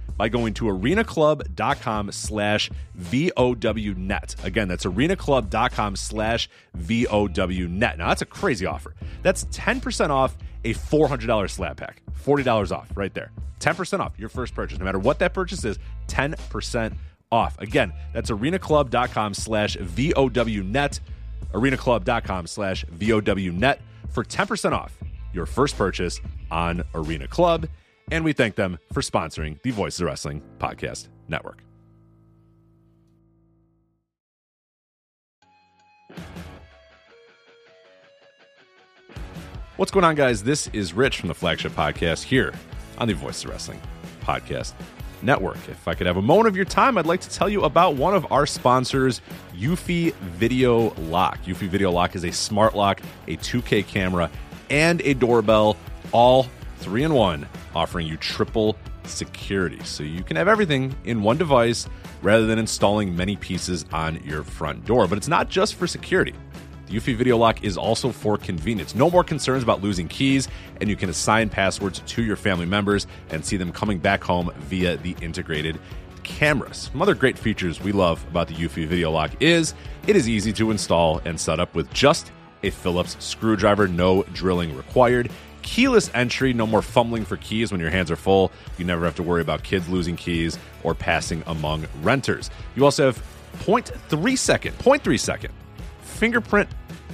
by 0.17 0.29
going 0.29 0.53
to 0.55 0.65
arenaclub.com 0.65 2.11
slash 2.11 2.69
VOWnet. 2.99 4.43
Again, 4.43 4.67
that's 4.67 4.85
arenaclub.com 4.85 5.95
slash 5.95 6.49
VOWnet. 6.77 7.97
Now, 7.97 8.07
that's 8.09 8.21
a 8.21 8.25
crazy 8.25 8.65
offer. 8.65 8.93
That's 9.23 9.45
10% 9.45 10.09
off 10.09 10.37
a 10.63 10.73
$400 10.73 11.49
slab 11.49 11.77
pack. 11.77 12.01
$40 12.23 12.71
off 12.71 12.89
right 12.95 13.13
there. 13.13 13.31
10% 13.59 13.99
off 13.99 14.13
your 14.17 14.29
first 14.29 14.53
purchase. 14.55 14.79
No 14.79 14.85
matter 14.85 14.99
what 14.99 15.19
that 15.19 15.33
purchase 15.33 15.63
is, 15.65 15.79
10% 16.07 16.95
off. 17.31 17.57
Again, 17.59 17.93
that's 18.13 18.29
arenaclub.com 18.29 19.33
slash 19.33 19.77
VOWnet. 19.77 20.99
arenaclub.com 21.53 22.47
slash 22.47 22.85
VOWnet 22.85 23.79
for 24.09 24.23
10% 24.23 24.71
off 24.73 24.97
your 25.33 25.45
first 25.45 25.77
purchase 25.77 26.19
on 26.49 26.83
Arena 26.93 27.27
Club 27.27 27.67
and 28.09 28.23
we 28.23 28.33
thank 28.33 28.55
them 28.55 28.79
for 28.93 29.01
sponsoring 29.01 29.61
the 29.61 29.71
Voices 29.71 30.01
of 30.01 30.07
Wrestling 30.07 30.41
Podcast 30.57 31.09
Network. 31.27 31.63
What's 39.77 39.91
going 39.91 40.05
on, 40.05 40.13
guys? 40.15 40.43
This 40.43 40.67
is 40.73 40.93
Rich 40.93 41.17
from 41.19 41.27
the 41.27 41.33
flagship 41.33 41.71
podcast 41.71 42.23
here 42.23 42.53
on 42.99 43.07
the 43.07 43.15
Voices 43.15 43.45
of 43.45 43.49
Wrestling 43.49 43.81
Podcast 44.21 44.73
Network. 45.23 45.57
If 45.69 45.87
I 45.87 45.95
could 45.95 46.05
have 46.05 46.17
a 46.17 46.21
moment 46.21 46.49
of 46.49 46.55
your 46.55 46.65
time, 46.65 46.99
I'd 46.99 47.07
like 47.07 47.21
to 47.21 47.29
tell 47.29 47.49
you 47.49 47.63
about 47.63 47.95
one 47.95 48.13
of 48.13 48.31
our 48.31 48.45
sponsors, 48.45 49.21
Eufy 49.55 50.13
Video 50.13 50.93
Lock. 50.95 51.39
Eufy 51.45 51.67
Video 51.67 51.91
Lock 51.91 52.15
is 52.15 52.23
a 52.23 52.31
smart 52.31 52.75
lock, 52.75 53.01
a 53.27 53.37
2K 53.37 53.87
camera, 53.87 54.29
and 54.69 55.01
a 55.01 55.15
doorbell, 55.15 55.77
all 56.11 56.47
three 56.81 57.03
in 57.03 57.13
one, 57.13 57.47
offering 57.75 58.07
you 58.07 58.17
triple 58.17 58.75
security. 59.05 59.79
So 59.83 60.03
you 60.03 60.23
can 60.23 60.35
have 60.35 60.47
everything 60.47 60.95
in 61.05 61.21
one 61.21 61.37
device 61.37 61.87
rather 62.21 62.45
than 62.45 62.59
installing 62.59 63.15
many 63.15 63.35
pieces 63.35 63.85
on 63.91 64.21
your 64.23 64.43
front 64.43 64.85
door. 64.85 65.07
But 65.07 65.17
it's 65.17 65.27
not 65.27 65.49
just 65.49 65.75
for 65.75 65.87
security. 65.87 66.33
The 66.87 66.97
Eufy 66.97 67.15
Video 67.15 67.37
Lock 67.37 67.63
is 67.63 67.77
also 67.77 68.11
for 68.11 68.37
convenience. 68.37 68.95
No 68.95 69.09
more 69.09 69.23
concerns 69.23 69.63
about 69.63 69.81
losing 69.81 70.07
keys, 70.07 70.49
and 70.81 70.89
you 70.89 70.95
can 70.97 71.09
assign 71.09 71.47
passwords 71.47 72.01
to 72.05 72.23
your 72.23 72.35
family 72.35 72.65
members 72.65 73.07
and 73.29 73.45
see 73.45 73.55
them 73.55 73.71
coming 73.71 73.97
back 73.97 74.23
home 74.23 74.51
via 74.57 74.97
the 74.97 75.15
integrated 75.21 75.79
cameras. 76.23 76.89
Some 76.91 77.01
other 77.01 77.15
great 77.15 77.37
features 77.37 77.81
we 77.81 77.91
love 77.91 78.25
about 78.27 78.47
the 78.47 78.55
Eufy 78.55 78.85
Video 78.85 79.09
Lock 79.11 79.31
is 79.39 79.73
it 80.05 80.15
is 80.15 80.27
easy 80.27 80.51
to 80.53 80.71
install 80.71 81.21
and 81.25 81.39
set 81.39 81.59
up 81.59 81.73
with 81.75 81.91
just 81.93 82.31
a 82.63 82.69
Phillips 82.69 83.15
screwdriver, 83.19 83.87
no 83.87 84.23
drilling 84.33 84.75
required 84.75 85.31
keyless 85.61 86.11
entry, 86.13 86.53
no 86.53 86.67
more 86.67 86.81
fumbling 86.81 87.25
for 87.25 87.37
keys 87.37 87.71
when 87.71 87.81
your 87.81 87.89
hands 87.89 88.11
are 88.11 88.15
full. 88.15 88.51
You 88.77 88.85
never 88.85 89.05
have 89.05 89.15
to 89.15 89.23
worry 89.23 89.41
about 89.41 89.63
kids 89.63 89.87
losing 89.89 90.15
keys 90.15 90.57
or 90.83 90.93
passing 90.95 91.43
among 91.47 91.87
renters. 92.01 92.49
You 92.75 92.85
also 92.85 93.05
have 93.05 93.23
0.3 93.59 94.37
second, 94.37 94.77
0.3 94.79 95.19
second 95.19 95.53
fingerprint 96.21 96.69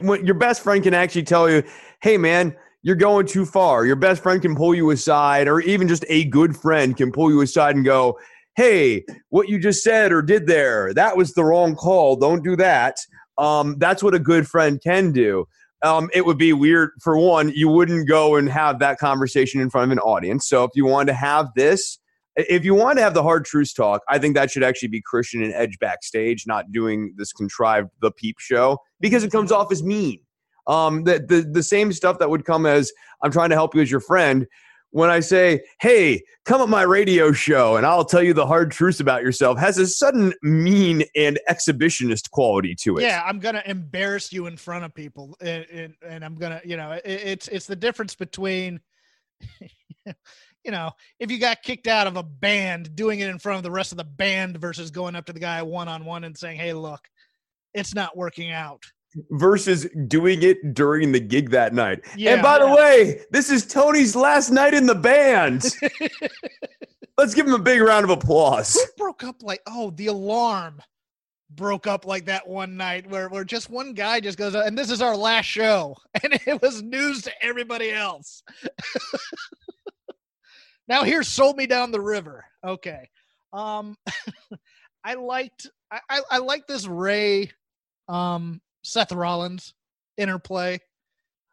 When 0.00 0.24
your 0.24 0.34
best 0.34 0.62
friend 0.62 0.82
can 0.82 0.94
actually 0.94 1.22
tell 1.22 1.50
you, 1.50 1.62
hey, 2.02 2.16
man, 2.16 2.56
you're 2.82 2.96
going 2.96 3.26
too 3.26 3.44
far. 3.44 3.84
Your 3.84 3.96
best 3.96 4.22
friend 4.22 4.40
can 4.40 4.56
pull 4.56 4.74
you 4.74 4.90
aside, 4.90 5.48
or 5.48 5.60
even 5.60 5.88
just 5.88 6.04
a 6.08 6.24
good 6.24 6.56
friend 6.56 6.96
can 6.96 7.12
pull 7.12 7.30
you 7.30 7.40
aside 7.42 7.76
and 7.76 7.84
go, 7.84 8.18
hey, 8.56 9.04
what 9.28 9.48
you 9.48 9.58
just 9.58 9.82
said 9.82 10.12
or 10.12 10.22
did 10.22 10.46
there, 10.46 10.92
that 10.94 11.16
was 11.16 11.32
the 11.34 11.44
wrong 11.44 11.74
call. 11.74 12.16
Don't 12.16 12.42
do 12.42 12.56
that. 12.56 12.96
Um, 13.38 13.76
that's 13.78 14.02
what 14.02 14.14
a 14.14 14.18
good 14.18 14.46
friend 14.48 14.80
can 14.82 15.12
do. 15.12 15.46
Um, 15.82 16.10
it 16.12 16.26
would 16.26 16.36
be 16.36 16.52
weird 16.52 16.90
for 17.00 17.16
one, 17.16 17.52
you 17.54 17.68
wouldn't 17.68 18.06
go 18.06 18.36
and 18.36 18.50
have 18.50 18.80
that 18.80 18.98
conversation 18.98 19.62
in 19.62 19.70
front 19.70 19.90
of 19.90 19.92
an 19.92 19.98
audience. 20.00 20.46
So 20.46 20.64
if 20.64 20.72
you 20.74 20.84
want 20.84 21.08
to 21.08 21.14
have 21.14 21.48
this, 21.56 21.98
if 22.36 22.64
you 22.64 22.74
want 22.74 22.98
to 22.98 23.02
have 23.02 23.14
the 23.14 23.22
hard 23.22 23.46
truth 23.46 23.74
talk, 23.74 24.02
I 24.08 24.18
think 24.18 24.34
that 24.34 24.50
should 24.50 24.62
actually 24.62 24.88
be 24.88 25.00
Christian 25.00 25.42
and 25.42 25.54
Edge 25.54 25.78
backstage, 25.78 26.46
not 26.46 26.70
doing 26.70 27.14
this 27.16 27.32
contrived 27.32 27.88
the 28.02 28.10
peep 28.10 28.38
show 28.38 28.78
because 29.00 29.24
it 29.24 29.32
comes 29.32 29.52
off 29.52 29.72
as 29.72 29.82
mean. 29.82 30.20
Um, 30.66 31.04
the, 31.04 31.18
the 31.18 31.48
the 31.50 31.62
same 31.62 31.92
stuff 31.92 32.18
that 32.18 32.30
would 32.30 32.44
come 32.44 32.66
as 32.66 32.92
I'm 33.22 33.32
trying 33.32 33.50
to 33.50 33.56
help 33.56 33.74
you 33.74 33.80
as 33.80 33.90
your 33.90 34.00
friend 34.00 34.46
when 34.90 35.08
I 35.08 35.20
say, 35.20 35.62
hey, 35.80 36.22
come 36.44 36.60
at 36.60 36.68
my 36.68 36.82
radio 36.82 37.32
show 37.32 37.76
and 37.76 37.86
I'll 37.86 38.04
tell 38.04 38.22
you 38.22 38.34
the 38.34 38.46
hard 38.46 38.72
truths 38.72 39.00
about 39.00 39.22
yourself, 39.22 39.58
has 39.58 39.78
a 39.78 39.86
sudden 39.86 40.34
mean 40.42 41.04
and 41.16 41.38
exhibitionist 41.48 42.30
quality 42.30 42.74
to 42.82 42.98
it. 42.98 43.02
Yeah, 43.02 43.22
I'm 43.24 43.38
gonna 43.38 43.62
embarrass 43.66 44.32
you 44.32 44.46
in 44.46 44.56
front 44.56 44.84
of 44.84 44.94
people, 44.94 45.36
and, 45.40 45.64
and, 45.72 45.94
and 46.06 46.24
I'm 46.24 46.34
gonna, 46.34 46.60
you 46.64 46.76
know, 46.76 46.92
it, 46.92 47.02
it's 47.04 47.48
it's 47.48 47.66
the 47.66 47.76
difference 47.76 48.14
between, 48.14 48.80
you 50.06 50.72
know, 50.72 50.90
if 51.20 51.30
you 51.30 51.38
got 51.38 51.62
kicked 51.62 51.86
out 51.86 52.06
of 52.06 52.16
a 52.16 52.22
band, 52.22 52.94
doing 52.96 53.20
it 53.20 53.28
in 53.28 53.38
front 53.38 53.58
of 53.58 53.62
the 53.62 53.70
rest 53.70 53.92
of 53.92 53.98
the 53.98 54.04
band 54.04 54.58
versus 54.58 54.90
going 54.90 55.14
up 55.14 55.26
to 55.26 55.32
the 55.32 55.40
guy 55.40 55.62
one 55.62 55.88
on 55.88 56.04
one 56.04 56.24
and 56.24 56.36
saying, 56.36 56.58
"Hey, 56.58 56.72
look, 56.72 57.00
it's 57.74 57.94
not 57.94 58.16
working 58.16 58.50
out." 58.50 58.82
versus 59.30 59.88
doing 60.06 60.42
it 60.42 60.74
during 60.74 61.12
the 61.12 61.20
gig 61.20 61.50
that 61.50 61.74
night. 61.74 62.04
Yeah, 62.16 62.34
and 62.34 62.42
by 62.42 62.58
the 62.58 62.66
yeah. 62.66 62.74
way, 62.74 63.20
this 63.30 63.50
is 63.50 63.66
Tony's 63.66 64.14
last 64.14 64.50
night 64.50 64.74
in 64.74 64.86
the 64.86 64.94
band. 64.94 65.64
Let's 67.18 67.34
give 67.34 67.46
him 67.46 67.54
a 67.54 67.58
big 67.58 67.80
round 67.80 68.04
of 68.04 68.10
applause. 68.10 68.74
Who 68.74 68.80
broke 68.96 69.24
up 69.24 69.42
like 69.42 69.60
oh 69.66 69.90
the 69.90 70.06
alarm 70.06 70.80
broke 71.50 71.86
up 71.86 72.06
like 72.06 72.26
that 72.26 72.46
one 72.46 72.76
night 72.76 73.08
where 73.10 73.28
where 73.28 73.44
just 73.44 73.68
one 73.70 73.92
guy 73.92 74.20
just 74.20 74.38
goes 74.38 74.54
and 74.54 74.78
this 74.78 74.90
is 74.90 75.02
our 75.02 75.16
last 75.16 75.46
show 75.46 75.96
and 76.22 76.40
it 76.46 76.62
was 76.62 76.82
news 76.82 77.22
to 77.22 77.32
everybody 77.42 77.90
else. 77.90 78.42
now 80.88 81.02
here's 81.02 81.28
sold 81.28 81.56
me 81.56 81.66
down 81.66 81.90
the 81.90 82.00
river. 82.00 82.44
Okay. 82.64 83.08
Um 83.52 83.96
I 85.04 85.14
liked 85.14 85.68
I, 85.90 86.00
I, 86.08 86.20
I 86.30 86.38
like 86.38 86.66
this 86.66 86.86
Rey 86.86 87.50
um 88.10 88.60
Seth 88.82 89.12
Rollins 89.12 89.74
interplay 90.16 90.80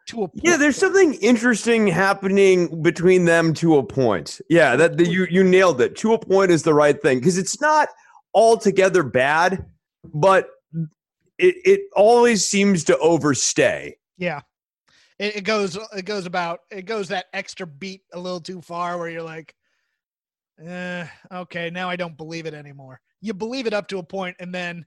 to 0.08 0.24
a 0.24 0.28
Yeah, 0.36 0.58
there's 0.58 0.78
something 0.78 1.14
interesting 1.16 1.88
happening 1.88 2.82
between 2.82 3.26
them 3.26 3.54
to 3.56 3.78
a 3.78 3.84
point. 3.84 4.42
Yeah, 4.50 4.76
that 4.76 4.98
the, 4.98 5.08
you 5.08 5.28
you 5.30 5.44
nailed 5.44 5.80
it. 5.82 5.96
To 5.98 6.14
a 6.14 6.20
point 6.20 6.52
is 6.52 6.64
the 6.64 6.74
right 6.74 7.00
thing 7.02 7.20
because 7.20 7.38
it's 7.38 7.62
not 7.62 7.90
altogether 8.34 9.04
bad, 9.04 9.66
but 10.14 10.50
it 11.38 11.56
it 11.66 11.82
always 11.96 12.48
seems 12.48 12.84
to 12.86 12.98
overstay. 12.98 13.98
Yeah. 14.18 14.42
It, 15.20 15.38
it 15.38 15.44
goes 15.44 15.78
it 15.96 16.06
goes 16.06 16.26
about 16.26 16.62
it 16.72 16.86
goes 16.86 17.10
that 17.10 17.26
extra 17.34 17.68
beat 17.68 18.02
a 18.14 18.20
little 18.20 18.42
too 18.42 18.62
far 18.62 18.98
where 18.98 19.10
you're 19.10 19.24
like, 19.24 19.56
eh, 20.64 21.06
okay, 21.32 21.70
now 21.70 21.90
I 21.90 21.96
don't 21.96 22.18
believe 22.18 22.46
it 22.46 22.54
anymore. 22.54 23.02
You 23.22 23.34
believe 23.34 23.68
it 23.68 23.74
up 23.74 23.88
to 23.90 23.98
a 23.98 24.04
point 24.04 24.36
and 24.40 24.54
then 24.54 24.86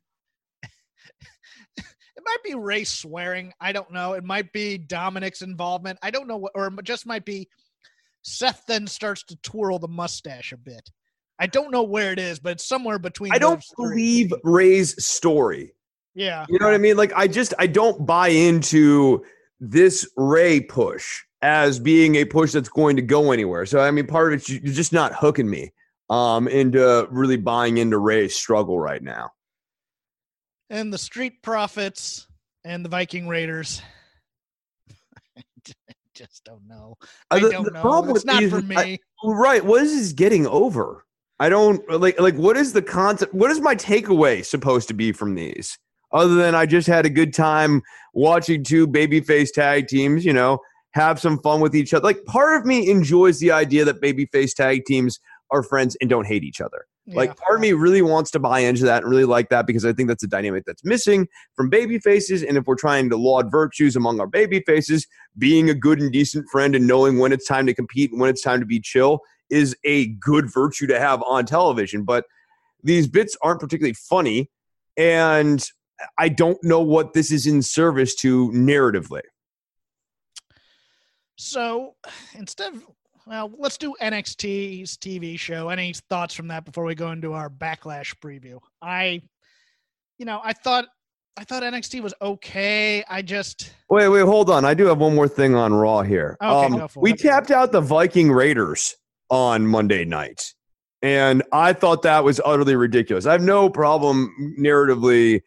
it 1.76 2.22
might 2.24 2.42
be 2.44 2.55
Rey 2.55 2.84
swearing. 2.84 3.53
I 3.61 3.72
don't 3.72 3.92
know. 3.92 4.14
It 4.14 4.24
might 4.24 4.53
be 4.53 4.78
Dominic's 4.78 5.42
involvement. 5.42 5.98
I 6.03 6.11
don't 6.11 6.28
know 6.28 6.36
what 6.36 6.53
or 6.55 6.66
it 6.66 6.84
just 6.84 7.07
might 7.07 7.24
be 7.24 7.48
Seth 8.22 8.64
then 8.66 8.86
starts 8.86 9.22
to 9.24 9.36
twirl 9.42 9.78
the 9.78 9.88
mustache 9.88 10.53
a 10.53 10.57
bit. 10.57 10.90
I 11.38 11.46
don't 11.46 11.70
know 11.70 11.82
where 11.82 12.12
it 12.12 12.18
is, 12.18 12.38
but 12.38 12.53
it's 12.53 12.68
somewhere 12.68 12.98
between 12.98 13.32
I 13.32 13.38
don't 13.38 13.57
those 13.57 13.72
three. 13.76 14.24
believe 14.24 14.32
Rey's 14.44 15.03
story. 15.03 15.74
Yeah. 16.14 16.44
You 16.48 16.59
know 16.59 16.66
what 16.66 16.74
I 16.74 16.78
mean? 16.78 16.96
Like 16.96 17.12
I 17.14 17.26
just 17.26 17.55
I 17.59 17.66
don't 17.66 18.05
buy 18.07 18.28
into 18.28 19.24
this 19.59 20.09
Rey 20.16 20.61
push 20.61 21.22
as 21.42 21.78
being 21.78 22.16
a 22.16 22.26
push 22.26 22.53
that's 22.53 22.68
going 22.68 22.96
to 22.96 23.03
go 23.03 23.32
anywhere. 23.32 23.64
So 23.64 23.80
I 23.80 23.90
mean, 23.90 24.07
part 24.07 24.32
of 24.32 24.40
it's 24.40 24.48
you're 24.51 24.74
just 24.74 24.92
not 24.92 25.14
hooking 25.14 25.48
me 25.48 25.72
um 26.11 26.48
into 26.48 27.07
really 27.11 27.36
buying 27.36 27.78
into 27.78 27.96
Rey's 27.96 28.34
struggle 28.34 28.78
right 28.78 29.03
now. 29.03 29.30
And 30.70 30.92
the 30.92 30.98
Street 30.98 31.42
Profits 31.42 32.26
and 32.64 32.84
the 32.84 32.88
Viking 32.88 33.28
Raiders. 33.28 33.82
I 35.36 35.42
just 36.14 36.44
don't 36.44 36.66
know. 36.66 36.96
Uh, 37.30 37.34
I 37.36 37.40
don't 37.40 37.64
the 37.64 37.72
know. 37.72 37.80
problem 37.80 38.16
It's 38.16 38.24
not 38.24 38.40
these 38.40 38.50
for 38.50 38.62
me. 38.62 38.76
I- 38.76 38.98
Right. 39.22 39.62
What 39.62 39.82
is 39.82 39.94
this 39.94 40.12
getting 40.12 40.46
over? 40.46 41.04
I 41.38 41.50
don't 41.50 41.86
like 41.90 42.18
like 42.18 42.36
what 42.36 42.56
is 42.56 42.72
the 42.72 42.80
concept 42.82 43.34
what 43.34 43.50
is 43.50 43.60
my 43.60 43.74
takeaway 43.74 44.42
supposed 44.44 44.88
to 44.88 44.94
be 44.94 45.12
from 45.12 45.34
these? 45.34 45.78
Other 46.12 46.34
than 46.36 46.54
I 46.54 46.64
just 46.66 46.86
had 46.86 47.04
a 47.06 47.10
good 47.10 47.34
time 47.34 47.82
watching 48.14 48.64
two 48.64 48.86
babyface 48.86 49.52
tag 49.52 49.88
teams, 49.88 50.24
you 50.24 50.32
know, 50.32 50.58
have 50.92 51.20
some 51.20 51.38
fun 51.40 51.60
with 51.60 51.74
each 51.76 51.92
other. 51.94 52.02
Like 52.04 52.24
part 52.24 52.58
of 52.58 52.66
me 52.66 52.90
enjoys 52.90 53.38
the 53.40 53.52
idea 53.52 53.84
that 53.84 54.00
babyface 54.02 54.54
tag 54.54 54.84
teams 54.86 55.20
are 55.50 55.62
friends 55.62 55.96
and 56.00 56.08
don't 56.08 56.26
hate 56.26 56.44
each 56.44 56.60
other. 56.62 56.86
Like 57.07 57.36
part 57.36 57.57
of 57.57 57.61
me 57.61 57.72
really 57.72 58.03
wants 58.03 58.30
to 58.32 58.38
buy 58.38 58.61
into 58.61 58.84
that 58.84 59.03
and 59.03 59.11
really 59.11 59.24
like 59.24 59.48
that 59.48 59.66
because 59.66 59.84
I 59.84 59.92
think 59.92 60.09
that's 60.09 60.22
a 60.22 60.28
dynamic 60.28 60.64
that's 60.64 60.84
missing 60.84 61.26
from 61.57 61.68
baby 61.68 61.98
faces. 61.98 62.42
And 62.42 62.57
if 62.57 62.66
we're 62.66 62.76
trying 62.76 63.11
to 63.11 63.16
laud 63.16 63.51
virtues 63.51 63.96
among 63.96 64.20
our 64.20 64.28
baby 64.28 64.62
faces, 64.66 65.07
being 65.36 65.70
a 65.70 65.74
good 65.74 66.01
and 66.01 66.12
decent 66.12 66.46
friend 66.53 66.76
and 66.76 66.86
knowing 66.86 67.18
when 67.18 67.32
it's 67.32 67.48
time 67.48 67.66
to 67.66 67.74
compete 67.74 68.12
and 68.12 68.20
when 68.20 68.30
it's 68.30 68.42
time 68.42 68.61
to 68.61 68.66
be 68.66 68.80
chill 68.80 69.20
is 69.51 69.76
a 69.84 70.09
good 70.20 70.53
virtue 70.53 70.86
to 70.86 71.01
have 71.01 71.22
on 71.24 71.46
television. 71.46 72.05
But 72.05 72.26
these 72.82 73.09
bits 73.09 73.36
aren't 73.42 73.61
particularly 73.61 73.94
funny, 73.94 74.51
and 74.96 75.64
I 76.18 76.28
don't 76.28 76.62
know 76.62 76.80
what 76.80 77.12
this 77.12 77.32
is 77.32 77.46
in 77.46 77.62
service 77.62 78.14
to 78.16 78.51
narratively. 78.51 79.22
So 81.36 81.96
instead 82.34 82.74
of 82.74 82.86
well, 83.30 83.52
let's 83.58 83.78
do 83.78 83.94
NXT's 84.02 84.96
TV 84.96 85.38
show. 85.38 85.68
Any 85.68 85.94
thoughts 86.08 86.34
from 86.34 86.48
that 86.48 86.64
before 86.64 86.84
we 86.84 86.96
go 86.96 87.12
into 87.12 87.32
our 87.32 87.48
backlash 87.48 88.12
preview? 88.16 88.58
I, 88.82 89.22
you 90.18 90.26
know, 90.26 90.40
I 90.42 90.52
thought 90.52 90.86
I 91.36 91.44
thought 91.44 91.62
NXT 91.62 92.02
was 92.02 92.12
okay. 92.20 93.04
I 93.08 93.22
just 93.22 93.72
Wait, 93.88 94.08
wait, 94.08 94.22
hold 94.22 94.50
on. 94.50 94.64
I 94.64 94.74
do 94.74 94.86
have 94.86 94.98
one 94.98 95.14
more 95.14 95.28
thing 95.28 95.54
on 95.54 95.72
Raw 95.72 96.02
here. 96.02 96.36
Okay, 96.42 96.80
um, 96.80 96.88
we 96.96 97.12
it. 97.12 97.20
tapped 97.20 97.52
out 97.52 97.70
the 97.70 97.80
Viking 97.80 98.32
Raiders 98.32 98.96
on 99.30 99.64
Monday 99.64 100.04
night, 100.04 100.52
and 101.00 101.44
I 101.52 101.72
thought 101.72 102.02
that 102.02 102.24
was 102.24 102.40
utterly 102.44 102.74
ridiculous. 102.74 103.26
I 103.26 103.32
have 103.32 103.42
no 103.42 103.70
problem 103.70 104.56
narratively 104.58 105.40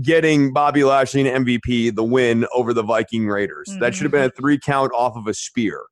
getting 0.00 0.50
Bobby 0.50 0.82
Lashley 0.82 1.28
and 1.28 1.46
MVP 1.46 1.94
the 1.94 2.04
win 2.04 2.46
over 2.54 2.72
the 2.72 2.82
Viking 2.82 3.28
Raiders. 3.28 3.68
That 3.80 3.94
should 3.94 4.04
have 4.04 4.12
been 4.12 4.24
a 4.24 4.30
three 4.30 4.58
count 4.58 4.92
off 4.96 5.14
of 5.14 5.26
a 5.26 5.34
spear. 5.34 5.82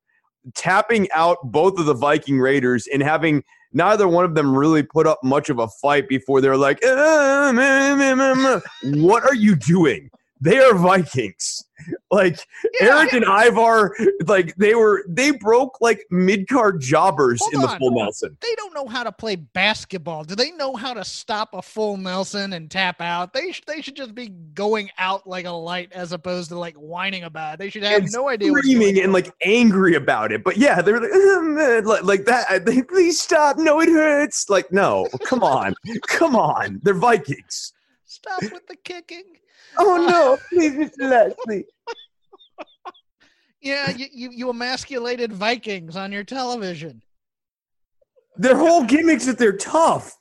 Tapping 0.55 1.07
out 1.11 1.37
both 1.43 1.77
of 1.79 1.85
the 1.85 1.93
Viking 1.93 2.39
Raiders 2.39 2.87
and 2.87 3.01
having 3.01 3.43
neither 3.73 4.07
one 4.07 4.25
of 4.25 4.35
them 4.35 4.55
really 4.55 4.83
put 4.83 5.07
up 5.07 5.19
much 5.23 5.49
of 5.49 5.59
a 5.59 5.67
fight 5.67 6.07
before 6.07 6.41
they're 6.41 6.57
like, 6.57 6.83
"Uh, 6.83 7.51
meh, 7.53 7.95
meh, 7.95 8.15
meh, 8.15 8.33
meh." 8.33 8.59
what 9.01 9.23
are 9.23 9.35
you 9.35 9.55
doing? 9.55 10.09
They 10.41 10.57
are 10.59 10.75
Vikings. 10.75 11.63
Like 12.09 12.39
Erik 12.81 13.13
and 13.13 13.23
Ivar, 13.23 13.95
like 14.25 14.55
they 14.55 14.73
were, 14.73 15.05
they 15.07 15.31
broke 15.31 15.79
like 15.79 16.05
mid 16.09 16.47
card 16.47 16.81
jobbers 16.81 17.39
in 17.53 17.61
the 17.61 17.67
on. 17.67 17.77
full 17.77 17.91
Nelson. 17.91 18.35
they 18.41 18.55
don't 18.55 18.73
know 18.73 18.87
how 18.87 19.03
to 19.03 19.11
play 19.11 19.35
basketball. 19.35 20.23
Do 20.23 20.35
they 20.35 20.51
know 20.51 20.75
how 20.75 20.93
to 20.95 21.05
stop 21.05 21.53
a 21.53 21.61
full 21.61 21.95
Nelson 21.95 22.53
and 22.53 22.69
tap 22.71 22.99
out? 22.99 23.31
They 23.31 23.51
sh- 23.51 23.61
they 23.67 23.81
should 23.81 23.95
just 23.95 24.15
be 24.15 24.29
going 24.29 24.89
out 24.97 25.27
like 25.27 25.45
a 25.45 25.51
light 25.51 25.93
as 25.93 26.13
opposed 26.13 26.49
to 26.49 26.57
like 26.57 26.75
whining 26.75 27.23
about 27.23 27.53
it. 27.53 27.59
They 27.59 27.69
should 27.69 27.83
have 27.83 28.01
And 28.03 28.11
no 28.11 28.27
idea 28.27 28.51
screaming 28.51 28.99
and 28.99 29.13
like 29.13 29.31
angry 29.43 29.93
about 29.95 30.31
it. 30.31 30.43
But 30.43 30.57
yeah, 30.57 30.81
they're 30.81 30.99
like, 30.99 31.85
like, 31.85 32.03
like 32.03 32.25
that. 32.25 32.65
Think, 32.65 32.89
Please 32.89 33.21
stop. 33.21 33.57
No, 33.57 33.79
it 33.81 33.89
hurts. 33.89 34.49
Like, 34.49 34.71
no, 34.71 35.07
come 35.25 35.43
on, 35.43 35.75
come 36.07 36.35
on. 36.35 36.79
They're 36.83 36.95
Vikings. 36.95 37.71
stop 38.05 38.41
with 38.41 38.65
the 38.67 38.75
kicking. 38.77 39.23
Oh 39.79 40.05
no, 40.07 40.37
please, 40.49 40.73
Mr. 40.73 41.09
Lashley. 41.09 41.65
Yeah, 43.59 43.89
you, 43.89 44.05
you 44.13 44.29
you 44.31 44.49
emasculated 44.49 45.33
Vikings 45.33 45.97
on 45.97 46.11
your 46.11 46.23
television. 46.23 47.01
Their 48.37 48.55
whole 48.55 48.83
gimmick's 48.83 49.25
that 49.25 49.39
they're 49.39 49.57
tough. 49.57 50.15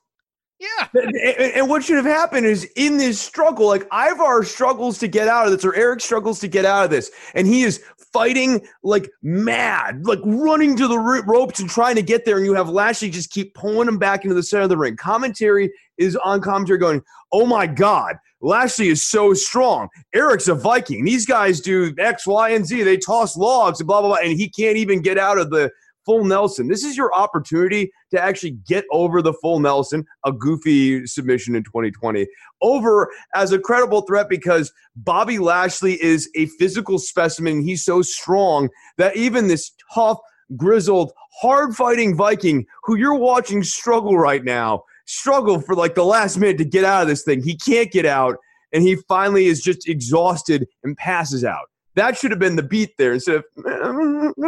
Yeah, 0.58 0.88
And, 0.94 1.16
and- 1.16 1.68
what 1.68 1.84
should 1.84 1.96
have 1.96 2.06
happened 2.06 2.46
is 2.46 2.64
in 2.76 2.96
this 2.96 3.20
struggle, 3.20 3.66
like 3.66 3.86
Ivar 3.92 4.42
struggles 4.42 4.98
to 5.00 5.08
get 5.08 5.28
out 5.28 5.44
of 5.46 5.52
this, 5.52 5.64
or 5.64 5.74
Erik 5.74 6.00
struggles 6.00 6.38
to 6.40 6.48
get 6.48 6.64
out 6.64 6.84
of 6.84 6.90
this, 6.90 7.10
and 7.34 7.46
he 7.46 7.62
is 7.62 7.84
fighting 8.12 8.66
like 8.82 9.10
mad, 9.22 10.06
like 10.06 10.20
running 10.24 10.74
to 10.76 10.88
the 10.88 10.98
ropes 10.98 11.60
and 11.60 11.68
trying 11.68 11.94
to 11.96 12.02
get 12.02 12.24
there. 12.24 12.38
And 12.38 12.46
you 12.46 12.54
have 12.54 12.70
Lashley 12.70 13.10
just 13.10 13.30
keep 13.30 13.52
pulling 13.54 13.86
him 13.86 13.98
back 13.98 14.24
into 14.24 14.34
the 14.34 14.42
center 14.42 14.62
of 14.62 14.70
the 14.70 14.78
ring. 14.78 14.96
Commentary 14.96 15.70
is 15.98 16.16
on 16.16 16.40
commentary 16.40 16.78
going, 16.78 17.02
"Oh 17.32 17.44
my 17.44 17.66
God, 17.66 18.16
Lashley 18.40 18.88
is 18.88 19.02
so 19.02 19.34
strong. 19.34 19.88
Erik's 20.14 20.48
a 20.48 20.54
Viking. 20.54 21.04
These 21.04 21.26
guys 21.26 21.60
do 21.60 21.94
X, 21.98 22.26
Y, 22.26 22.48
and 22.50 22.64
Z. 22.64 22.82
They 22.82 22.96
toss 22.96 23.36
logs 23.36 23.80
and 23.80 23.86
blah 23.86 24.00
blah 24.00 24.08
blah, 24.08 24.18
and 24.26 24.32
he 24.32 24.48
can't 24.48 24.78
even 24.78 25.02
get 25.02 25.18
out 25.18 25.36
of 25.36 25.50
the." 25.50 25.70
Full 26.06 26.24
Nelson. 26.24 26.68
This 26.68 26.84
is 26.84 26.96
your 26.96 27.12
opportunity 27.14 27.90
to 28.12 28.22
actually 28.22 28.52
get 28.66 28.84
over 28.92 29.20
the 29.20 29.34
full 29.34 29.58
Nelson, 29.60 30.06
a 30.24 30.32
goofy 30.32 31.06
submission 31.06 31.56
in 31.56 31.64
2020, 31.64 32.26
over 32.62 33.12
as 33.34 33.52
a 33.52 33.58
credible 33.58 34.02
threat 34.02 34.28
because 34.28 34.72
Bobby 34.94 35.38
Lashley 35.38 36.02
is 36.02 36.30
a 36.36 36.46
physical 36.58 36.98
specimen. 36.98 37.60
He's 37.60 37.84
so 37.84 38.02
strong 38.02 38.70
that 38.96 39.16
even 39.16 39.48
this 39.48 39.72
tough, 39.92 40.18
grizzled, 40.56 41.12
hard 41.40 41.74
fighting 41.74 42.16
Viking 42.16 42.64
who 42.84 42.96
you're 42.96 43.18
watching 43.18 43.62
struggle 43.64 44.16
right 44.16 44.44
now, 44.44 44.84
struggle 45.06 45.60
for 45.60 45.74
like 45.74 45.94
the 45.96 46.04
last 46.04 46.38
minute 46.38 46.58
to 46.58 46.64
get 46.64 46.84
out 46.84 47.02
of 47.02 47.08
this 47.08 47.24
thing. 47.24 47.42
He 47.42 47.56
can't 47.56 47.90
get 47.90 48.06
out, 48.06 48.36
and 48.72 48.82
he 48.82 48.96
finally 49.08 49.46
is 49.46 49.60
just 49.60 49.88
exhausted 49.88 50.66
and 50.84 50.96
passes 50.96 51.44
out. 51.44 51.66
That 51.96 52.16
should 52.16 52.30
have 52.30 52.40
been 52.40 52.56
the 52.56 52.62
beat 52.62 52.90
there 52.98 53.14
instead 53.14 53.36
of, 53.36 53.44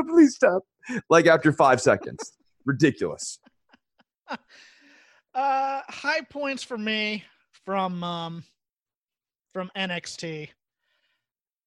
please 0.08 0.34
stop. 0.34 0.62
Like 1.10 1.26
after 1.26 1.52
five 1.52 1.80
seconds. 1.80 2.32
Ridiculous. 2.64 3.38
Uh, 5.34 5.82
high 5.88 6.22
points 6.22 6.64
for 6.64 6.76
me 6.76 7.22
from 7.64 8.02
um 8.02 8.42
from 9.52 9.70
NXT. 9.76 10.48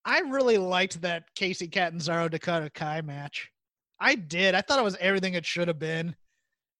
I 0.03 0.19
really 0.19 0.57
liked 0.57 1.01
that 1.01 1.23
Kacy 1.35 1.71
Catanzaro 1.71 2.27
Dakota 2.27 2.69
Kai 2.69 3.01
match. 3.01 3.49
I 3.99 4.15
did. 4.15 4.55
I 4.55 4.61
thought 4.61 4.79
it 4.79 4.83
was 4.83 4.97
everything 4.99 5.35
it 5.35 5.45
should 5.45 5.67
have 5.67 5.79
been. 5.79 6.15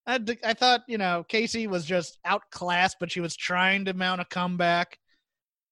I, 0.07 0.19
I 0.43 0.53
thought 0.53 0.81
you 0.87 0.97
know 0.97 1.23
Kacy 1.29 1.67
was 1.67 1.85
just 1.85 2.17
outclassed, 2.25 2.97
but 2.99 3.11
she 3.11 3.21
was 3.21 3.35
trying 3.35 3.85
to 3.85 3.93
mount 3.93 4.19
a 4.19 4.25
comeback. 4.25 4.97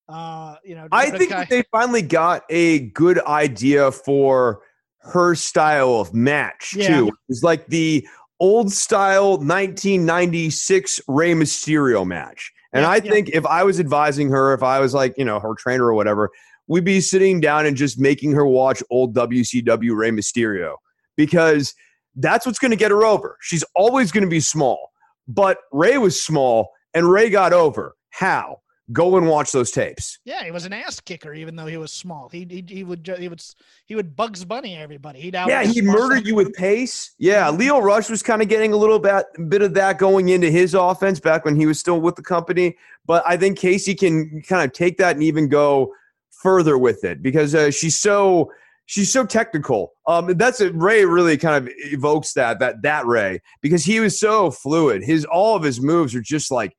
Uh, 0.08 0.56
you 0.64 0.76
know, 0.76 0.88
I 0.92 1.10
think 1.10 1.32
Kai- 1.32 1.40
that 1.40 1.50
they 1.50 1.64
finally 1.72 2.02
got 2.02 2.44
a 2.50 2.80
good 2.90 3.20
idea 3.26 3.92
for 3.92 4.62
her 5.02 5.36
style 5.36 5.96
of 5.96 6.14
match 6.14 6.74
Yeah. 6.76 6.88
too. 6.88 7.12
It's 7.30 7.44
like 7.44 7.68
the 7.68 8.08
old 8.40 8.72
style 8.72 9.38
1996 9.38 11.02
Rey 11.08 11.34
Mysterio 11.34 12.06
match. 12.06 12.52
And 12.74 12.84
Yeah, 12.84 12.90
I 12.90 12.96
yeah. 12.98 13.12
think 13.12 13.30
if 13.30 13.46
I 13.46 13.64
was 13.64 13.80
advising 13.80 14.30
her, 14.30 14.54
if 14.54 14.64
I 14.64 14.80
was 14.80 14.94
like, 14.94 15.14
you 15.18 15.26
know, 15.26 15.40
her 15.40 15.54
trainer 15.58 15.86
or 15.86 15.94
whatever, 15.94 16.30
we'd 16.68 16.86
be 16.86 17.02
sitting 17.02 17.40
down 17.40 17.66
and 17.66 17.76
just 17.76 18.00
making 18.00 18.32
her 18.34 18.46
watch 18.46 18.84
old 18.90 19.14
WCW 19.16 19.96
Rey 19.96 20.12
Mysterio 20.12 20.76
because 21.18 21.74
that's 22.16 22.46
what's 22.46 22.60
going 22.60 22.72
to 22.72 22.78
get 22.78 22.92
her 22.92 23.04
over. 23.04 23.38
She's 23.42 23.64
always 23.76 24.12
going 24.12 24.24
to 24.24 24.30
be 24.30 24.40
small, 24.40 24.92
but 25.28 25.58
Rey 25.72 25.98
was 25.98 26.22
small 26.22 26.70
and 26.94 27.10
Rey 27.10 27.30
got 27.30 27.54
over. 27.54 27.96
How? 28.12 28.58
Go 28.92 29.18
and 29.18 29.28
watch 29.28 29.52
those 29.52 29.72
tapes. 29.72 30.20
Yeah, 30.26 30.44
he 30.44 30.52
was 30.52 30.66
an 30.66 30.74
ass 30.74 31.00
kicker, 31.00 31.34
even 31.34 31.56
though 31.56 31.68
he 31.68 31.78
was 31.78 31.92
small. 31.92 32.28
He 32.30 32.48
he, 32.50 32.66
he 32.68 32.84
would 32.84 33.08
he 33.20 33.28
would 33.28 33.44
he 33.86 33.96
would 33.96 34.16
Bugs 34.16 34.44
Bunny 34.44 34.76
everybody. 34.76 35.20
He'd 35.20 35.36
out 35.36 35.50
Yeah, 35.50 35.64
he'd 35.64 35.84
murder 35.84 36.18
you 36.18 36.34
with 36.34 36.54
pace. 36.54 37.14
Yeah, 37.20 37.50
Lio 37.50 37.80
Rush 37.80 38.10
was 38.10 38.24
kind 38.24 38.42
of 38.42 38.48
getting 38.48 38.74
a 38.74 38.78
little 38.78 39.00
bit 39.00 39.26
bit 39.48 39.62
of 39.62 39.74
that 39.76 40.00
going 40.00 40.30
into 40.30 40.50
his 40.50 40.74
offense 40.74 41.20
back 41.20 41.46
when 41.46 41.56
he 41.56 41.66
was 41.66 41.80
still 41.80 42.02
with 42.02 42.16
the 42.16 42.24
company. 42.24 42.78
But 43.06 43.24
I 43.28 43.38
think 43.38 43.60
Kacy 43.60 43.98
can 43.98 44.42
kind 44.42 44.64
of 44.64 44.74
take 44.74 44.98
that 44.98 45.16
and 45.16 45.24
even 45.24 45.50
go 45.50 45.94
further 46.32 46.78
with 46.78 47.04
it 47.04 47.22
because 47.22 47.54
uh, 47.54 47.70
she's 47.70 47.98
so 47.98 48.52
she's 48.90 49.14
so 49.14 49.24
technical. 49.24 49.94
Um, 50.08 50.36
that's 50.36 50.62
it. 50.62 50.74
Rey 50.74 51.06
really 51.06 51.38
kind 51.38 51.64
of 51.64 51.72
evokes 51.78 52.34
that 52.34 52.58
that 52.60 52.82
that 52.82 53.06
Rey 53.06 53.40
because 53.62 53.86
he 53.86 54.00
was 54.00 54.20
so 54.20 54.50
fluid. 54.50 55.04
His 55.04 55.26
all 55.26 55.56
of 55.56 55.62
his 55.64 55.80
moves 55.80 56.16
are 56.16 56.22
just 56.22 56.50
like 56.50 56.76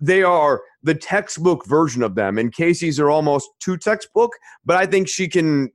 they 0.00 0.22
are 0.22 0.62
the 0.82 0.94
textbook 0.94 1.66
version 1.66 2.02
of 2.02 2.14
them, 2.14 2.38
and 2.38 2.52
Kacy's 2.52 2.98
are 2.98 3.10
almost 3.10 3.50
too 3.60 3.76
textbook. 3.76 4.32
But 4.64 4.76
I 4.76 4.86
think 4.86 5.08
she 5.08 5.28
can 5.28 5.70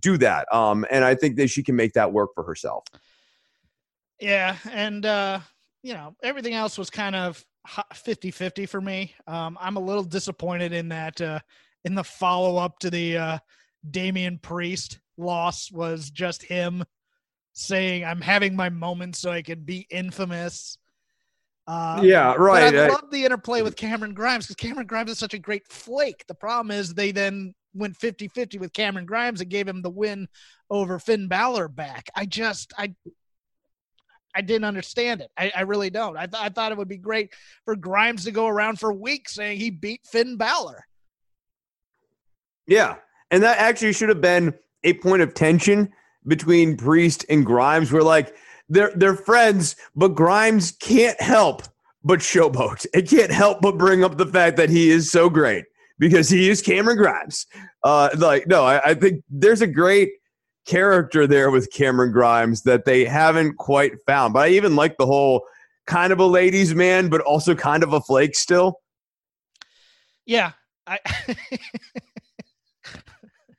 do 0.00 0.16
that, 0.18 0.52
um, 0.54 0.84
and 0.90 1.04
I 1.04 1.14
think 1.14 1.36
that 1.36 1.48
she 1.48 1.62
can 1.62 1.76
make 1.76 1.92
that 1.94 2.12
work 2.12 2.30
for 2.34 2.44
herself. 2.44 2.84
Yeah, 4.20 4.56
and 4.70 5.06
uh, 5.06 5.40
you 5.82 5.94
know, 5.94 6.14
everything 6.22 6.54
else 6.54 6.76
was 6.76 6.90
kind 6.90 7.16
of 7.16 7.44
ho- 7.66 7.82
50-50 7.92 8.68
for 8.68 8.80
me. 8.80 9.14
Um, 9.26 9.56
I'm 9.60 9.76
a 9.76 9.80
little 9.80 10.04
disappointed 10.04 10.72
in 10.72 10.88
that 10.90 11.20
uh 11.20 11.40
in 11.84 11.94
the 11.94 12.04
follow-up 12.04 12.78
to 12.80 12.90
the 12.90 13.16
uh 13.16 13.38
Damian 13.90 14.38
Priest 14.38 14.98
loss 15.16 15.70
was 15.72 16.10
just 16.10 16.42
him 16.42 16.84
saying 17.52 18.04
I'm 18.04 18.20
having 18.20 18.54
my 18.54 18.68
moment 18.68 19.16
so 19.16 19.30
I 19.30 19.42
can 19.42 19.60
be 19.60 19.86
infamous. 19.90 20.78
Uh, 21.66 22.00
yeah, 22.02 22.34
right. 22.34 22.74
I 22.74 22.84
I- 22.84 22.88
love 22.88 23.10
the 23.10 23.24
interplay 23.24 23.62
with 23.62 23.76
Cameron 23.76 24.14
Grimes 24.14 24.46
because 24.46 24.56
Cameron 24.56 24.86
Grimes 24.86 25.10
is 25.10 25.18
such 25.18 25.34
a 25.34 25.38
great 25.38 25.66
flake. 25.68 26.24
The 26.26 26.34
problem 26.34 26.70
is 26.70 26.94
they 26.94 27.12
then 27.12 27.54
went 27.74 27.96
50 27.96 28.28
50 28.28 28.58
with 28.58 28.72
Cameron 28.72 29.06
Grimes 29.06 29.40
and 29.40 29.50
gave 29.50 29.68
him 29.68 29.82
the 29.82 29.90
win 29.90 30.28
over 30.68 30.98
Finn 30.98 31.28
Balor 31.28 31.68
back. 31.68 32.08
I 32.14 32.26
just, 32.26 32.72
I, 32.76 32.94
I 34.34 34.40
didn't 34.40 34.64
understand 34.64 35.20
it. 35.20 35.30
I, 35.36 35.52
I 35.54 35.60
really 35.62 35.90
don't. 35.90 36.16
I, 36.16 36.26
th- 36.26 36.42
I 36.42 36.48
thought 36.48 36.72
it 36.72 36.78
would 36.78 36.88
be 36.88 36.96
great 36.96 37.32
for 37.64 37.76
Grimes 37.76 38.24
to 38.24 38.30
go 38.32 38.46
around 38.46 38.78
for 38.80 38.92
weeks 38.92 39.34
saying 39.34 39.58
he 39.58 39.70
beat 39.70 40.00
Finn 40.06 40.36
Balor. 40.36 40.84
Yeah. 42.66 42.96
And 43.30 43.42
that 43.42 43.58
actually 43.58 43.92
should 43.92 44.08
have 44.08 44.20
been 44.20 44.54
a 44.84 44.94
point 44.94 45.22
of 45.22 45.34
tension 45.34 45.92
between 46.26 46.76
Priest 46.76 47.24
and 47.28 47.44
Grimes 47.44 47.90
where 47.92 48.02
like 48.02 48.34
they're 48.70 48.92
they're 48.94 49.16
friends, 49.16 49.76
but 49.94 50.14
Grimes 50.14 50.72
can't 50.72 51.20
help 51.20 51.62
but 52.02 52.20
showboat. 52.20 52.86
It 52.94 53.08
can't 53.08 53.30
help 53.30 53.60
but 53.60 53.76
bring 53.76 54.02
up 54.02 54.16
the 54.16 54.26
fact 54.26 54.56
that 54.56 54.70
he 54.70 54.90
is 54.90 55.10
so 55.10 55.28
great 55.28 55.66
because 55.98 56.30
he 56.30 56.48
is 56.48 56.62
Cameron 56.62 56.96
Grimes. 56.96 57.46
Uh 57.84 58.08
like 58.16 58.46
no, 58.46 58.64
I, 58.64 58.90
I 58.90 58.94
think 58.94 59.22
there's 59.28 59.60
a 59.60 59.66
great 59.66 60.10
character 60.66 61.26
there 61.26 61.50
with 61.50 61.72
Cameron 61.72 62.12
Grimes 62.12 62.62
that 62.62 62.84
they 62.84 63.04
haven't 63.04 63.56
quite 63.56 63.92
found. 64.06 64.32
But 64.32 64.46
I 64.46 64.48
even 64.50 64.76
like 64.76 64.96
the 64.96 65.06
whole 65.06 65.44
kind 65.86 66.12
of 66.12 66.20
a 66.20 66.26
ladies 66.26 66.74
man, 66.74 67.08
but 67.08 67.20
also 67.22 67.54
kind 67.54 67.82
of 67.82 67.92
a 67.92 68.00
flake 68.00 68.34
still. 68.36 68.80
Yeah. 70.26 70.52
I, 70.86 70.98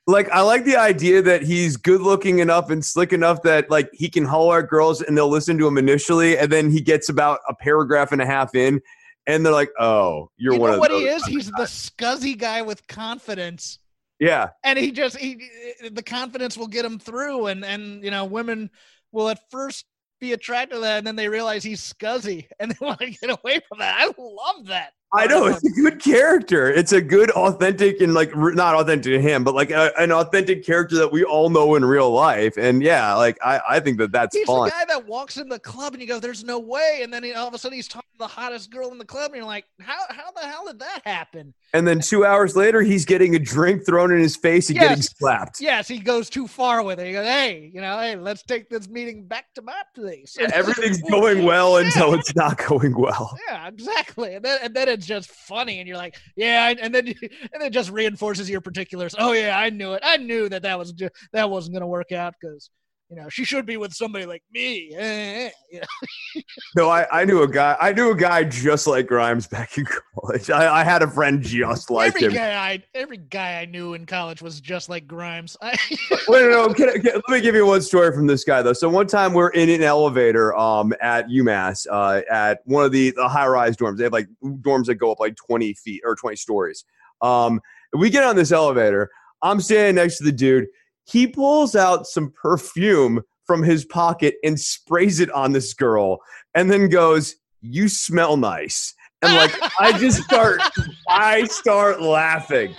like 0.06 0.28
I 0.30 0.40
like 0.40 0.64
the 0.64 0.76
idea 0.76 1.22
that 1.22 1.42
he's 1.42 1.76
good 1.76 2.00
looking 2.00 2.40
enough 2.40 2.70
and 2.70 2.84
slick 2.84 3.12
enough 3.12 3.42
that 3.42 3.70
like 3.70 3.88
he 3.92 4.08
can 4.08 4.24
holler 4.24 4.60
at 4.60 4.68
girls 4.68 5.00
and 5.00 5.16
they'll 5.16 5.28
listen 5.28 5.58
to 5.58 5.66
him 5.66 5.78
initially, 5.78 6.36
and 6.36 6.50
then 6.50 6.70
he 6.70 6.80
gets 6.80 7.08
about 7.08 7.40
a 7.48 7.54
paragraph 7.54 8.12
and 8.12 8.20
a 8.20 8.26
half 8.26 8.54
in, 8.54 8.80
and 9.26 9.44
they're 9.46 9.52
like, 9.52 9.70
"Oh, 9.78 10.30
you're 10.36 10.54
you 10.54 10.60
one 10.60 10.70
know 10.70 10.74
of 10.74 10.80
what 10.80 10.90
those." 10.90 11.00
he 11.00 11.06
is? 11.06 11.26
He's 11.26 11.50
the 11.52 11.64
scuzzy 11.64 12.36
guy 12.36 12.62
with 12.62 12.86
confidence. 12.88 13.78
Yeah, 14.18 14.50
and 14.64 14.78
he 14.78 14.90
just 14.90 15.16
he 15.16 15.48
the 15.90 16.02
confidence 16.02 16.56
will 16.56 16.68
get 16.68 16.84
him 16.84 16.98
through 16.98 17.46
and 17.46 17.64
and 17.64 18.02
you 18.02 18.10
know 18.10 18.24
women 18.24 18.70
will 19.12 19.28
at 19.28 19.38
first 19.50 19.84
be 20.20 20.32
attracted 20.32 20.76
to 20.76 20.80
that 20.80 20.98
and 20.98 21.06
then 21.06 21.16
they 21.16 21.28
realize 21.28 21.64
he's 21.64 21.80
scuzzy 21.80 22.46
and 22.60 22.70
they 22.70 22.76
want 22.86 23.00
to 23.00 23.10
get 23.10 23.28
away 23.28 23.60
from 23.68 23.80
that 23.80 23.96
i 23.98 24.04
love 24.16 24.66
that 24.66 24.92
I 25.14 25.26
know 25.26 25.46
it's 25.46 25.64
a 25.64 25.70
good 25.70 26.00
character. 26.00 26.70
It's 26.70 26.92
a 26.92 27.00
good, 27.00 27.30
authentic, 27.32 28.00
and 28.00 28.14
like 28.14 28.34
not 28.36 28.74
authentic 28.74 29.12
to 29.12 29.20
him, 29.20 29.44
but 29.44 29.54
like 29.54 29.70
a, 29.70 29.92
an 29.98 30.10
authentic 30.12 30.64
character 30.64 30.96
that 30.96 31.12
we 31.12 31.22
all 31.22 31.50
know 31.50 31.74
in 31.74 31.84
real 31.84 32.10
life. 32.10 32.56
And 32.56 32.82
yeah, 32.82 33.14
like 33.14 33.38
I, 33.44 33.60
I 33.68 33.80
think 33.80 33.98
that 33.98 34.12
that's 34.12 34.34
he's 34.36 34.46
fun. 34.46 34.64
the 34.66 34.70
guy 34.70 34.84
that 34.86 35.06
walks 35.06 35.36
in 35.36 35.48
the 35.48 35.58
club 35.58 35.92
and 35.92 36.00
you 36.00 36.08
go 36.08 36.18
there's 36.18 36.44
no 36.44 36.58
way 36.58 37.00
and 37.02 37.12
then 37.12 37.22
he, 37.22 37.32
all 37.34 37.46
of 37.48 37.54
a 37.54 37.58
sudden 37.58 37.76
he's 37.76 37.88
talking 37.88 38.08
to 38.12 38.18
the 38.18 38.26
hottest 38.26 38.70
girl 38.70 38.90
in 38.90 38.98
the 38.98 39.04
club 39.04 39.32
and 39.32 39.36
you're 39.36 39.44
like 39.44 39.64
how 39.80 39.98
how 40.10 40.30
the 40.32 40.40
hell 40.46 40.66
did 40.66 40.78
that 40.78 41.00
happen 41.04 41.52
And 41.74 41.86
then 41.86 42.00
two 42.00 42.24
hours 42.24 42.56
later, 42.56 42.82
he's 42.82 43.04
getting 43.04 43.34
a 43.34 43.38
drink 43.38 43.84
thrown 43.84 44.12
in 44.12 44.18
his 44.20 44.36
face 44.36 44.70
and 44.70 44.78
getting 44.78 45.02
slapped. 45.02 45.60
yes 45.60 45.88
he 45.88 45.98
goes 45.98 46.30
too 46.30 46.46
far 46.46 46.82
with 46.82 46.98
it 47.00 47.06
he 47.06 47.12
goes 47.12 47.26
hey 47.26 47.70
you 47.74 47.80
know 47.80 47.98
hey 47.98 48.16
let's 48.16 48.42
take 48.42 48.68
this 48.70 48.88
meeting 48.88 49.26
back 49.26 49.46
to 49.54 49.62
my 49.62 49.80
place 49.94 50.36
Everything's 50.52 51.02
going 51.02 51.44
well 51.44 51.76
until 51.78 52.14
it's 52.14 52.34
not 52.36 52.58
going 52.58 52.96
well. 52.96 53.36
Yeah, 53.48 53.66
exactly. 53.68 54.34
And 54.34 54.44
then 54.44 54.58
and 54.62 54.74
then 54.74 54.88
it's 54.88 55.01
just 55.06 55.30
funny, 55.30 55.78
and 55.78 55.88
you're 55.88 55.96
like, 55.96 56.16
yeah, 56.36 56.72
and 56.80 56.94
then 56.94 57.06
and 57.52 57.62
it 57.62 57.70
just 57.72 57.90
reinforces 57.90 58.48
your 58.48 58.60
particulars. 58.60 59.14
Oh 59.18 59.32
yeah, 59.32 59.58
I 59.58 59.70
knew 59.70 59.92
it. 59.94 60.02
I 60.04 60.16
knew 60.18 60.48
that 60.48 60.62
that 60.62 60.78
was 60.78 60.92
ju- 60.92 61.10
that 61.32 61.50
wasn't 61.50 61.74
gonna 61.74 61.86
work 61.86 62.12
out 62.12 62.34
because 62.40 62.70
you 63.12 63.20
know 63.20 63.28
she 63.28 63.44
should 63.44 63.66
be 63.66 63.76
with 63.76 63.92
somebody 63.92 64.24
like 64.24 64.42
me. 64.52 64.90
Eh, 64.96 65.46
eh, 65.46 65.50
you 65.70 65.80
know? 65.80 66.42
No, 66.74 66.88
I, 66.88 67.06
I 67.20 67.24
knew 67.26 67.42
a 67.42 67.48
guy. 67.48 67.76
I 67.80 67.92
knew 67.92 68.10
a 68.10 68.16
guy 68.16 68.44
just 68.44 68.86
like 68.86 69.06
Grimes 69.06 69.46
back 69.46 69.76
in 69.76 69.84
college. 70.14 70.48
I, 70.48 70.80
I 70.80 70.84
had 70.84 71.02
a 71.02 71.06
friend 71.10 71.42
just 71.42 71.90
like 71.90 72.08
every 72.08 72.22
him. 72.28 72.32
guy 72.32 72.54
I 72.54 72.82
every 72.94 73.18
guy 73.18 73.60
I 73.60 73.66
knew 73.66 73.92
in 73.92 74.06
college 74.06 74.40
was 74.40 74.58
just 74.60 74.88
like 74.88 75.06
Grimes. 75.06 75.54
I, 75.60 75.72
Wait, 76.28 76.42
no, 76.50 76.66
no. 76.68 76.72
Can, 76.74 76.88
I- 76.88 76.92
can- 76.94 77.04
let 77.14 77.28
me 77.28 77.40
give 77.42 77.54
you 77.54 77.66
one 77.66 77.82
story 77.82 78.12
from 78.14 78.26
this 78.26 78.44
guy 78.44 78.62
though. 78.62 78.72
So 78.72 78.88
one 78.88 79.06
time 79.06 79.34
we're 79.34 79.50
in 79.50 79.68
an 79.68 79.82
elevator 79.82 80.56
um 80.56 80.94
at 81.02 81.28
UMass 81.28 81.86
uh 81.90 82.22
at 82.30 82.60
one 82.64 82.84
of 82.86 82.92
the 82.92 83.10
the 83.10 83.28
high 83.28 83.46
rise 83.46 83.76
dorms. 83.76 83.98
They 83.98 84.04
have 84.04 84.12
like 84.14 84.28
dorms 84.42 84.86
that 84.86 84.94
go 84.94 85.12
up 85.12 85.20
like 85.20 85.36
twenty 85.36 85.74
feet 85.74 86.00
or 86.04 86.14
twenty 86.14 86.36
stories. 86.36 86.84
Um, 87.20 87.60
we 87.92 88.08
get 88.08 88.24
on 88.24 88.36
this 88.36 88.52
elevator. 88.52 89.10
I'm 89.42 89.60
standing 89.60 89.96
next 89.96 90.18
to 90.18 90.24
the 90.24 90.32
dude. 90.32 90.66
He 91.04 91.26
pulls 91.26 91.74
out 91.74 92.06
some 92.06 92.32
perfume 92.32 93.22
from 93.46 93.62
his 93.62 93.84
pocket 93.84 94.34
and 94.44 94.58
sprays 94.58 95.20
it 95.20 95.30
on 95.32 95.52
this 95.52 95.74
girl, 95.74 96.18
and 96.54 96.70
then 96.70 96.88
goes, 96.88 97.36
"You 97.60 97.88
smell 97.88 98.36
nice." 98.36 98.94
And 99.22 99.34
like 99.34 99.54
I 99.78 99.96
just 99.98 100.22
start, 100.22 100.60
I 101.08 101.44
start 101.44 102.00
laughing, 102.00 102.74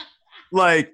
like. 0.52 0.92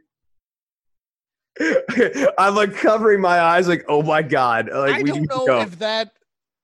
I'm 2.38 2.56
like 2.56 2.74
covering 2.74 3.20
my 3.20 3.38
eyes, 3.42 3.68
like, 3.68 3.84
oh 3.90 4.02
my 4.02 4.22
god! 4.22 4.70
Like 4.72 4.96
I 4.96 5.02
we 5.02 5.12
don't 5.12 5.30
know 5.30 5.46
go. 5.46 5.60
if 5.60 5.78
that 5.80 6.12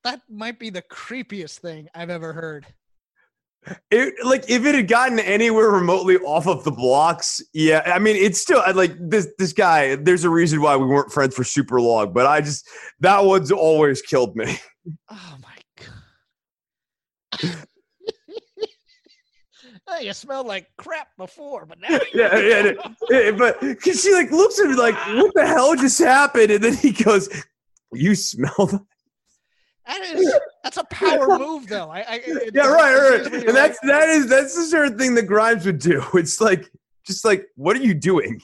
that 0.05 0.21
might 0.29 0.57
be 0.57 0.69
the 0.69 0.83
creepiest 0.83 1.59
thing 1.59 1.89
I've 1.93 2.09
ever 2.09 2.31
heard. 2.31 2.65
It, 3.89 4.13
like 4.23 4.49
if 4.49 4.65
it 4.65 4.75
had 4.75 4.87
gotten 4.87 5.19
anywhere 5.19 5.71
remotely 5.71 6.17
off 6.17 6.47
of 6.47 6.63
the 6.63 6.71
blocks, 6.71 7.41
yeah. 7.53 7.81
I 7.85 7.99
mean, 7.99 8.15
it's 8.15 8.39
still 8.39 8.63
like 8.73 8.95
this 8.99 9.27
this 9.37 9.53
guy. 9.53 9.95
There's 9.95 10.23
a 10.23 10.29
reason 10.29 10.61
why 10.61 10.75
we 10.77 10.85
weren't 10.85 11.11
friends 11.11 11.35
for 11.35 11.43
super 11.43 11.81
long, 11.81 12.13
but 12.13 12.25
I 12.27 12.41
just 12.41 12.67
that 12.99 13.23
one's 13.23 13.51
always 13.51 14.01
killed 14.01 14.35
me. 14.35 14.57
Oh 15.09 15.37
my 15.41 15.57
god. 17.41 17.65
Oh, 19.87 19.99
you 19.99 20.13
smelled 20.13 20.47
like 20.47 20.67
crap 20.77 21.09
before, 21.15 21.67
but 21.67 21.79
now 21.79 21.99
yeah, 22.13 22.37
yeah, 22.39 22.71
yeah, 23.09 23.31
but 23.31 23.59
cause 23.59 24.01
she 24.01 24.11
like 24.13 24.31
looks 24.31 24.59
at 24.59 24.67
me 24.67 24.73
like, 24.73 24.95
what 25.15 25.31
the 25.35 25.45
hell 25.45 25.75
just 25.75 25.99
happened? 25.99 26.49
And 26.49 26.63
then 26.63 26.73
he 26.73 26.91
goes, 26.91 27.29
"You 27.93 28.15
smell." 28.15 28.87
That?" 29.87 30.01
Is 30.15 30.33
that's 30.63 30.77
a 30.77 30.83
power 30.85 31.37
move, 31.39 31.67
though. 31.67 31.89
I, 31.89 31.99
I 32.07 32.21
Yeah, 32.53 32.67
right, 32.67 32.95
right. 32.95 33.33
And 33.33 33.43
you're 33.43 33.53
that's 33.53 33.79
that 33.81 34.09
is 34.09 34.27
that's 34.27 34.55
the 34.55 34.63
sort 34.63 34.87
of 34.87 34.97
thing 34.97 35.15
that 35.15 35.23
Grimes 35.23 35.65
would 35.65 35.79
do. 35.79 36.03
It's 36.15 36.41
like 36.41 36.69
just 37.05 37.23
like, 37.25 37.47
what 37.55 37.75
are 37.77 37.81
you 37.81 37.93
doing? 37.93 38.41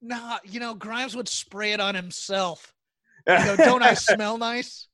nah. 0.00 0.38
You 0.44 0.60
know, 0.60 0.74
Grimes 0.74 1.16
would 1.16 1.28
spray 1.28 1.72
it 1.72 1.80
on 1.80 1.94
himself. 1.94 2.72
You 3.26 3.34
know, 3.34 3.56
don't 3.56 3.82
I 3.82 3.94
smell 4.10 4.38
nice? 4.38 4.88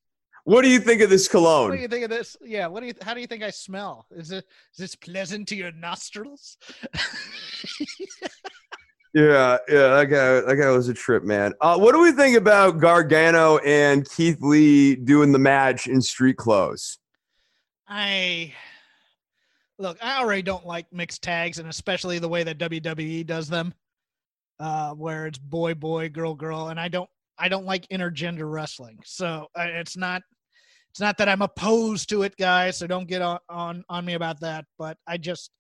what 0.45 0.63
do 0.63 0.69
you 0.69 0.81
think 0.81 1.03
of 1.03 1.11
this 1.11 1.29
cologne? 1.29 1.69
What 1.69 1.77
do 1.77 1.83
you 1.83 1.89
think 1.89 2.05
of 2.05 2.11
this? 2.11 2.37
Yeah. 2.43 2.67
What 2.67 2.81
do 2.81 2.87
you? 2.87 2.95
How 3.03 3.15
do 3.15 3.21
you 3.21 3.27
think 3.27 3.43
I 3.43 3.51
smell? 3.51 4.07
Is 4.11 4.31
it 4.31 4.45
is 4.73 4.79
this 4.79 4.95
pleasant 4.95 5.49
to 5.49 5.57
your 5.57 5.73
nostrils? 5.73 6.57
Yeah, 9.13 9.59
yeah, 9.69 9.89
that 9.89 10.05
guy, 10.05 10.41
that 10.41 10.57
guy 10.57 10.71
was 10.71 10.89
a 10.89 10.95
trip, 10.95 11.25
man. 11.25 11.53
Uh, 11.61 11.77
what 11.77 11.95
do 11.95 12.01
we 12.01 12.13
think 12.13 12.37
about 12.37 12.79
Gargano 12.79 13.59
and 13.59 14.09
Keith 14.09 14.41
Lee 14.41 14.95
doing 14.95 15.33
the 15.33 15.39
match 15.39 15.89
in 15.89 16.01
street 16.01 16.37
clothes? 16.37 16.99
I 17.89 18.55
look. 19.81 19.99
I 20.01 20.21
already 20.21 20.43
don't 20.43 20.65
like 20.65 20.87
mixed 20.93 21.23
tags, 21.23 21.59
and 21.59 21.69
especially 21.69 22.21
the 22.21 22.29
way 22.29 22.45
that 22.45 22.59
WWE 22.59 23.27
does 23.27 23.49
them, 23.49 23.75
uh, 24.61 24.93
where 24.95 25.27
it's 25.27 25.39
boy 25.39 25.75
boy, 25.75 26.09
girl 26.09 26.35
girl, 26.35 26.69
and 26.69 26.79
I 26.79 26.87
don't. 26.87 27.11
I 27.37 27.49
don't 27.49 27.65
like 27.65 27.89
intergender 27.89 28.49
wrestling, 28.49 29.01
so 29.05 29.49
it's 29.57 29.97
not. 29.97 30.23
It's 30.91 31.01
not 31.01 31.19
that 31.19 31.29
I'm 31.29 31.43
opposed 31.43 32.09
to 32.11 32.23
it, 32.23 32.37
guys. 32.37 32.77
So 32.77 32.87
don't 32.87 33.09
get 33.09 33.23
on 33.23 33.41
on, 33.49 33.85
on 33.89 34.05
me 34.05 34.15
about 34.15 34.39
that. 34.41 34.67
But 34.79 34.99
I 35.07 35.17
just, 35.17 35.51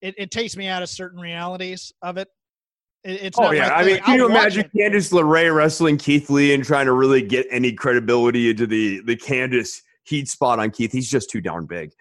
it, 0.00 0.14
it 0.18 0.30
takes 0.32 0.56
me 0.56 0.66
out 0.66 0.82
of 0.82 0.88
certain 0.88 1.20
realities 1.20 1.92
of 2.02 2.16
it. 2.16 2.28
It- 3.04 3.22
it's 3.22 3.38
Oh 3.38 3.50
yeah, 3.52 3.68
I 3.74 3.84
mean, 3.84 3.98
can 4.00 4.16
you 4.18 4.24
I'll 4.24 4.30
watch 4.30 4.56
imagine 4.56 4.70
it. 4.74 4.92
Candice 4.92 5.12
LeRae 5.12 5.54
wrestling 5.54 5.96
Keith 5.98 6.28
Lee 6.30 6.52
and 6.52 6.64
trying 6.64 6.86
to 6.86 6.92
really 6.92 7.22
get 7.22 7.46
any 7.50 7.72
credibility 7.72 8.50
into 8.50 8.66
the 8.66 9.00
the 9.00 9.16
Candice 9.16 9.82
heat 10.04 10.28
spot 10.28 10.58
on 10.58 10.70
Keith? 10.70 10.92
He's 10.92 11.08
just 11.10 11.30
too 11.30 11.40
darn 11.40 11.66
big. 11.66 11.92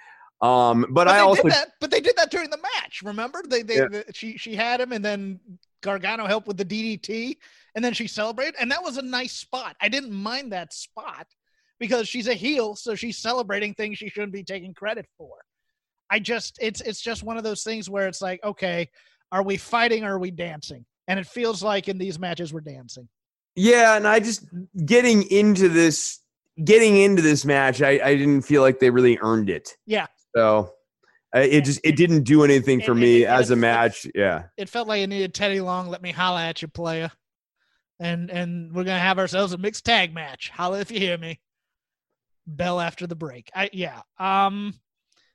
Um, 0.42 0.82
but, 0.90 1.06
But 1.06 1.08
I 1.10 1.20
also 1.20 1.44
did 1.44 1.52
that. 1.54 1.70
But 1.80 1.90
they 1.92 2.00
did 2.02 2.16
that 2.18 2.30
during 2.30 2.50
the 2.50 2.58
match. 2.58 3.02
Remember, 3.04 3.42
they 3.48 3.62
they 3.64 3.78
Yeah. 3.78 3.88
the- 3.90 4.06
she 4.14 4.38
she 4.38 4.56
had 4.56 4.82
him, 4.82 4.92
and 4.92 5.04
then 5.04 5.40
Gargano 5.82 6.26
helped 6.26 6.48
with 6.48 6.58
the 6.58 6.66
DDT, 6.66 7.38
and 7.76 7.84
then 7.86 7.94
she 7.94 8.08
celebrated, 8.08 8.56
and 8.60 8.72
that 8.72 8.82
was 8.84 8.98
a 8.98 9.02
nice 9.02 9.34
spot. 9.34 9.76
I 9.82 9.90
didn't 9.90 10.12
mind 10.12 10.52
that 10.52 10.74
spot 10.74 11.28
because 11.80 12.08
she's 12.10 12.28
a 12.28 12.34
heel, 12.34 12.76
so 12.76 12.96
she's 12.96 13.18
celebrating 13.20 13.74
things 13.76 13.98
she 14.00 14.10
shouldn't 14.10 14.34
be 14.34 14.44
taking 14.44 14.74
credit 14.74 15.06
for. 15.18 15.38
I 16.10 16.20
just 16.20 16.58
it's 16.62 16.82
it's 16.82 17.02
just 17.02 17.22
one 17.24 17.38
of 17.38 17.44
those 17.44 17.64
things 17.64 17.90
where 17.90 18.08
it's 18.08 18.22
like, 18.22 18.44
okay, 18.44 18.90
are 19.32 19.44
we 19.44 19.58
fighting 19.58 20.04
or 20.04 20.16
are 20.16 20.20
we 20.20 20.32
dancing? 20.32 20.86
And 21.08 21.20
it 21.20 21.28
feels 21.28 21.64
like 21.64 21.88
in 21.88 21.98
these 21.98 22.20
matches 22.20 22.52
we're 22.54 22.62
dancing. 22.62 23.08
Yeah, 23.56 23.96
and 23.98 24.08
I 24.08 24.20
just 24.20 24.46
getting 24.86 25.24
into 25.32 25.70
this 25.70 26.20
getting 26.64 26.98
into 26.98 27.22
this 27.22 27.46
match, 27.46 27.82
I, 27.82 28.00
I 28.04 28.16
didn't 28.16 28.42
feel 28.42 28.62
like 28.62 28.80
they 28.80 28.90
really 28.90 29.18
earned 29.22 29.50
it. 29.50 29.76
Yeah. 29.86 30.08
So 30.36 30.74
uh, 31.36 31.40
it 31.40 31.62
just 31.66 31.80
it 31.84 31.96
didn't 31.96 32.24
do 32.24 32.44
anything 32.44 32.82
for 32.82 32.92
And- 32.92 33.00
me 33.00 33.24
and- 33.24 33.34
and 33.34 33.42
as 33.42 33.52
a 33.52 33.56
match. 33.56 34.06
Yeah. 34.16 34.44
It 34.58 34.70
felt 34.70 34.88
like 34.88 35.02
it 35.02 35.08
needed 35.08 35.34
Teddy 35.34 35.60
Long. 35.62 35.88
Let 35.90 36.02
me 36.02 36.12
holla 36.12 36.44
at 36.46 36.62
you, 36.62 36.68
player. 36.68 37.12
And 38.00 38.30
and 38.30 38.74
we're 38.74 38.84
gonna 38.84 39.00
have 39.00 39.18
ourselves 39.18 39.54
a 39.54 39.58
mixed 39.58 39.86
tag 39.86 40.14
match. 40.14 40.50
Holla 40.50 40.80
if 40.80 40.92
you 40.92 41.00
hear 41.00 41.18
me. 41.18 41.40
Bell 42.46 42.80
after 42.80 43.08
the 43.08 43.16
break. 43.16 43.50
I 43.56 43.70
yeah. 43.74 44.02
Um. 44.20 44.74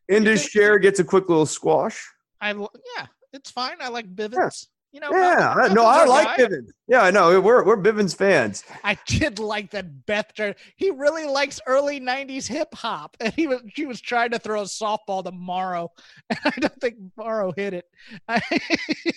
Indus 0.08 0.48
Sher 0.48 0.78
gets 0.78 0.98
a 1.00 1.04
quick 1.04 1.28
little 1.28 1.46
squash. 1.46 2.04
I 2.40 2.52
yeah. 2.52 3.06
It's 3.32 3.50
fine. 3.50 3.76
I 3.80 3.88
like 3.88 4.14
Bivens. 4.14 4.66
You 4.92 5.00
know. 5.00 5.10
Yeah, 5.10 5.54
Bivens 5.56 5.74
no, 5.74 5.86
I 5.86 6.04
like 6.04 6.36
guy. 6.36 6.44
Bivens. 6.44 6.70
Yeah, 6.86 7.00
I 7.02 7.10
know. 7.10 7.40
We're 7.40 7.64
we're 7.64 7.78
Bivens 7.78 8.14
fans. 8.14 8.62
I 8.84 8.98
did 9.06 9.38
like 9.38 9.70
that 9.70 10.06
Beth. 10.06 10.32
He 10.76 10.90
really 10.90 11.24
likes 11.24 11.60
early 11.66 11.98
'90s 11.98 12.46
hip 12.46 12.74
hop, 12.74 13.16
and 13.20 13.32
he 13.32 13.46
was 13.46 13.62
she 13.74 13.86
was 13.86 14.00
trying 14.00 14.32
to 14.32 14.38
throw 14.38 14.60
a 14.60 14.64
softball 14.64 15.24
to 15.24 15.32
Mauro, 15.32 15.88
and 16.30 16.38
I 16.44 16.52
don't 16.60 16.80
think 16.80 16.96
Mauro 17.16 17.52
hit 17.56 17.72
it. 17.74 17.86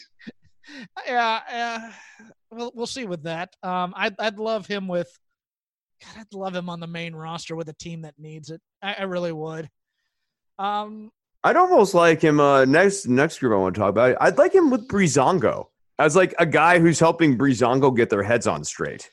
yeah, 1.05 1.41
uh, 1.51 1.91
we'll 2.51 2.71
we'll 2.73 2.87
see 2.87 3.05
with 3.05 3.23
that. 3.23 3.53
Um, 3.61 3.93
I'd 3.97 4.15
I'd 4.19 4.39
love 4.39 4.65
him 4.65 4.87
with. 4.87 5.09
God, 6.03 6.21
I'd 6.21 6.33
love 6.33 6.55
him 6.55 6.69
on 6.69 6.79
the 6.79 6.87
main 6.87 7.15
roster 7.15 7.55
with 7.55 7.69
a 7.69 7.73
team 7.73 8.01
that 8.01 8.15
needs 8.17 8.49
it. 8.49 8.61
I, 8.81 8.95
I 8.99 9.03
really 9.03 9.31
would. 9.31 9.69
Um, 10.59 11.11
I'd 11.45 11.55
almost 11.57 11.93
like 11.93 12.21
him. 12.21 12.39
Uh, 12.39 12.65
next 12.65 13.07
next 13.07 13.39
group 13.39 13.53
I 13.53 13.57
want 13.57 13.75
to 13.75 13.79
talk 13.79 13.89
about. 13.91 14.17
I'd 14.19 14.37
like 14.37 14.53
him 14.53 14.71
with 14.71 14.87
Breezango 14.87 15.67
as 15.99 16.15
like 16.15 16.33
a 16.39 16.45
guy 16.45 16.79
who's 16.79 16.99
helping 16.99 17.37
Breezango 17.37 17.95
get 17.95 18.09
their 18.09 18.23
heads 18.23 18.47
on 18.47 18.63
straight. 18.63 19.09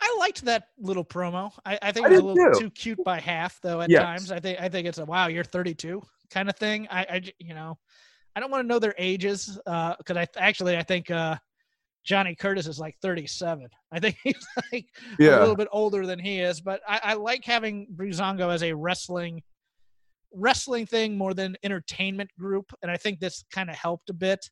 I 0.00 0.16
liked 0.18 0.44
that 0.44 0.68
little 0.78 1.04
promo. 1.04 1.52
I, 1.66 1.78
I 1.82 1.92
think 1.92 2.06
I 2.06 2.10
it 2.10 2.12
was 2.12 2.20
a 2.20 2.24
little 2.24 2.52
too. 2.54 2.60
too 2.60 2.70
cute 2.70 3.04
by 3.04 3.20
half, 3.20 3.60
though. 3.62 3.80
At 3.80 3.90
Yes. 3.90 4.02
times, 4.02 4.30
I 4.32 4.38
think 4.38 4.60
I 4.60 4.68
think 4.68 4.86
it's 4.86 4.98
a 4.98 5.04
wow, 5.04 5.26
you're 5.26 5.44
32 5.44 6.00
kind 6.30 6.48
of 6.48 6.56
thing. 6.56 6.86
I, 6.90 7.20
you 7.38 7.54
know, 7.54 7.78
I 8.34 8.40
don't 8.40 8.50
want 8.50 8.62
to 8.64 8.68
know 8.68 8.78
their 8.78 8.94
ages 8.96 9.58
because 9.64 10.16
I 10.16 10.26
actually 10.36 10.76
I 10.76 10.82
think 10.84 11.10
uh, 11.10 11.36
Johnny 12.04 12.36
Curtis 12.36 12.66
is 12.68 12.78
like 12.78 12.96
37. 13.02 13.68
I 13.90 13.98
think 13.98 14.16
he's 14.24 14.46
like 14.72 14.86
a 15.20 15.22
little 15.40 15.56
bit 15.56 15.68
older 15.72 16.06
than 16.06 16.20
he 16.20 16.38
is, 16.40 16.60
but 16.60 16.80
I, 16.88 17.00
I 17.02 17.14
like 17.14 17.44
having 17.44 17.88
Breezango 17.94 18.52
as 18.52 18.62
a 18.62 18.72
wrestling 18.72 19.42
wrestling 20.34 20.86
thing 20.86 21.16
more 21.16 21.34
than 21.34 21.56
entertainment 21.62 22.30
group, 22.38 22.72
and 22.82 22.90
I 22.90 22.96
think 22.96 23.20
this 23.20 23.44
kind 23.52 23.70
of 23.70 23.76
helped 23.76 24.10
a 24.10 24.14
bit. 24.14 24.48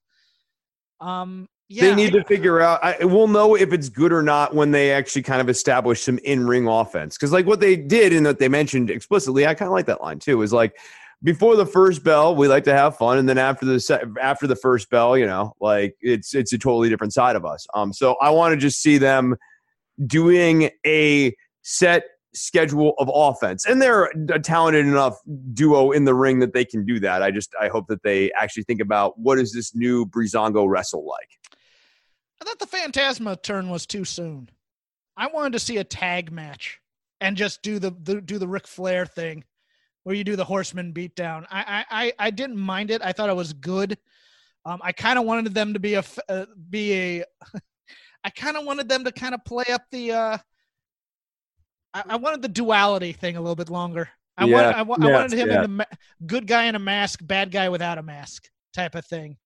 Um, 1.01 1.49
yeah, 1.69 1.85
They 1.85 1.95
need 1.95 2.13
to 2.15 2.25
figure 2.25 2.61
out. 2.61 2.83
I, 2.83 3.05
we'll 3.05 3.29
know 3.29 3.55
if 3.55 3.73
it's 3.73 3.89
good 3.89 4.13
or 4.13 4.23
not 4.23 4.55
when 4.57 4.73
they 4.73 4.91
actually 4.91 5.23
kind 5.23 5.41
of 5.41 5.49
establish 5.49 6.03
some 6.03 6.19
in-ring 6.25 6.67
offense. 6.67 7.17
Because 7.17 7.31
like 7.31 7.47
what 7.47 7.61
they 7.61 7.77
did 7.77 8.13
and 8.13 8.27
that 8.27 8.41
they 8.41 8.49
mentioned 8.49 8.91
explicitly, 8.91 9.47
I 9.47 9.55
kind 9.55 9.69
of 9.69 9.73
like 9.73 9.87
that 9.87 10.01
line 10.01 10.19
too. 10.19 10.43
Is 10.43 10.53
like 10.53 10.77
before 11.23 11.55
the 11.55 11.65
first 11.65 12.03
bell, 12.03 12.35
we 12.35 12.49
like 12.49 12.65
to 12.65 12.73
have 12.73 12.97
fun, 12.97 13.19
and 13.19 13.29
then 13.29 13.39
after 13.39 13.67
the 13.67 13.79
se- 13.79 14.03
after 14.21 14.49
the 14.49 14.57
first 14.57 14.91
bell, 14.91 15.17
you 15.17 15.27
know, 15.27 15.55
like 15.61 15.95
it's 16.01 16.35
it's 16.35 16.53
a 16.53 16.59
totally 16.59 16.89
different 16.89 17.13
side 17.13 17.37
of 17.37 17.45
us. 17.45 17.67
Um, 17.73 17.93
so 17.93 18.17
I 18.21 18.31
want 18.31 18.53
to 18.53 18.57
just 18.57 18.83
see 18.83 18.99
them 18.99 19.37
doing 20.07 20.71
a 20.85 21.33
set 21.63 22.03
schedule 22.35 22.95
of 22.99 23.11
offense, 23.13 23.67
and 23.67 23.81
they're 23.81 24.05
a 24.33 24.39
talented 24.39 24.87
enough 24.87 25.19
duo 25.53 25.91
in 25.91 26.05
the 26.05 26.15
ring 26.15 26.39
that 26.41 26.53
they 26.53 26.65
can 26.65 26.85
do 26.85 27.01
that. 27.01 27.23
I 27.23 27.31
just 27.31 27.55
I 27.61 27.69
hope 27.69 27.87
that 27.89 28.03
they 28.03 28.31
actually 28.33 28.65
think 28.65 28.81
about 28.81 29.19
what 29.19 29.39
is 29.39 29.53
this 29.53 29.75
new 29.75 30.07
Breezango 30.07 30.69
wrestle 30.69 31.07
like. 31.07 31.29
I 32.41 32.45
thought 32.45 32.59
the 32.59 32.67
Fantasma 32.67 33.43
turn 33.43 33.69
was 33.69 33.87
too 33.87 34.05
soon. 34.05 34.49
I 35.17 35.27
wanted 35.27 35.53
to 35.53 35.59
see 35.59 35.77
a 35.77 35.85
tag 35.85 36.33
match 36.33 36.81
and 37.21 37.37
just 37.37 37.63
do 37.63 37.79
the, 37.79 37.91
the 38.03 38.21
do 38.21 38.39
the 38.39 38.49
Ric 38.49 38.67
Flair 38.67 39.05
thing, 39.05 39.45
where 40.05 40.15
you 40.15 40.25
do 40.25 40.37
the 40.37 40.45
Horseman 40.45 40.95
beatdown. 40.95 41.47
I 41.51 41.85
I 41.91 42.13
I, 42.19 42.31
didn't 42.31 42.57
mind 42.57 42.91
it. 42.91 43.03
I 43.05 43.13
thought 43.13 43.29
it 43.29 43.37
was 43.37 43.53
good. 43.53 43.99
Um, 44.65 44.81
I 44.83 44.93
kind 44.93 45.19
of 45.19 45.25
wanted 45.25 45.55
them 45.55 45.75
to 45.75 45.81
be 45.81 45.95
a 45.95 46.05
uh, 46.29 46.47
be 46.71 46.95
a. 46.95 47.25
I 48.25 48.31
kind 48.31 48.57
of 48.57 48.67
wanted 48.67 48.89
them 48.89 49.05
to 49.05 49.13
kind 49.13 49.35
of 49.35 49.45
play 49.45 49.67
up 49.71 49.83
the. 49.91 50.13
Uh, 50.13 50.39
I, 51.95 52.03
I 52.11 52.17
wanted 52.17 52.43
the 52.43 52.49
duality 52.49 53.13
thing 53.13 53.37
a 53.37 53.41
little 53.41 53.57
bit 53.57 53.71
longer. 53.71 54.09
I 54.37 54.45
Yeah, 54.47 54.55
wanted 54.55 54.69
I, 54.69 55.07
I 55.07 55.09
yeah, 55.09 55.19
wanted 55.19 55.39
him 55.39 55.49
yeah. 55.49 55.55
in 55.57 55.63
the 55.63 55.69
ma- 55.69 55.85
good 56.27 56.47
guy 56.47 56.65
in 56.65 56.75
a 56.75 56.79
mask, 56.79 57.21
bad 57.23 57.51
guy 57.51 57.69
without 57.69 57.99
a 57.99 58.03
mask 58.03 58.49
type 58.73 58.95
of 58.95 59.05
thing. 59.05 59.37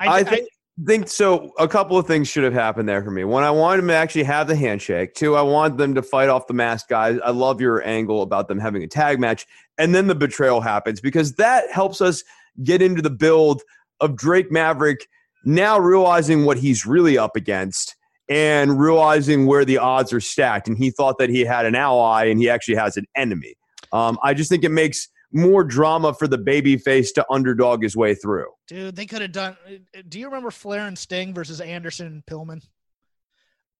I 0.00 0.24
think 0.24 0.48
think 0.86 1.08
so. 1.08 1.52
A 1.58 1.68
couple 1.68 1.96
of 1.96 2.06
things 2.06 2.28
should 2.28 2.44
have 2.44 2.54
happened 2.54 2.88
there 2.88 3.02
for 3.04 3.10
me. 3.10 3.24
One, 3.24 3.44
I 3.44 3.50
wanted 3.50 3.82
them 3.82 3.88
to 3.88 3.94
actually 3.94 4.24
have 4.24 4.48
the 4.48 4.56
handshake. 4.56 5.14
Two, 5.14 5.36
I 5.36 5.42
wanted 5.42 5.78
them 5.78 5.94
to 5.94 6.02
fight 6.02 6.28
off 6.28 6.46
the 6.46 6.54
mask 6.54 6.88
guys. 6.88 7.18
I 7.24 7.30
love 7.30 7.60
your 7.60 7.86
angle 7.86 8.22
about 8.22 8.48
them 8.48 8.58
having 8.58 8.82
a 8.82 8.88
tag 8.88 9.20
match, 9.20 9.46
and 9.78 9.94
then 9.94 10.06
the 10.06 10.14
betrayal 10.14 10.60
happens 10.60 11.00
because 11.00 11.34
that 11.34 11.70
helps 11.70 12.00
us 12.00 12.24
get 12.64 12.82
into 12.82 13.02
the 13.02 13.10
build 13.10 13.62
of 14.00 14.16
Drake 14.16 14.50
Maverick 14.50 15.06
now 15.44 15.78
realizing 15.78 16.44
what 16.44 16.58
he's 16.58 16.86
really 16.86 17.18
up 17.18 17.36
against 17.36 17.96
and 18.32 18.80
realizing 18.80 19.44
where 19.44 19.66
the 19.66 19.76
odds 19.76 20.10
are 20.10 20.20
stacked. 20.20 20.66
And 20.66 20.78
he 20.78 20.90
thought 20.90 21.18
that 21.18 21.28
he 21.28 21.40
had 21.40 21.66
an 21.66 21.74
ally, 21.74 22.24
and 22.24 22.40
he 22.40 22.48
actually 22.48 22.76
has 22.76 22.96
an 22.96 23.04
enemy. 23.14 23.54
Um, 23.92 24.18
I 24.22 24.32
just 24.32 24.48
think 24.48 24.64
it 24.64 24.70
makes 24.70 25.08
more 25.32 25.64
drama 25.64 26.14
for 26.14 26.26
the 26.26 26.38
baby 26.38 26.78
face 26.78 27.12
to 27.12 27.26
underdog 27.30 27.82
his 27.82 27.94
way 27.94 28.14
through. 28.14 28.46
Dude, 28.68 28.96
they 28.96 29.04
could 29.04 29.20
have 29.20 29.32
done. 29.32 29.56
Do 30.08 30.18
you 30.18 30.26
remember 30.26 30.50
Flair 30.50 30.86
and 30.86 30.98
Sting 30.98 31.34
versus 31.34 31.60
Anderson 31.60 32.06
and 32.06 32.26
Pillman? 32.26 32.62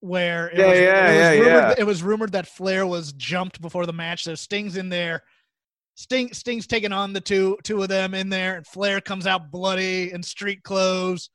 Where 0.01 0.49
it 0.49 0.59
Yeah, 0.59 0.67
was, 0.67 0.79
yeah, 0.79 1.11
it 1.11 1.17
was 1.17 1.17
yeah, 1.17 1.29
rumored, 1.31 1.45
yeah. 1.69 1.75
It 1.79 1.83
was 1.85 2.03
rumored 2.03 2.31
that 2.33 2.47
Flair 2.47 2.85
was 2.85 3.13
jumped 3.13 3.59
before 3.59 3.87
the 3.87 3.93
match, 3.93 4.25
so 4.25 4.35
Sting's 4.35 4.77
in 4.77 4.89
there. 4.89 5.23
Sting 5.95 6.31
Sting's 6.31 6.67
taking 6.67 6.91
on 6.91 7.13
the 7.13 7.21
two 7.21 7.57
two 7.63 7.81
of 7.81 7.87
them 7.89 8.13
in 8.13 8.29
there, 8.29 8.57
and 8.57 8.67
Flair 8.67 9.01
comes 9.01 9.25
out 9.25 9.49
bloody 9.49 10.11
in 10.11 10.21
street 10.21 10.61
clothes. 10.61 11.29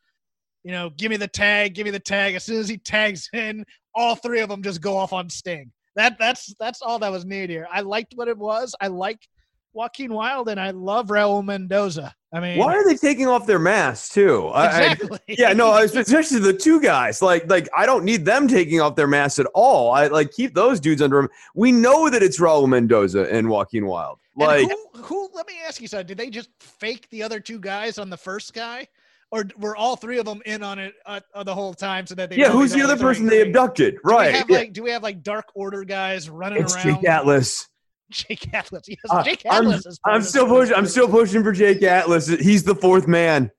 You 0.65 0.73
know, 0.73 0.91
give 0.91 1.11
me 1.11 1.17
the 1.17 1.29
tag, 1.29 1.75
give 1.75 1.85
me 1.85 1.91
the 1.91 2.01
tag. 2.01 2.35
As 2.35 2.45
soon 2.45 2.59
as 2.61 2.69
he 2.69 2.79
tags 2.79 3.29
in, 3.33 3.65
all 3.95 4.15
three 4.17 4.41
of 4.41 4.49
them 4.49 4.63
just 4.63 4.81
go 4.81 4.97
off 4.97 5.13
on 5.13 5.29
Sting. 5.31 5.71
That 5.97 6.17
that's 6.19 6.55
that's 6.61 6.83
all 6.83 6.99
that 7.01 7.11
was 7.11 7.25
needed 7.25 7.51
here. 7.51 7.67
I 7.73 7.81
liked 7.81 8.13
what 8.15 8.29
it 8.29 8.37
was. 8.39 8.75
I 8.81 8.87
like 8.89 9.27
Joaquin 9.73 10.13
Wilde 10.13 10.49
and 10.49 10.61
I 10.61 10.71
love 10.71 11.09
Raul 11.09 11.45
Mendoza. 11.45 12.15
I 12.33 12.41
mean, 12.41 12.59
Why 12.59 12.75
are 12.75 12.85
they 12.87 12.97
taking 12.97 13.27
off 13.27 13.47
their 13.47 13.59
masks 13.59 14.11
too? 14.11 14.49
I- 14.49 14.67
I- 14.67 14.67
exactly? 14.93 15.19
yeah, 15.29 15.53
no, 15.55 15.75
especially 15.77 16.41
the 16.41 16.53
two 16.53 16.81
guys. 16.81 17.23
Like, 17.23 17.49
like 17.49 17.69
I 17.77 17.87
don't 17.87 18.05
need 18.05 18.25
them 18.25 18.49
taking 18.49 18.81
off 18.81 18.97
their 18.97 19.07
masks 19.07 19.39
at 19.39 19.47
all. 19.55 19.93
I 19.93 20.09
like 20.09 20.31
keep 20.33 20.55
those 20.55 20.79
dudes 20.79 21.01
under 21.01 21.17
them. 21.23 21.31
We 21.55 21.73
know 21.73 22.11
that 22.11 22.23
it's 22.23 22.39
Raul 22.39 22.69
Mendoza 22.69 23.33
and 23.33 23.49
Joaquin 23.49 23.87
Wilde. 23.87 24.19
Like, 24.37 24.69
who, 24.71 25.03
who? 25.03 25.31
Let 25.35 25.47
me 25.47 25.55
ask 25.67 25.81
you 25.81 25.89
something. 25.89 26.07
Did 26.07 26.19
they 26.19 26.31
just 26.31 26.51
fake 26.61 27.09
the 27.11 27.23
other 27.23 27.41
two 27.41 27.59
guys 27.59 27.99
on 27.99 28.11
the 28.11 28.17
first 28.17 28.55
guy, 28.55 28.87
or 29.31 29.45
were 29.59 29.77
all 29.77 29.97
three 29.97 30.19
of 30.19 30.25
them 30.25 30.41
in 30.47 30.63
on 30.63 30.79
it 30.79 30.95
uh, 31.07 31.21
uh, 31.35 31.43
the 31.43 31.55
whole 31.55 31.75
time 31.75 32.07
so 32.07 32.15
that 32.15 32.31
they? 32.31 32.37
yeah, 32.37 32.51
who's 32.51 32.73
the 32.73 32.83
other 32.83 32.97
person 32.97 33.27
they 33.27 33.43
abducted? 33.43 33.95
Do 33.95 34.01
we 34.05 34.13
Right. 34.15 34.35
have 34.35 34.49
yeah. 34.49 34.59
like, 34.59 34.73
do 34.73 34.83
we 34.83 34.91
have 34.91 35.03
like 35.03 35.23
Dark 35.23 35.47
Order 35.55 35.85
guys 35.85 36.31
running 36.31 36.63
It's 36.63 36.75
around? 36.75 36.85
Jake 37.01 37.05
Atlas. 37.09 37.69
Jake 38.11 38.55
Atlas. 38.55 38.85
Yes, 38.89 38.99
Uh, 39.11 39.23
Jake 39.23 39.43
I'm, 39.51 39.67
Atlas 39.67 39.85
is. 39.87 40.01
I'm 40.07 40.23
still 40.23 40.47
pushing. 40.47 40.75
I'm 40.75 40.87
still 40.87 41.09
pushing 41.09 41.43
for 41.43 41.53
Jake 41.53 41.83
Atlas. 41.83 42.27
He's 42.27 42.65
the 42.65 42.75
fourth 42.75 43.07
man. 43.07 43.51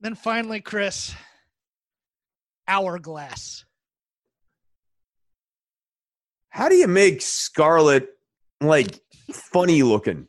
Then 0.00 0.14
finally, 0.14 0.60
Chris. 0.60 1.14
Hourglass. 2.68 3.64
How 6.50 6.68
do 6.68 6.76
you 6.76 6.86
make 6.86 7.20
Scarlett 7.22 8.08
like 8.60 9.00
funny 9.32 9.82
looking? 9.82 10.28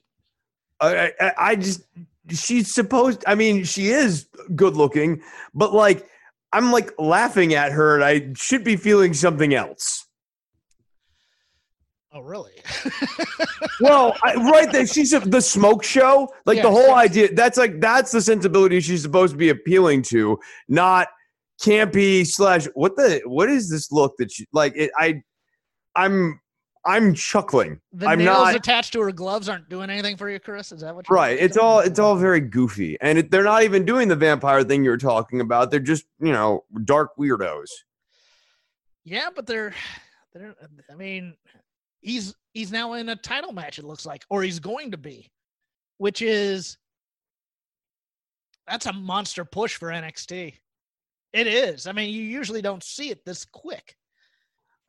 I, 0.82 1.12
I, 1.20 1.32
I 1.38 1.56
just 1.56 1.84
she's 2.30 2.74
supposed. 2.74 3.24
I 3.28 3.36
mean, 3.36 3.64
she 3.64 3.90
is 3.90 4.28
good 4.56 4.76
looking, 4.76 5.22
but 5.54 5.74
like 5.74 6.08
I'm 6.52 6.72
like 6.72 6.92
laughing 6.98 7.54
at 7.54 7.72
her, 7.72 7.96
and 7.96 8.04
I 8.04 8.34
should 8.36 8.64
be 8.64 8.76
feeling 8.76 9.14
something 9.14 9.54
else. 9.54 10.08
Oh, 12.12 12.22
really? 12.22 12.54
Well, 13.82 14.16
I, 14.24 14.36
right 14.36 14.72
there, 14.72 14.88
she's 14.88 15.12
a, 15.12 15.20
the 15.20 15.42
smoke 15.42 15.84
show. 15.84 16.30
Like 16.46 16.62
the 16.62 16.72
whole 16.72 16.94
idea. 16.94 17.34
That's 17.34 17.58
like 17.58 17.82
that's 17.82 18.12
the 18.12 18.22
sensibility 18.22 18.80
she's 18.80 19.02
supposed 19.02 19.34
to 19.34 19.38
be 19.38 19.50
appealing 19.50 20.04
to, 20.04 20.40
not 20.70 21.10
campy 21.62 22.26
slash 22.26 22.68
what 22.74 22.96
the 22.96 23.22
what 23.26 23.50
is 23.50 23.70
this 23.70 23.92
look 23.92 24.16
that 24.18 24.32
she 24.32 24.48
like? 24.54 24.74
It, 24.78 24.92
I, 24.98 25.22
I'm 25.96 26.40
I'm 26.86 27.16
chuckling. 27.16 27.80
the 27.94 28.08
I'm 28.08 28.20
nails 28.20 28.38
not- 28.46 28.56
attached 28.56 28.94
to 28.94 29.02
her 29.02 29.12
gloves 29.12 29.50
aren't 29.50 29.70
doing 29.70 29.90
anything 29.90 30.18
for 30.18 30.30
you, 30.30 30.40
Chris. 30.40 30.72
Is 30.72 30.82
that 30.82 30.94
what? 30.96 31.08
you're 31.10 31.16
Right. 31.16 31.38
It's 31.40 31.58
all 31.58 31.80
it's 31.80 31.98
all 32.00 32.16
very 32.16 32.40
goofy, 32.40 32.98
and 33.02 33.18
it, 33.18 33.32
they're 33.32 33.44
not 33.44 33.64
even 33.64 33.86
doing 33.86 34.08
the 34.08 34.16
vampire 34.16 34.64
thing 34.64 34.84
you 34.84 34.92
were 34.92 34.98
talking 34.98 35.42
about. 35.42 35.72
They're 35.72 35.80
just 35.80 36.06
you 36.20 36.32
know 36.32 36.64
dark 36.84 37.12
weirdos. 37.18 37.70
Yeah, 39.04 39.30
but 39.36 39.48
they're 39.48 39.74
they're. 40.34 40.56
I 40.92 40.96
mean, 40.96 41.36
he's 42.02 42.36
he's 42.54 42.72
now 42.72 42.94
in 42.94 43.10
a 43.10 43.16
title 43.16 43.52
match. 43.52 43.80
It 43.80 43.86
looks 43.86 44.06
like, 44.06 44.24
or 44.30 44.44
he's 44.44 44.60
going 44.60 44.92
to 44.92 44.98
be, 44.98 45.32
which 45.98 46.22
is 46.22 46.78
that's 48.68 48.86
a 48.86 48.94
monster 48.94 49.46
push 49.46 49.76
for 49.76 49.90
NXT. 49.90 50.54
It 51.34 51.48
is. 51.48 51.86
I 51.88 51.92
mean, 51.92 52.14
you 52.14 52.24
usually 52.24 52.62
don't 52.62 52.84
see 52.84 53.10
it 53.10 53.26
this 53.26 53.46
quick. 53.46 53.96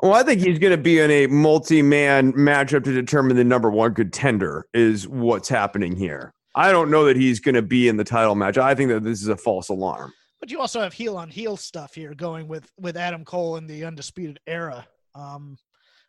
Well, 0.01 0.12
I 0.12 0.22
think 0.22 0.42
he's 0.42 0.59
going 0.59 0.72
to 0.72 0.82
be 0.82 0.99
in 0.99 1.11
a 1.11 1.26
multi-man 1.26 2.32
matchup 2.34 2.84
to 2.84 2.92
determine 2.92 3.36
the 3.36 3.44
number 3.44 3.70
one 3.70 3.94
contender. 3.94 4.66
Is 4.74 5.09
what's 5.09 5.49
happening 5.49 5.97
here. 5.97 6.34
I 6.55 6.70
don't 6.70 6.90
know 6.90 7.05
that 7.05 7.16
he's 7.16 7.40
going 7.40 7.55
to 7.55 7.62
be 7.62 7.88
in 7.88 7.97
the 7.97 8.05
title 8.05 8.34
match. 8.34 8.59
I 8.59 8.74
think 8.74 8.90
that 8.90 9.05
this 9.05 9.22
is 9.22 9.28
a 9.28 9.36
false 9.36 9.68
alarm. 9.68 10.12
But 10.40 10.51
you 10.51 10.61
also 10.61 10.80
have 10.80 10.92
heel 10.92 11.16
on 11.16 11.28
heel 11.28 11.57
stuff 11.57 11.94
here 11.94 12.14
going 12.14 12.47
with 12.47 12.70
with 12.78 12.97
Adam 12.97 13.24
Cole 13.24 13.57
in 13.57 13.66
the 13.66 13.84
Undisputed 13.84 14.38
Era, 14.47 14.86
um, 15.14 15.57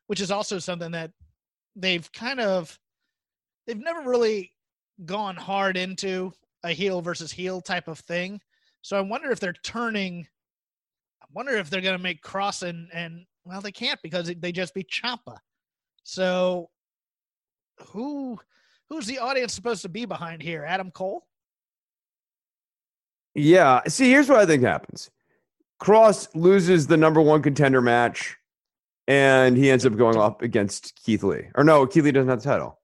which 0.08 0.20
is 0.20 0.32
also 0.32 0.60
something 0.60 0.92
that 0.92 1.12
they've 1.76 2.12
kind 2.12 2.40
of 2.40 2.78
they've 3.66 3.78
never 3.78 4.02
really 4.02 4.52
gone 5.06 5.36
hard 5.36 5.78
into 5.78 6.34
a 6.64 6.72
heel 6.72 7.02
versus 7.02 7.32
heel 7.32 7.62
type 7.62 7.88
of 7.88 8.00
thing. 8.00 8.42
So 8.82 8.98
I 8.98 9.02
wonder 9.02 9.32
if 9.32 9.40
they're 9.40 9.54
turning. 9.64 10.28
I 11.22 11.26
wonder 11.34 11.56
if 11.56 11.70
they're 11.70 11.82
going 11.82 11.98
to 11.98 12.04
make 12.04 12.22
Kross 12.22 12.64
and 12.64 12.90
and 12.94 13.26
well 13.48 13.62
they 13.62 13.72
can't 13.72 14.02
because 14.02 14.28
they 14.28 14.52
just 14.52 14.74
beat 14.74 14.90
Ciampa. 14.90 15.38
So 16.04 16.70
who 17.90 18.40
who's 18.90 19.06
the 19.06 19.20
audience 19.20 19.54
supposed 19.54 19.82
to 19.84 19.90
be 19.90 20.06
behind 20.06 20.42
here? 20.42 20.66
Adam 20.66 20.92
Cole. 20.92 21.26
Yeah. 23.36 23.82
See, 23.88 24.10
here's 24.10 24.30
what 24.30 24.40
I 24.40 24.46
think 24.46 24.64
happens. 24.64 25.12
Kross 25.82 26.28
loses 26.34 26.88
the 26.88 26.98
number 26.98 27.22
one 27.22 27.42
contender 27.44 27.82
match, 27.82 28.36
and 29.08 29.56
he 29.56 29.70
ends 29.70 29.86
up 29.86 29.96
going 29.96 30.18
up 30.18 30.42
against 30.42 30.96
Keith 30.96 31.24
Lee. 31.24 31.48
Or 31.56 31.64
no, 31.64 31.86
Keith 31.86 32.04
Lee 32.04 32.12
doesn't 32.12 32.30
have 32.30 32.42
the 32.42 32.50
title. 32.50 32.80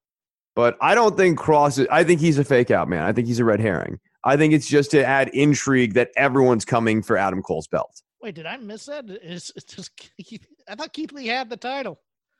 But 0.55 0.77
I 0.79 0.93
don't 0.93 1.17
think 1.17 1.39
Kross. 1.39 1.79
Is, 1.79 1.87
I 1.91 2.03
think 2.03 2.19
he's 2.19 2.37
a 2.37 2.43
fake 2.43 2.69
out 2.69 2.87
man. 2.87 3.03
I 3.03 3.11
think 3.11 3.27
he's 3.27 3.39
a 3.39 3.45
red 3.45 3.59
herring. 3.59 3.99
I 4.23 4.37
think 4.37 4.53
it's 4.53 4.67
just 4.67 4.91
to 4.91 5.05
add 5.05 5.29
intrigue 5.29 5.95
that 5.95 6.11
everyone's 6.15 6.65
coming 6.65 7.01
for 7.01 7.17
Adam 7.17 7.41
Cole's 7.41 7.67
belt. 7.67 8.01
Wait, 8.21 8.35
did 8.35 8.45
I 8.45 8.55
miss 8.57 8.85
that? 8.85 9.09
Is, 9.09 9.51
just 9.67 9.97
Keith, 9.97 10.47
I 10.69 10.75
thought 10.75 10.93
Keith 10.93 11.11
Lee 11.11 11.27
had 11.27 11.49
the 11.49 11.57
title. 11.57 11.99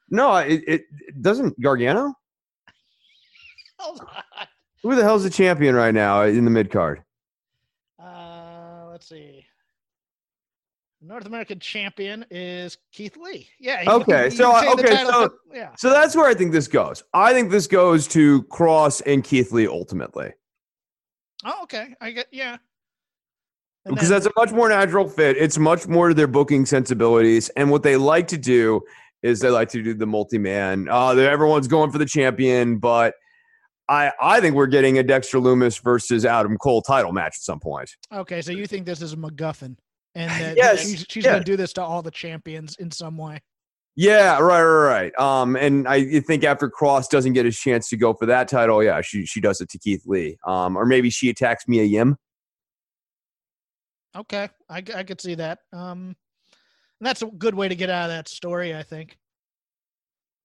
No, 0.10 0.36
it, 0.38 0.64
it, 0.68 0.86
it 1.08 1.22
doesn't. 1.22 1.60
Gargano. 1.62 2.14
Hold 3.80 4.02
on. 4.02 4.48
Who 4.84 4.96
the 4.96 5.04
hell's 5.04 5.24
the 5.24 5.30
champion 5.30 5.76
right 5.76 5.94
now 5.94 6.24
in 6.24 6.44
the 6.46 6.52
mid 6.52 6.70
card? 6.72 7.04
Uh, 7.98 8.88
let's 8.92 9.08
see. 9.08 9.46
North 11.02 11.26
American 11.26 11.60
champion 11.60 12.26
is 12.32 12.78
Keith 12.94 13.18
Lee. 13.18 13.50
Yeah. 13.60 13.84
Okay, 13.88 14.30
so, 14.30 14.56
okay, 14.74 14.96
so- 15.04 15.30
for- 15.30 15.34
yeah. 15.54 15.72
So 15.78 15.90
that's 15.90 16.16
where 16.16 16.28
I 16.28 16.34
think 16.34 16.52
this 16.54 16.68
goes. 16.68 17.04
I 17.14 17.34
think 17.34 17.52
this 17.52 17.68
goes 17.68 18.08
to 18.10 18.44
Kross 18.44 19.02
and 19.06 19.24
Keith 19.24 19.52
Lee 19.52 19.68
ultimately. 19.68 20.32
Oh, 21.46 21.64
okay. 21.64 21.94
I 22.00 22.12
get 22.12 22.28
yeah. 22.32 22.58
And 23.86 23.96
because 23.96 24.10
that's 24.10 24.26
a 24.26 24.32
much 24.38 24.52
more 24.52 24.70
natural 24.70 25.08
fit. 25.10 25.36
It's 25.38 25.58
much 25.58 25.88
more 25.88 26.10
to 26.10 26.14
their 26.14 26.28
booking 26.28 26.66
sensibilities, 26.66 27.50
and 27.50 27.70
what 27.70 27.84
they 27.84 27.98
like 27.98 28.28
to 28.30 28.38
do 28.38 28.82
is 29.22 29.40
they 29.40 29.50
like 29.50 29.70
to 29.70 29.82
do 29.82 29.94
the 29.94 30.06
multi-man. 30.06 30.88
Uh, 30.90 31.10
everyone's 31.12 31.68
going 31.68 31.92
for 31.92 31.98
the 31.98 32.06
champion, 32.06 32.78
but 32.78 33.14
I 33.90 34.12
I 34.22 34.40
think 34.40 34.56
we're 34.56 34.68
getting 34.68 34.98
a 35.00 35.04
Dexter 35.04 35.40
Lumis 35.40 35.82
versus 35.82 36.26
Adam 36.26 36.58
Cole 36.58 36.82
title 36.82 37.12
match 37.12 37.36
at 37.38 37.44
some 37.44 37.60
point. 37.60 37.90
okay. 38.12 38.42
So 38.42 38.52
you 38.52 38.68
think 38.68 38.86
this 38.86 39.02
is 39.02 39.14
a 39.14 39.18
MacGuffin, 39.18 39.76
and 40.16 40.32
that 40.42 40.58
Yes, 40.58 40.82
she's, 40.82 41.06
she's 41.10 41.26
yeah. 41.26 41.32
going 41.32 41.44
to 41.44 41.52
do 41.52 41.58
this 41.58 41.74
to 41.74 41.82
all 41.82 42.02
the 42.02 42.12
champions 42.12 42.76
in 42.78 42.92
some 42.92 43.18
way. 43.18 43.42
Yeah, 43.96 44.40
right, 44.40 44.64
right, 44.64 45.12
right. 45.14 45.20
Um, 45.20 45.56
and 45.56 45.88
I 45.88 46.20
think 46.22 46.44
after 46.44 46.68
Kross 46.68 47.10
doesn't 47.10 47.34
get 47.34 47.46
his 47.46 47.58
chance 47.58 47.90
to 47.90 47.98
go 47.98 48.14
for 48.14 48.26
that 48.26 48.48
title, 48.48 48.84
yeah, 48.84 49.02
she 49.02 49.26
she 49.26 49.40
does 49.40 49.62
it 49.62 49.70
to 49.70 49.78
Keith 49.78 50.04
Lee. 50.06 50.38
Um, 50.48 50.76
or 50.76 50.86
maybe 50.86 51.10
she 51.10 51.30
attacks 51.30 51.68
Mia 51.68 51.84
Yim. 51.84 52.18
Okay, 54.16 54.50
I, 54.70 54.84
I 54.96 55.04
could 55.04 55.20
see 55.20 55.36
that. 55.36 55.60
Um, 55.72 56.16
and 57.00 57.08
that's 57.08 57.22
a 57.22 57.26
good 57.26 57.56
way 57.56 57.68
to 57.68 57.76
get 57.76 57.90
out 57.90 58.10
of 58.10 58.16
that 58.16 58.28
story. 58.28 58.76
I 58.76 58.84
think. 58.84 59.18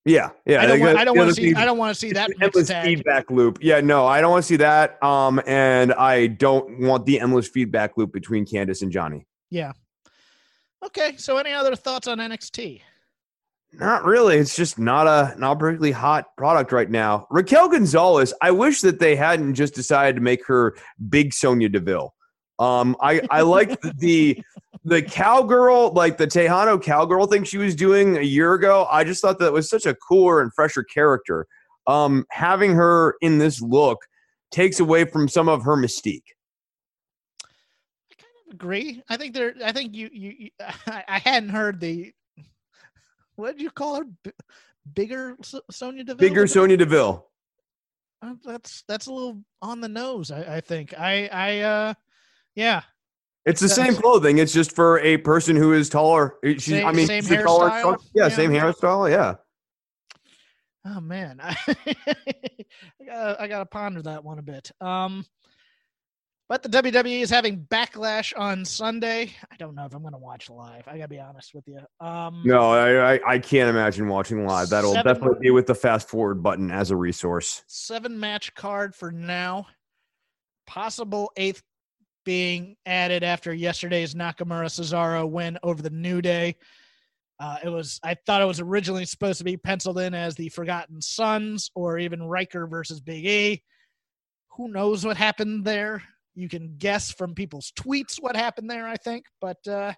Yeah, 0.04 0.30
yeah. 0.46 0.62
I 0.62 0.66
don't 0.66 0.80
want. 0.80 0.98
I 0.98 1.04
don't 1.04 1.18
want 1.18 1.28
to 1.28 1.34
see. 1.34 1.54
I 1.54 1.64
don't 1.64 1.78
want 1.78 1.94
to 1.94 1.98
see 1.98 2.12
that 2.12 2.30
It's 2.30 2.38
an 2.38 2.46
mixed 2.46 2.56
endless 2.56 2.68
tag. 2.68 2.84
feedback 2.84 3.30
loop. 3.30 3.58
Yeah, 3.60 3.80
no, 3.80 4.06
I 4.06 4.20
don't 4.20 4.30
want 4.30 4.42
to 4.42 4.46
see 4.46 4.56
that. 4.56 5.02
Um, 5.02 5.40
and 5.46 5.92
I 5.92 6.28
don't 6.28 6.80
want 6.80 7.04
the 7.04 7.20
endless 7.20 7.48
feedback 7.48 7.96
loop 7.96 8.12
between 8.12 8.46
Candice 8.46 8.82
and 8.82 8.90
Johnny. 8.90 9.26
Yeah. 9.50 9.72
Okay. 10.84 11.16
So, 11.16 11.36
any 11.36 11.52
other 11.52 11.76
thoughts 11.76 12.08
on 12.08 12.18
NXT? 12.18 12.80
Not 13.72 14.04
really. 14.04 14.36
It's 14.36 14.56
just 14.56 14.78
not 14.78 15.06
a 15.06 15.38
not 15.38 15.58
particularly 15.58 15.92
hot 15.92 16.34
product 16.38 16.72
right 16.72 16.90
now. 16.90 17.26
Raquel 17.30 17.68
Gonzalez. 17.68 18.32
I 18.40 18.50
wish 18.50 18.80
that 18.80 18.98
they 18.98 19.14
hadn't 19.14 19.54
just 19.54 19.74
decided 19.74 20.16
to 20.16 20.22
make 20.22 20.46
her 20.46 20.74
big 21.10 21.34
Sonya 21.34 21.68
Deville. 21.68 22.14
Um, 22.58 22.96
I 23.00 23.20
I 23.30 23.42
liked 23.42 23.82
the, 23.98 24.42
the 24.84 25.02
cowgirl, 25.02 25.92
like 25.92 26.16
the 26.18 26.26
Tejano 26.26 26.82
cowgirl 26.82 27.26
thing 27.26 27.44
she 27.44 27.58
was 27.58 27.74
doing 27.74 28.16
a 28.16 28.22
year 28.22 28.54
ago. 28.54 28.86
I 28.90 29.04
just 29.04 29.22
thought 29.22 29.38
that 29.38 29.52
was 29.52 29.70
such 29.70 29.86
a 29.86 29.94
cooler 29.94 30.40
and 30.40 30.52
fresher 30.52 30.82
character. 30.82 31.46
Um, 31.86 32.26
having 32.30 32.74
her 32.74 33.14
in 33.20 33.38
this 33.38 33.62
look 33.62 33.98
takes 34.50 34.80
away 34.80 35.04
from 35.04 35.28
some 35.28 35.48
of 35.48 35.62
her 35.62 35.76
mystique. 35.76 36.24
I 38.10 38.14
kind 38.18 38.32
of 38.48 38.54
agree. 38.54 39.02
I 39.08 39.16
think 39.16 39.34
there. 39.34 39.54
I 39.64 39.72
think 39.72 39.94
you. 39.94 40.10
You. 40.12 40.34
you 40.38 40.50
I, 40.86 41.04
I 41.08 41.18
hadn't 41.18 41.50
heard 41.50 41.80
the. 41.80 42.12
What 43.36 43.52
did 43.52 43.62
you 43.62 43.70
call 43.70 43.96
her? 43.96 44.04
B- 44.24 44.32
bigger 44.94 45.36
S- 45.40 45.54
Sonya 45.70 46.02
Deville. 46.02 46.28
Bigger 46.28 46.46
Sonya 46.48 46.76
Deville. 46.76 47.24
Uh, 48.20 48.34
that's 48.44 48.82
that's 48.88 49.06
a 49.06 49.12
little 49.12 49.40
on 49.62 49.80
the 49.80 49.88
nose. 49.88 50.32
I, 50.32 50.56
I 50.56 50.60
think. 50.60 50.92
I. 50.98 51.28
I. 51.28 51.60
uh 51.60 51.94
Yeah. 52.58 52.82
It's 53.46 53.60
the 53.60 53.68
same 53.68 53.94
clothing. 53.94 54.38
It's 54.38 54.52
just 54.52 54.74
for 54.74 54.98
a 54.98 55.16
person 55.18 55.54
who 55.56 55.72
is 55.72 55.88
taller. 55.88 56.34
She's, 56.44 56.64
Same- 56.64 56.86
I 56.86 56.92
mean, 56.92 57.06
same 57.06 57.24
a 57.24 57.42
taller, 57.44 57.68
yeah, 57.68 57.94
Yeah. 58.14 58.28
same 58.30 58.50
hairstyle. 58.50 59.08
Yeah. 59.10 59.36
Oh 60.84 61.00
man. 61.00 61.38
I 61.42 61.54
gotta, 63.06 63.42
I 63.42 63.48
gotta 63.48 63.66
ponder 63.66 64.02
that 64.02 64.24
one 64.24 64.38
a 64.38 64.42
bit. 64.42 64.70
Um. 64.80 65.24
But 66.48 66.62
the 66.62 66.68
WWE 66.70 67.20
is 67.20 67.28
having 67.28 67.66
backlash 67.66 68.32
on 68.34 68.64
Sunday. 68.64 69.32
I 69.52 69.56
don't 69.58 69.74
know 69.74 69.84
if 69.84 69.94
I'm 69.94 70.00
going 70.00 70.14
to 70.14 70.18
watch 70.18 70.48
live. 70.48 70.82
I 70.88 70.96
got 70.96 71.02
to 71.04 71.08
be 71.08 71.20
honest 71.20 71.52
with 71.54 71.64
you. 71.68 71.78
Um, 72.00 72.40
No, 72.42 72.70
I, 72.70 73.16
I 73.16 73.20
I 73.34 73.38
can't 73.38 73.68
imagine 73.68 74.08
watching 74.08 74.46
live. 74.46 74.70
That'll 74.70 74.94
Seven- 74.94 75.12
definitely 75.14 75.38
be 75.42 75.50
with 75.50 75.66
the 75.66 75.74
fast 75.74 76.08
forward 76.08 76.42
button 76.42 76.70
as 76.70 76.90
a 76.90 76.96
resource. 76.96 77.62
seven 77.66 78.18
match 78.18 78.54
card 78.54 78.94
for 78.94 79.12
now. 79.12 79.66
Possible 80.66 81.30
eighth 81.36 81.62
being 82.24 82.76
added 82.86 83.22
after 83.22 83.52
yesterday's 83.52 84.14
Nakamura 84.14 84.66
Cesaro 84.66 85.28
win 85.28 85.58
over 85.62 85.82
the 85.82 85.90
New 85.90 86.20
Day. 86.20 86.56
Uh, 87.40 87.58
it 87.64 87.68
was 87.68 88.00
I 88.02 88.16
thought 88.26 88.42
it 88.42 88.46
was 88.46 88.60
originally 88.60 89.04
supposed 89.04 89.38
to 89.38 89.44
be 89.44 89.56
penciled 89.56 89.98
in 89.98 90.14
as 90.14 90.34
the 90.34 90.48
Forgotten 90.48 91.00
Sons 91.00 91.70
or 91.74 91.98
even 91.98 92.22
Ryker 92.22 92.66
versus 92.66 93.00
Big 93.00 93.24
E. 93.26 93.62
Who 94.56 94.68
knows 94.68 95.06
what 95.06 95.16
happened 95.16 95.64
there? 95.64 96.02
You 96.34 96.48
can 96.48 96.74
guess 96.78 97.12
from 97.12 97.34
people's 97.34 97.72
tweets 97.78 98.20
what 98.20 98.36
happened 98.36 98.70
there, 98.70 98.86
I 98.86 98.96
think, 98.96 99.26
but 99.40 99.66
uh, 99.68 99.92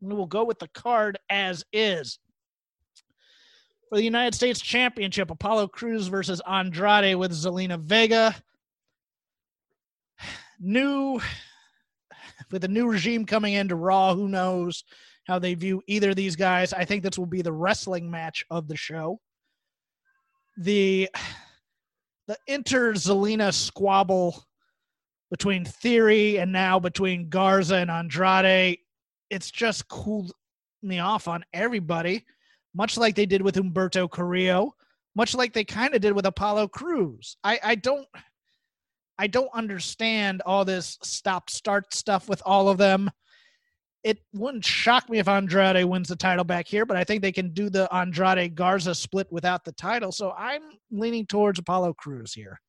we 0.00 0.14
will 0.14 0.26
go 0.26 0.44
with 0.44 0.58
the 0.58 0.68
card 0.68 1.18
as 1.30 1.64
is. 1.72 2.18
For 3.88 3.96
the 3.96 4.04
United 4.04 4.34
States 4.34 4.60
Championship, 4.60 5.30
Apollo 5.30 5.68
Crews 5.68 6.08
versus 6.08 6.42
Andrade 6.46 7.16
with 7.16 7.30
Zelina 7.32 7.78
Vega. 7.78 8.34
New 10.60 11.20
with 12.50 12.64
a 12.64 12.68
new 12.68 12.88
regime 12.88 13.24
coming 13.24 13.54
into 13.54 13.76
Raw, 13.76 14.14
who 14.14 14.28
knows 14.28 14.84
how 15.26 15.38
they 15.38 15.54
view 15.54 15.82
either 15.86 16.10
of 16.10 16.16
these 16.16 16.36
guys. 16.36 16.72
I 16.72 16.84
think 16.84 17.02
this 17.02 17.18
will 17.18 17.26
be 17.26 17.42
the 17.42 17.52
wrestling 17.52 18.10
match 18.10 18.44
of 18.50 18.68
the 18.68 18.76
show. 18.76 19.20
The 20.58 21.08
the 22.26 22.36
inter 22.46 22.94
Zelina 22.94 23.52
squabble 23.52 24.44
between 25.30 25.64
Theory 25.64 26.38
and 26.38 26.52
now 26.52 26.78
between 26.78 27.28
Garza 27.28 27.76
and 27.76 27.90
Andrade, 27.90 28.78
it's 29.30 29.50
just 29.50 29.88
cooled 29.88 30.32
me 30.82 30.98
off 30.98 31.28
on 31.28 31.44
everybody 31.52 32.24
much 32.76 32.98
like 32.98 33.14
they 33.14 33.26
did 33.26 33.40
with 33.40 33.56
Humberto 33.56 34.08
Carrillo, 34.08 34.74
much 35.14 35.34
like 35.34 35.54
they 35.54 35.64
kind 35.64 35.94
of 35.94 36.02
did 36.02 36.12
with 36.12 36.26
Apollo 36.26 36.68
Crews. 36.68 37.38
I, 37.42 37.58
I 37.64 37.74
don't 37.74 38.06
I 39.18 39.26
don't 39.26 39.50
understand 39.54 40.42
all 40.44 40.64
this 40.64 40.98
stop 41.02 41.50
start 41.50 41.94
stuff 41.94 42.28
with 42.28 42.42
all 42.44 42.68
of 42.68 42.78
them. 42.78 43.10
It 44.04 44.18
wouldn't 44.32 44.64
shock 44.64 45.08
me 45.08 45.18
if 45.18 45.26
Andrade 45.26 45.84
wins 45.84 46.08
the 46.08 46.16
title 46.16 46.44
back 46.44 46.68
here, 46.68 46.86
but 46.86 46.96
I 46.96 47.02
think 47.02 47.22
they 47.22 47.32
can 47.32 47.52
do 47.52 47.68
the 47.68 47.92
Andrade 47.92 48.54
Garza 48.54 48.94
split 48.94 49.26
without 49.32 49.64
the 49.64 49.72
title. 49.72 50.12
So 50.12 50.32
I'm 50.32 50.62
leaning 50.92 51.26
towards 51.26 51.58
Apollo 51.58 51.94
Crews 51.94 52.32
here. 52.32 52.60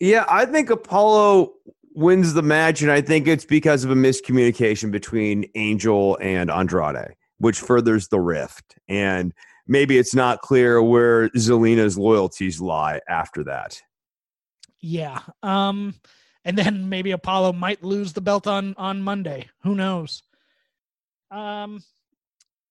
Yeah, 0.00 0.26
I 0.28 0.44
think 0.44 0.68
Apollo 0.68 1.52
wins 1.94 2.34
the 2.34 2.42
match, 2.42 2.82
and 2.82 2.90
I 2.90 3.00
think 3.00 3.26
it's 3.26 3.44
because 3.44 3.84
of 3.84 3.90
a 3.90 3.94
miscommunication 3.94 4.90
between 4.90 5.46
Angel 5.54 6.18
and 6.20 6.50
Andrade, 6.50 7.14
which 7.38 7.60
furthers 7.60 8.08
the 8.08 8.20
rift. 8.20 8.76
And 8.88 9.32
maybe 9.66 9.98
it's 9.98 10.14
not 10.14 10.40
clear 10.40 10.82
where 10.82 11.28
Zelina's 11.30 11.96
loyalties 11.96 12.60
lie 12.60 13.00
after 13.08 13.44
that. 13.44 13.80
Yeah. 14.82 15.20
Um 15.42 15.94
and 16.44 16.58
then 16.58 16.88
maybe 16.88 17.12
Apollo 17.12 17.52
might 17.52 17.84
lose 17.84 18.12
the 18.12 18.20
belt 18.20 18.46
on 18.46 18.74
on 18.76 19.00
Monday. 19.02 19.48
Who 19.62 19.74
knows? 19.74 20.22
Um 21.30 21.82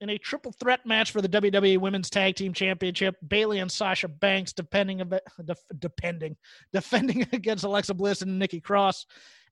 in 0.01 0.09
a 0.09 0.17
triple 0.17 0.51
threat 0.51 0.85
match 0.85 1.11
for 1.11 1.21
the 1.21 1.29
WWE 1.29 1.77
Women's 1.77 2.09
Tag 2.09 2.35
Team 2.35 2.53
Championship, 2.53 3.15
Bayley 3.25 3.59
and 3.59 3.71
Sasha 3.71 4.07
Banks 4.07 4.51
depending 4.51 4.99
of 4.99 5.13
def, 5.45 5.59
depending 5.79 6.35
defending 6.73 7.21
against 7.31 7.63
Alexa 7.63 7.93
Bliss 7.93 8.21
and 8.21 8.37
Nikki 8.37 8.59
Cross 8.59 9.05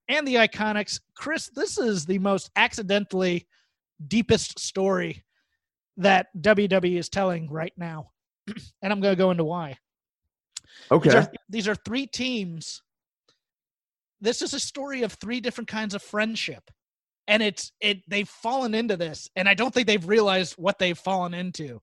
and 0.10 0.28
the 0.28 0.36
Iconics. 0.36 1.00
Chris, 1.16 1.50
this 1.56 1.78
is 1.78 2.06
the 2.06 2.20
most 2.20 2.50
accidentally 2.56 3.48
deepest 4.06 4.60
story 4.60 5.24
that 5.98 6.28
WWE 6.38 6.98
is 6.98 7.10
telling 7.10 7.50
right 7.50 7.74
now. 7.78 8.12
and 8.82 8.92
I'm 8.92 9.00
going 9.00 9.14
to 9.14 9.18
go 9.18 9.32
into 9.32 9.44
why. 9.44 9.78
Okay. 10.92 11.10
These 11.10 11.16
are, 11.16 11.32
these 11.50 11.68
are 11.68 11.76
three 11.76 12.08
teams. 12.08 12.82
This 14.22 14.42
is 14.42 14.54
a 14.54 14.60
story 14.60 15.04
of 15.04 15.14
three 15.14 15.40
different 15.40 15.68
kinds 15.68 15.94
of 15.94 16.02
friendship. 16.02 16.70
And 17.28 17.44
it's 17.44 17.72
it 17.80 18.00
they've 18.08 18.28
fallen 18.28 18.74
into 18.74 18.98
this, 18.98 19.30
and 19.36 19.48
I 19.48 19.54
don't 19.54 19.72
think 19.72 19.86
they've 19.86 20.08
realized 20.08 20.56
what 20.58 20.80
they've 20.80 20.98
fallen 20.98 21.36
into. 21.36 21.80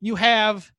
You 0.00 0.14
have 0.14 0.70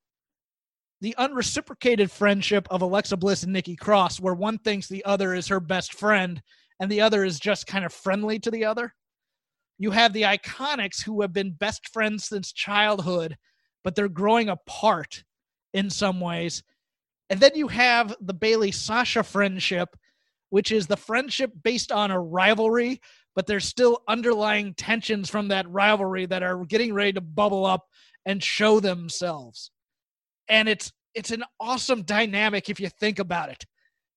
the 1.00 1.14
unreciprocated 1.16 2.10
friendship 2.10 2.66
of 2.70 2.82
Alexa 2.82 3.16
Bliss 3.16 3.44
and 3.44 3.52
Nikki 3.52 3.76
Cross, 3.76 4.18
where 4.18 4.34
one 4.34 4.58
thinks 4.58 4.88
the 4.88 5.04
other 5.04 5.32
is 5.32 5.46
her 5.46 5.60
best 5.60 5.94
friend, 5.94 6.42
and 6.80 6.90
the 6.90 7.02
other 7.02 7.24
is 7.24 7.38
just 7.38 7.68
kind 7.68 7.84
of 7.84 7.92
friendly 7.92 8.40
to 8.40 8.50
the 8.50 8.64
other. 8.64 8.92
You 9.78 9.92
have 9.92 10.12
the 10.12 10.22
iconics 10.22 11.02
who 11.04 11.20
have 11.20 11.32
been 11.32 11.52
best 11.52 11.88
friends 11.92 12.24
since 12.24 12.52
childhood, 12.52 13.36
but 13.84 13.94
they're 13.94 14.08
growing 14.08 14.48
apart 14.48 15.22
in 15.72 15.88
some 15.88 16.20
ways. 16.20 16.64
And 17.30 17.40
then 17.40 17.52
you 17.54 17.68
have 17.68 18.14
the 18.20 18.34
Bayley 18.34 18.72
Sasha 18.72 19.22
friendship, 19.22 19.96
which 20.50 20.70
is 20.70 20.86
the 20.86 20.96
friendship 20.96 21.52
based 21.62 21.90
on 21.90 22.10
a 22.10 22.20
rivalry, 22.20 23.00
but 23.34 23.46
there's 23.46 23.64
still 23.64 24.02
underlying 24.06 24.74
tensions 24.74 25.28
from 25.30 25.48
that 25.48 25.68
rivalry 25.68 26.26
that 26.26 26.42
are 26.42 26.64
getting 26.64 26.92
ready 26.92 27.12
to 27.14 27.20
bubble 27.20 27.66
up 27.66 27.86
and 28.26 28.42
show 28.42 28.80
themselves. 28.80 29.70
And 30.48 30.68
it's 30.68 30.92
it's 31.14 31.30
an 31.30 31.44
awesome 31.60 32.02
dynamic 32.02 32.68
if 32.68 32.80
you 32.80 32.88
think 32.88 33.18
about 33.18 33.48
it. 33.48 33.64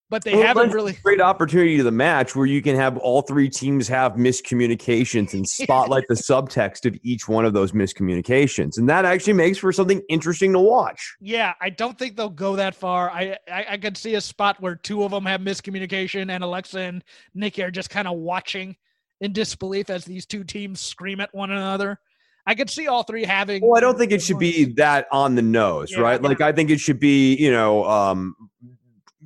But 0.09 0.23
they 0.23 0.33
Well, 0.35 0.43
haven't 0.43 0.71
really 0.71 0.93
a 0.93 1.01
great 1.03 1.19
opportunity 1.19 1.75
to 1.77 1.83
the 1.83 1.91
match 1.91 2.33
where 2.33 2.45
you 2.45 2.61
can 2.61 2.77
have 2.77 2.97
all 2.97 3.21
three 3.21 3.49
teams 3.49 3.89
have 3.89 4.13
miscommunications 4.13 5.33
and 5.33 5.45
spotlight 5.49 6.05
the 6.07 6.15
subtext 6.15 6.85
of 6.85 6.97
each 7.03 7.27
one 7.27 7.43
of 7.43 7.53
those 7.53 7.73
miscommunications, 7.73 8.77
and 8.77 8.87
that 8.89 9.03
actually 9.03 9.33
makes 9.33 9.57
for 9.57 9.71
something 9.73 10.01
interesting 10.07 10.53
to 10.53 10.59
watch. 10.59 11.15
Yeah, 11.19 11.53
I 11.59 11.69
don't 11.69 11.99
think 11.99 12.15
they'll 12.15 12.29
go 12.29 12.55
that 12.55 12.73
far. 12.73 13.11
I, 13.11 13.37
I 13.51 13.65
I 13.71 13.77
could 13.77 13.97
see 13.97 14.15
a 14.15 14.21
spot 14.21 14.55
where 14.61 14.75
two 14.75 15.03
of 15.03 15.11
them 15.11 15.25
have 15.25 15.41
miscommunication, 15.41 16.31
and 16.31 16.41
Alexa 16.43 16.79
and 16.79 17.03
Nikki 17.33 17.63
are 17.63 17.71
just 17.71 17.89
kind 17.89 18.07
of 18.07 18.17
watching 18.17 18.77
in 19.19 19.33
disbelief 19.33 19.89
as 19.89 20.05
these 20.05 20.25
two 20.25 20.43
teams 20.45 20.79
scream 20.79 21.19
at 21.19 21.33
one 21.33 21.51
another. 21.51 21.99
I 22.45 22.55
could 22.55 22.69
see 22.69 22.87
all 22.87 23.03
three 23.03 23.25
having. 23.25 23.61
Well, 23.61 23.75
I 23.75 23.81
don't 23.81 23.97
think 23.97 24.13
it 24.13 24.21
should 24.21 24.39
be 24.39 24.65
that 24.75 25.07
on 25.11 25.35
the 25.35 25.41
nose, 25.41 25.91
Yeah, 25.91 25.99
right? 25.99 26.21
yeah. 26.21 26.27
Like 26.29 26.39
I 26.39 26.53
think 26.53 26.69
it 26.69 26.79
should 26.79 26.99
be, 26.99 27.35
you 27.35 27.51
know, 27.51 27.83
um, 27.83 28.35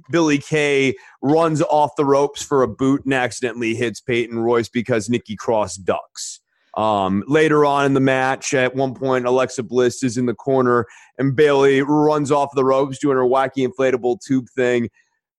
Billy 0.10 0.38
Kay 0.38 0.96
runs 1.22 1.62
off 1.62 1.92
the 1.98 2.06
ropes 2.06 2.42
for 2.42 2.64
a 2.64 2.68
boot 2.68 3.04
and 3.06 3.14
accidentally 3.14 3.76
hits 3.76 4.00
Peyton 4.00 4.40
Royce 4.40 4.70
because 4.70 5.10
Nikki 5.10 5.36
Cross 5.36 5.78
ducks. 5.78 6.40
Um, 6.78 7.24
later 7.28 7.66
on 7.66 7.86
in 7.86 7.94
the 7.94 8.00
match, 8.00 8.54
at 8.54 8.76
one 8.76 8.94
point, 8.94 9.26
Alexa 9.26 9.64
Bliss 9.64 10.04
is 10.04 10.18
in 10.18 10.26
the 10.26 10.34
corner 10.34 10.86
and 11.18 11.36
Bayley 11.36 11.82
runs 11.82 12.32
off 12.32 12.50
the 12.56 12.64
ropes 12.64 12.98
doing 13.00 13.18
her 13.18 13.24
wacky 13.24 13.68
inflatable 13.68 14.20
tube 14.26 14.46
thing. 14.56 14.90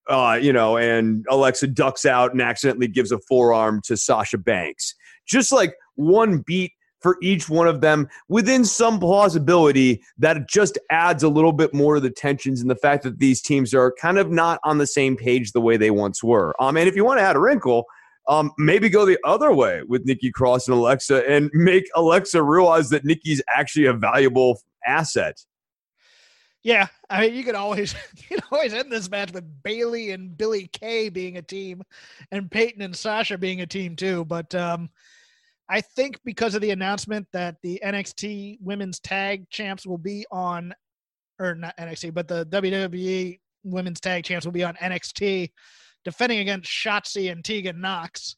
Uh, 0.08 0.38
you 0.40 0.52
know, 0.52 0.76
and 0.76 1.24
Alexa 1.30 1.68
ducks 1.68 2.04
out 2.04 2.32
and 2.32 2.42
accidentally 2.42 2.88
gives 2.88 3.12
a 3.12 3.18
forearm 3.20 3.80
to 3.84 3.96
Sasha 3.96 4.36
Banks. 4.36 4.94
Just 5.26 5.52
like 5.52 5.74
one 5.94 6.42
beat 6.44 6.72
for 7.02 7.16
each 7.20 7.48
one 7.48 7.66
of 7.66 7.80
them 7.80 8.08
within 8.28 8.64
some 8.64 8.98
plausibility 9.00 10.02
that 10.18 10.48
just 10.48 10.78
adds 10.90 11.22
a 11.22 11.28
little 11.28 11.52
bit 11.52 11.74
more 11.74 11.96
to 11.96 12.00
the 12.00 12.10
tensions 12.10 12.60
and 12.60 12.70
the 12.70 12.76
fact 12.76 13.02
that 13.02 13.18
these 13.18 13.42
teams 13.42 13.74
are 13.74 13.92
kind 14.00 14.18
of 14.18 14.30
not 14.30 14.60
on 14.64 14.78
the 14.78 14.86
same 14.86 15.16
page 15.16 15.52
the 15.52 15.60
way 15.60 15.76
they 15.76 15.90
once 15.90 16.22
were. 16.22 16.54
Um, 16.60 16.76
and 16.76 16.88
if 16.88 16.96
you 16.96 17.04
want 17.04 17.18
to 17.18 17.24
add 17.24 17.36
a 17.36 17.40
wrinkle, 17.40 17.84
um, 18.28 18.52
maybe 18.56 18.88
go 18.88 19.04
the 19.04 19.18
other 19.24 19.52
way 19.52 19.82
with 19.86 20.04
Nikki 20.04 20.30
Cross 20.30 20.68
and 20.68 20.76
Alexa 20.76 21.28
and 21.28 21.50
make 21.52 21.84
Alexa 21.96 22.40
realize 22.42 22.88
that 22.90 23.04
Nikki's 23.04 23.42
actually 23.52 23.86
a 23.86 23.92
valuable 23.92 24.60
asset. 24.86 25.36
Yeah, 26.62 26.86
I 27.10 27.22
mean, 27.22 27.34
you 27.34 27.42
could 27.42 27.56
always 27.56 27.94
you 28.16 28.36
could 28.36 28.44
always 28.52 28.72
end 28.72 28.92
this 28.92 29.10
match 29.10 29.32
with 29.32 29.44
Bayley 29.62 30.12
and 30.12 30.36
Billy 30.36 30.68
Kay 30.68 31.08
being 31.08 31.36
a 31.36 31.42
team, 31.42 31.82
and 32.30 32.50
Peyton 32.50 32.82
and 32.82 32.94
Sasha 32.94 33.36
being 33.36 33.62
a 33.62 33.66
team 33.66 33.96
too. 33.96 34.24
But 34.24 34.54
um, 34.54 34.88
I 35.72 35.80
think 35.80 36.20
because 36.22 36.54
of 36.54 36.60
the 36.60 36.70
announcement 36.70 37.26
that 37.32 37.56
the 37.62 37.80
NXT 37.82 38.58
Women's 38.60 39.00
Tag 39.00 39.48
Champs 39.48 39.86
will 39.86 39.96
be 39.96 40.26
on, 40.30 40.74
or 41.38 41.54
not 41.54 41.74
NXT, 41.78 42.12
but 42.12 42.28
the 42.28 42.44
WWE 42.44 43.40
Women's 43.64 43.98
Tag 43.98 44.22
Champs 44.22 44.44
will 44.44 44.52
be 44.52 44.64
on 44.64 44.74
NXT, 44.74 45.50
defending 46.04 46.40
against 46.40 46.70
Shotzi 46.70 47.32
and 47.32 47.42
Tegan 47.42 47.80
Nox. 47.80 48.36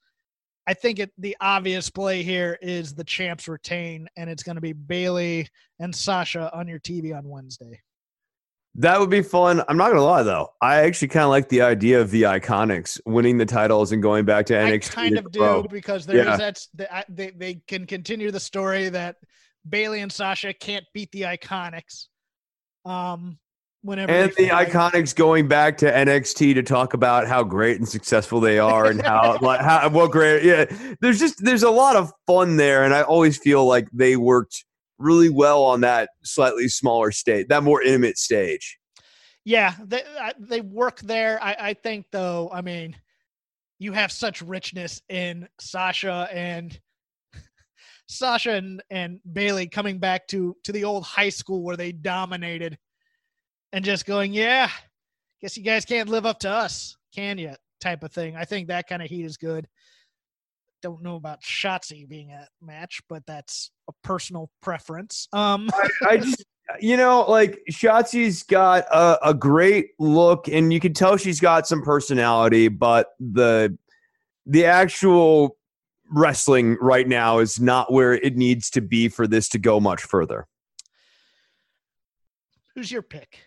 I 0.68 0.74
think 0.74 1.00
it 1.00 1.10
the 1.18 1.36
obvious 1.40 1.90
play 1.90 2.22
here 2.22 2.56
is 2.62 2.94
the 2.94 3.02
champs 3.02 3.48
retain, 3.48 4.06
and 4.16 4.30
it's 4.30 4.44
going 4.44 4.54
to 4.54 4.62
be 4.62 4.72
Bayley 4.72 5.48
and 5.80 5.92
Sasha 5.92 6.56
on 6.56 6.68
your 6.68 6.78
TV 6.78 7.18
on 7.18 7.28
Wednesday. 7.28 7.80
That 8.76 8.98
would 8.98 9.10
be 9.10 9.22
fun. 9.22 9.62
I'm 9.68 9.76
not 9.76 9.88
gonna 9.90 10.02
lie 10.02 10.22
though. 10.24 10.48
I 10.60 10.78
actually 10.80 11.08
kind 11.08 11.22
of 11.24 11.30
like 11.30 11.48
the 11.48 11.62
idea 11.62 12.00
of 12.00 12.10
the 12.10 12.22
Iconics 12.22 12.98
winning 13.06 13.38
the 13.38 13.46
titles 13.46 13.92
and 13.92 14.02
going 14.02 14.24
back 14.24 14.46
to 14.46 14.54
NXT. 14.54 14.90
I 14.90 14.94
kind 14.94 15.18
of 15.18 15.30
do 15.30 15.64
because 15.70 16.06
there 16.06 16.18
is 16.18 16.26
Yeah. 16.26 16.36
that's 16.36 16.68
the, 16.74 16.92
I- 16.92 17.04
they 17.08 17.30
they 17.30 17.54
can 17.68 17.86
continue 17.86 18.30
the 18.32 18.40
story 18.40 18.88
that 18.88 19.16
Bayley 19.68 20.00
and 20.00 20.10
Sasha 20.12 20.52
can't 20.52 20.84
beat 20.92 21.10
the 21.12 21.22
Iconics. 21.22 22.06
Um, 22.84 23.38
Whenever 23.82 24.10
and 24.10 24.32
the 24.38 24.48
fight. 24.48 24.68
iconics 24.70 25.14
going 25.14 25.46
back 25.46 25.76
to 25.78 25.92
NXT 25.92 26.54
to 26.54 26.62
talk 26.62 26.94
about 26.94 27.26
how 27.28 27.44
great 27.44 27.76
and 27.76 27.86
successful 27.88 28.40
they 28.40 28.58
are 28.72 28.86
and 28.86 29.00
how 29.02 29.38
like 29.42 29.60
how 29.60 29.88
what 29.90 30.10
great 30.10 30.42
yeah 30.42 30.64
there's 31.02 31.18
just 31.18 31.44
there's 31.44 31.62
a 31.62 31.70
lot 31.70 31.94
of 31.94 32.10
fun 32.26 32.56
there 32.56 32.82
and 32.84 32.94
I 32.94 33.02
always 33.02 33.36
feel 33.36 33.66
like 33.66 33.86
they 33.92 34.16
worked 34.16 34.64
really 34.98 35.30
well 35.30 35.62
on 35.62 35.80
that 35.80 36.10
slightly 36.22 36.68
smaller 36.68 37.10
stage 37.10 37.46
that 37.48 37.62
more 37.62 37.82
intimate 37.82 38.18
stage 38.18 38.78
Yeah, 39.44 39.74
they 39.84 40.02
they 40.38 40.62
work 40.62 41.00
there. 41.00 41.38
I, 41.42 41.56
I 41.58 41.74
think 41.74 42.06
though. 42.10 42.50
I 42.52 42.62
mean, 42.62 42.96
you 43.78 43.92
have 43.92 44.10
such 44.10 44.40
richness 44.40 45.02
in 45.10 45.46
Sasha 45.60 46.28
and 46.32 46.78
Sasha 48.08 48.52
and, 48.52 48.82
and 48.90 49.20
Bayley 49.30 49.66
coming 49.66 49.98
back 49.98 50.26
to 50.28 50.56
to 50.64 50.72
the 50.72 50.84
old 50.84 51.04
high 51.04 51.28
school 51.28 51.62
where 51.62 51.76
they 51.76 51.92
dominated, 51.92 52.78
and 53.74 53.84
just 53.84 54.06
going, 54.06 54.32
yeah, 54.32 54.70
guess 55.42 55.58
you 55.58 55.62
guys 55.62 55.84
can't 55.84 56.08
live 56.08 56.24
up 56.24 56.38
to 56.40 56.50
us, 56.50 56.96
can 57.14 57.36
you? 57.36 57.52
Type 57.82 58.02
of 58.02 58.12
thing. 58.12 58.36
I 58.36 58.46
think 58.46 58.68
that 58.68 58.88
kind 58.88 59.02
of 59.02 59.10
heat 59.10 59.26
is 59.26 59.36
good. 59.36 59.68
Don't 60.84 61.02
know 61.02 61.16
about 61.16 61.40
Shotzi 61.40 62.06
being 62.06 62.30
a 62.30 62.46
match, 62.60 63.00
but 63.08 63.24
that's 63.24 63.70
a 63.88 63.92
personal 64.02 64.50
preference. 64.60 65.28
Um, 65.32 65.70
I 66.06 66.18
just 66.18 66.44
you 66.78 66.98
know 66.98 67.24
like 67.26 67.58
Shotzi's 67.72 68.42
got 68.42 68.84
a, 68.92 69.30
a 69.30 69.32
great 69.32 69.92
look 69.98 70.46
and 70.46 70.74
you 70.74 70.80
can 70.80 70.92
tell 70.92 71.16
she's 71.16 71.40
got 71.40 71.66
some 71.66 71.80
personality 71.82 72.68
but 72.68 73.08
the 73.18 73.76
the 74.44 74.66
actual 74.66 75.56
wrestling 76.10 76.76
right 76.82 77.08
now 77.08 77.38
is 77.38 77.58
not 77.58 77.90
where 77.90 78.12
it 78.12 78.36
needs 78.36 78.68
to 78.70 78.80
be 78.82 79.08
for 79.08 79.26
this 79.26 79.48
to 79.50 79.58
go 79.58 79.78
much 79.80 80.02
further 80.02 80.46
who's 82.74 82.90
your 82.90 83.02
pick? 83.02 83.40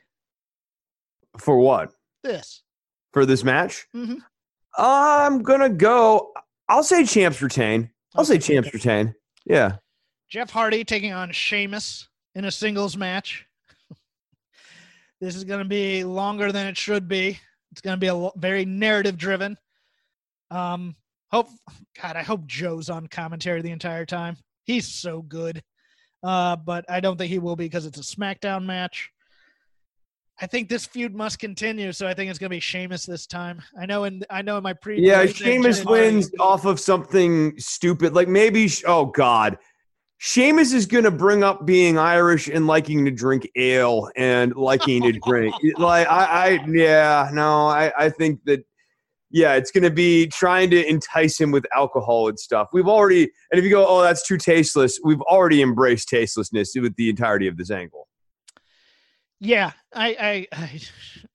for 1.40 1.58
what 1.60 1.92
This. 2.24 2.62
for 3.14 3.26
this 3.26 3.44
match 3.44 3.88
Mhm. 3.96 4.20
i'm 4.78 5.42
gonna 5.42 5.70
go 5.70 6.32
i'll 6.70 6.84
say 6.84 7.04
champs 7.06 7.42
retain 7.42 7.90
i'll 8.16 8.26
say 8.26 8.38
champs 8.38 8.74
retain 8.74 9.14
yeah 9.46 9.78
Jeff 10.30 10.50
Hardy 10.50 10.84
taking 10.84 11.14
on 11.14 11.32
Sheamus 11.32 12.10
in 12.36 12.46
a 12.46 12.52
singles 12.52 12.98
match. 12.98 13.46
this 15.22 15.36
is 15.36 15.46
going 15.46 15.60
to 15.60 15.66
be 15.66 16.04
longer 16.04 16.52
than 16.52 16.68
it 16.68 16.78
should 16.78 17.08
be. 17.08 17.40
It's 17.72 17.82
going 17.82 17.96
to 17.96 18.00
be 18.00 18.08
a 18.08 18.16
lo- 18.16 18.34
very 18.36 18.66
narrative 18.66 19.18
driven. 19.18 19.58
Um, 20.52 20.96
hope 21.32 21.50
God, 22.02 22.16
I 22.18 22.24
hope 22.24 22.46
Joe's 22.46 22.90
on 22.90 23.08
commentary 23.08 23.62
the 23.62 23.72
entire 23.72 24.06
time. 24.06 24.38
He's 24.66 24.88
so 24.88 25.22
good. 25.22 25.64
Uh, 26.24 26.58
but 26.58 26.84
I 26.90 27.00
don't 27.00 27.18
think 27.18 27.30
he 27.30 27.40
will 27.40 27.56
be 27.56 27.66
because 27.66 27.86
it's 27.86 28.00
a 28.00 28.16
SmackDown 28.16 28.66
match. 28.66 29.10
I 30.40 30.46
think 30.46 30.70
this 30.70 30.86
feud 30.86 31.16
must 31.16 31.40
continue, 31.40 31.92
so 31.92 32.08
I 32.08 32.14
think 32.14 32.30
it's 32.30 32.38
going 32.38 32.50
to 32.50 32.56
be 32.56 32.60
Sheamus 32.60 33.06
this 33.06 33.26
time. 33.26 33.62
I 33.80 33.86
know 33.86 34.04
in 34.04 34.24
I 34.30 34.42
know 34.42 34.58
in 34.58 34.64
my 34.64 34.74
pre 34.74 35.00
yeah 35.00 35.26
Sheamus 35.26 35.84
wins 35.84 36.30
off 36.40 36.66
of 36.66 36.80
something 36.80 37.54
stupid 37.58 38.14
like 38.14 38.28
maybe 38.28 38.70
oh 38.86 39.06
god 39.06 39.58
Sheamus 40.20 40.74
is 40.74 40.86
going 40.86 41.04
to 41.04 41.12
bring 41.12 41.44
up 41.44 41.66
being 41.66 41.98
Irish 41.98 42.48
and 42.48 42.66
liking 42.66 43.06
to 43.06 43.12
drink 43.12 43.48
ale 43.56 44.10
and 44.16 44.56
liking 44.56 45.04
to 45.04 45.12
drink. 45.12 45.54
Like 45.78 46.08
I, 46.08 46.26
I 46.26 46.66
yeah, 46.68 47.30
no, 47.32 47.68
I, 47.68 47.92
I 47.98 48.10
think 48.10 48.44
that 48.46 48.66
yeah, 49.30 49.54
it's 49.54 49.72
going 49.72 49.84
to 49.84 49.92
be 49.92 50.28
trying 50.28 50.70
to 50.72 50.90
entice 50.90 51.40
him 51.40 51.52
with 51.52 51.66
alcohol 51.76 52.30
and 52.30 52.40
stuff. 52.40 52.70
We've 52.74 52.88
already, 52.88 53.24
and 53.52 53.60
if 53.60 53.64
you 53.64 53.70
go, 53.70 53.86
oh, 53.86 54.02
that's 54.02 54.26
too 54.26 54.38
tasteless, 54.38 55.00
we've 55.04 55.22
already 55.22 55.62
embraced 55.62 56.08
tastelessness 56.08 56.74
with 56.76 56.96
the 56.96 57.10
entirety 57.10 57.48
of 57.48 57.58
this 57.58 57.70
angle. 57.70 58.07
Yeah, 59.40 59.72
I, 59.94 60.48
I, 60.52 60.58
I, 60.58 60.82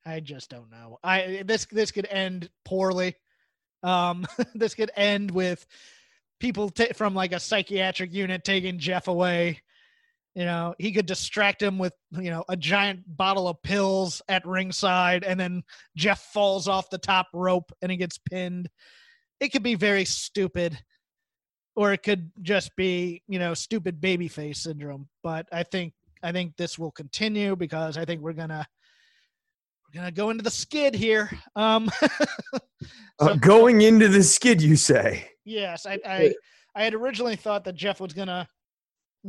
I 0.17 0.21
just 0.21 0.51
don't 0.51 0.71
know. 0.71 0.99
I 1.03 1.43
this 1.47 1.67
this 1.67 1.93
could 1.93 2.07
end 2.11 2.51
poorly. 2.65 3.17
Um, 3.83 4.27
this 4.55 4.75
could 4.75 4.91
end 4.97 5.31
with 5.31 5.65
people 6.41 6.71
ta 6.71 6.87
from 6.95 7.15
like 7.15 7.33
a 7.33 7.41
psychiatric 7.41 8.13
unit 8.13 8.45
taking 8.45 8.79
Jeff 8.79 9.09
away. 9.09 9.63
You 10.35 10.47
know, 10.47 10.75
he 10.79 10.93
could 10.93 11.07
distract 11.07 11.63
him 11.63 11.79
with 11.79 11.93
you 12.11 12.31
know 12.31 12.45
a 12.49 12.57
giant 12.57 13.05
bottle 13.07 13.49
of 13.49 13.63
pills 13.63 14.23
at 14.29 14.47
ringside, 14.47 15.25
and 15.25 15.39
then 15.39 15.63
Jeff 15.97 16.21
falls 16.33 16.69
off 16.69 16.91
the 16.91 16.99
top 16.99 17.29
rope 17.33 17.71
and 17.83 17.91
he 17.91 17.97
gets 17.99 18.19
pinned. 18.19 18.69
It 19.41 19.51
could 19.51 19.63
be 19.63 19.75
very 19.75 20.05
stupid, 20.05 20.79
or 21.77 21.93
it 21.93 22.03
could 22.03 22.33
just 22.41 22.75
be 22.77 23.23
you 23.29 23.39
know 23.39 23.55
stupid 23.55 24.01
babyface 24.01 24.57
syndrome. 24.57 25.09
But 25.23 25.47
I 25.53 25.65
think 25.65 25.93
I 26.23 26.33
think 26.33 26.57
this 26.57 26.79
will 26.79 26.93
continue 26.93 27.57
because 27.57 27.97
I 27.97 28.05
think 28.05 28.21
we're 28.21 28.33
gonna 28.33 28.67
we're 29.87 30.01
gonna 30.01 30.13
go 30.13 30.31
into 30.31 30.43
the 30.43 30.51
skid 30.51 30.95
here. 30.95 31.31
Um, 31.57 31.91
Uh, 33.21 33.37
going 33.37 33.83
into 33.83 34.09
the 34.09 34.23
skid, 34.23 34.61
you 34.61 34.75
say? 34.75 35.29
yes, 35.45 35.87
I, 35.87 35.99
I 36.05 36.35
I 36.75 36.83
had 36.83 36.95
originally 36.95 37.37
thought 37.37 37.63
that 37.65 37.75
Jeff 37.77 38.01
was 38.01 38.13
gonna 38.13 38.49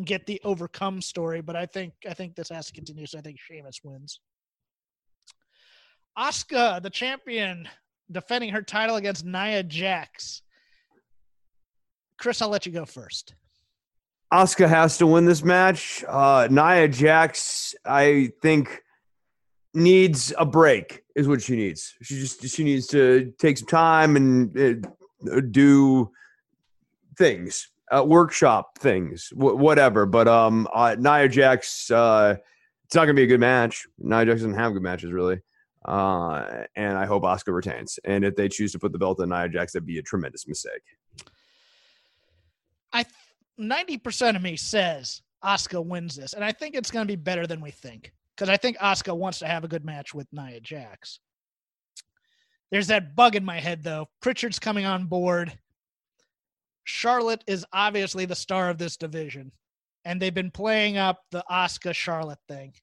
get 0.06 0.26
the 0.26 0.42
overcome 0.44 1.02
story, 1.02 1.42
but 1.42 1.56
I 1.56 1.66
think 1.68 1.94
I 2.10 2.14
think 2.14 2.36
this 2.36 2.50
has 2.50 2.68
to 2.68 2.74
continue. 2.74 3.06
So 3.06 3.20
I 3.20 3.22
think 3.22 3.40
Sheamus 3.40 3.82
wins. 3.84 4.20
Asuka, 6.18 6.82
the 6.82 6.90
champion, 6.90 7.68
defending 8.12 8.50
her 8.52 8.62
title 8.62 8.96
against 8.96 9.26
Nia 9.26 9.64
Jax. 9.64 10.42
Chris, 12.18 12.42
I'll 12.42 12.50
let 12.50 12.66
you 12.66 12.72
go 12.72 12.86
first. 12.86 13.36
Asuka 14.34 14.68
has 14.68 14.98
to 14.98 15.06
win 15.06 15.26
this 15.26 15.44
match. 15.44 16.04
Uh, 16.08 16.48
Nia 16.50 16.88
Jax, 16.88 17.76
I 17.86 18.32
think, 18.42 18.82
needs 19.76 20.34
a 20.40 20.46
break. 20.46 21.04
Is 21.16 21.28
what 21.28 21.44
she 21.44 21.56
needs. 21.56 21.94
She 22.02 22.16
just 22.20 22.44
she 22.48 22.64
needs 22.64 22.88
to 22.88 23.32
take 23.38 23.60
some 23.60 23.68
time 23.68 24.16
and 24.16 24.88
uh, 25.32 25.40
do 25.52 26.10
things, 27.16 27.70
uh, 27.92 28.04
workshop 28.04 28.80
things, 28.80 29.30
wh- 29.36 29.56
whatever. 29.56 30.08
But 30.08 30.28
um, 30.28 30.68
uh, 30.74 30.96
Nia 30.98 31.30
Jax, 31.30 31.92
uh, 31.92 32.38
it's 32.86 32.96
not 32.96 33.02
gonna 33.02 33.14
be 33.14 33.24
a 33.24 33.28
good 33.28 33.40
match. 33.40 33.86
Nia 34.00 34.26
Jax 34.26 34.40
doesn't 34.40 34.56
have 34.56 34.74
good 34.74 34.82
matches 34.82 35.12
really. 35.12 35.42
Uh, 35.86 36.64
and 36.76 36.98
I 36.98 37.06
hope 37.06 37.22
Asuka 37.22 37.54
retains. 37.54 38.00
And 38.04 38.26
if 38.26 38.36
they 38.36 38.50
choose 38.50 38.72
to 38.72 38.80
put 38.80 38.94
the 38.94 38.98
belt 38.98 39.20
on 39.20 39.30
Nia 39.30 39.50
Jax, 39.50 39.74
that'd 39.74 39.86
be 39.86 40.00
a 40.00 40.02
tremendous 40.02 40.48
mistake. 40.48 40.82
I 42.92 43.06
ninety 43.58 43.98
percent 43.98 44.38
of 44.38 44.44
me 44.44 44.56
says 44.58 45.22
Asuka 45.44 45.84
wins 45.84 46.16
this, 46.16 46.34
and 46.34 46.44
I 46.44 46.52
think 46.52 46.76
it's 46.76 46.92
going 46.92 47.06
to 47.06 47.12
be 47.12 47.22
better 47.22 47.48
than 47.48 47.62
we 47.62 47.72
think 47.72 48.14
because 48.36 48.50
I 48.50 48.58
think 48.58 48.78
Asuka 48.78 49.16
wants 49.16 49.40
to 49.40 49.48
have 49.48 49.64
a 49.64 49.68
good 49.68 49.86
match 49.86 50.14
with 50.14 50.28
Nia 50.32 50.60
Jax. 50.60 51.20
There's 52.72 52.88
that 52.88 53.16
bug 53.16 53.36
in 53.36 53.46
my 53.46 53.60
head 53.60 53.84
though. 53.84 54.08
Prichard's 54.22 54.60
coming 54.60 54.86
on 54.86 55.06
board. 55.06 55.58
Charlotte 56.86 57.44
is 57.48 57.66
obviously 57.72 58.26
the 58.26 58.36
star 58.36 58.70
of 58.70 58.78
this 58.78 58.98
division, 58.98 59.52
and 60.06 60.22
they've 60.22 60.34
been 60.34 60.52
playing 60.52 60.98
up 60.98 61.20
the 61.32 61.44
Asuka 61.50 61.94
Charlotte 61.94 62.40
thing. 62.48 62.74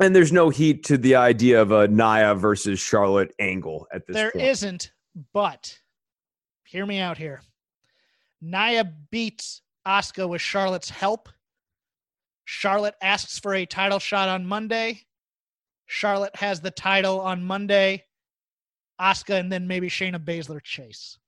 And 0.00 0.14
there's 0.14 0.32
no 0.32 0.48
heat 0.48 0.84
to 0.84 0.98
the 0.98 1.16
idea 1.16 1.62
of 1.62 1.70
a 1.70 1.86
Nia 1.86 2.34
versus 2.34 2.80
Charlotte 2.80 3.32
angle 3.38 3.86
at 3.92 4.06
this 4.06 4.14
There 4.14 4.32
not 4.34 4.90
but 5.32 5.78
hear 6.64 6.84
me 6.84 6.98
out 6.98 7.16
here. 7.16 7.40
Nia 8.40 8.84
beats 9.10 9.62
Asuka 9.86 10.28
with 10.28 10.40
Charlotte's 10.40 10.90
help. 10.90 11.28
Charlotte 12.44 12.94
asks 13.02 13.38
for 13.38 13.54
a 13.54 13.66
title 13.66 13.98
shot 13.98 14.28
on 14.28 14.46
Monday. 14.46 15.02
Charlotte 15.86 16.36
has 16.36 16.60
the 16.60 16.70
title 16.70 17.20
on 17.20 17.44
Monday. 17.44 18.04
Asuka 19.00 19.38
and 19.40 19.50
then 19.50 19.66
maybe 19.66 19.88
Shayna 19.88 20.18
Baszler 20.18 20.62
chase. 20.62 21.18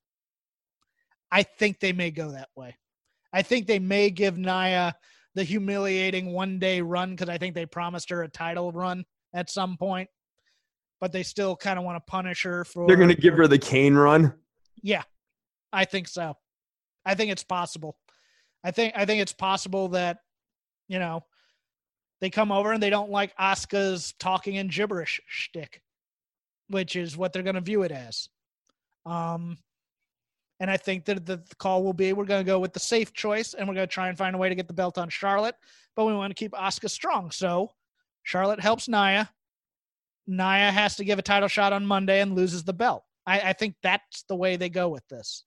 I 1.31 1.43
think 1.43 1.81
they 1.81 1.93
may 1.93 2.11
go 2.11 2.33
that 2.33 2.49
way. 2.55 2.77
I 3.33 3.43
think 3.43 3.67
they 3.67 3.79
may 3.79 4.11
give 4.11 4.39
Nia 4.39 4.95
the 5.35 5.45
humiliating 5.45 6.33
one 6.33 6.59
day 6.59 6.81
run 6.81 7.11
because 7.11 7.29
I 7.29 7.39
think 7.39 7.55
they 7.55 7.67
promised 7.67 8.11
her 8.11 8.23
a 8.23 8.29
title 8.29 8.73
run 8.73 9.05
at 9.35 9.51
some 9.51 9.77
point, 9.77 10.09
but 11.01 11.13
they 11.13 11.23
still 11.23 11.57
kind 11.57 11.79
of 11.79 11.85
want 11.85 11.97
to 11.97 12.11
punish 12.11 12.45
her 12.45 12.65
for. 12.65 12.87
They're 12.87 12.97
going 12.97 13.11
to 13.11 13.21
give 13.21 13.35
her 13.35 13.47
the 13.47 13.59
cane 13.59 13.95
run. 13.95 14.33
Yeah, 14.83 15.03
I 15.73 15.85
think 15.85 16.09
so. 16.09 16.35
I 17.05 17.15
think 17.15 17.31
it's 17.31 17.45
possible. 17.45 17.99
I 18.67 18.73
think 18.73 18.95
I 18.97 19.05
think 19.05 19.23
it's 19.23 19.33
possible 19.33 19.89
that 19.91 20.19
you 20.89 20.99
know 20.99 21.25
they 22.21 22.31
come 22.31 22.51
over 22.51 22.73
and 22.73 22.83
they 22.83 22.91
don't 22.91 23.11
like 23.13 23.37
Asuka's 23.37 24.13
talking 24.19 24.59
and 24.59 24.69
gibberish 24.71 25.21
shtick, 25.29 25.81
which 26.69 26.97
is 26.97 27.17
what 27.17 27.33
they're 27.33 27.45
going 27.45 27.55
to 27.55 27.61
view 27.61 27.83
it 27.83 27.93
as. 27.93 28.29
Um, 29.05 29.57
and 30.59 30.69
I 30.69 30.79
think 30.79 31.05
that 31.05 31.25
the 31.27 31.41
call 31.59 31.85
will 31.85 31.93
be 31.93 32.13
we're 32.13 32.25
going 32.25 32.45
to 32.45 32.51
go 32.51 32.59
with 32.59 32.73
the 32.73 32.81
safe 32.81 33.13
choice 33.13 33.55
and 33.55 33.69
we're 33.69 33.75
going 33.75 33.87
to 33.87 33.93
try 33.93 34.09
and 34.09 34.19
find 34.19 34.35
a 34.35 34.39
way 34.39 34.49
to 34.49 34.55
get 34.57 34.67
the 34.67 34.75
belt 34.75 34.99
on 34.99 35.11
Charlotte, 35.11 35.55
but 35.95 36.07
we 36.07 36.15
want 36.15 36.33
to 36.33 36.35
keep 36.35 36.51
Asuka 36.53 36.91
strong. 36.91 37.31
So 37.31 37.71
Charlotte 38.25 38.59
helps 38.59 38.89
Nia. 38.89 39.31
Nia 40.27 40.73
has 40.73 40.97
to 40.97 41.05
give 41.05 41.21
a 41.21 41.23
title 41.23 41.49
shot 41.49 41.73
on 41.73 41.87
Monday 41.87 42.21
and 42.21 42.35
loses 42.35 42.65
the 42.65 42.73
belt. 42.73 43.05
I, 43.27 43.41
I 43.41 43.53
think 43.53 43.77
that's 43.81 44.25
the 44.25 44.35
way 44.35 44.57
they 44.57 44.71
go 44.71 44.89
with 44.89 45.07
this. 45.07 45.45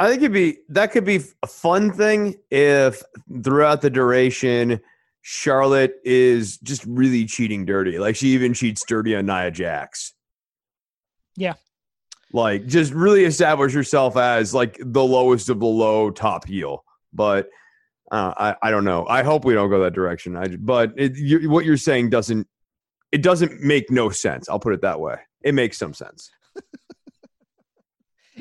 I 0.00 0.08
think 0.08 0.22
it'd 0.22 0.32
be 0.32 0.56
that 0.70 0.92
could 0.92 1.04
be 1.04 1.20
a 1.42 1.46
fun 1.46 1.92
thing 1.92 2.36
if 2.50 3.02
throughout 3.44 3.82
the 3.82 3.90
duration 3.90 4.80
Charlotte 5.20 5.96
is 6.06 6.56
just 6.56 6.86
really 6.86 7.26
cheating 7.26 7.66
dirty. 7.66 7.98
Like 7.98 8.16
she 8.16 8.28
even 8.28 8.54
cheats 8.54 8.82
dirty 8.88 9.14
on 9.14 9.26
Nia 9.26 9.50
Jax. 9.50 10.14
Yeah. 11.36 11.52
Like 12.32 12.66
just 12.66 12.94
really 12.94 13.24
establish 13.24 13.74
yourself 13.74 14.16
as 14.16 14.54
like 14.54 14.78
the 14.80 15.04
lowest 15.04 15.50
of 15.50 15.60
the 15.60 15.66
low 15.66 16.10
top 16.10 16.46
heel. 16.46 16.82
But 17.12 17.50
uh, 18.10 18.32
I 18.38 18.68
I 18.68 18.70
don't 18.70 18.84
know. 18.84 19.06
I 19.06 19.22
hope 19.22 19.44
we 19.44 19.52
don't 19.52 19.68
go 19.68 19.82
that 19.82 19.92
direction. 19.92 20.34
I 20.34 20.48
but 20.48 20.94
it, 20.96 21.14
you, 21.14 21.50
what 21.50 21.66
you're 21.66 21.76
saying 21.76 22.08
doesn't 22.08 22.46
it 23.12 23.22
doesn't 23.22 23.60
make 23.60 23.90
no 23.90 24.08
sense. 24.08 24.48
I'll 24.48 24.60
put 24.60 24.72
it 24.72 24.80
that 24.80 24.98
way. 24.98 25.16
It 25.42 25.52
makes 25.52 25.76
some 25.76 25.92
sense. 25.92 26.30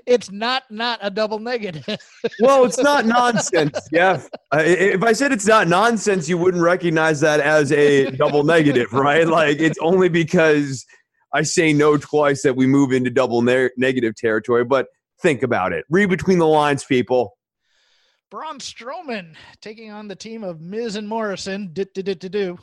It's 0.10 0.31
not 0.31 0.64
not 0.72 0.98
a 1.03 1.11
double 1.11 1.38
negative. 1.40 1.86
Well, 2.41 2.65
it's 2.65 2.80
not 2.80 3.06
nonsense. 3.06 3.80
Yeah. 3.91 4.22
Uh, 4.53 4.64
if 4.65 5.03
I 5.03 5.14
said 5.14 5.31
it's 5.31 5.45
not 5.45 5.68
nonsense, 5.68 6.27
you 6.27 6.38
wouldn't 6.38 6.64
recognize 6.64 7.19
that 7.22 7.40
as 7.40 7.72
a 7.72 8.10
double 8.11 8.44
negative, 8.44 8.91
right? 8.94 9.27
Like 9.27 9.60
it's 9.60 9.77
only 9.80 10.10
because 10.10 10.86
I 11.34 11.44
say 11.44 11.73
no 11.73 11.98
twice 11.98 12.41
that 12.41 12.56
we 12.56 12.65
move 12.65 12.91
into 12.91 13.10
double 13.10 13.41
ne- 13.41 13.69
negative 13.77 14.15
territory. 14.15 14.64
But 14.65 14.88
think 15.22 15.44
about 15.44 15.73
it. 15.73 15.86
Read 15.90 16.10
between 16.10 16.40
the 16.40 16.48
lines, 16.48 16.84
people. 16.84 17.38
Braun 18.31 18.60
Strowman 18.60 19.36
taking 19.61 19.91
on 19.91 20.07
the 20.07 20.15
team 20.15 20.44
of 20.44 20.61
Miz 20.61 20.95
and 20.95 21.07
Morrison 21.07 21.72
do, 21.73 22.57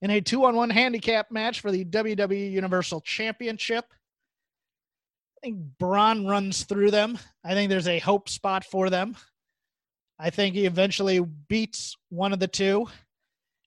in 0.00 0.10
a 0.10 0.20
two 0.20 0.44
on 0.44 0.56
one 0.56 0.70
handicap 0.70 1.30
match 1.30 1.60
for 1.60 1.70
the 1.70 1.84
WWE 1.84 2.50
Universal 2.50 3.02
Championship. 3.02 3.84
I 5.38 5.46
think 5.46 5.58
Braun 5.78 6.26
runs 6.26 6.64
through 6.64 6.90
them. 6.90 7.16
I 7.44 7.54
think 7.54 7.70
there's 7.70 7.86
a 7.86 8.00
hope 8.00 8.28
spot 8.28 8.64
for 8.64 8.90
them. 8.90 9.16
I 10.18 10.30
think 10.30 10.56
he 10.56 10.66
eventually 10.66 11.20
beats 11.48 11.96
one 12.08 12.32
of 12.32 12.40
the 12.40 12.48
two. 12.48 12.88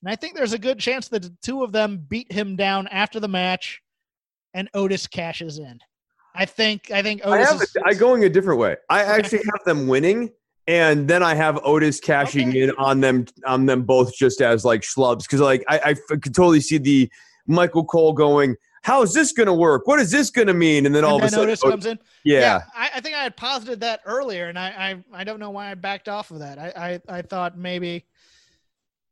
And 0.04 0.12
I 0.12 0.18
think 0.18 0.36
there's 0.36 0.52
a 0.52 0.60
good 0.60 0.80
chance 0.80 1.08
that 1.10 1.22
the 1.22 1.34
two 1.42 1.64
of 1.64 1.72
them 1.72 2.06
beat 2.10 2.30
him 2.30 2.58
down 2.58 2.88
after 2.90 3.22
the 3.22 3.30
match 3.30 3.82
and 4.54 4.70
Otis 4.74 5.08
cashes 5.08 5.60
in. 5.60 5.80
I 6.36 6.44
think 6.46 6.92
I 6.92 7.02
think 7.02 7.26
I 7.26 7.38
Otis 7.38 7.50
have 7.50 7.62
is, 7.62 7.78
I 7.86 7.94
going 7.94 8.26
a 8.26 8.30
different 8.30 8.60
way. 8.60 8.76
I 8.90 9.04
actually 9.04 9.44
have 9.46 9.64
them 9.66 9.88
winning, 9.88 10.30
and 10.68 11.08
then 11.08 11.24
I 11.24 11.36
have 11.36 11.58
Otis 11.64 12.02
cashing 12.02 12.50
Okay. 12.50 12.64
in 12.64 12.72
on 12.72 13.00
them 13.00 13.26
on 13.46 13.66
them 13.66 13.84
both 13.84 14.14
just 14.14 14.42
as 14.42 14.66
like 14.66 14.82
schlubs 14.82 15.22
because 15.22 15.40
like 15.40 15.64
I 15.70 15.94
could 15.94 16.36
totally 16.36 16.60
see 16.62 16.80
the 16.80 17.10
Michael 17.48 17.86
Cole 17.86 18.12
going. 18.12 18.58
How 18.84 19.04
is 19.04 19.14
this 19.14 19.32
going 19.32 19.48
to 19.48 19.54
work? 19.54 19.86
What 19.86 20.00
is 20.00 20.10
this 20.10 20.32
going 20.32 20.48
to 20.48 20.56
mean? 20.56 20.86
And 20.88 20.96
then 20.96 21.04
all 21.04 21.16
and 21.16 21.24
of 21.24 21.28
a 21.28 21.56
sudden, 21.56 21.72
comes 21.72 21.86
in. 21.86 22.00
Oh, 22.02 22.06
yeah, 22.24 22.62
I, 22.76 22.92
I 22.96 23.00
think 23.02 23.16
I 23.16 23.24
had 23.24 23.38
posited 23.38 23.82
that 23.82 24.02
earlier, 24.06 24.48
and 24.48 24.58
I, 24.58 25.02
I 25.14 25.22
I 25.22 25.24
don't 25.24 25.40
know 25.40 25.52
why 25.52 25.70
I 25.70 25.76
backed 25.76 26.10
off 26.10 26.32
of 26.32 26.40
that. 26.40 26.58
I 26.58 27.00
I, 27.08 27.18
I 27.18 27.22
thought 27.22 27.58
maybe 27.58 28.06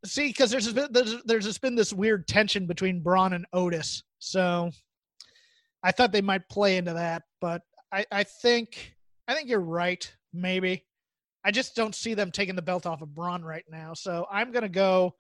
see 0.06 0.28
because 0.28 0.50
there's, 0.50 0.72
been- 0.74 0.92
there's 0.92 1.22
there's 1.24 1.46
just 1.46 1.62
been 1.62 1.76
this 1.76 1.94
weird 1.94 2.28
tension 2.28 2.66
between 2.66 3.02
Braun 3.02 3.34
and 3.34 3.46
Otis, 3.54 4.04
so 4.18 4.72
I 5.84 5.92
thought 5.92 6.12
they 6.12 6.22
might 6.22 6.50
play 6.50 6.78
into 6.78 6.94
that, 6.94 7.24
but 7.40 7.62
I 7.92 8.06
I 8.12 8.24
think 8.24 8.96
I 9.28 9.36
think 9.36 9.50
you're 9.50 9.60
right. 9.60 10.12
Maybe 10.34 10.84
I 11.46 11.52
just 11.52 11.76
don't 11.76 11.94
see 11.94 12.16
them 12.16 12.32
taking 12.32 12.56
the 12.56 12.62
belt 12.64 12.88
off 12.88 13.02
of 13.04 13.14
Braun 13.14 13.44
right 13.44 13.66
now, 13.70 13.94
so 13.94 14.26
I'm 14.32 14.52
gonna 14.52 14.68
go. 14.68 15.16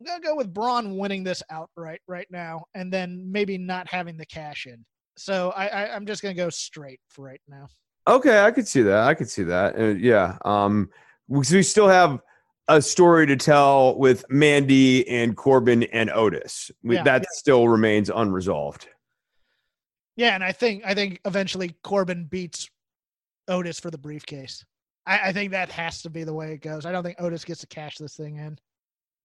I'm 0.00 0.06
gonna 0.06 0.20
go 0.20 0.36
with 0.36 0.52
Braun 0.52 0.96
winning 0.96 1.24
this 1.24 1.42
outright 1.50 2.00
right 2.06 2.26
now, 2.30 2.64
and 2.74 2.92
then 2.92 3.30
maybe 3.30 3.58
not 3.58 3.88
having 3.88 4.16
the 4.16 4.26
cash 4.26 4.66
in. 4.66 4.84
So 5.16 5.50
I, 5.56 5.66
I 5.66 5.94
I'm 5.94 6.06
just 6.06 6.22
gonna 6.22 6.34
go 6.34 6.50
straight 6.50 7.00
for 7.08 7.24
right 7.24 7.40
now. 7.48 7.68
Okay, 8.06 8.40
I 8.42 8.50
could 8.50 8.66
see 8.66 8.82
that. 8.82 9.06
I 9.06 9.14
could 9.14 9.28
see 9.28 9.42
that. 9.44 9.78
Uh, 9.78 9.84
yeah. 9.88 10.38
Um, 10.44 10.88
because 11.28 11.52
we 11.52 11.62
still 11.62 11.88
have 11.88 12.20
a 12.68 12.80
story 12.80 13.26
to 13.26 13.36
tell 13.36 13.98
with 13.98 14.24
Mandy 14.30 15.06
and 15.08 15.36
Corbin 15.36 15.82
and 15.84 16.10
Otis. 16.10 16.70
We, 16.82 16.96
Yeah, 16.96 17.02
that 17.02 17.22
yeah. 17.22 17.28
still 17.32 17.68
remains 17.68 18.08
unresolved. 18.08 18.88
Yeah, 20.16 20.34
and 20.34 20.42
I 20.42 20.52
think 20.52 20.84
I 20.86 20.94
think 20.94 21.20
eventually 21.24 21.76
Corbin 21.82 22.24
beats 22.24 22.68
Otis 23.48 23.78
for 23.80 23.90
the 23.90 23.98
briefcase. 23.98 24.64
I, 25.06 25.28
I 25.28 25.32
think 25.32 25.52
that 25.52 25.70
has 25.72 26.02
to 26.02 26.10
be 26.10 26.24
the 26.24 26.34
way 26.34 26.52
it 26.52 26.60
goes. 26.60 26.86
I 26.86 26.92
don't 26.92 27.02
think 27.02 27.20
Otis 27.20 27.44
gets 27.44 27.60
to 27.60 27.66
cash 27.66 27.96
this 27.96 28.16
thing 28.16 28.36
in. 28.36 28.58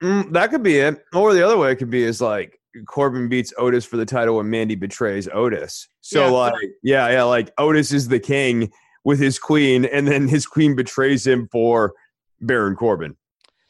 Mm, 0.04 0.32
that 0.34 0.50
could 0.52 0.64
be 0.64 0.78
it. 0.80 1.04
Or 1.14 1.34
the 1.34 1.44
other 1.46 1.58
way 1.58 1.72
it 1.72 1.78
could 1.78 1.90
be 1.90 2.04
is 2.04 2.20
like 2.22 2.60
Corbin 2.88 3.30
beats 3.30 3.54
Otis 3.58 3.86
for 3.86 3.98
the 3.98 4.06
title 4.06 4.40
and 4.40 4.50
Mandy 4.50 4.76
betrays 4.76 5.28
Otis. 5.30 5.88
So 6.02 6.26
Yeah. 6.26 6.32
like, 6.32 6.54
yeah, 6.84 7.10
yeah, 7.10 7.24
like 7.24 7.52
Otis 7.58 7.92
is 7.94 8.08
the 8.10 8.20
king 8.20 8.72
with 9.06 9.20
his 9.20 9.38
queen, 9.40 9.86
and 9.86 10.08
then 10.08 10.28
his 10.28 10.46
queen 10.46 10.76
betrays 10.76 11.26
him 11.28 11.48
for 11.52 11.94
Baron 12.42 12.76
Corbin. 12.76 13.16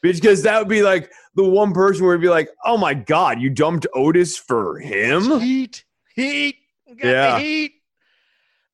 Because 0.02 0.42
that 0.42 0.58
would 0.58 0.68
be 0.68 0.82
like 0.82 1.10
the 1.34 1.44
one 1.44 1.72
person 1.72 2.04
where 2.04 2.14
it'd 2.14 2.22
be 2.22 2.28
like, 2.28 2.48
oh 2.64 2.76
my 2.76 2.94
god, 2.94 3.40
you 3.40 3.48
dumped 3.50 3.86
Otis 3.94 4.36
for 4.36 4.78
him? 4.78 5.40
Heat, 5.40 5.84
heat, 6.14 6.56
got 6.98 7.08
Yeah. 7.08 7.34
the 7.38 7.40
heat. 7.44 7.72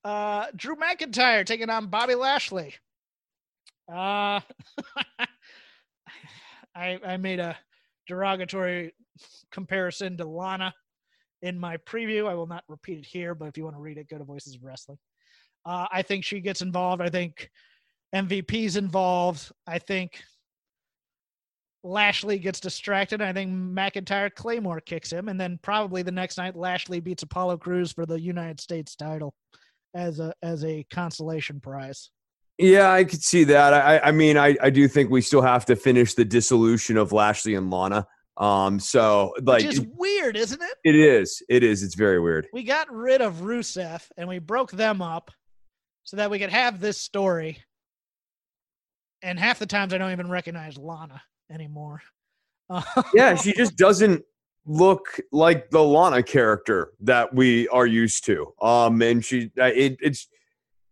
Uh, 0.05 0.47
Drew 0.57 0.77
McIntyre 0.77 1.45
taking 1.47 1.69
on 1.71 1.87
Bobby 1.89 2.15
Lashley. 2.15 2.75
Uh, 3.93 4.41
I 6.75 6.99
I 7.05 7.17
made 7.17 7.41
a 7.41 7.57
derogatory 8.07 8.95
comparison 9.51 10.17
to 10.17 10.25
Lana 10.25 10.75
in 11.43 11.59
my 11.59 11.77
preview. 11.79 12.29
I 12.29 12.35
will 12.35 12.47
not 12.47 12.65
repeat 12.69 12.99
it 12.99 13.07
here, 13.07 13.35
but 13.35 13.49
if 13.49 13.57
you 13.57 13.65
want 13.65 13.77
to 13.77 13.81
read 13.81 13.99
it, 13.99 14.09
go 14.09 14.19
to 14.19 14.25
Voices 14.25 14.55
of 14.55 14.63
Wrestling. 14.63 14.99
Uh, 15.65 15.87
I 15.91 16.03
think 16.03 16.25
she 16.25 16.41
gets 16.41 16.63
involved. 16.63 17.03
I 17.03 17.09
think 17.09 17.51
MVP's 18.15 18.77
involved. 18.77 19.51
I 19.67 19.79
think 19.79 20.23
Lashley 21.83 22.39
gets 22.39 22.61
distracted. 22.61 23.23
I 23.23 23.33
think 23.33 23.53
McIntyre 23.53 24.35
Claymore 24.35 24.81
kicks 24.81 25.11
him, 25.11 25.29
and 25.29 25.41
then 25.41 25.59
probably 25.63 26.03
the 26.03 26.11
next 26.11 26.37
night 26.37 26.57
Lashley 26.57 27.01
beats 27.01 27.23
Apollo 27.23 27.59
Crews 27.59 27.93
for 27.93 28.07
the 28.07 28.21
United 28.21 28.61
States 28.61 28.95
title 28.97 29.35
as 29.95 30.21
a 30.21 30.33
as 30.43 30.65
a 30.65 30.85
consolation 30.91 31.61
prize. 31.61 32.11
Yeah, 32.61 32.93
I 32.93 33.05
could 33.05 33.23
see 33.23 33.45
that. 33.45 33.73
I, 33.73 33.99
I 34.01 34.13
mean, 34.13 34.37
I, 34.37 34.55
I 34.61 34.69
do 34.69 34.87
think 34.87 35.11
we 35.11 35.23
still 35.23 35.41
have 35.41 35.65
to 35.67 35.77
finish 35.77 36.13
the 36.13 36.27
dissolution 36.27 36.99
of 36.99 37.11
Lashley 37.11 37.55
and 37.55 37.71
Lana. 37.71 38.07
Um, 38.37 38.79
so 38.79 39.35
like 39.43 39.65
Which 39.65 39.79
is 39.79 39.81
weird, 39.81 40.37
isn't 40.37 40.61
it? 40.61 40.77
it 40.85 40.95
is, 40.95 41.43
it 41.49 41.63
is. 41.63 41.83
It's 41.83 41.95
very 41.95 42.21
weird. 42.21 42.49
We 42.53 42.63
got 42.63 42.93
rid 42.93 43.23
of 43.23 43.37
Rusev 43.37 44.03
and 44.19 44.29
we 44.29 44.41
broke 44.41 44.73
them 44.73 45.01
up 45.01 45.31
so 46.05 46.19
that 46.19 46.31
we 46.31 46.39
could 46.39 46.51
have 46.51 46.81
this 46.81 46.99
story. 46.99 47.63
And 49.23 49.39
half 49.39 49.59
the 49.59 49.67
times 49.67 49.95
I 49.95 49.99
don't 49.99 50.13
even 50.13 50.29
recognize 50.29 50.77
Lana 50.77 51.23
anymore. 51.51 52.03
Yeah, 53.15 53.35
she 53.35 53.53
just 53.53 53.77
doesn't 53.77 54.23
look 54.65 55.19
like 55.33 55.71
the 55.71 55.83
Lana 55.83 56.23
character 56.23 56.93
that 57.01 57.35
we 57.35 57.69
are 57.69 57.87
used 57.87 58.27
to. 58.27 58.53
Um, 58.61 59.01
and 59.03 59.25
she, 59.25 59.51
uh, 59.59 59.65
it, 59.65 59.97
it's, 60.01 60.29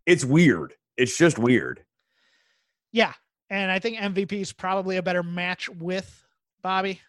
it's 0.05 0.25
weird. 0.25 0.73
It's 0.99 1.17
just 1.17 1.39
weird. 1.39 1.83
yeah. 2.91 3.13
And 3.51 3.71
I 3.71 3.79
think 3.79 3.97
MVP 3.97 4.33
is 4.33 4.53
probably 4.53 4.97
a 4.97 5.01
better 5.01 5.23
match 5.23 5.69
with 5.69 6.23
Bobby. 6.61 7.01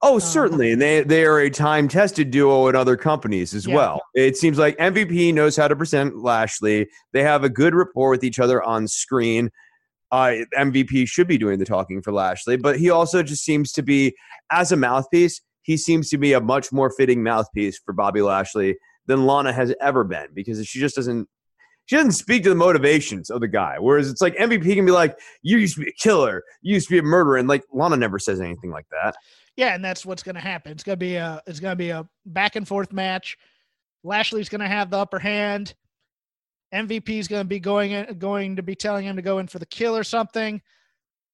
Oh, 0.00 0.14
Um, 0.14 0.20
certainly, 0.20 0.70
and 0.70 0.80
they 0.80 1.02
they 1.02 1.24
are 1.24 1.40
a 1.40 1.50
time 1.50 1.88
tested 1.88 2.30
duo 2.30 2.68
in 2.68 2.76
other 2.76 2.96
companies 2.96 3.52
as 3.52 3.66
Yeah. 3.66 3.74
well. 3.74 4.02
It 4.14 4.36
seems 4.36 4.58
like 4.58 4.76
MVP 4.78 5.32
knows 5.34 5.56
how 5.56 5.66
to 5.66 5.74
present 5.74 6.16
Lashley. 6.18 6.88
They 7.12 7.24
have 7.24 7.42
a 7.42 7.48
good 7.48 7.74
rapport 7.74 8.10
with 8.10 8.22
each 8.22 8.38
other 8.38 8.62
on 8.62 8.86
screen. 8.86 9.50
Uh, 10.12 10.34
MVP 10.56 11.04
should 11.08 11.26
be 11.26 11.36
doing 11.36 11.58
the 11.58 11.64
talking 11.64 12.00
for 12.00 12.12
Lashley, 12.12 12.56
but 12.56 12.78
he 12.78 12.90
also 12.90 13.22
just 13.24 13.44
seems 13.44 13.72
to 13.72 13.82
be 13.82 14.14
as 14.52 14.70
a 14.70 14.76
mouthpiece. 14.76 15.40
He 15.62 15.76
seems 15.76 16.08
to 16.10 16.16
be 16.18 16.32
a 16.32 16.40
much 16.40 16.70
more 16.72 16.90
fitting 16.90 17.24
mouthpiece 17.24 17.78
for 17.84 17.92
Bobby 17.92 18.22
Lashley 18.22 18.76
than 19.06 19.26
Lana 19.26 19.52
has 19.52 19.74
ever 19.80 20.04
been 20.04 20.28
because 20.32 20.64
she 20.64 20.78
just 20.78 20.94
doesn't. 20.94 21.28
She 21.88 21.96
doesn't 21.96 22.12
speak 22.12 22.42
to 22.42 22.50
the 22.50 22.54
motivations 22.54 23.30
of 23.30 23.40
the 23.40 23.48
guy. 23.48 23.76
Whereas 23.78 24.10
it's 24.10 24.20
like 24.20 24.36
MVP 24.36 24.74
can 24.74 24.84
be 24.84 24.92
like, 24.92 25.18
"You 25.40 25.56
used 25.56 25.74
to 25.76 25.80
be 25.80 25.88
a 25.88 25.92
killer. 25.92 26.44
You 26.60 26.74
used 26.74 26.88
to 26.88 26.92
be 26.92 26.98
a 26.98 27.02
murderer," 27.02 27.38
and 27.38 27.48
like 27.48 27.64
Lana 27.72 27.96
never 27.96 28.18
says 28.18 28.42
anything 28.42 28.70
like 28.70 28.84
that. 28.90 29.16
Yeah, 29.56 29.74
and 29.74 29.82
that's 29.82 30.04
what's 30.04 30.22
going 30.22 30.34
to 30.34 30.40
happen. 30.40 30.70
It's 30.70 30.84
going 30.84 30.98
to 30.98 31.04
be 31.04 31.16
a 31.16 31.42
it's 31.46 31.60
going 31.60 31.72
to 31.72 31.76
be 31.76 31.88
a 31.88 32.06
back 32.26 32.56
and 32.56 32.68
forth 32.68 32.92
match. 32.92 33.38
Lashley's 34.04 34.50
going 34.50 34.60
to 34.60 34.68
have 34.68 34.90
the 34.90 34.98
upper 34.98 35.18
hand. 35.18 35.74
MVP 36.74 37.08
is 37.18 37.26
going 37.26 37.40
to 37.40 37.48
be 37.48 37.58
going 37.58 37.92
in, 37.92 38.18
going 38.18 38.56
to 38.56 38.62
be 38.62 38.74
telling 38.74 39.06
him 39.06 39.16
to 39.16 39.22
go 39.22 39.38
in 39.38 39.46
for 39.46 39.58
the 39.58 39.64
kill 39.64 39.96
or 39.96 40.04
something. 40.04 40.60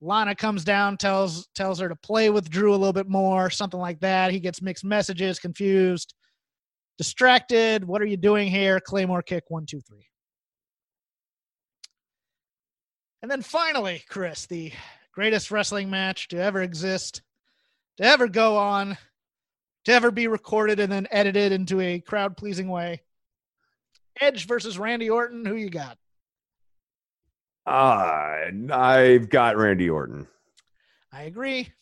Lana 0.01 0.37
comes 0.37 0.63
down, 0.63 0.99
tells 0.99 1.49
tells 1.57 1.81
her 1.81 1.89
to 1.89 1.97
play 1.97 2.31
with 2.31 2.49
Drew 2.49 2.71
a 2.71 2.77
little 2.77 2.93
bit 2.93 3.09
more, 3.09 3.51
something 3.51 3.81
like 3.81 3.99
that. 4.01 4.31
He 4.31 4.39
gets 4.39 4.63
mixed 4.63 4.85
messages, 4.85 5.41
confused, 5.41 6.15
distracted. 6.97 7.85
What 7.85 8.01
are 8.01 8.07
you 8.07 8.17
doing 8.17 8.49
here? 8.49 8.79
Claymore 8.79 9.23
kick 9.23 9.43
one, 9.49 9.67
two, 9.67 9.81
three. 9.81 10.07
And 13.25 13.31
then 13.31 13.41
finally, 13.41 14.05
Chris, 14.07 14.45
the 14.45 14.71
greatest 15.15 15.51
wrestling 15.51 15.89
match 15.89 16.29
to 16.29 16.37
ever 16.37 16.61
exist 16.61 17.23
to 17.97 18.05
ever 18.05 18.29
go 18.29 18.59
on, 18.59 18.99
to 19.87 19.93
ever 19.93 20.11
be 20.11 20.27
recorded 20.27 20.79
and 20.79 20.93
then 20.93 21.09
edited 21.11 21.51
into 21.51 21.81
a 21.81 22.01
crowd 22.01 22.37
pleasing 22.37 22.69
way. 22.69 23.01
Edge 24.21 24.47
versus 24.47 24.79
Randy 24.79 25.09
Orton. 25.09 25.47
Who 25.47 25.55
you 25.55 25.71
got? 25.71 25.97
Uh, 27.67 28.51
I've 28.71 29.31
got 29.31 29.57
Randy 29.57 29.89
Orton. 29.89 30.29
I 31.11 31.23
agree. 31.23 31.73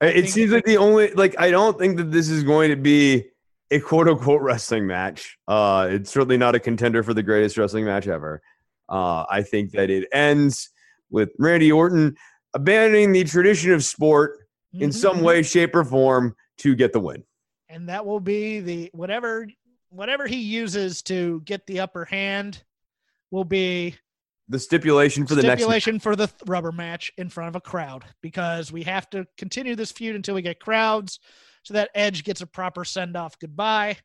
It 0.00 0.28
seems 0.28 0.52
like 0.52 0.64
the 0.64 0.76
only 0.76 1.10
like 1.14 1.34
I 1.40 1.50
don't 1.50 1.76
think 1.76 1.96
that 1.96 2.12
this 2.12 2.28
is 2.28 2.44
going 2.44 2.70
to 2.70 2.76
be 2.76 3.24
a 3.72 3.80
quote 3.80 4.06
unquote 4.06 4.42
wrestling 4.42 4.86
match. 4.86 5.38
Uh, 5.48 5.88
it's 5.90 6.12
certainly 6.12 6.36
not 6.36 6.54
a 6.54 6.60
contender 6.60 7.02
for 7.02 7.14
the 7.14 7.22
greatest 7.24 7.58
wrestling 7.58 7.84
match 7.84 8.06
ever. 8.06 8.40
Uh, 8.88 9.24
I 9.30 9.42
think 9.42 9.72
that 9.72 9.90
it 9.90 10.08
ends 10.12 10.70
with 11.10 11.30
Randy 11.38 11.70
Orton 11.72 12.16
abandoning 12.54 13.12
the 13.12 13.24
tradition 13.24 13.72
of 13.72 13.82
sport 13.84 14.38
in 14.72 14.90
Mhm. 14.90 14.94
some 14.94 15.20
way, 15.22 15.42
shape, 15.42 15.74
or 15.74 15.84
form 15.84 16.34
to 16.58 16.74
get 16.74 16.92
the 16.92 17.00
win. 17.00 17.24
and 17.68 17.88
that 17.88 18.04
will 18.04 18.20
be 18.20 18.60
the 18.60 18.90
whatever 18.92 19.46
whatever 19.88 20.26
he 20.26 20.36
uses 20.36 21.00
to 21.02 21.40
get 21.46 21.66
the 21.66 21.80
upper 21.80 22.04
hand 22.04 22.62
will 23.30 23.44
be 23.44 23.94
The 24.48 24.58
stipulation 24.58 25.26
for 25.26 25.34
the 25.34 25.42
next 25.42 25.60
stipulation 25.62 25.98
for 25.98 26.14
the 26.14 26.26
th- 26.26 26.38
rubber 26.46 26.70
match 26.72 27.10
in 27.16 27.30
front 27.30 27.48
of 27.48 27.56
a 27.56 27.60
crowd 27.62 28.04
because 28.20 28.70
we 28.72 28.82
have 28.82 29.08
to 29.10 29.26
continue 29.38 29.74
this 29.74 29.90
feud 29.92 30.16
until 30.16 30.34
we 30.34 30.42
get 30.42 30.60
crowds 30.60 31.18
so 31.62 31.72
that 31.74 31.90
Edge 31.94 32.24
gets 32.24 32.42
a 32.42 32.46
proper 32.46 32.84
send 32.84 33.16
off 33.16 33.38
goodbye. 33.38 33.96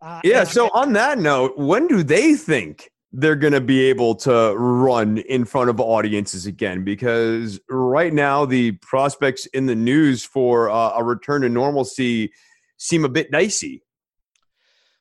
Uh, 0.00 0.20
Yeah. 0.24 0.44
So 0.44 0.68
on 0.70 0.92
that 0.94 1.18
note, 1.18 1.56
when 1.58 1.86
do 1.88 2.02
they 2.04 2.34
think 2.36 2.90
they're 3.12 3.36
going 3.36 3.52
to 3.52 3.60
be 3.60 3.82
able 3.82 4.14
to 4.14 4.54
run 4.56 5.18
in 5.18 5.44
front 5.44 5.70
of 5.70 5.80
audiences 5.80 6.46
again? 6.46 6.84
Because 6.84 7.60
right 7.68 8.12
now, 8.12 8.44
the 8.44 8.72
prospects 8.72 9.46
in 9.46 9.66
the 9.66 9.74
news 9.74 10.24
for 10.24 10.70
uh, 10.70 10.92
a 10.96 11.04
return 11.04 11.42
to 11.42 11.48
normalcy 11.48 12.32
seem 12.78 13.04
a 13.04 13.08
bit 13.08 13.30
dicey. 13.30 13.82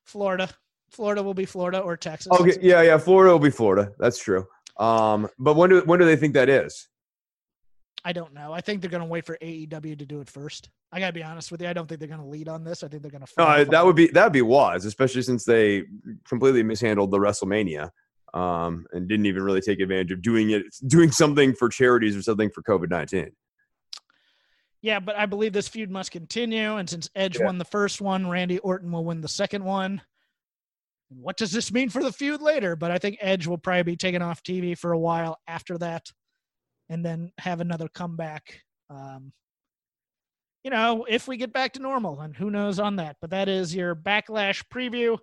Florida, 0.06 0.50
Florida 0.90 1.24
will 1.24 1.34
be 1.34 1.46
Florida 1.46 1.80
or 1.80 1.96
Texas. 1.96 2.32
Okay. 2.40 2.58
Yeah. 2.62 2.82
Yeah. 2.82 2.98
Florida 2.98 3.32
will 3.32 3.40
be 3.40 3.50
Florida. 3.50 3.92
That's 3.98 4.22
true. 4.22 4.46
Um, 4.78 5.28
but 5.38 5.56
when 5.56 5.70
do 5.70 5.82
when 5.86 6.00
do 6.00 6.06
they 6.06 6.16
think 6.16 6.34
that 6.34 6.50
is? 6.50 6.88
I 8.04 8.14
don't 8.14 8.34
know. 8.34 8.52
I 8.52 8.62
think 8.62 8.82
they're 8.82 8.90
going 8.90 9.04
to 9.04 9.08
wait 9.08 9.26
for 9.26 9.38
AEW 9.42 10.00
to 10.00 10.06
do 10.06 10.22
it 10.22 10.30
first. 10.30 10.70
I 10.92 11.00
got 11.00 11.08
to 11.08 11.14
be 11.14 11.24
honest 11.24 11.52
with 11.52 11.62
you. 11.62 11.68
I 11.68 11.74
don't 11.74 11.88
think 11.88 12.00
they're 12.00 12.10
going 12.10 12.22
to 12.22 12.26
lead 12.26 12.48
on 12.50 12.64
this. 12.64 12.84
I 12.84 12.88
think 12.88 13.04
they're 13.04 13.12
going 13.12 13.24
to. 13.24 13.42
Uh, 13.42 13.64
that 13.66 13.86
would 13.86 13.96
be 13.96 14.08
that 14.08 14.24
would 14.24 14.34
be 14.34 14.42
wise, 14.42 14.86
especially 14.86 15.22
since 15.22 15.46
they 15.46 15.84
completely 16.28 16.64
mishandled 16.64 17.12
the 17.12 17.20
WrestleMania 17.20 17.92
um, 18.34 18.86
and 18.94 19.08
didn't 19.08 19.26
even 19.26 19.44
really 19.44 19.62
take 19.62 19.80
advantage 19.80 20.12
of 20.12 20.22
doing 20.22 20.52
it, 20.52 20.64
doing 20.88 21.12
something 21.12 21.54
for 21.54 21.70
charities 21.70 22.16
or 22.16 22.22
something 22.22 22.50
for 22.50 22.62
COVID 22.64 22.90
nineteen. 22.90 23.32
Yeah, 24.82 25.00
but 25.00 25.16
I 25.16 25.28
believe 25.28 25.54
this 25.54 25.68
feud 25.68 25.92
must 25.92 26.12
continue. 26.12 26.78
And 26.78 26.90
since 26.90 27.10
Edge 27.16 27.38
Yeah. 27.38 27.46
won 27.46 27.58
the 27.60 27.66
first 27.66 28.02
one, 28.02 28.28
Randy 28.28 28.58
Orton 28.60 28.92
will 28.92 29.06
win 29.06 29.22
the 29.22 29.28
second 29.28 29.64
one. 29.64 30.02
What 31.10 31.38
does 31.38 31.52
this 31.52 31.72
mean 31.72 31.90
for 31.90 32.02
the 32.02 32.12
feud 32.12 32.42
later? 32.42 32.76
But 32.76 32.90
I 32.90 32.98
think 32.98 33.18
Edge 33.22 33.46
will 33.46 33.58
probably 33.60 33.84
be 33.84 33.96
taken 33.98 34.22
off 34.22 34.42
TV 34.42 34.76
for 34.76 34.94
a 34.94 34.98
while 34.98 35.38
after 35.46 35.78
that 35.80 36.12
and 36.90 37.06
then 37.06 37.32
have 37.38 37.62
another 37.62 37.90
comeback. 37.90 38.62
Um, 38.90 39.34
you 40.64 40.72
know, 40.72 41.06
if 41.08 41.28
we 41.28 41.38
get 41.38 41.54
back 41.54 41.74
to 41.74 41.80
normal, 41.82 42.22
and 42.22 42.36
who 42.36 42.50
knows 42.50 42.80
on 42.80 42.96
that. 42.96 43.18
But 43.20 43.32
that 43.32 43.50
is 43.50 43.76
your 43.76 43.96
backlash 43.96 44.64
preview. 44.74 45.18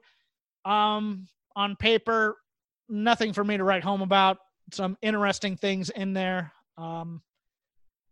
Um, 0.71 1.27
on 1.57 1.75
paper, 1.77 2.37
nothing 2.89 3.33
for 3.33 3.45
me 3.45 3.57
to 3.57 3.65
write 3.65 3.85
home 3.85 4.03
about. 4.03 4.39
Some 4.73 4.97
interesting 5.03 5.57
things 5.57 5.91
in 5.91 6.13
there. 6.13 6.53
Um, 6.77 7.23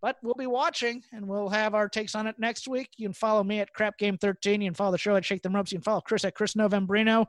but 0.02 0.16
we'll 0.22 0.34
be 0.34 0.46
watching 0.46 1.02
and 1.12 1.26
we'll 1.26 1.48
have 1.48 1.74
our 1.74 1.88
takes 1.88 2.14
on 2.14 2.26
it 2.26 2.36
next 2.38 2.68
week. 2.68 2.90
You 2.96 3.08
can 3.08 3.12
follow 3.12 3.42
me 3.42 3.60
at 3.60 3.72
Crap 3.72 3.98
Game 3.98 4.16
13. 4.18 4.60
You 4.60 4.68
can 4.68 4.74
follow 4.74 4.92
the 4.92 4.98
show 4.98 5.16
at 5.16 5.24
Shake 5.24 5.42
Them 5.42 5.54
Ropes. 5.54 5.72
You 5.72 5.78
can 5.78 5.84
follow 5.84 6.00
Chris 6.00 6.24
at 6.24 6.34
Chris 6.34 6.54
Novembrino. 6.54 7.26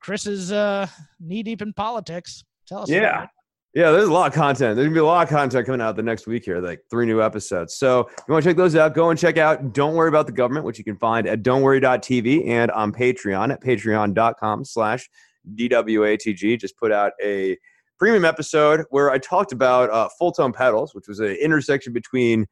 Chris 0.00 0.26
is 0.26 0.52
uh, 0.52 0.86
knee 1.18 1.42
deep 1.42 1.62
in 1.62 1.72
politics. 1.72 2.44
Tell 2.68 2.82
us. 2.82 2.90
Yeah. 2.90 3.26
Yeah, 3.74 3.90
there's 3.90 4.08
a 4.08 4.12
lot 4.12 4.28
of 4.28 4.32
content. 4.32 4.74
There's 4.74 4.86
gonna 4.86 4.94
be 4.94 5.00
a 5.00 5.04
lot 5.04 5.24
of 5.24 5.28
content 5.28 5.66
coming 5.66 5.82
out 5.82 5.96
the 5.96 6.02
next 6.02 6.26
week 6.26 6.46
here, 6.46 6.60
like 6.60 6.80
three 6.90 7.04
new 7.04 7.20
episodes. 7.20 7.74
So 7.74 8.08
if 8.08 8.24
you 8.26 8.32
want 8.32 8.42
to 8.42 8.50
check 8.50 8.56
those 8.56 8.74
out, 8.74 8.94
go 8.94 9.10
and 9.10 9.18
check 9.18 9.36
out 9.36 9.74
Don't 9.74 9.94
Worry 9.94 10.08
About 10.08 10.24
the 10.24 10.32
Government, 10.32 10.64
which 10.64 10.78
you 10.78 10.84
can 10.84 10.96
find 10.96 11.26
at 11.26 11.42
don'tworry.tv 11.42 12.48
and 12.48 12.70
on 12.70 12.90
Patreon 12.90 13.52
at 13.52 13.62
patreon.com 13.62 14.64
slash 14.64 15.10
DWATG. 15.54 16.58
Just 16.58 16.76
put 16.78 16.92
out 16.92 17.12
a 17.22 17.56
premium 17.98 18.24
episode 18.24 18.84
where 18.90 19.10
I 19.10 19.18
talked 19.18 19.52
about 19.52 19.90
uh, 19.90 20.08
Fulltone 20.20 20.54
pedals, 20.54 20.94
which 20.94 21.08
was 21.08 21.20
an 21.20 21.36
intersection 21.36 21.92
between 21.92 22.46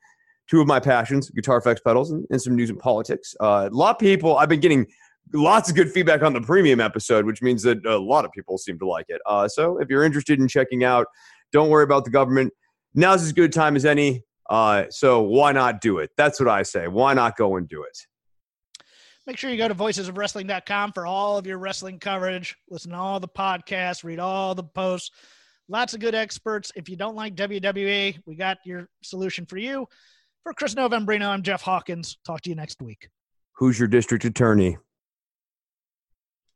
two 0.48 0.60
of 0.60 0.66
my 0.66 0.80
passions, 0.80 1.30
guitar 1.30 1.56
effects 1.56 1.80
pedals 1.80 2.10
and, 2.10 2.26
and 2.30 2.40
some 2.40 2.54
news 2.54 2.70
and 2.70 2.78
politics. 2.78 3.34
Uh, 3.40 3.68
a 3.70 3.74
lot 3.74 3.96
of 3.96 3.98
people, 3.98 4.36
I've 4.36 4.48
been 4.48 4.60
getting 4.60 4.86
lots 5.32 5.70
of 5.70 5.76
good 5.76 5.90
feedback 5.90 6.22
on 6.22 6.32
the 6.32 6.40
premium 6.40 6.80
episode, 6.80 7.24
which 7.24 7.42
means 7.42 7.62
that 7.62 7.84
a 7.86 7.98
lot 7.98 8.24
of 8.24 8.32
people 8.32 8.58
seem 8.58 8.78
to 8.78 8.86
like 8.86 9.06
it. 9.08 9.20
Uh, 9.26 9.48
so 9.48 9.78
if 9.78 9.88
you're 9.88 10.04
interested 10.04 10.38
in 10.38 10.48
checking 10.48 10.84
out, 10.84 11.06
don't 11.52 11.70
worry 11.70 11.84
about 11.84 12.04
the 12.04 12.10
government. 12.10 12.52
Now's 12.94 13.22
as 13.22 13.32
good 13.32 13.46
a 13.46 13.48
time 13.48 13.76
as 13.76 13.84
any. 13.84 14.22
Uh, 14.50 14.84
so 14.90 15.22
why 15.22 15.52
not 15.52 15.80
do 15.80 15.98
it? 15.98 16.10
That's 16.16 16.38
what 16.38 16.48
I 16.48 16.62
say. 16.62 16.88
Why 16.88 17.14
not 17.14 17.36
go 17.36 17.56
and 17.56 17.68
do 17.68 17.82
it? 17.82 17.98
Make 19.26 19.38
sure 19.38 19.50
you 19.50 19.56
go 19.56 19.68
to 19.68 19.74
voicesofwrestling.com 19.74 20.92
for 20.92 21.06
all 21.06 21.38
of 21.38 21.46
your 21.46 21.58
wrestling 21.58 21.98
coverage. 21.98 22.56
Listen 22.68 22.90
to 22.90 22.96
all 22.96 23.20
the 23.20 23.28
podcasts, 23.28 24.04
read 24.04 24.18
all 24.18 24.54
the 24.54 24.64
posts. 24.64 25.10
Lots 25.68 25.94
of 25.94 26.00
good 26.00 26.14
experts. 26.14 26.70
If 26.76 26.90
you 26.90 26.96
don't 26.96 27.16
like 27.16 27.34
WWE, 27.34 28.18
we 28.26 28.34
got 28.34 28.58
your 28.66 28.88
solution 29.02 29.46
for 29.46 29.56
you. 29.56 29.88
For 30.42 30.52
Chris 30.52 30.74
Novembrino, 30.74 31.26
I'm 31.26 31.42
Jeff 31.42 31.62
Hawkins. 31.62 32.18
Talk 32.26 32.42
to 32.42 32.50
you 32.50 32.56
next 32.56 32.82
week. 32.82 33.08
Who's 33.54 33.78
your 33.78 33.88
district 33.88 34.26
attorney? 34.26 34.76